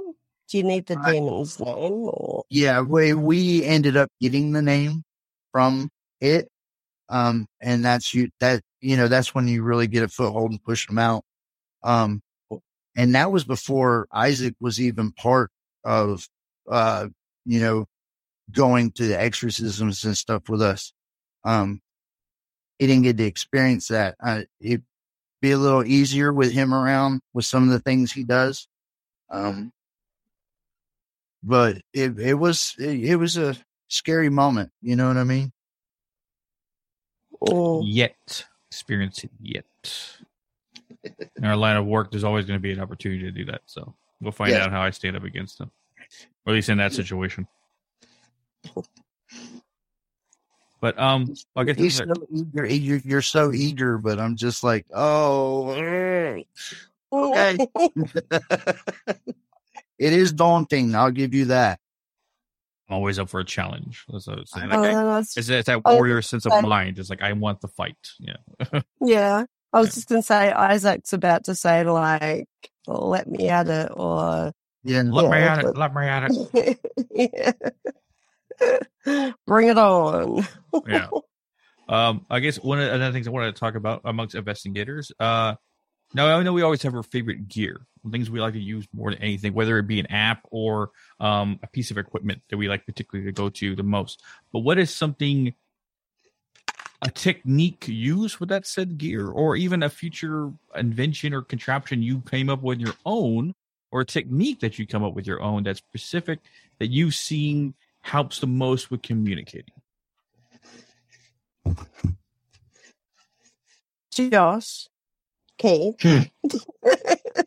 Do 0.50 0.58
you 0.58 0.64
need 0.64 0.86
the 0.86 0.98
I- 0.98 1.12
demon's 1.12 1.60
name 1.60 1.92
or? 1.92 2.44
Yeah, 2.50 2.80
we 2.80 3.14
we 3.14 3.64
ended 3.64 3.96
up 3.96 4.10
getting 4.20 4.52
the 4.52 4.62
name 4.62 5.04
from 5.52 5.88
it, 6.20 6.48
um, 7.08 7.46
and 7.60 7.84
that's 7.84 8.12
you 8.14 8.30
that 8.40 8.62
you 8.80 8.96
know 8.96 9.08
that's 9.08 9.34
when 9.34 9.46
you 9.46 9.62
really 9.62 9.86
get 9.86 10.02
a 10.02 10.08
foothold 10.08 10.50
and 10.50 10.62
push 10.64 10.86
them 10.86 10.98
out. 10.98 11.22
Um, 11.82 12.20
and 12.96 13.14
that 13.14 13.30
was 13.30 13.44
before 13.44 14.08
Isaac 14.12 14.54
was 14.60 14.80
even 14.80 15.12
part 15.12 15.50
of, 15.84 16.26
uh, 16.68 17.06
you 17.44 17.60
know, 17.60 17.86
going 18.52 18.90
to 18.92 19.06
the 19.06 19.18
exorcisms 19.18 20.04
and 20.04 20.16
stuff 20.18 20.48
with 20.48 20.60
us. 20.60 20.92
Um, 21.44 21.80
he 22.78 22.86
didn't 22.86 23.04
get 23.04 23.16
to 23.18 23.24
experience 23.24 23.88
that. 23.88 24.16
Uh, 24.22 24.42
it'd 24.60 24.84
be 25.40 25.52
a 25.52 25.58
little 25.58 25.84
easier 25.84 26.32
with 26.32 26.52
him 26.52 26.74
around 26.74 27.20
with 27.32 27.44
some 27.44 27.62
of 27.64 27.70
the 27.70 27.80
things 27.80 28.12
he 28.12 28.24
does. 28.24 28.66
Um, 29.30 29.72
but 31.42 31.78
it 31.92 32.18
it 32.18 32.34
was 32.34 32.74
it, 32.78 33.04
it 33.04 33.16
was 33.16 33.36
a 33.36 33.56
scary 33.88 34.28
moment. 34.30 34.70
You 34.82 34.96
know 34.96 35.08
what 35.08 35.16
I 35.16 35.24
mean? 35.24 35.52
Mm. 37.42 37.82
Yet 37.86 38.44
experience 38.70 39.24
it 39.24 39.30
yet. 39.40 39.64
In 41.36 41.44
our 41.44 41.56
line 41.56 41.76
of 41.76 41.86
work, 41.86 42.10
there's 42.10 42.24
always 42.24 42.44
going 42.44 42.58
to 42.58 42.62
be 42.62 42.72
an 42.72 42.80
opportunity 42.80 43.22
to 43.22 43.30
do 43.30 43.44
that. 43.46 43.62
So 43.66 43.94
we'll 44.20 44.32
find 44.32 44.52
Yeah. 44.52 44.64
out 44.64 44.70
how 44.70 44.82
I 44.82 44.90
stand 44.90 45.16
up 45.16 45.24
against 45.24 45.58
them, 45.58 45.70
or 46.44 46.52
at 46.52 46.54
least 46.54 46.68
in 46.68 46.78
that 46.78 46.92
situation. 46.92 47.46
But 50.80 50.98
um, 50.98 51.34
I 51.56 51.64
guess 51.64 51.76
He's 51.76 51.96
so 51.96 52.04
eager. 52.32 52.64
You're, 52.66 52.98
you're 52.98 53.22
so 53.22 53.52
eager, 53.52 53.98
but 53.98 54.18
I'm 54.18 54.36
just 54.36 54.64
like, 54.64 54.86
oh, 54.94 55.70
okay. 57.12 57.58
it 60.00 60.12
is 60.12 60.32
daunting. 60.32 60.94
I'll 60.96 61.10
give 61.12 61.32
you 61.34 61.44
that. 61.46 61.78
I'm 62.88 62.96
always 62.96 63.20
up 63.20 63.28
for 63.28 63.38
a 63.38 63.44
challenge. 63.44 64.04
That's 64.08 64.26
what 64.26 64.38
I 64.38 64.40
was 64.40 64.50
saying. 64.50 64.68
Oh, 64.72 64.82
I- 64.82 65.18
it's, 65.20 65.36
it's 65.36 65.66
that 65.66 65.80
Oh, 65.84 65.94
warrior 65.94 66.22
sense 66.22 66.44
of 66.46 66.60
mind. 66.64 66.98
It's 66.98 67.08
like 67.10 67.22
I 67.22 67.32
want 67.34 67.60
the 67.60 67.68
fight. 67.68 67.96
Yeah. 68.18 68.36
yeah. 69.00 69.44
I 69.72 69.78
was 69.78 69.88
Yeah. 69.88 69.94
just 69.94 70.08
gonna 70.08 70.22
say 70.22 70.50
Isaac's 70.50 71.12
about 71.12 71.44
to 71.44 71.54
say 71.54 71.84
like, 71.84 72.48
"Let 72.88 73.28
me 73.28 73.48
at 73.48 73.68
it," 73.68 73.92
or 73.94 74.50
Yeah. 74.82 75.02
Let 75.02 75.30
me 75.30 75.38
Yeah, 75.38 75.52
at 75.52 75.64
it. 75.64 75.76
Let 75.76 75.94
me 75.94 76.06
at 76.06 76.30
it. 76.32 77.52
yeah. 79.06 79.30
Bring 79.46 79.68
it 79.68 79.78
on. 79.78 80.46
yeah. 80.88 81.08
Um, 81.88 82.24
I 82.30 82.38
guess 82.38 82.56
one 82.62 82.78
of 82.78 82.84
the 82.86 82.94
other 82.94 83.10
things 83.10 83.26
I 83.26 83.32
wanted 83.32 83.52
to 83.56 83.58
talk 83.58 83.74
about 83.74 84.02
amongst 84.04 84.36
investigators. 84.36 85.10
Uh, 85.18 85.56
now 86.14 86.26
I 86.38 86.42
know 86.42 86.52
we 86.52 86.62
always 86.62 86.82
have 86.82 86.94
our 86.94 87.02
favorite 87.02 87.48
gear, 87.48 87.80
things 88.10 88.30
we 88.30 88.40
like 88.40 88.54
to 88.54 88.60
use 88.60 88.86
more 88.92 89.10
than 89.10 89.20
anything, 89.22 89.54
whether 89.54 89.78
it 89.78 89.86
be 89.86 90.00
an 90.00 90.06
app 90.06 90.46
or 90.50 90.90
um, 91.20 91.60
a 91.62 91.66
piece 91.66 91.90
of 91.90 91.98
equipment 91.98 92.42
that 92.50 92.56
we 92.56 92.68
like 92.68 92.86
particularly 92.86 93.30
to 93.30 93.32
go 93.32 93.48
to 93.48 93.76
the 93.76 93.82
most. 93.82 94.22
But 94.52 94.60
what 94.60 94.78
is 94.78 94.92
something, 94.94 95.54
a 97.02 97.10
technique 97.10 97.86
used 97.86 98.38
with 98.38 98.48
that 98.48 98.66
said 98.66 98.98
gear, 98.98 99.28
or 99.28 99.56
even 99.56 99.82
a 99.82 99.88
future 99.88 100.52
invention 100.74 101.32
or 101.32 101.42
contraption 101.42 102.02
you 102.02 102.20
came 102.22 102.50
up 102.50 102.62
with 102.62 102.80
your 102.80 102.94
own, 103.04 103.54
or 103.92 104.00
a 104.02 104.06
technique 104.06 104.60
that 104.60 104.78
you 104.78 104.86
come 104.86 105.02
up 105.04 105.14
with 105.14 105.26
your 105.26 105.42
own 105.42 105.64
that's 105.64 105.78
specific 105.78 106.38
that 106.78 106.88
you've 106.88 107.14
seen 107.14 107.74
helps 108.02 108.40
the 108.40 108.46
most 108.46 108.90
with 108.90 109.02
communicating? 109.02 109.74
Josh. 114.12 114.88
Keith. 115.60 116.30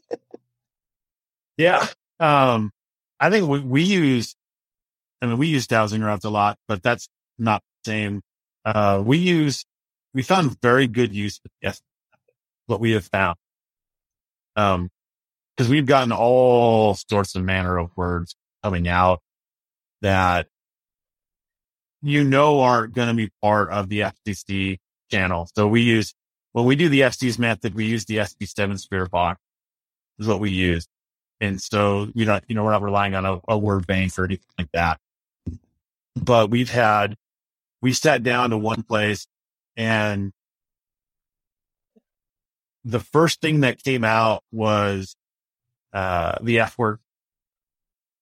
Yeah. 1.57 1.85
Um, 2.19 2.71
I 3.19 3.29
think 3.29 3.47
we, 3.47 3.59
we 3.59 3.83
use, 3.83 4.35
I 5.21 5.27
mean, 5.27 5.37
we 5.37 5.47
use 5.47 5.67
dowsing 5.67 6.01
rods 6.01 6.25
a 6.25 6.29
lot, 6.29 6.57
but 6.67 6.81
that's 6.83 7.07
not 7.37 7.61
the 7.83 7.91
same. 7.91 8.21
Uh, 8.65 9.01
we 9.05 9.17
use, 9.17 9.65
we 10.13 10.23
found 10.23 10.59
very 10.61 10.87
good 10.87 11.13
use 11.13 11.39
with 11.43 11.51
yes, 11.61 11.81
what 12.67 12.79
we 12.79 12.91
have 12.91 13.05
found. 13.05 13.37
Um, 14.55 14.89
cause 15.57 15.67
we've 15.67 15.85
gotten 15.85 16.11
all 16.11 16.95
sorts 16.95 17.35
of 17.35 17.43
manner 17.43 17.77
of 17.77 17.95
words 17.95 18.35
coming 18.63 18.87
out 18.87 19.19
that 20.01 20.47
you 22.01 22.23
know 22.23 22.61
aren't 22.61 22.93
going 22.93 23.07
to 23.07 23.13
be 23.13 23.31
part 23.41 23.69
of 23.69 23.89
the 23.89 24.01
FCC 24.01 24.79
channel. 25.09 25.49
So 25.55 25.67
we 25.67 25.81
use, 25.81 26.13
when 26.53 26.65
we 26.65 26.75
do 26.75 26.87
the 26.87 27.03
Estes 27.03 27.37
method, 27.37 27.75
we 27.75 27.85
use 27.85 28.05
the 28.05 28.17
SB7 28.17 28.79
Spirit 28.79 29.11
box 29.11 29.41
is 30.19 30.27
what 30.27 30.39
we 30.39 30.51
use. 30.51 30.87
And 31.41 31.61
so, 31.61 32.07
you 32.13 32.25
know, 32.25 32.39
you 32.47 32.55
know, 32.55 32.63
we're 32.63 32.71
not 32.71 32.83
relying 32.83 33.15
on 33.15 33.25
a, 33.25 33.39
a 33.47 33.57
word 33.57 33.85
bank 33.85 34.17
or 34.17 34.25
anything 34.25 34.45
like 34.57 34.71
that. 34.73 34.99
But 36.15 36.51
we've 36.51 36.69
had, 36.69 37.15
we 37.81 37.91
sat 37.91 38.23
down 38.23 38.51
to 38.51 38.57
one 38.57 38.83
place 38.83 39.27
and 39.75 40.31
the 42.85 42.99
first 42.99 43.41
thing 43.41 43.61
that 43.61 43.83
came 43.83 44.03
out 44.03 44.43
was, 44.51 45.15
uh, 45.91 46.37
the 46.41 46.59
F 46.59 46.77
word. 46.77 46.99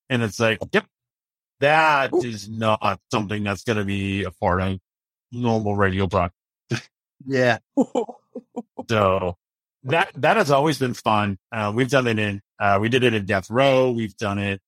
And 0.09 0.23
it's 0.23 0.39
like, 0.39 0.59
yep, 0.71 0.85
that 1.59 2.11
is 2.13 2.49
not 2.49 2.99
something 3.11 3.43
that's 3.43 3.63
going 3.63 3.77
to 3.77 3.85
be 3.85 4.23
a 4.23 4.31
part 4.31 4.61
of 4.61 4.79
normal 5.31 5.75
radio 5.75 6.07
broadcast. 6.07 6.40
Yeah. 7.27 7.57
So 8.89 9.37
that 9.83 10.11
that 10.15 10.37
has 10.37 10.51
always 10.51 10.77
been 10.77 10.93
fun. 10.93 11.37
Uh, 11.51 11.71
we've 11.73 11.89
done 11.89 12.07
it 12.07 12.19
in 12.19 12.41
uh, 12.59 12.77
we 12.81 12.89
did 12.89 13.03
it 13.03 13.13
in 13.13 13.25
Death 13.25 13.49
Row. 13.49 13.91
We've 13.91 14.15
done 14.17 14.37
it 14.37 14.61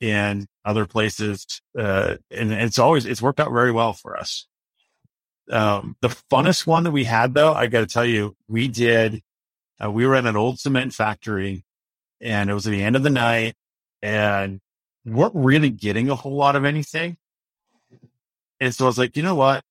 in 0.00 0.46
other 0.64 0.86
places, 0.86 1.46
uh, 1.78 2.16
and 2.30 2.52
it's 2.52 2.78
always 2.78 3.06
it's 3.06 3.22
worked 3.22 3.40
out 3.40 3.52
very 3.52 3.72
well 3.72 3.92
for 3.92 4.16
us. 4.16 4.46
Um, 5.50 5.96
the 6.00 6.08
funnest 6.30 6.66
one 6.66 6.84
that 6.84 6.92
we 6.92 7.04
had, 7.04 7.34
though, 7.34 7.52
I 7.52 7.66
got 7.66 7.80
to 7.80 7.86
tell 7.86 8.04
you, 8.04 8.36
we 8.48 8.68
did. 8.68 9.20
Uh, 9.82 9.90
we 9.90 10.06
were 10.06 10.14
at 10.14 10.26
an 10.26 10.36
old 10.36 10.60
cement 10.60 10.94
factory, 10.94 11.64
and 12.20 12.50
it 12.50 12.54
was 12.54 12.66
at 12.66 12.70
the 12.70 12.82
end 12.82 12.96
of 12.96 13.02
the 13.02 13.10
night, 13.10 13.54
and 14.00 14.60
weren't 15.04 15.34
really 15.34 15.70
getting 15.70 16.08
a 16.08 16.14
whole 16.14 16.36
lot 16.36 16.56
of 16.56 16.64
anything. 16.64 17.16
And 18.60 18.74
so 18.74 18.84
I 18.84 18.88
was 18.88 18.98
like, 18.98 19.16
you 19.16 19.22
know 19.22 19.34
what? 19.34 19.64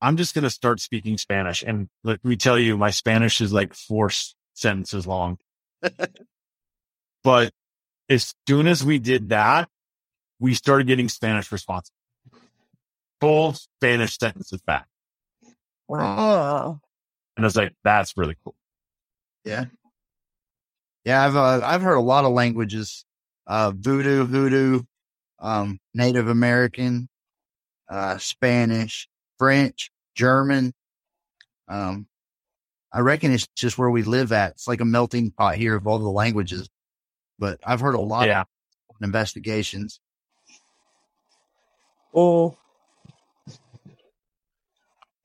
I'm 0.00 0.16
just 0.16 0.34
going 0.34 0.44
to 0.44 0.50
start 0.50 0.80
speaking 0.80 1.18
Spanish. 1.18 1.62
And 1.66 1.88
let 2.04 2.24
me 2.24 2.36
tell 2.36 2.58
you, 2.58 2.76
my 2.76 2.90
Spanish 2.90 3.40
is 3.40 3.52
like 3.52 3.74
four 3.74 4.10
sentences 4.54 5.06
long. 5.06 5.38
but 7.24 7.52
as 8.08 8.34
soon 8.46 8.66
as 8.66 8.84
we 8.84 8.98
did 8.98 9.30
that, 9.30 9.68
we 10.38 10.54
started 10.54 10.86
getting 10.86 11.08
Spanish 11.08 11.50
responses. 11.50 11.92
Full 13.20 13.54
Spanish 13.54 14.16
sentences 14.16 14.60
back. 14.62 14.86
wow. 15.88 16.80
And 17.36 17.44
I 17.44 17.46
was 17.46 17.56
like, 17.56 17.72
that's 17.82 18.16
really 18.16 18.36
cool. 18.44 18.54
Yeah. 19.44 19.66
Yeah. 21.04 21.24
I've, 21.24 21.36
uh, 21.36 21.60
I've 21.64 21.82
heard 21.82 21.96
a 21.96 22.00
lot 22.00 22.24
of 22.24 22.32
languages, 22.32 23.04
uh, 23.46 23.72
voodoo, 23.74 24.26
hoodoo, 24.26 24.82
um, 25.40 25.78
Native 25.94 26.28
American, 26.28 27.08
uh, 27.88 28.18
Spanish, 28.18 29.08
French, 29.38 29.90
German. 30.14 30.74
Um, 31.68 32.06
I 32.92 33.00
reckon 33.00 33.32
it's 33.32 33.46
just 33.56 33.78
where 33.78 33.90
we 33.90 34.02
live 34.02 34.32
at. 34.32 34.52
It's 34.52 34.68
like 34.68 34.80
a 34.80 34.84
melting 34.84 35.30
pot 35.32 35.56
here 35.56 35.76
of 35.76 35.86
all 35.86 35.98
the 35.98 36.08
languages, 36.08 36.68
but 37.38 37.60
I've 37.64 37.80
heard 37.80 37.94
a 37.94 38.00
lot 38.00 38.26
Yeah. 38.26 38.42
of 38.42 38.96
investigations. 39.02 40.00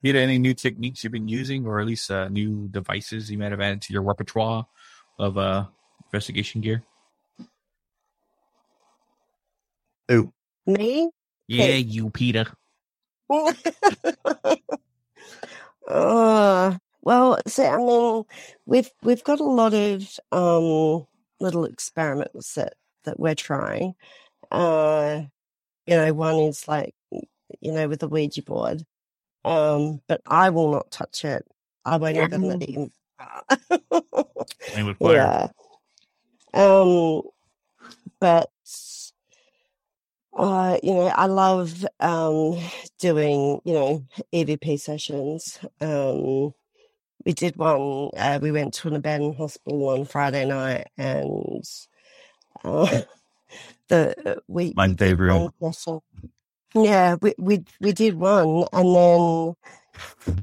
You 0.02 0.12
had 0.12 0.16
any 0.16 0.38
new 0.38 0.52
techniques 0.52 1.02
you've 1.02 1.14
been 1.14 1.28
using, 1.28 1.66
or 1.66 1.80
at 1.80 1.86
least 1.86 2.10
uh, 2.10 2.28
new 2.28 2.68
devices 2.68 3.30
you 3.30 3.38
might 3.38 3.52
have 3.52 3.60
added 3.60 3.80
to 3.82 3.92
your 3.94 4.02
repertoire 4.02 4.66
of 5.18 5.38
uh, 5.38 5.64
investigation 6.06 6.60
gear? 6.60 6.82
Ooh, 10.12 10.30
Me? 10.66 11.08
Yeah, 11.48 11.64
Hey. 11.64 11.78
you, 11.78 12.10
Peta. 12.10 12.46
uh, 15.88 16.76
well, 17.02 17.38
so 17.46 17.64
I 17.64 17.76
mean, 17.76 18.24
we've 18.66 18.90
we've 19.02 19.24
got 19.24 19.40
a 19.40 19.44
lot 19.44 19.74
of 19.74 20.18
um 20.32 21.06
little 21.40 21.64
experiments 21.64 22.54
that 22.54 22.74
that 23.04 23.18
we're 23.18 23.34
trying. 23.34 23.94
Uh, 24.50 25.22
you 25.86 25.96
know, 25.96 26.12
one 26.12 26.36
is 26.36 26.68
like 26.68 26.94
you 27.60 27.72
know 27.72 27.88
with 27.88 28.00
the 28.00 28.08
Ouija 28.08 28.42
board, 28.42 28.84
um, 29.44 30.00
but 30.08 30.20
I 30.26 30.50
will 30.50 30.72
not 30.72 30.90
touch 30.90 31.24
it. 31.24 31.46
I 31.84 31.96
won't 31.96 32.16
even 32.16 32.42
let 32.42 32.62
him. 32.62 32.90
With 34.76 34.98
fire. 34.98 35.12
yeah. 35.12 35.48
Um, 36.54 37.22
but 38.20 38.50
uh, 40.36 40.78
you 40.82 40.94
know, 40.94 41.06
I 41.08 41.26
love 41.26 41.84
um 42.00 42.58
doing 42.98 43.60
you 43.64 43.74
know 43.74 44.04
EVP 44.32 44.80
sessions. 44.80 45.58
Um, 45.80 46.54
we 47.24 47.32
did 47.32 47.56
one. 47.56 48.10
Uh, 48.16 48.38
we 48.42 48.52
went 48.52 48.74
to 48.74 48.88
an 48.88 48.96
abandoned 48.96 49.36
hospital 49.36 49.88
on 49.88 50.04
Friday 50.04 50.44
night, 50.46 50.88
and 50.98 51.64
uh, 52.64 53.02
the 53.88 54.42
we 54.48 54.72
My 54.76 54.88
we 54.88 54.94
did 54.94 54.98
favorite. 54.98 55.52
Yeah, 56.74 57.16
we 57.22 57.34
we 57.38 57.64
we 57.80 57.92
did 57.92 58.16
one, 58.16 58.64
and 58.72 58.96
then 58.96 59.54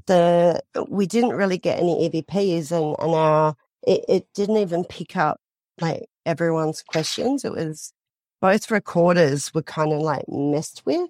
the 0.08 0.62
we 0.90 1.08
didn't 1.08 1.32
really 1.32 1.58
get 1.58 1.80
any 1.80 2.10
EVPs, 2.10 2.72
and 2.72 2.96
and 3.00 3.16
our 3.16 3.56
it, 3.86 4.06
it 4.08 4.28
didn't 4.34 4.58
even 4.58 4.86
pick 4.86 5.18
up 5.18 5.40
like 5.82 6.06
everyone's 6.26 6.84
questions. 6.84 7.44
It 7.44 7.52
was 7.54 7.94
both 8.42 8.72
recorders 8.72 9.54
were 9.54 9.62
kind 9.62 9.94
of 9.94 10.02
like 10.02 10.26
messed 10.28 10.84
with. 10.86 11.10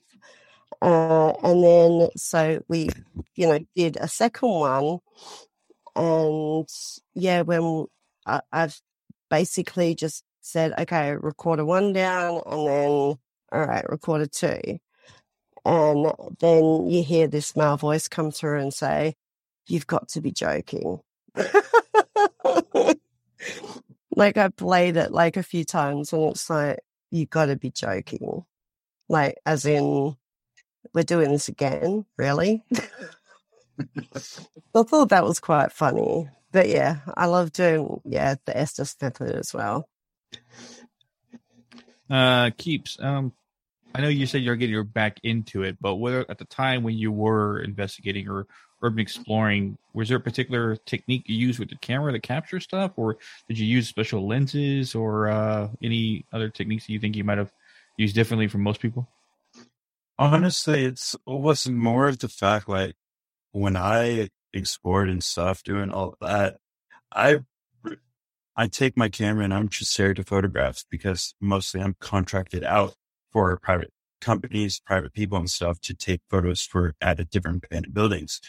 Uh, 0.81 1.31
and 1.43 1.63
then 1.63 2.09
so 2.15 2.63
we, 2.67 2.89
you 3.35 3.47
know, 3.47 3.59
did 3.75 3.97
a 3.97 4.07
second 4.07 4.49
one, 4.49 4.99
and 5.95 6.67
yeah, 7.13 7.41
when 7.41 7.85
I, 8.25 8.41
I've 8.51 8.79
basically 9.29 9.93
just 9.95 10.23
said, 10.41 10.73
okay, 10.79 11.11
recorder 11.13 11.65
one 11.65 11.93
down, 11.93 12.41
and 12.47 12.67
then 12.67 12.89
all 12.89 13.19
right, 13.51 13.87
recorder 13.89 14.25
two, 14.25 14.79
and 15.65 16.11
then 16.39 16.87
you 16.87 17.03
hear 17.03 17.27
this 17.27 17.55
male 17.55 17.77
voice 17.77 18.07
come 18.07 18.31
through 18.31 18.59
and 18.59 18.73
say, 18.73 19.13
"You've 19.67 19.87
got 19.87 20.09
to 20.09 20.21
be 20.21 20.31
joking." 20.31 20.99
like 24.15 24.37
I 24.37 24.49
played 24.49 24.97
it 24.97 25.11
like 25.11 25.37
a 25.37 25.43
few 25.43 25.63
times, 25.63 26.11
and 26.11 26.31
it's 26.31 26.49
like 26.49 26.79
you 27.11 27.25
got 27.25 27.47
to 27.47 27.55
be 27.55 27.69
joking, 27.69 28.45
like 29.09 29.37
as 29.45 29.65
in 29.65 30.15
we're 30.93 31.03
doing 31.03 31.31
this 31.31 31.47
again, 31.47 32.05
really. 32.17 32.63
I 33.79 34.83
thought 34.83 35.09
that 35.09 35.23
was 35.23 35.39
quite 35.39 35.71
funny, 35.71 36.29
but 36.51 36.69
yeah, 36.69 36.97
I 37.15 37.27
love 37.27 37.51
doing 37.51 38.01
yeah 38.05 38.35
the 38.45 38.57
Estes 38.57 38.95
method 39.01 39.35
as 39.35 39.53
well. 39.53 39.87
Uh, 42.09 42.49
keeps. 42.57 42.97
Um, 42.99 43.33
I 43.93 44.01
know 44.01 44.07
you 44.07 44.25
said 44.25 44.41
you're 44.41 44.55
getting 44.55 44.73
your 44.73 44.83
back 44.83 45.19
into 45.23 45.63
it, 45.63 45.77
but 45.79 45.95
whether 45.95 46.25
at 46.29 46.37
the 46.37 46.45
time 46.45 46.83
when 46.83 46.97
you 46.97 47.11
were 47.11 47.59
investigating 47.59 48.27
or 48.27 48.47
urban 48.81 48.99
exploring, 48.99 49.77
was 49.93 50.09
there 50.09 50.17
a 50.17 50.21
particular 50.21 50.75
technique 50.75 51.23
you 51.27 51.35
used 51.35 51.59
with 51.59 51.69
the 51.69 51.77
camera 51.77 52.11
to 52.11 52.19
capture 52.19 52.59
stuff, 52.59 52.93
or 52.97 53.17
did 53.47 53.59
you 53.59 53.65
use 53.65 53.87
special 53.87 54.27
lenses 54.27 54.95
or 54.95 55.29
uh, 55.29 55.69
any 55.83 56.25
other 56.33 56.49
techniques 56.49 56.87
that 56.87 56.93
you 56.93 56.99
think 56.99 57.15
you 57.15 57.23
might 57.23 57.37
have 57.37 57.51
used 57.97 58.15
differently 58.15 58.47
from 58.47 58.61
most 58.61 58.79
people? 58.79 59.07
Honestly, 60.17 60.85
it's 60.85 61.13
it 61.15 61.19
was 61.25 61.67
more 61.67 62.07
of 62.07 62.19
the 62.19 62.29
fact 62.29 62.69
like 62.69 62.95
when 63.51 63.75
I 63.75 64.29
explored 64.53 65.09
and 65.09 65.23
stuff, 65.23 65.63
doing 65.63 65.91
all 65.91 66.15
that, 66.21 66.57
I 67.11 67.39
I 68.55 68.67
take 68.67 68.97
my 68.97 69.09
camera 69.09 69.45
and 69.45 69.53
I'm 69.53 69.69
just 69.69 69.97
there 69.97 70.13
to 70.13 70.23
photographs 70.23 70.85
because 70.89 71.33
mostly 71.39 71.81
I'm 71.81 71.95
contracted 71.99 72.63
out 72.63 72.95
for 73.31 73.57
private 73.57 73.91
companies, 74.19 74.81
private 74.85 75.13
people 75.13 75.37
and 75.37 75.49
stuff 75.49 75.79
to 75.81 75.93
take 75.93 76.21
photos 76.29 76.61
for 76.61 76.93
at 77.01 77.29
different 77.29 77.63
abandoned 77.65 77.93
buildings. 77.93 78.39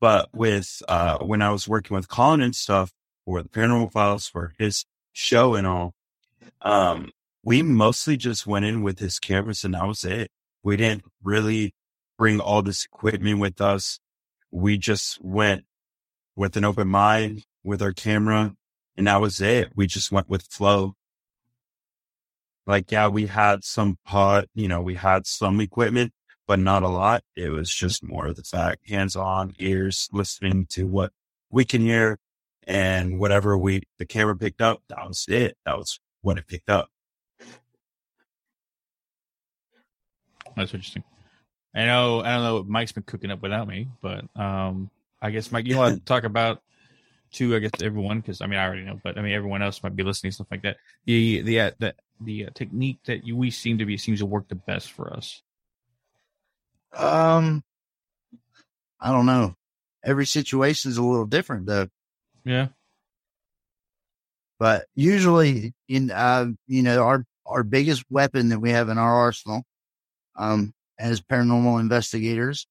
But 0.00 0.28
with 0.32 0.82
uh 0.88 1.18
when 1.18 1.42
I 1.42 1.50
was 1.50 1.68
working 1.68 1.94
with 1.94 2.08
Colin 2.08 2.40
and 2.40 2.54
stuff 2.54 2.92
for 3.24 3.42
the 3.42 3.48
paranormal 3.48 3.92
files 3.92 4.28
for 4.28 4.54
his 4.58 4.84
show 5.12 5.54
and 5.54 5.66
all, 5.66 5.94
um, 6.62 7.10
we 7.42 7.62
mostly 7.62 8.16
just 8.16 8.46
went 8.46 8.64
in 8.64 8.82
with 8.82 8.98
his 8.98 9.18
cameras 9.18 9.64
and 9.64 9.74
that 9.74 9.86
was 9.86 10.04
it. 10.04 10.30
We 10.62 10.76
didn't 10.76 11.04
really 11.22 11.74
bring 12.16 12.40
all 12.40 12.62
this 12.62 12.84
equipment 12.84 13.40
with 13.40 13.60
us. 13.60 14.00
We 14.50 14.78
just 14.78 15.22
went 15.22 15.64
with 16.36 16.56
an 16.56 16.64
open 16.64 16.88
mind, 16.88 17.44
with 17.64 17.82
our 17.82 17.92
camera 17.92 18.54
and 18.96 19.06
that 19.06 19.20
was 19.20 19.40
it. 19.40 19.70
We 19.76 19.86
just 19.86 20.10
went 20.10 20.28
with 20.28 20.42
flow. 20.42 20.94
Like, 22.66 22.90
yeah, 22.90 23.08
we 23.08 23.26
had 23.26 23.64
some 23.64 23.96
pot, 24.04 24.46
you 24.54 24.68
know, 24.68 24.82
we 24.82 24.96
had 24.96 25.26
some 25.26 25.60
equipment, 25.60 26.12
but 26.48 26.58
not 26.58 26.82
a 26.82 26.88
lot. 26.88 27.22
It 27.36 27.50
was 27.50 27.72
just 27.72 28.02
more 28.02 28.26
of 28.26 28.36
the 28.36 28.42
fact, 28.42 28.88
hands 28.88 29.14
on, 29.14 29.54
ears, 29.58 30.08
listening 30.12 30.66
to 30.70 30.86
what 30.86 31.12
we 31.50 31.66
can 31.66 31.82
hear 31.82 32.18
and 32.66 33.20
whatever 33.20 33.56
we, 33.56 33.82
the 33.98 34.06
camera 34.06 34.36
picked 34.36 34.62
up, 34.62 34.82
that 34.88 35.06
was 35.06 35.26
it. 35.28 35.58
That 35.66 35.76
was 35.76 36.00
what 36.22 36.38
it 36.38 36.46
picked 36.46 36.70
up. 36.70 36.88
That's 40.56 40.72
interesting. 40.72 41.04
I 41.74 41.84
know, 41.84 42.20
I 42.20 42.34
don't 42.34 42.42
know. 42.42 42.64
Mike's 42.66 42.92
been 42.92 43.02
cooking 43.04 43.30
up 43.30 43.42
without 43.42 43.68
me, 43.68 43.88
but 44.00 44.24
um, 44.34 44.90
I 45.20 45.30
guess 45.30 45.52
Mike, 45.52 45.66
you 45.66 45.76
want 45.76 45.96
to 45.96 46.00
talk 46.04 46.24
about 46.24 46.62
to 47.30 47.54
I 47.54 47.58
guess 47.58 47.72
everyone 47.82 48.20
because 48.20 48.40
I 48.40 48.46
mean 48.46 48.58
I 48.58 48.64
already 48.64 48.84
know, 48.84 48.98
but 49.04 49.18
I 49.18 49.22
mean 49.22 49.32
everyone 49.32 49.60
else 49.60 49.82
might 49.82 49.94
be 49.94 50.02
listening 50.02 50.32
stuff 50.32 50.46
like 50.50 50.62
that. 50.62 50.78
The 51.04 51.42
the 51.42 51.60
uh, 51.60 51.70
the 51.78 51.94
the 52.22 52.46
uh, 52.46 52.50
technique 52.54 53.00
that 53.04 53.26
you, 53.26 53.36
we 53.36 53.50
seem 53.50 53.76
to 53.78 53.84
be 53.84 53.98
seems 53.98 54.20
to 54.20 54.26
work 54.26 54.48
the 54.48 54.54
best 54.54 54.90
for 54.90 55.12
us. 55.12 55.42
Um, 56.92 57.62
I 59.00 59.12
don't 59.12 59.26
know. 59.26 59.54
Every 60.04 60.26
situation 60.26 60.90
is 60.90 60.96
a 60.96 61.02
little 61.02 61.26
different 61.26 61.66
though. 61.66 61.88
Yeah. 62.44 62.68
But 64.58 64.86
usually 64.94 65.74
in 65.88 66.10
uh 66.10 66.46
you 66.66 66.82
know 66.82 67.02
our 67.02 67.24
our 67.46 67.62
biggest 67.62 68.04
weapon 68.10 68.48
that 68.48 68.60
we 68.60 68.70
have 68.70 68.88
in 68.88 68.98
our 68.98 69.14
arsenal 69.14 69.62
um 70.36 70.72
as 70.98 71.20
paranormal 71.20 71.80
investigators 71.80 72.66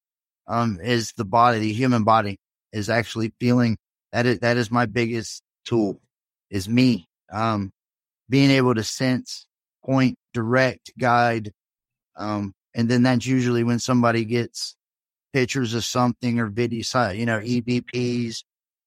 um 0.48 0.80
is 0.82 1.14
the 1.14 1.26
body, 1.26 1.60
the 1.60 1.74
human 1.74 2.04
body 2.04 2.38
is 2.74 2.90
actually 2.90 3.34
feeling 3.40 3.78
that 4.12 4.26
is 4.26 4.40
that 4.40 4.58
is 4.58 4.70
my 4.72 4.86
biggest 4.86 5.42
tool 5.66 6.00
is 6.50 6.68
me 6.68 7.08
um 7.32 7.72
being 8.30 8.52
able 8.52 8.76
to 8.76 8.84
sense 8.84 9.46
point 9.86 10.18
direct 10.34 10.92
guide 10.98 11.52
um 12.18 12.54
and 12.78 12.88
then 12.88 13.04
that's 13.04 13.26
usually 13.26 13.64
when 13.64 13.80
somebody 13.80 14.24
gets 14.24 14.76
pictures 15.34 15.74
of 15.74 15.84
something 15.84 16.40
or 16.40 16.48
video 16.48 17.10
you 17.12 17.26
know 17.26 17.40
evps 17.42 18.44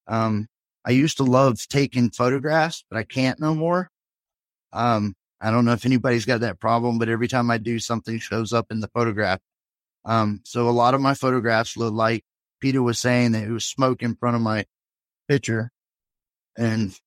um 0.07 0.49
i 0.87 0.91
used 0.91 1.19
to 1.19 1.25
love 1.25 1.59
taking 1.69 2.11
photographs 2.11 2.85
but 2.89 2.97
i 2.99 3.03
can't 3.03 3.39
no 3.39 3.55
more. 3.55 3.91
Um 4.73 5.15
i 5.41 5.51
don't 5.51 5.67
know 5.67 5.73
if 5.73 5.85
anybody's 5.85 6.25
got 6.25 6.41
that 6.41 6.59
problem 6.59 6.99
but 6.99 7.11
every 7.11 7.29
time 7.29 7.51
i 7.51 7.59
do 7.59 7.79
something 7.79 8.19
shows 8.19 8.55
up 8.55 8.67
in 8.71 8.81
the 8.81 8.89
photograph. 8.89 9.41
Um 10.07 10.41
so 10.45 10.69
a 10.69 10.71
lot 10.71 10.95
of 10.95 11.03
my 11.03 11.13
photographs 11.15 11.77
look 11.77 11.93
like 11.93 12.25
peta 12.61 12.83
was 12.83 12.99
saying 12.99 13.33
that 13.33 13.45
it 13.45 13.51
was 13.51 13.67
smoke 13.67 14.03
in 14.03 14.15
front 14.15 14.37
of 14.37 14.43
my 14.43 14.65
picture. 15.29 15.71
And, 16.57 16.99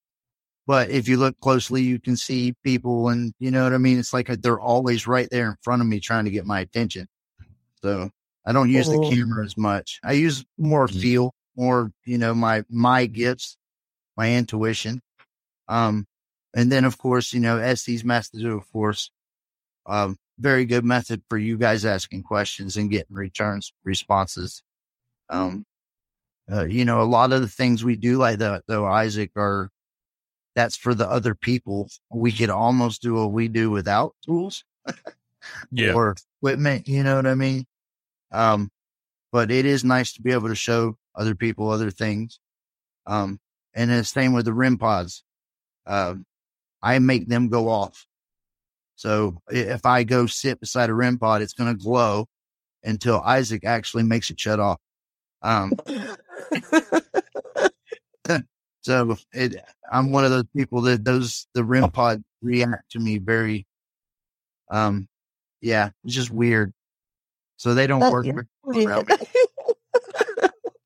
but 0.66 0.90
if 0.90 1.08
you 1.08 1.18
look 1.18 1.40
closely, 1.40 1.82
you 1.82 2.00
can 2.00 2.16
see 2.16 2.54
people 2.64 3.10
and 3.10 3.34
you 3.40 3.52
know 3.52 3.64
what 3.64 3.74
I 3.74 3.78
mean? 3.78 4.00
It's 4.00 4.14
like 4.14 4.28
they're 4.28 4.60
always 4.60 5.08
right 5.08 5.28
there 5.30 5.50
in 5.50 5.58
front 5.62 5.82
of 5.82 5.88
me 5.88 6.00
trying 6.00 6.26
to 6.26 6.32
get 6.32 6.46
my 6.46 6.62
attention. 6.62 7.08
So 7.82 8.10
I 8.46 8.54
don't 8.54 8.70
use 8.70 8.88
the 8.88 8.98
oh. 8.98 9.10
camera 9.10 9.44
as 9.44 9.58
much. 9.58 10.00
I 10.04 10.14
use 10.14 10.46
more 10.58 10.88
mm-hmm. 10.88 11.00
feel, 11.00 11.36
more, 11.56 11.92
you 12.06 12.18
know, 12.18 12.34
my, 12.34 12.64
my 12.70 13.06
gifts, 13.08 13.58
my 14.16 14.34
intuition. 14.34 15.02
Um, 15.68 16.06
and 16.56 16.72
then 16.72 16.86
of 16.86 16.98
course, 16.98 17.34
you 17.34 17.42
know, 17.42 17.58
Estes 17.58 18.06
methods, 18.06 18.44
of 18.44 18.72
course, 18.72 19.12
um, 19.86 20.18
very 20.40 20.66
good 20.66 20.86
method 20.86 21.22
for 21.30 21.38
you 21.38 21.58
guys 21.58 21.86
asking 21.86 22.24
questions 22.24 22.78
and 22.78 22.90
getting 22.90 23.16
returns 23.16 23.74
responses. 23.84 24.64
Um, 25.30 25.66
uh, 26.52 26.66
you 26.66 26.86
know, 26.86 27.02
a 27.02 27.04
lot 27.04 27.32
of 27.32 27.42
the 27.42 27.48
things 27.48 27.84
we 27.84 27.96
do 27.96 28.18
like 28.18 28.40
that, 28.40 28.64
though, 28.68 28.86
Isaac, 28.86 29.32
are 29.36 29.70
that's 30.56 30.78
for 30.78 30.94
the 30.94 31.10
other 31.10 31.36
people. 31.36 31.90
We 32.12 32.32
could 32.32 32.50
almost 32.50 33.02
do 33.02 33.16
what 33.16 33.32
we 33.32 33.48
do 33.48 33.72
without 33.72 34.16
tools 34.26 34.64
yeah. 35.72 35.94
or 35.94 36.16
equipment. 36.40 36.88
You 36.88 37.04
know 37.04 37.16
what 37.16 37.28
I 37.28 37.36
mean? 37.36 37.66
Um, 38.32 38.72
but 39.32 39.52
it 39.52 39.66
is 39.66 39.84
nice 39.84 40.14
to 40.14 40.22
be 40.22 40.32
able 40.32 40.50
to 40.50 40.56
show 40.56 40.98
other 41.16 41.36
people 41.36 41.70
other 41.70 41.92
things. 41.92 42.40
Um, 43.06 43.40
and 43.74 43.90
the 43.90 44.04
same 44.04 44.34
with 44.34 44.46
the 44.46 44.54
REM 44.54 44.78
pods. 44.78 45.24
Uh, 45.86 46.16
I 46.82 47.00
make 47.00 47.28
them 47.28 47.50
go 47.50 47.70
off. 47.70 48.06
So 48.96 49.42
if 49.50 49.86
I 49.86 50.04
go 50.04 50.28
sit 50.28 50.60
beside 50.60 50.90
a 50.90 50.94
REM 50.94 51.18
pod, 51.18 51.42
it's 51.42 51.54
going 51.54 51.76
to 51.76 51.84
glow 51.84 52.28
until 52.84 53.22
Isaac 53.22 53.66
actually 53.66 54.04
makes 54.04 54.30
it 54.30 54.40
shut 54.40 54.60
off. 54.60 54.80
Um, 55.42 55.74
so 58.84 59.16
it, 59.32 59.56
I'm 59.92 60.12
one 60.12 60.26
of 60.26 60.32
those 60.32 60.46
people 60.56 60.82
that 60.82 61.04
those 61.06 61.48
the 61.54 61.64
REM 61.64 61.90
pod 61.92 62.24
react 62.42 62.92
to 62.92 63.00
me 63.00 63.18
very, 63.18 63.66
um, 64.70 65.08
yeah, 65.62 65.90
it's 66.04 66.14
just 66.14 66.30
weird. 66.30 66.74
So 67.56 67.74
they 67.74 67.88
don't 67.88 68.02
that, 68.02 68.12
work 68.12 68.26
yeah. 68.26 68.34
around 68.86 69.08
me. 69.08 69.16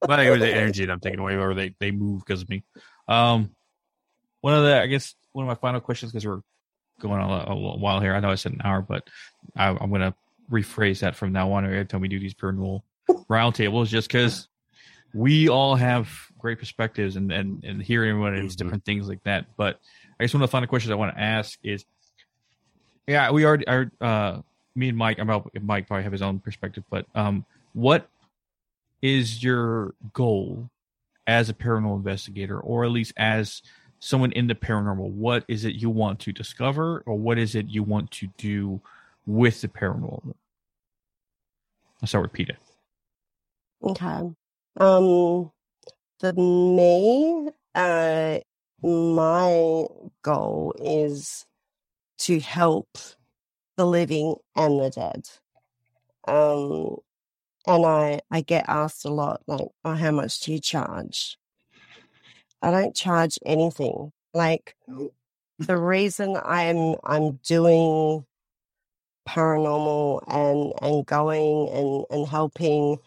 but 0.02 0.20
it 0.20 0.30
was 0.30 0.40
the 0.40 0.54
energy 0.54 0.86
that 0.86 0.92
I'm 0.92 1.00
taking 1.00 1.20
away, 1.20 1.36
or 1.36 1.56
they 1.56 1.74
they 1.80 1.90
move 1.90 2.20
because 2.20 2.44
of 2.44 2.50
me. 2.50 2.64
Um, 3.08 3.50
one 4.42 4.54
of 4.54 4.64
the 4.64 4.80
I 4.80 4.86
guess 4.86 5.16
one 5.32 5.46
of 5.46 5.48
my 5.48 5.56
final 5.56 5.82
questions 5.82 6.12
because 6.12 6.28
we're 6.28 6.42
going 7.00 7.20
on 7.20 7.48
a, 7.48 7.52
a, 7.52 7.78
while 7.78 8.00
here. 8.00 8.14
I 8.14 8.20
know 8.20 8.30
I 8.30 8.36
said 8.36 8.54
an 8.54 8.62
hour, 8.64 8.82
but 8.82 9.08
I, 9.56 9.70
am 9.70 9.90
going 9.90 10.02
to 10.02 10.14
rephrase 10.52 11.00
that 11.00 11.16
from 11.16 11.32
now 11.32 11.52
on. 11.54 11.66
Every 11.66 11.86
time 11.86 12.02
we 12.02 12.08
do 12.08 12.20
these 12.20 12.36
paranormal 12.36 12.82
roundtables, 13.28 13.88
just 13.88 14.08
because 14.08 14.48
we 15.14 15.50
all 15.50 15.76
have 15.76 16.10
great 16.38 16.60
perspectives 16.60 17.16
and 17.16 17.32
and, 17.32 17.64
and 17.64 17.82
hearing 17.82 18.12
everyone 18.12 18.34
mm-hmm. 18.34 18.48
different 18.48 18.86
things 18.86 19.08
like 19.08 19.24
that. 19.24 19.46
But 19.58 19.80
I 20.20 20.24
guess 20.24 20.34
one 20.34 20.44
of 20.44 20.50
the 20.50 20.52
final 20.52 20.68
questions 20.68 20.92
I 20.92 20.96
want 20.96 21.16
to 21.16 21.22
ask 21.22 21.58
is, 21.64 21.86
yeah, 23.08 23.32
we 23.32 23.46
already 23.46 23.68
are. 23.68 23.92
Uh, 24.00 24.42
me 24.76 24.90
and 24.90 24.98
Mike, 24.98 25.18
I'm 25.20 25.30
about 25.30 25.50
Mike 25.62 25.88
probably 25.88 26.04
have 26.04 26.12
his 26.12 26.22
own 26.22 26.40
perspective, 26.40 26.84
but 26.90 27.08
um, 27.16 27.46
what 27.74 28.10
is 29.02 29.44
your 29.44 29.96
goal 30.14 30.70
as 31.26 31.50
a 31.50 31.54
paranormal 31.54 31.96
investigator, 31.98 32.60
or 32.60 32.86
at 32.86 32.92
least 32.92 33.14
as 33.18 33.62
someone 34.00 34.32
in 34.34 34.48
the 34.48 34.56
paranormal? 34.56 35.10
What 35.10 35.46
is 35.48 35.66
it 35.66 35.76
you 35.76 35.90
want 35.90 36.20
to 36.22 36.32
discover, 36.32 37.04
or 37.06 37.16
what 37.16 37.40
is 37.40 37.56
it 37.56 37.68
you 37.68 37.82
want 37.82 38.12
to 38.12 38.28
do 38.38 38.80
with 39.26 39.62
the 39.62 39.68
paranormal? 39.68 40.36
I'll 42.02 42.08
start 42.08 42.24
with 42.24 42.34
Peta. 42.34 42.56
Okay. 43.84 44.32
Um, 44.80 45.52
for 46.20 46.34
me, 46.34 47.50
uh, 47.74 48.40
my 48.84 49.86
goal 50.22 50.76
is 50.80 51.46
to 52.20 52.40
help 52.40 52.88
the 53.76 53.86
living 53.86 54.36
and 54.56 54.80
the 54.80 54.90
dead. 54.90 55.30
Um, 56.28 56.98
and 57.66 57.86
I, 57.86 58.20
I 58.30 58.42
get 58.42 58.66
asked 58.68 59.06
a 59.06 59.10
lot, 59.10 59.42
like, 59.48 59.68
oh, 59.84 59.94
how 59.94 60.12
much 60.12 60.40
do 60.42 60.54
you 60.54 60.60
charge? 60.60 61.38
I 62.62 62.72
don't 62.72 62.96
charge 62.96 63.40
anything. 63.46 64.12
Like, 64.34 64.76
the 65.60 65.78
reason 65.78 66.38
I'm, 66.44 66.96
I'm 67.04 67.40
doing 67.44 68.26
paranormal 69.28 70.24
and, 70.28 70.74
and 70.82 71.06
going 71.06 71.70
and, 71.70 72.06
and 72.10 72.28
helping 72.28 72.98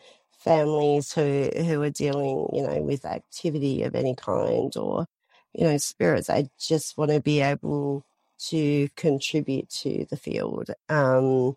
families 0.40 1.12
who 1.12 1.50
who 1.56 1.82
are 1.82 1.90
dealing, 1.90 2.48
you 2.52 2.62
know, 2.66 2.80
with 2.82 3.04
activity 3.04 3.82
of 3.84 3.94
any 3.94 4.14
kind 4.16 4.76
or, 4.76 5.06
you 5.54 5.64
know, 5.64 5.76
spirits. 5.78 6.30
I 6.30 6.48
just 6.58 6.98
want 6.98 7.10
to 7.12 7.20
be 7.20 7.40
able 7.40 8.04
to 8.48 8.88
contribute 8.96 9.68
to 9.70 10.06
the 10.10 10.16
field. 10.16 10.70
Um, 10.88 11.56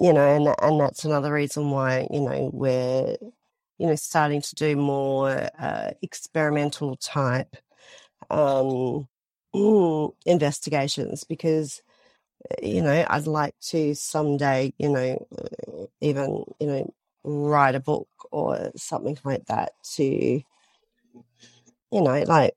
you 0.00 0.12
know, 0.12 0.26
and 0.26 0.54
and 0.62 0.80
that's 0.80 1.04
another 1.04 1.32
reason 1.32 1.70
why 1.70 2.06
you 2.10 2.20
know 2.20 2.50
we're 2.52 3.16
you 3.78 3.86
know 3.86 3.94
starting 3.96 4.42
to 4.42 4.54
do 4.54 4.76
more 4.76 5.48
uh, 5.58 5.90
experimental 6.02 6.96
type 6.96 7.56
um, 8.30 9.08
investigations 10.26 11.24
because 11.24 11.82
you 12.62 12.82
know 12.82 13.06
I'd 13.08 13.26
like 13.26 13.54
to 13.68 13.94
someday 13.94 14.72
you 14.78 14.90
know 14.90 15.28
even 16.00 16.44
you 16.60 16.66
know 16.66 16.94
write 17.26 17.76
a 17.76 17.80
book 17.80 18.08
or 18.32 18.72
something 18.76 19.18
like 19.24 19.46
that 19.46 19.72
to, 19.96 20.04
you 20.04 20.44
know, 21.92 22.24
like 22.26 22.54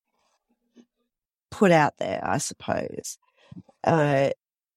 put 1.52 1.72
out 1.72 1.96
there, 2.00 2.22
I 2.24 2.40
suppose. 2.40 3.18
Uh, 3.84 4.32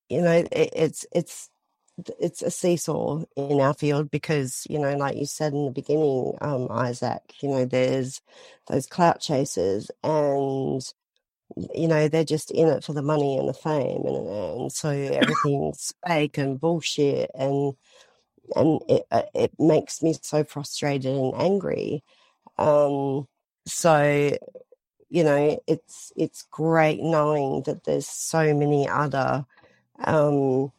you 0.09 0.23
know, 0.23 0.45
it, 0.53 0.71
it's, 0.75 1.07
it's, 1.13 1.51
it's 2.21 2.43
a 2.43 2.51
seesaw 2.51 3.25
in 3.37 3.61
our 3.61 3.75
field 3.75 4.11
because, 4.11 4.67
you 4.69 4.79
know, 4.79 4.97
like 4.97 5.17
you 5.17 5.27
said 5.27 5.53
in 5.53 5.67
the 5.67 5.73
beginning, 5.73 6.35
um, 6.41 6.69
Isaac, 6.71 7.23
you 7.43 7.51
know, 7.51 7.67
there's 7.67 8.23
those 8.69 8.87
clout 8.87 9.21
chasers 9.21 9.91
and, 10.03 10.83
you 11.75 11.89
know, 11.89 12.09
they're 12.09 12.25
just 12.25 12.51
in 12.51 12.69
it 12.69 12.85
for 12.85 12.95
the 12.95 13.03
money 13.03 13.39
and 13.39 13.49
the 13.49 13.55
fame 13.55 14.03
and, 14.07 14.29
and 14.29 14.73
so 14.73 14.91
everything's 15.23 15.93
fake 16.07 16.39
and 16.39 16.61
bullshit 16.61 17.31
and, 17.35 17.75
and 18.57 18.81
it 18.89 19.07
uh, 19.11 19.23
it 19.35 19.53
makes 19.59 20.03
me 20.03 20.15
so 20.21 20.45
frustrated 20.45 21.15
and 21.15 21.35
angry. 21.35 22.03
Um, 22.59 23.29
so 23.67 24.37
you 25.13 25.25
know, 25.25 25.61
it's 25.67 26.11
it's 26.17 26.43
great 26.51 27.01
knowing 27.03 27.63
that 27.67 27.85
there's 27.85 28.07
so 28.07 28.55
many 28.55 28.89
other, 28.89 29.45
um, 30.05 30.73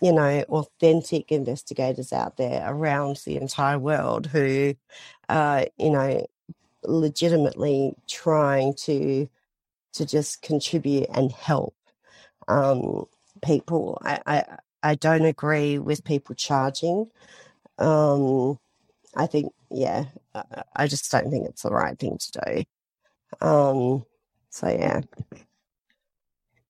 you 0.00 0.12
know, 0.12 0.42
authentic 0.48 1.30
investigators 1.30 2.10
out 2.10 2.38
there 2.38 2.64
around 2.66 3.20
the 3.26 3.36
entire 3.36 3.78
world 3.78 4.26
who, 4.28 4.74
uh, 5.28 5.66
you 5.76 5.90
know, 5.90 6.26
legitimately 6.82 7.94
trying 8.08 8.72
to 8.74 9.28
to 9.92 10.06
just 10.06 10.40
contribute 10.40 11.06
and 11.12 11.30
help 11.30 11.74
um, 12.48 13.04
people. 13.42 14.00
I 14.02 14.58
I 14.84 14.96
don't 14.96 15.24
agree 15.24 15.78
with 15.78 16.04
people 16.04 16.34
charging. 16.34 17.10
Um, 17.78 18.58
I 19.16 19.26
think, 19.26 19.52
yeah, 19.70 20.04
I 20.76 20.86
just 20.86 21.10
don't 21.10 21.30
think 21.30 21.48
it's 21.48 21.62
the 21.62 21.70
right 21.70 21.98
thing 21.98 22.18
to 22.18 22.32
do. 23.40 23.46
Um, 23.46 24.04
so 24.50 24.68
yeah. 24.68 25.00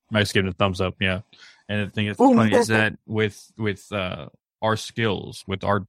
Mike's 0.09 0.31
giving 0.31 0.49
a 0.49 0.53
thumbs 0.53 0.79
up, 0.79 0.95
yeah. 1.01 1.21
And 1.67 1.87
the 1.87 1.91
thing 1.91 2.07
that's 2.07 2.17
funny 2.17 2.55
is 2.55 2.67
that 2.67 2.93
with 3.05 3.51
with 3.57 3.91
uh, 3.91 4.27
our 4.61 4.77
skills, 4.77 5.43
with 5.45 5.63
our 5.63 5.85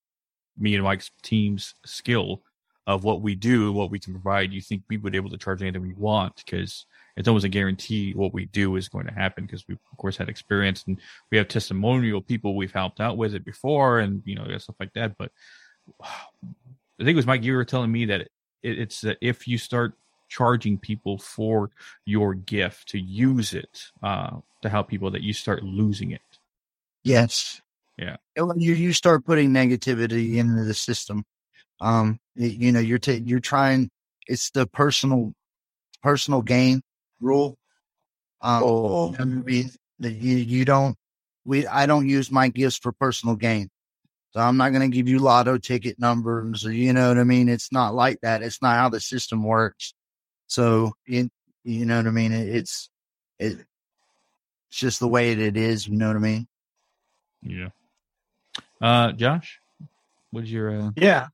me 0.59 0.75
and 0.75 0.83
Mike's 0.83 1.13
team's 1.23 1.75
skill 1.85 2.43
of 2.89 3.05
what 3.05 3.21
we 3.21 3.37
do, 3.37 3.73
what 3.73 3.91
we 3.91 4.01
can 4.01 4.15
provide, 4.15 4.53
you 4.53 4.61
think 4.61 4.83
we 4.89 4.97
would 4.97 5.13
be 5.13 5.19
able 5.19 5.31
to 5.31 5.39
charge 5.39 5.63
anything 5.63 5.83
we 5.83 5.95
want 5.95 6.37
because 6.45 6.87
it's 7.17 7.29
almost 7.29 7.45
a 7.45 7.51
guarantee 7.51 8.13
what 8.13 8.35
we 8.35 8.45
do 8.47 8.77
is 8.77 8.89
going 8.89 9.07
to 9.07 9.13
happen 9.13 9.47
because 9.47 9.67
we 9.67 9.75
of 9.75 9.97
course 9.97 10.17
had 10.17 10.29
experience 10.29 10.85
and 10.87 10.99
we 11.31 11.39
have 11.39 11.49
testimonial 11.49 12.21
people 12.21 12.55
we've 12.55 12.73
helped 12.73 13.01
out 13.01 13.17
with 13.17 13.35
it 13.35 13.45
before 13.45 14.01
and 14.01 14.23
you 14.25 14.35
know 14.35 14.47
stuff 14.59 14.77
like 14.79 14.93
that. 14.95 15.17
But 15.19 15.33
I 16.03 17.05
think 17.05 17.11
it 17.11 17.17
was 17.17 17.27
Mike. 17.27 17.43
You 17.43 17.55
were 17.55 17.65
telling 17.65 17.91
me 17.91 18.07
that 18.07 18.23
it, 18.23 18.31
it's 18.63 19.01
that 19.01 19.19
if 19.21 19.49
you 19.49 19.57
start 19.59 19.95
charging 20.29 20.77
people 20.77 21.19
for 21.19 21.71
your 22.05 22.35
gift 22.35 22.89
to 22.91 22.99
use 22.99 23.55
it 23.55 23.91
uh, 24.03 24.37
to 24.63 24.69
help 24.69 24.89
people, 24.89 25.11
that 25.13 25.23
you 25.23 25.33
start 25.33 25.63
losing 25.63 26.11
it. 26.11 26.21
Yes. 27.03 27.63
Yeah. 27.97 28.17
You 28.37 28.75
you 28.75 28.93
start 28.93 29.25
putting 29.25 29.51
negativity 29.51 30.37
into 30.37 30.65
the 30.65 30.75
system. 30.75 31.25
Um, 31.81 32.19
you 32.35 32.73
know, 32.73 32.81
you're 32.81 32.99
ta- 32.99 33.21
you're 33.25 33.41
trying. 33.41 33.91
It's 34.27 34.51
the 34.51 34.67
personal 34.67 35.33
personal 36.03 36.43
gain 36.43 36.83
rule. 37.21 37.59
Um, 38.41 38.63
Oh. 38.65 39.11
That 39.99 40.13
you 40.13 40.37
you 40.37 40.65
don't. 40.65 40.97
We 41.45 41.67
I 41.67 41.87
don't 41.87 42.09
use 42.09 42.31
my 42.31 42.49
gifts 42.49 42.77
for 42.77 42.93
personal 42.93 43.35
gain. 43.35 43.71
So 44.33 44.41
I'm 44.41 44.59
not 44.59 44.71
going 44.71 44.91
to 44.91 44.95
give 44.95 45.09
you 45.09 45.19
lotto 45.19 45.57
ticket 45.57 45.99
numbers 45.99 46.67
or 46.67 46.73
you 46.73 46.93
know 46.93 47.09
what 47.09 47.19
I 47.19 47.25
mean. 47.25 47.49
It's 47.49 47.73
not 47.73 47.95
like 47.95 48.21
that. 48.21 48.43
It's 48.43 48.61
not 48.61 48.77
how 48.77 48.91
the 48.91 49.01
system 49.01 49.43
works. 49.43 49.95
So 50.49 50.93
you 51.07 51.31
you 51.65 51.87
know 51.87 51.97
what 51.97 52.07
I 52.07 52.11
mean. 52.11 52.33
It, 52.33 52.49
it's 52.55 52.91
it, 53.39 53.59
it's 54.69 54.79
just 54.79 55.01
the 55.01 55.09
way 55.09 55.35
that 55.35 55.43
it 55.43 55.57
is. 55.57 55.89
You 55.89 55.97
know 55.97 56.09
what 56.09 56.17
I 56.17 56.21
mean. 56.21 56.47
Yeah. 57.43 57.69
Uh, 58.81 59.13
Josh, 59.13 59.59
what's 60.31 60.51
your 60.51 60.79
uh, 60.79 60.91
Yeah. 60.97 61.29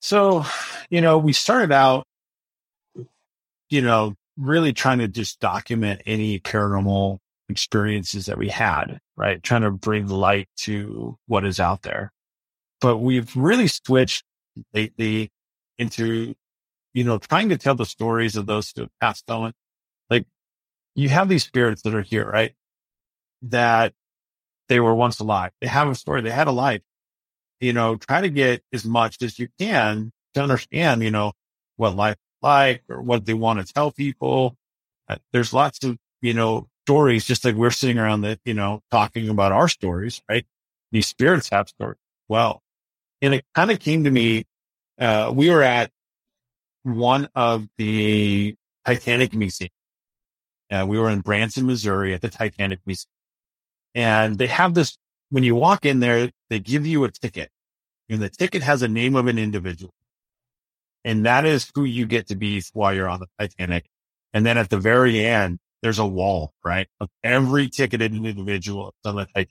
So, 0.00 0.44
you 0.90 1.00
know, 1.00 1.18
we 1.18 1.32
started 1.32 1.72
out, 1.72 2.06
you 3.70 3.82
know, 3.82 4.14
really 4.38 4.72
trying 4.72 4.98
to 4.98 5.08
just 5.08 5.40
document 5.40 6.02
any 6.06 6.38
paranormal 6.38 7.18
experiences 7.48 8.26
that 8.26 8.38
we 8.38 8.48
had, 8.48 9.00
right? 9.16 9.42
Trying 9.42 9.62
to 9.62 9.70
bring 9.70 10.06
light 10.08 10.48
to 10.58 11.18
what 11.26 11.44
is 11.44 11.58
out 11.58 11.82
there. 11.82 12.12
But 12.80 12.98
we've 12.98 13.34
really 13.36 13.66
switched 13.66 14.24
lately 14.72 15.30
into, 15.78 16.34
you 16.94 17.04
know, 17.04 17.18
trying 17.18 17.48
to 17.48 17.58
tell 17.58 17.74
the 17.74 17.86
stories 17.86 18.36
of 18.36 18.46
those 18.46 18.72
who 18.74 18.82
have 18.82 18.90
passed 19.00 19.28
on. 19.30 19.52
Like 20.08 20.26
you 20.94 21.08
have 21.08 21.28
these 21.28 21.44
spirits 21.44 21.82
that 21.82 21.94
are 21.94 22.02
here, 22.02 22.28
right? 22.28 22.54
That 23.42 23.92
they 24.68 24.78
were 24.78 24.94
once 24.94 25.18
alive. 25.18 25.50
They 25.60 25.66
have 25.66 25.88
a 25.88 25.94
story. 25.94 26.20
They 26.20 26.30
had 26.30 26.48
a 26.48 26.52
life. 26.52 26.82
You 27.60 27.72
know, 27.72 27.96
try 27.96 28.20
to 28.20 28.28
get 28.28 28.62
as 28.72 28.84
much 28.84 29.20
as 29.22 29.38
you 29.38 29.48
can 29.58 30.12
to 30.34 30.42
understand, 30.42 31.02
you 31.02 31.10
know, 31.10 31.32
what 31.76 31.96
life 31.96 32.16
like 32.42 32.82
or 32.88 33.02
what 33.02 33.24
they 33.26 33.34
want 33.34 33.64
to 33.64 33.72
tell 33.72 33.90
people. 33.90 34.56
Uh, 35.08 35.16
there's 35.32 35.52
lots 35.52 35.82
of, 35.84 35.98
you 36.20 36.34
know, 36.34 36.68
stories, 36.86 37.24
just 37.24 37.44
like 37.44 37.54
we're 37.54 37.70
sitting 37.70 37.98
around 37.98 38.22
that, 38.22 38.38
you 38.44 38.54
know, 38.54 38.82
talking 38.90 39.28
about 39.28 39.52
our 39.52 39.68
stories, 39.68 40.22
right? 40.28 40.46
These 40.92 41.06
spirits 41.06 41.48
have 41.50 41.68
stories. 41.68 41.98
Well, 42.28 42.62
and 43.20 43.34
it 43.34 43.44
kind 43.54 43.70
of 43.70 43.80
came 43.80 44.04
to 44.04 44.10
me. 44.10 44.44
Uh, 44.98 45.32
we 45.34 45.50
were 45.50 45.62
at 45.62 45.90
one 46.82 47.28
of 47.34 47.66
the 47.76 48.54
Titanic 48.86 49.34
museum. 49.34 49.70
Uh, 50.70 50.84
we 50.86 50.98
were 50.98 51.08
in 51.08 51.20
Branson, 51.20 51.66
Missouri 51.66 52.14
at 52.14 52.20
the 52.20 52.28
Titanic 52.28 52.80
Museum. 52.86 53.10
And 53.94 54.36
they 54.36 54.46
have 54.48 54.74
this, 54.74 54.98
when 55.30 55.44
you 55.44 55.54
walk 55.54 55.86
in 55.86 56.00
there, 56.00 56.30
they 56.50 56.58
give 56.58 56.86
you 56.86 57.04
a 57.04 57.10
ticket 57.10 57.50
and 58.08 58.22
the 58.22 58.28
ticket 58.28 58.62
has 58.62 58.82
a 58.82 58.88
name 58.88 59.16
of 59.16 59.26
an 59.26 59.38
individual. 59.38 59.92
And 61.08 61.24
that 61.24 61.46
is 61.46 61.72
who 61.74 61.84
you 61.84 62.04
get 62.04 62.26
to 62.26 62.36
be 62.36 62.62
while 62.74 62.92
you're 62.92 63.08
on 63.08 63.20
the 63.20 63.28
Titanic. 63.38 63.86
And 64.34 64.44
then 64.44 64.58
at 64.58 64.68
the 64.68 64.76
very 64.76 65.24
end, 65.24 65.58
there's 65.80 65.98
a 65.98 66.04
wall, 66.04 66.52
right? 66.62 66.86
Of 67.00 67.08
every 67.24 67.70
ticketed 67.70 68.14
individual 68.14 68.94
on 69.06 69.16
the 69.16 69.24
Titanic. 69.24 69.48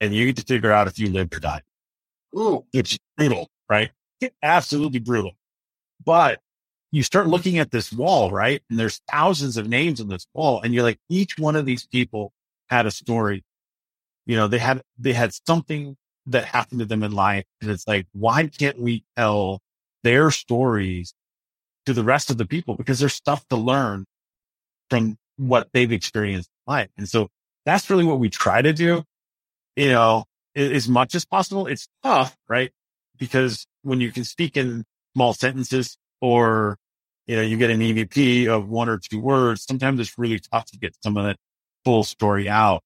And 0.00 0.14
you 0.14 0.24
get 0.24 0.36
to 0.36 0.44
figure 0.44 0.72
out 0.72 0.88
if 0.88 0.98
you 0.98 1.10
lived 1.10 1.34
or 1.34 1.40
died. 1.40 1.60
Ooh, 2.34 2.64
it's 2.72 2.98
brutal, 3.18 3.50
right? 3.68 3.90
Absolutely 4.42 4.98
brutal. 4.98 5.32
But 6.02 6.40
you 6.90 7.02
start 7.02 7.26
looking 7.26 7.58
at 7.58 7.70
this 7.70 7.92
wall, 7.92 8.30
right? 8.30 8.62
And 8.70 8.80
there's 8.80 9.02
thousands 9.10 9.58
of 9.58 9.68
names 9.68 10.00
on 10.00 10.08
this 10.08 10.26
wall. 10.32 10.62
And 10.62 10.72
you're 10.72 10.84
like, 10.84 11.00
each 11.10 11.36
one 11.38 11.54
of 11.54 11.66
these 11.66 11.86
people 11.86 12.32
had 12.70 12.86
a 12.86 12.90
story. 12.90 13.44
You 14.24 14.36
know, 14.36 14.48
they 14.48 14.58
had, 14.58 14.80
they 14.98 15.12
had 15.12 15.34
something 15.46 15.98
that 16.28 16.46
happened 16.46 16.80
to 16.80 16.86
them 16.86 17.02
in 17.02 17.12
life. 17.12 17.44
And 17.60 17.70
it's 17.70 17.86
like, 17.86 18.06
why 18.12 18.46
can't 18.46 18.80
we 18.80 19.04
tell 19.18 19.60
their 20.02 20.30
stories 20.30 21.14
to 21.86 21.92
the 21.92 22.04
rest 22.04 22.30
of 22.30 22.38
the 22.38 22.46
people? 22.46 22.76
Because 22.76 22.98
there's 22.98 23.14
stuff 23.14 23.46
to 23.48 23.56
learn 23.56 24.04
from 24.90 25.16
what 25.36 25.68
they've 25.72 25.92
experienced 25.92 26.50
in 26.66 26.72
life. 26.72 26.90
And 26.96 27.08
so 27.08 27.28
that's 27.64 27.88
really 27.90 28.04
what 28.04 28.18
we 28.18 28.28
try 28.28 28.62
to 28.62 28.72
do, 28.72 29.04
you 29.76 29.88
know, 29.90 30.24
as 30.54 30.88
much 30.88 31.14
as 31.14 31.24
possible. 31.24 31.66
It's 31.66 31.88
tough, 32.02 32.36
right? 32.48 32.70
Because 33.18 33.66
when 33.82 34.00
you 34.00 34.12
can 34.12 34.24
speak 34.24 34.56
in 34.56 34.84
small 35.14 35.32
sentences 35.32 35.96
or, 36.20 36.76
you 37.26 37.36
know, 37.36 37.42
you 37.42 37.56
get 37.56 37.70
an 37.70 37.80
EVP 37.80 38.48
of 38.48 38.68
one 38.68 38.88
or 38.88 38.98
two 38.98 39.20
words, 39.20 39.64
sometimes 39.64 40.00
it's 40.00 40.18
really 40.18 40.40
tough 40.52 40.66
to 40.66 40.78
get 40.78 40.96
some 41.02 41.16
of 41.16 41.24
that 41.24 41.36
full 41.84 42.04
story 42.04 42.48
out. 42.48 42.82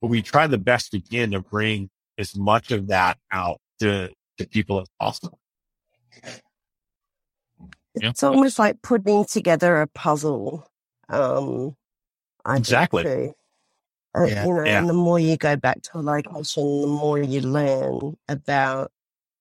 But 0.00 0.08
we 0.08 0.22
try 0.22 0.46
the 0.46 0.58
best 0.58 0.92
we 0.92 1.00
can 1.00 1.30
to 1.32 1.40
bring 1.40 1.90
as 2.18 2.36
much 2.36 2.70
of 2.70 2.88
that 2.88 3.18
out 3.32 3.58
to, 3.80 4.10
to 4.38 4.46
people 4.46 4.80
as 4.80 4.88
possible. 5.00 5.38
Yeah. 8.00 8.10
It's 8.10 8.22
almost 8.22 8.58
like 8.58 8.82
putting 8.82 9.24
together 9.24 9.80
a 9.80 9.86
puzzle. 9.86 10.68
Um, 11.08 11.76
I 12.44 12.54
think, 12.54 12.60
Exactly. 12.60 13.32
Uh, 14.16 14.24
Yeah. 14.24 14.46
you 14.46 14.54
know, 14.54 14.64
Yeah. 14.64 14.78
and 14.80 14.88
the 14.88 14.94
more 14.94 15.18
you 15.20 15.36
go 15.36 15.56
back 15.56 15.82
to 15.82 15.98
a 15.98 16.00
location, 16.02 16.80
the 16.82 16.86
more 16.86 17.18
you 17.20 17.40
learn 17.40 18.16
about, 18.28 18.92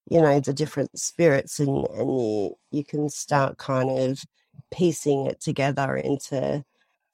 you 0.10 0.22
know, 0.22 0.40
the 0.40 0.54
different 0.54 0.98
spirits, 1.00 1.60
and 1.60 1.88
and 1.90 2.10
you 2.10 2.56
you 2.72 2.84
can 2.86 3.10
start 3.10 3.58
kind 3.58 3.90
of 3.92 4.24
piecing 4.72 5.28
it 5.28 5.42
together 5.42 5.96
into 5.96 6.64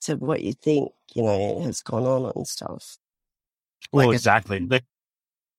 to 0.02 0.16
what 0.16 0.42
you 0.42 0.52
think 0.54 0.92
you 1.14 1.22
know 1.22 1.60
has 1.62 1.82
gone 1.82 2.04
on 2.04 2.32
and 2.36 2.46
stuff. 2.48 2.98
Well, 3.92 4.08
Like 4.08 4.14
exactly. 4.16 4.60
Like 4.60 4.84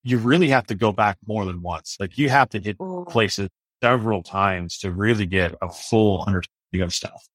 you 0.03 0.17
really 0.17 0.49
have 0.49 0.67
to 0.67 0.75
go 0.75 0.91
back 0.91 1.17
more 1.27 1.45
than 1.45 1.61
once. 1.61 1.97
Like 1.99 2.17
you 2.17 2.29
have 2.29 2.49
to 2.49 2.59
hit 2.59 2.77
Mm. 2.79 3.07
places 3.09 3.49
several 3.81 4.23
times 4.23 4.79
to 4.79 4.91
really 4.91 5.25
get 5.25 5.55
a 5.61 5.69
full 5.69 6.23
understanding 6.27 6.81
of 6.81 6.93
stuff. 6.93 7.27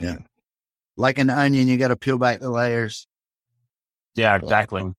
Yeah. 0.00 0.18
Like 0.96 1.18
an 1.18 1.30
onion, 1.30 1.68
you 1.68 1.76
got 1.76 1.88
to 1.88 1.96
peel 1.96 2.18
back 2.18 2.40
the 2.40 2.50
layers. 2.50 3.06
Yeah, 4.14 4.36
exactly. 4.36 4.92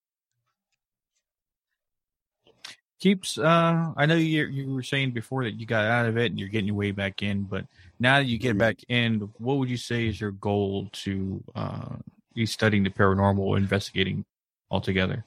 keeps 3.00 3.38
uh 3.38 3.94
i 3.96 4.08
know 4.08 4.16
you 4.16 4.48
you 4.48 4.74
were 4.74 4.82
saying 4.82 5.12
before 5.12 5.44
that 5.44 5.60
you 5.60 5.68
got 5.68 5.86
out 5.86 6.08
of 6.08 6.18
it 6.18 6.32
and 6.32 6.40
you're 6.40 6.50
getting 6.50 6.66
your 6.66 6.76
way 6.76 6.90
back 6.90 7.22
in 7.22 7.44
but 7.44 7.64
now 8.00 8.18
that 8.18 8.26
you 8.26 8.40
get 8.40 8.58
back 8.58 8.76
in 8.90 9.30
what 9.38 9.58
would 9.60 9.70
you 9.70 9.78
say 9.78 10.08
is 10.08 10.20
your 10.20 10.32
goal 10.32 10.90
to 10.92 11.44
uh 11.54 11.96
be 12.34 12.44
studying 12.48 12.82
the 12.84 12.90
paranormal 12.90 13.56
investigating 13.56 14.26
altogether 14.72 15.24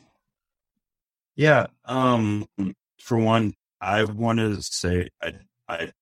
Yeah. 1.37 1.69
Um, 1.85 2.47
for 2.99 3.17
one, 3.17 3.55
I 3.81 4.05
wanted 4.05 4.57
to 4.57 4.63
say 4.63 5.09
I, 5.23 5.35
I've 5.69 5.93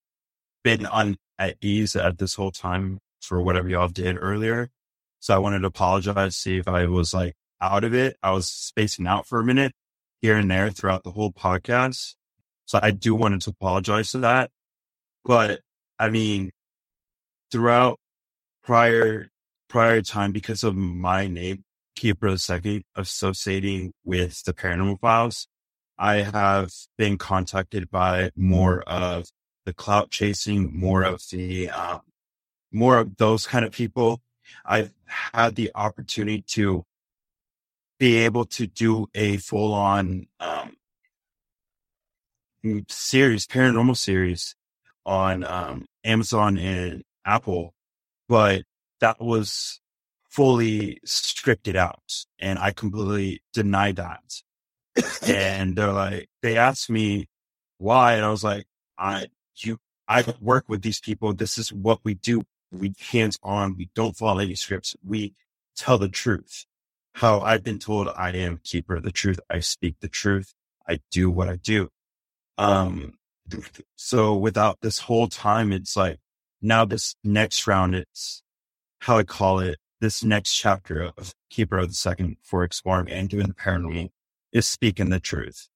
been 0.63 0.85
on 0.85 1.17
at 1.37 1.55
ease 1.61 1.95
at 1.95 2.17
this 2.17 2.35
whole 2.35 2.51
time 2.51 2.99
for 3.21 3.41
whatever 3.41 3.69
y'all 3.69 3.87
did 3.87 4.17
earlier. 4.19 4.69
So 5.19 5.35
I 5.35 5.39
wanted 5.39 5.59
to 5.59 5.67
apologize, 5.67 6.35
see 6.35 6.57
if 6.57 6.67
I 6.67 6.85
was 6.87 7.13
like 7.13 7.35
out 7.61 7.83
of 7.83 7.93
it. 7.93 8.17
I 8.23 8.31
was 8.31 8.49
spacing 8.49 9.07
out 9.07 9.27
for 9.27 9.39
a 9.39 9.43
minute 9.43 9.73
here 10.21 10.37
and 10.37 10.49
there 10.49 10.69
throughout 10.69 11.03
the 11.03 11.11
whole 11.11 11.31
podcast. 11.31 12.15
So 12.65 12.79
I 12.81 12.91
do 12.91 13.15
wanted 13.15 13.41
to 13.41 13.51
apologize 13.51 14.11
for 14.11 14.19
that. 14.19 14.51
But 15.25 15.61
I 15.97 16.09
mean, 16.09 16.51
throughout 17.51 17.99
prior 18.63 19.29
prior 19.69 20.01
time 20.01 20.31
because 20.31 20.63
of 20.63 20.75
my 20.75 21.27
name, 21.27 21.63
the 22.01 22.37
Second, 22.37 22.83
associating 22.95 23.91
with 24.05 24.43
the 24.43 24.53
paranormal 24.53 24.99
files, 25.01 25.47
I 25.99 26.21
have 26.21 26.71
been 26.97 27.17
contacted 27.17 27.91
by 27.91 28.31
more 28.35 28.81
of 28.83 29.25
the 29.65 29.73
clout 29.73 30.09
chasing, 30.09 30.79
more 30.79 31.03
of 31.03 31.21
the 31.29 31.69
um, 31.69 31.99
more 32.71 32.99
of 32.99 33.17
those 33.17 33.45
kind 33.45 33.65
of 33.65 33.73
people. 33.73 34.21
I've 34.65 34.93
had 35.05 35.55
the 35.55 35.71
opportunity 35.75 36.41
to 36.53 36.85
be 37.99 38.17
able 38.19 38.45
to 38.45 38.65
do 38.65 39.07
a 39.13 39.37
full 39.37 39.73
on 39.73 40.27
um, 40.39 40.77
series, 42.87 43.45
paranormal 43.45 43.97
series 43.97 44.55
on 45.05 45.43
um, 45.43 45.85
Amazon 46.05 46.57
and 46.57 47.03
Apple, 47.25 47.73
but 48.29 48.63
that 49.01 49.19
was 49.19 49.81
fully 50.29 50.99
scripted 51.05 51.75
out 51.75 52.25
and 52.39 52.57
I 52.57 52.71
completely 52.71 53.41
denied 53.51 53.97
that. 53.97 54.21
And 55.27 55.75
they're 55.75 55.91
like, 55.91 56.29
they 56.41 56.57
asked 56.57 56.89
me 56.89 57.27
why. 57.77 58.13
And 58.13 58.25
I 58.25 58.29
was 58.29 58.43
like, 58.43 58.65
I, 58.97 59.27
you, 59.57 59.77
I 60.07 60.23
work 60.41 60.65
with 60.67 60.81
these 60.81 60.99
people. 60.99 61.33
This 61.33 61.57
is 61.57 61.71
what 61.71 61.99
we 62.03 62.15
do. 62.15 62.43
We 62.71 62.93
hands 63.11 63.37
on. 63.41 63.75
We 63.77 63.89
don't 63.95 64.15
follow 64.15 64.39
any 64.39 64.55
scripts. 64.55 64.95
We 65.05 65.33
tell 65.75 65.97
the 65.97 66.09
truth. 66.09 66.65
How 67.15 67.39
I've 67.41 67.63
been 67.63 67.79
told 67.79 68.07
I 68.15 68.31
am 68.31 68.61
keeper 68.63 68.95
of 68.95 69.03
the 69.03 69.11
truth. 69.11 69.39
I 69.49 69.59
speak 69.59 69.95
the 69.99 70.07
truth. 70.07 70.53
I 70.87 70.99
do 71.11 71.29
what 71.29 71.49
I 71.49 71.55
do. 71.55 71.89
Um, 72.57 73.13
so 73.95 74.35
without 74.35 74.79
this 74.81 74.99
whole 74.99 75.27
time, 75.27 75.71
it's 75.71 75.95
like 75.97 76.19
now 76.61 76.85
this 76.85 77.15
next 77.23 77.67
round, 77.67 77.95
it's 77.95 78.43
how 78.99 79.17
I 79.17 79.23
call 79.23 79.59
it. 79.59 79.77
This 80.01 80.23
next 80.23 80.55
chapter 80.55 81.11
of 81.17 81.33
Keeper 81.49 81.77
of 81.77 81.89
the 81.89 81.93
Second 81.93 82.37
for 82.41 82.63
exploring 82.63 83.09
and 83.09 83.27
doing 83.27 83.47
the 83.47 83.53
paranormal 83.53 84.09
is 84.51 84.67
speaking 84.67 85.09
the 85.09 85.19
truth. 85.19 85.67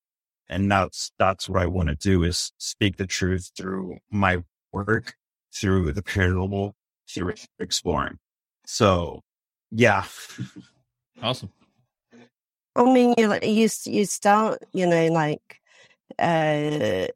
And 0.50 0.72
that's, 0.72 1.12
that's 1.18 1.48
what 1.50 1.62
I 1.62 1.66
want 1.66 1.90
to 1.90 1.96
do 1.96 2.24
is 2.24 2.52
speak 2.58 2.98
the 2.98 3.08
truth 3.08 3.52
through 3.58 3.98
my 4.12 4.44
work, 4.72 5.16
through 5.54 5.94
the 5.94 6.04
paranormal, 6.04 6.74
through 7.10 7.34
exploring. 7.60 8.20
So 8.66 9.22
yeah. 9.72 10.06
Awesome. 11.22 11.52
I 12.76 12.84
mean, 12.84 13.14
you 13.18 13.32
you 13.44 13.70
you 13.86 14.06
start, 14.06 14.60
you 14.74 14.88
know, 14.88 15.08
like 15.08 15.62
uh, 16.20 17.08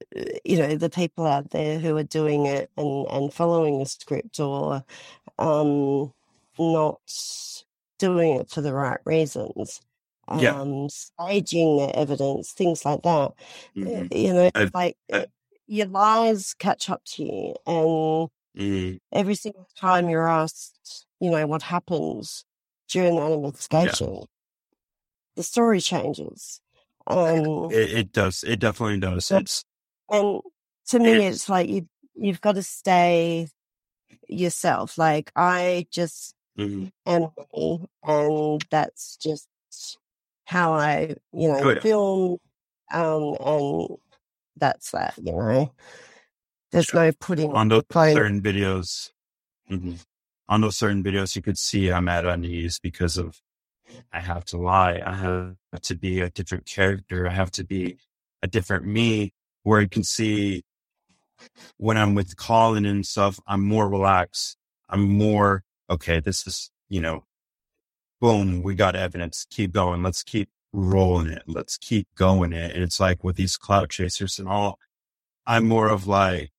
you 0.46 0.58
know, 0.58 0.76
the 0.76 0.90
people 0.90 1.26
out 1.26 1.50
there 1.50 1.80
who 1.80 1.98
are 1.98 2.04
doing 2.04 2.46
it 2.46 2.70
and 2.78 3.08
and 3.10 3.34
following 3.34 3.80
the 3.80 3.86
script 3.86 4.40
or 4.40 4.84
um, 5.40 6.14
not 6.60 7.02
doing 7.98 8.36
it 8.40 8.50
for 8.50 8.62
the 8.62 8.74
right 8.74 9.00
reasons. 9.04 9.82
Yeah. 10.36 10.60
Um, 10.60 10.90
staging 10.90 11.78
their 11.78 11.96
evidence, 11.96 12.52
things 12.52 12.84
like 12.84 13.02
that. 13.04 13.34
Mhm. 13.76 14.14
You 14.14 14.34
know, 14.34 14.52
I've- 14.56 14.72
like 14.74 14.98
I- 15.12 15.28
your 15.68 15.88
lies 15.88 16.54
catch 16.54 16.90
up 16.90 17.04
to 17.06 17.24
you, 17.24 17.56
and 17.66 18.30
Mm, 18.58 19.00
every 19.12 19.36
single 19.36 19.68
time 19.78 20.10
you're 20.10 20.28
asked, 20.28 21.06
you 21.20 21.30
know, 21.30 21.46
what 21.46 21.62
happens 21.62 22.44
during 22.90 23.16
the 23.16 23.22
that 23.22 23.32
investigation, 23.32 24.26
the 25.36 25.44
story 25.44 25.80
changes. 25.80 26.60
Um, 27.06 27.72
it, 27.72 27.92
it 27.92 28.12
does. 28.12 28.44
It 28.44 28.60
definitely 28.60 29.00
does. 29.00 29.32
It's, 29.32 29.64
and 30.10 30.42
to 30.88 31.00
me, 31.00 31.26
it's 31.28 31.48
like 31.48 31.70
you 31.70 31.88
you've 32.16 32.42
got 32.42 32.56
to 32.56 32.64
stay 32.64 33.48
yourself. 34.28 34.98
Like 34.98 35.32
I 35.36 35.86
just 35.92 36.34
mhm. 36.58 36.92
am 37.06 37.30
and 38.04 38.66
that's 38.70 39.18
just 39.18 39.48
how 40.48 40.74
I, 40.74 41.16
you 41.34 41.50
know, 41.50 41.60
Oh, 41.62 41.70
yeah. 41.72 41.80
film. 41.82 42.38
Um, 42.92 43.36
and 43.42 43.98
that's 44.56 44.92
that. 44.92 45.14
You 45.22 45.34
know, 45.34 45.74
there's 46.72 46.94
no 46.94 47.12
putting 47.20 47.54
on 47.54 47.68
those 47.68 47.84
certain 47.92 48.42
videos, 48.42 49.12
mhm. 49.70 50.04
on 50.48 50.62
those 50.62 50.78
certain 50.78 51.04
videos, 51.04 51.36
you 51.36 51.42
could 51.42 51.58
see 51.58 51.92
I'm 51.92 52.08
at 52.08 52.26
unease 52.26 52.80
because 52.80 53.18
of 53.18 53.42
I 54.14 54.22
have 54.22 54.46
to 54.46 54.58
lie. 54.58 55.02
I 55.06 55.16
have 55.16 55.82
to 55.84 55.96
be 55.96 56.22
a 56.22 56.30
different 56.30 56.66
character. 56.66 57.28
I 57.28 57.34
have 57.34 57.52
to 57.52 57.66
be 57.66 57.98
a 58.42 58.48
different 58.48 58.86
me. 58.86 59.34
Where 59.64 59.82
you 59.82 59.90
can 59.90 60.04
see 60.04 60.64
when 61.76 61.98
I'm 61.98 62.16
with 62.16 62.38
Colin 62.38 62.86
and 62.86 63.06
stuff, 63.06 63.38
I'm 63.46 63.64
more 63.64 63.90
relaxed. 63.90 64.56
I'm 64.90 65.02
more 65.02 65.64
okay. 65.90 66.22
This 66.22 66.48
is 66.48 66.72
you 66.88 67.02
know, 67.02 67.26
boom. 68.20 68.64
We 68.64 68.76
got 68.76 68.96
evidence. 68.96 69.46
Keep 69.50 69.74
going. 69.74 70.04
Let's 70.04 70.24
keep 70.24 70.50
rolling 70.74 71.28
it. 71.28 71.44
Let's 71.48 71.78
keep 71.78 72.08
going 72.16 72.54
it. 72.54 72.74
And 72.74 72.84
it's 72.84 73.00
like 73.00 73.24
with 73.24 73.36
these 73.36 73.58
cloud 73.58 73.90
chasers 73.90 74.40
and 74.40 74.48
all. 74.48 74.80
I'm 75.46 75.68
more 75.68 75.88
of 75.88 76.08
like 76.08 76.52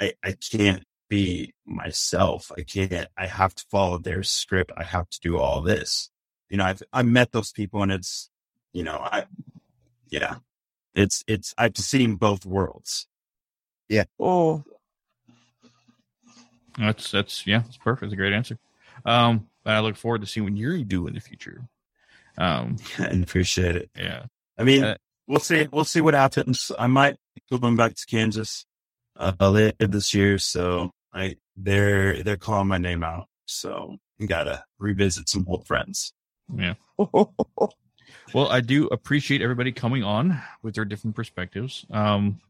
I, 0.00 0.14
I 0.24 0.32
can't 0.32 0.84
be 1.08 1.54
myself. 1.64 2.50
I 2.56 2.62
can't, 2.62 3.08
I 3.16 3.26
have 3.26 3.54
to 3.54 3.64
follow 3.70 3.98
their 3.98 4.22
script. 4.22 4.72
I 4.76 4.82
have 4.84 5.08
to 5.10 5.20
do 5.20 5.38
all 5.38 5.60
this. 5.60 6.10
You 6.48 6.56
know, 6.56 6.64
I've, 6.64 6.82
I 6.92 7.02
met 7.02 7.32
those 7.32 7.52
people 7.52 7.82
and 7.82 7.92
it's, 7.92 8.30
you 8.72 8.82
know, 8.82 8.98
I, 8.98 9.24
yeah, 10.08 10.36
it's, 10.94 11.24
it's, 11.26 11.54
I've 11.58 11.76
seen 11.76 12.16
both 12.16 12.44
worlds. 12.46 13.06
Yeah. 13.88 14.04
Oh, 14.18 14.64
That's 16.78 17.10
that's 17.10 17.46
yeah, 17.46 17.60
that's 17.60 17.78
perfect. 17.78 18.04
It's 18.04 18.12
a 18.12 18.16
great 18.16 18.32
answer. 18.32 18.58
Um, 19.04 19.48
and 19.66 19.74
I 19.74 19.80
look 19.80 19.96
forward 19.96 20.22
to 20.22 20.26
seeing 20.26 20.44
what 20.44 20.56
you 20.56 20.84
do 20.84 21.06
in 21.06 21.14
the 21.14 21.20
future. 21.20 21.68
Um, 22.38 22.76
and 22.98 23.22
appreciate 23.22 23.76
it. 23.76 23.90
yeah, 23.96 24.24
I 24.58 24.64
mean, 24.64 24.84
Uh, 24.84 24.96
we'll 25.26 25.40
see, 25.40 25.68
we'll 25.70 25.84
see 25.84 26.00
what 26.00 26.14
happens. 26.14 26.72
I 26.78 26.86
might 26.86 27.16
go 27.50 27.58
back 27.58 27.94
to 27.94 28.06
Kansas, 28.06 28.64
uh, 29.18 29.32
later 29.40 29.86
this 29.86 30.14
year. 30.14 30.38
So 30.38 30.92
I, 31.12 31.36
they're, 31.56 32.22
they're 32.22 32.36
calling 32.38 32.68
my 32.68 32.78
name 32.78 33.02
out. 33.04 33.28
So 33.46 33.96
you 34.18 34.26
gotta 34.26 34.64
revisit 34.78 35.28
some 35.28 35.44
old 35.48 35.66
friends. 35.66 36.12
yeah. 36.56 36.74
Well, 38.34 38.48
I 38.48 38.60
do 38.60 38.86
appreciate 38.88 39.40
everybody 39.40 39.70
coming 39.72 40.02
on 40.02 40.40
with 40.62 40.74
their 40.74 40.84
different 40.84 41.14
perspectives, 41.16 41.86
um, 41.90 42.40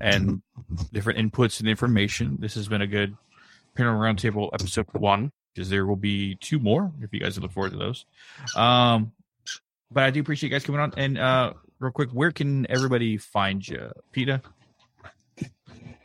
and 0.00 0.40
different 0.92 1.18
inputs 1.18 1.60
and 1.60 1.68
information. 1.68 2.38
This 2.40 2.54
has 2.54 2.68
been 2.68 2.80
a 2.82 2.86
good 2.86 3.16
Paranormal 3.76 4.00
Roundtable 4.16 4.50
episode 4.52 4.86
one, 4.92 5.30
because 5.54 5.70
there 5.70 5.86
will 5.86 5.96
be 5.96 6.36
two 6.36 6.58
more 6.58 6.92
if 7.00 7.12
you 7.12 7.20
guys 7.20 7.38
look 7.38 7.52
forward 7.52 7.72
to 7.72 7.78
those. 7.78 8.04
Um, 8.56 9.12
but 9.90 10.04
I 10.04 10.10
do 10.10 10.20
appreciate 10.20 10.50
you 10.50 10.54
guys 10.54 10.64
coming 10.64 10.80
on. 10.80 10.92
And 10.96 11.18
uh, 11.18 11.54
real 11.78 11.92
quick, 11.92 12.10
where 12.10 12.30
can 12.30 12.70
everybody 12.70 13.16
find 13.16 13.66
you, 13.66 13.90
Peta? 14.12 14.42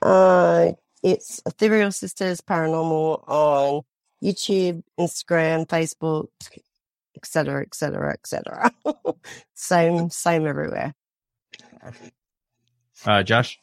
Uh, 0.01 0.71
it's 1.01 1.41
Ethereal 1.45 1.91
Sisters 1.91 2.41
Paranormal 2.41 3.27
on 3.27 3.81
YouTube, 4.23 4.83
Instagram, 4.99 5.67
Facebook, 5.67 6.27
etc., 7.15 7.61
etc., 7.61 8.13
etc. 8.13 8.71
Same, 9.53 10.09
same 10.09 10.47
everywhere. 10.47 10.93
Uh, 13.05 13.23
Josh. 13.23 13.59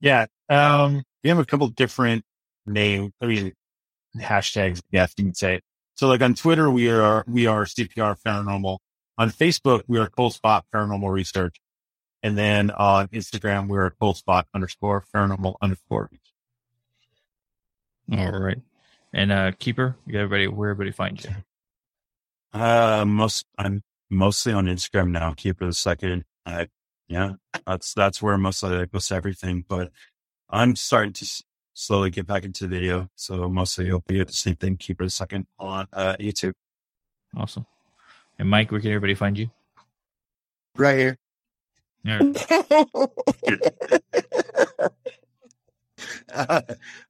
Yeah. 0.00 0.26
Um, 0.48 1.02
we 1.22 1.30
have 1.30 1.38
a 1.38 1.44
couple 1.44 1.68
different 1.68 2.24
names. 2.66 3.12
I 3.20 3.26
mean, 3.26 3.52
hashtags, 4.20 4.82
yes, 4.90 5.14
you 5.16 5.24
can 5.24 5.34
say. 5.34 5.56
It. 5.56 5.64
So 5.96 6.08
like 6.08 6.20
on 6.22 6.34
Twitter, 6.34 6.70
we 6.70 6.90
are, 6.90 7.24
we 7.26 7.46
are 7.46 7.64
CPR 7.64 8.16
paranormal. 8.24 8.78
On 9.18 9.30
Facebook, 9.30 9.82
we 9.86 9.98
are 9.98 10.08
Cold 10.08 10.34
Spot 10.34 10.64
Paranormal 10.74 11.10
Research. 11.10 11.56
And 12.22 12.36
then 12.36 12.70
on 12.70 13.08
Instagram, 13.08 13.68
we're 13.68 13.90
Cold 13.90 14.16
Spot 14.16 14.46
underscore 14.54 15.04
paranormal 15.14 15.56
underscore. 15.62 16.10
All 18.12 18.38
right. 18.38 18.58
And 19.12 19.32
uh, 19.32 19.52
Keeper, 19.58 19.96
you 20.06 20.12
got 20.12 20.18
everybody, 20.20 20.48
where 20.48 20.70
everybody 20.70 20.92
finds 20.92 21.24
you. 21.24 21.30
Uh, 22.52 23.04
most, 23.06 23.46
I'm 23.56 23.82
mostly 24.10 24.52
on 24.52 24.66
Instagram 24.66 25.10
now. 25.10 25.32
Keeper 25.34 25.66
the 25.66 25.72
second. 25.72 26.24
I, 26.44 26.68
yeah, 27.08 27.34
that's, 27.66 27.94
that's 27.94 28.20
where 28.20 28.36
mostly 28.36 28.76
I 28.76 28.84
post 28.84 29.12
everything, 29.12 29.64
but 29.66 29.90
I'm 30.50 30.76
starting 30.76 31.12
to 31.14 31.24
s- 31.24 31.42
slowly 31.76 32.08
get 32.08 32.26
back 32.26 32.44
into 32.44 32.66
the 32.66 32.68
video. 32.68 33.08
So 33.14 33.48
mostly 33.50 33.86
it'll 33.86 34.00
be 34.00 34.18
at 34.20 34.28
the 34.28 34.32
same 34.32 34.56
thing. 34.56 34.78
Keeper 34.78 35.04
the 35.04 35.10
second 35.10 35.46
on, 35.58 35.86
uh, 35.92 36.16
YouTube. 36.18 36.54
Awesome. 37.36 37.66
And 38.38 38.48
Mike, 38.48 38.72
where 38.72 38.80
can 38.80 38.90
everybody 38.90 39.14
find 39.14 39.38
you? 39.38 39.50
Right 40.74 40.98
here. 40.98 41.18
Yeah. 42.02 42.20
uh, 46.34 46.62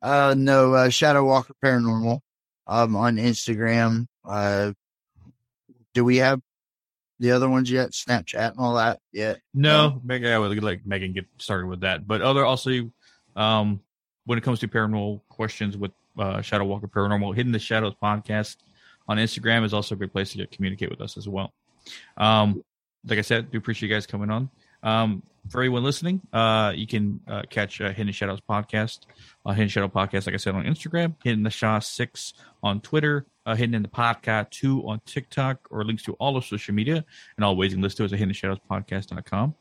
uh, 0.02 0.34
no, 0.36 0.74
uh, 0.74 0.88
Shadow 0.88 1.24
Walker 1.24 1.54
Paranormal, 1.64 2.20
um, 2.66 2.96
on 2.96 3.16
Instagram. 3.18 4.06
Uh, 4.24 4.72
do 5.94 6.04
we 6.04 6.16
have 6.16 6.40
the 7.20 7.30
other 7.32 7.48
ones 7.48 7.70
yet? 7.70 7.90
Snapchat 7.90 8.50
and 8.50 8.58
all 8.58 8.74
that 8.74 8.98
yet? 9.12 9.40
No, 9.54 10.00
Megan, 10.02 10.32
I 10.32 10.38
would 10.38 10.60
like 10.62 10.84
Megan 10.84 11.12
get 11.12 11.26
started 11.38 11.68
with 11.68 11.82
that. 11.82 12.06
But 12.06 12.22
other 12.22 12.44
also, 12.44 12.90
um, 13.36 13.80
when 14.26 14.38
it 14.38 14.42
comes 14.42 14.60
to 14.60 14.68
paranormal 14.68 15.22
questions 15.28 15.76
with 15.76 15.92
uh, 16.18 16.42
Shadow 16.42 16.64
Walker 16.64 16.88
Paranormal, 16.88 17.34
Hidden 17.34 17.52
the 17.52 17.58
Shadows 17.58 17.94
podcast 18.02 18.56
on 19.08 19.18
Instagram 19.18 19.64
is 19.64 19.72
also 19.72 19.94
a 19.94 19.98
great 19.98 20.12
place 20.12 20.32
to 20.32 20.38
get, 20.38 20.50
communicate 20.50 20.90
with 20.90 21.00
us 21.00 21.16
as 21.16 21.28
well. 21.28 21.52
Um, 22.16 22.62
like 23.06 23.18
I 23.18 23.22
said, 23.22 23.50
do 23.50 23.58
appreciate 23.58 23.88
you 23.88 23.94
guys 23.94 24.06
coming 24.06 24.30
on. 24.30 24.50
Um, 24.82 25.22
for 25.48 25.58
everyone 25.58 25.84
listening, 25.84 26.20
uh, 26.32 26.72
you 26.74 26.86
can 26.86 27.20
uh, 27.28 27.42
catch 27.48 27.80
uh, 27.80 27.92
Hidden 27.92 28.12
Shadows 28.12 28.40
podcast, 28.48 29.00
uh, 29.44 29.52
Hidden 29.52 29.68
Shadow 29.68 29.88
podcast, 29.88 30.26
like 30.26 30.34
I 30.34 30.38
said, 30.38 30.54
on 30.54 30.64
Instagram, 30.64 31.14
Hidden 31.22 31.44
the 31.44 31.50
Shaw 31.50 31.78
six 31.78 32.34
on 32.62 32.80
Twitter, 32.80 33.26
uh, 33.46 33.54
Hidden 33.54 33.74
in 33.74 33.82
the 33.82 33.88
Podcast 33.88 34.50
two 34.50 34.86
on 34.88 35.00
TikTok, 35.06 35.68
or 35.70 35.84
links 35.84 36.02
to 36.04 36.14
all 36.14 36.36
of 36.36 36.44
social 36.44 36.74
media, 36.74 37.04
and 37.36 37.44
all 37.44 37.56
ways 37.56 37.70
you 37.70 37.76
can 37.76 37.82
listen 37.82 37.98
to 37.98 38.04
us 38.06 38.12
at 38.12 38.18
Hidden 38.18 38.34
Shadows 38.34 38.58
Podcast.com. 38.68 39.54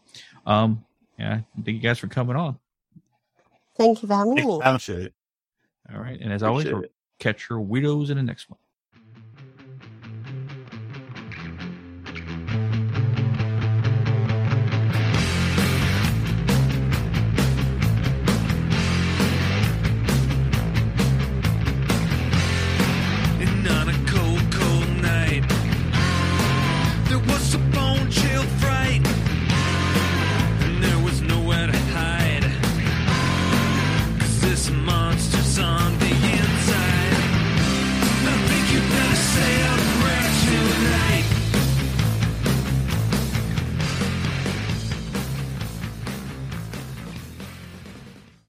Um, 0.45 0.85
yeah, 1.19 1.41
thank 1.55 1.67
you 1.67 1.79
guys 1.79 1.99
for 1.99 2.07
coming 2.07 2.35
on. 2.35 2.57
Thank 3.77 4.01
you 4.01 4.07
for 4.07 4.15
having 4.15 4.33
me. 4.35 4.41
Appreciate 4.41 4.99
it. 5.07 5.13
All 5.93 5.99
right, 5.99 6.19
and 6.19 6.31
as 6.33 6.43
always, 6.43 6.65
Appreciate 6.65 6.85
it. 6.85 6.93
catch 7.19 7.49
your 7.49 7.59
widows 7.59 8.09
in 8.09 8.17
the 8.17 8.23
next 8.23 8.49
one. 8.49 8.59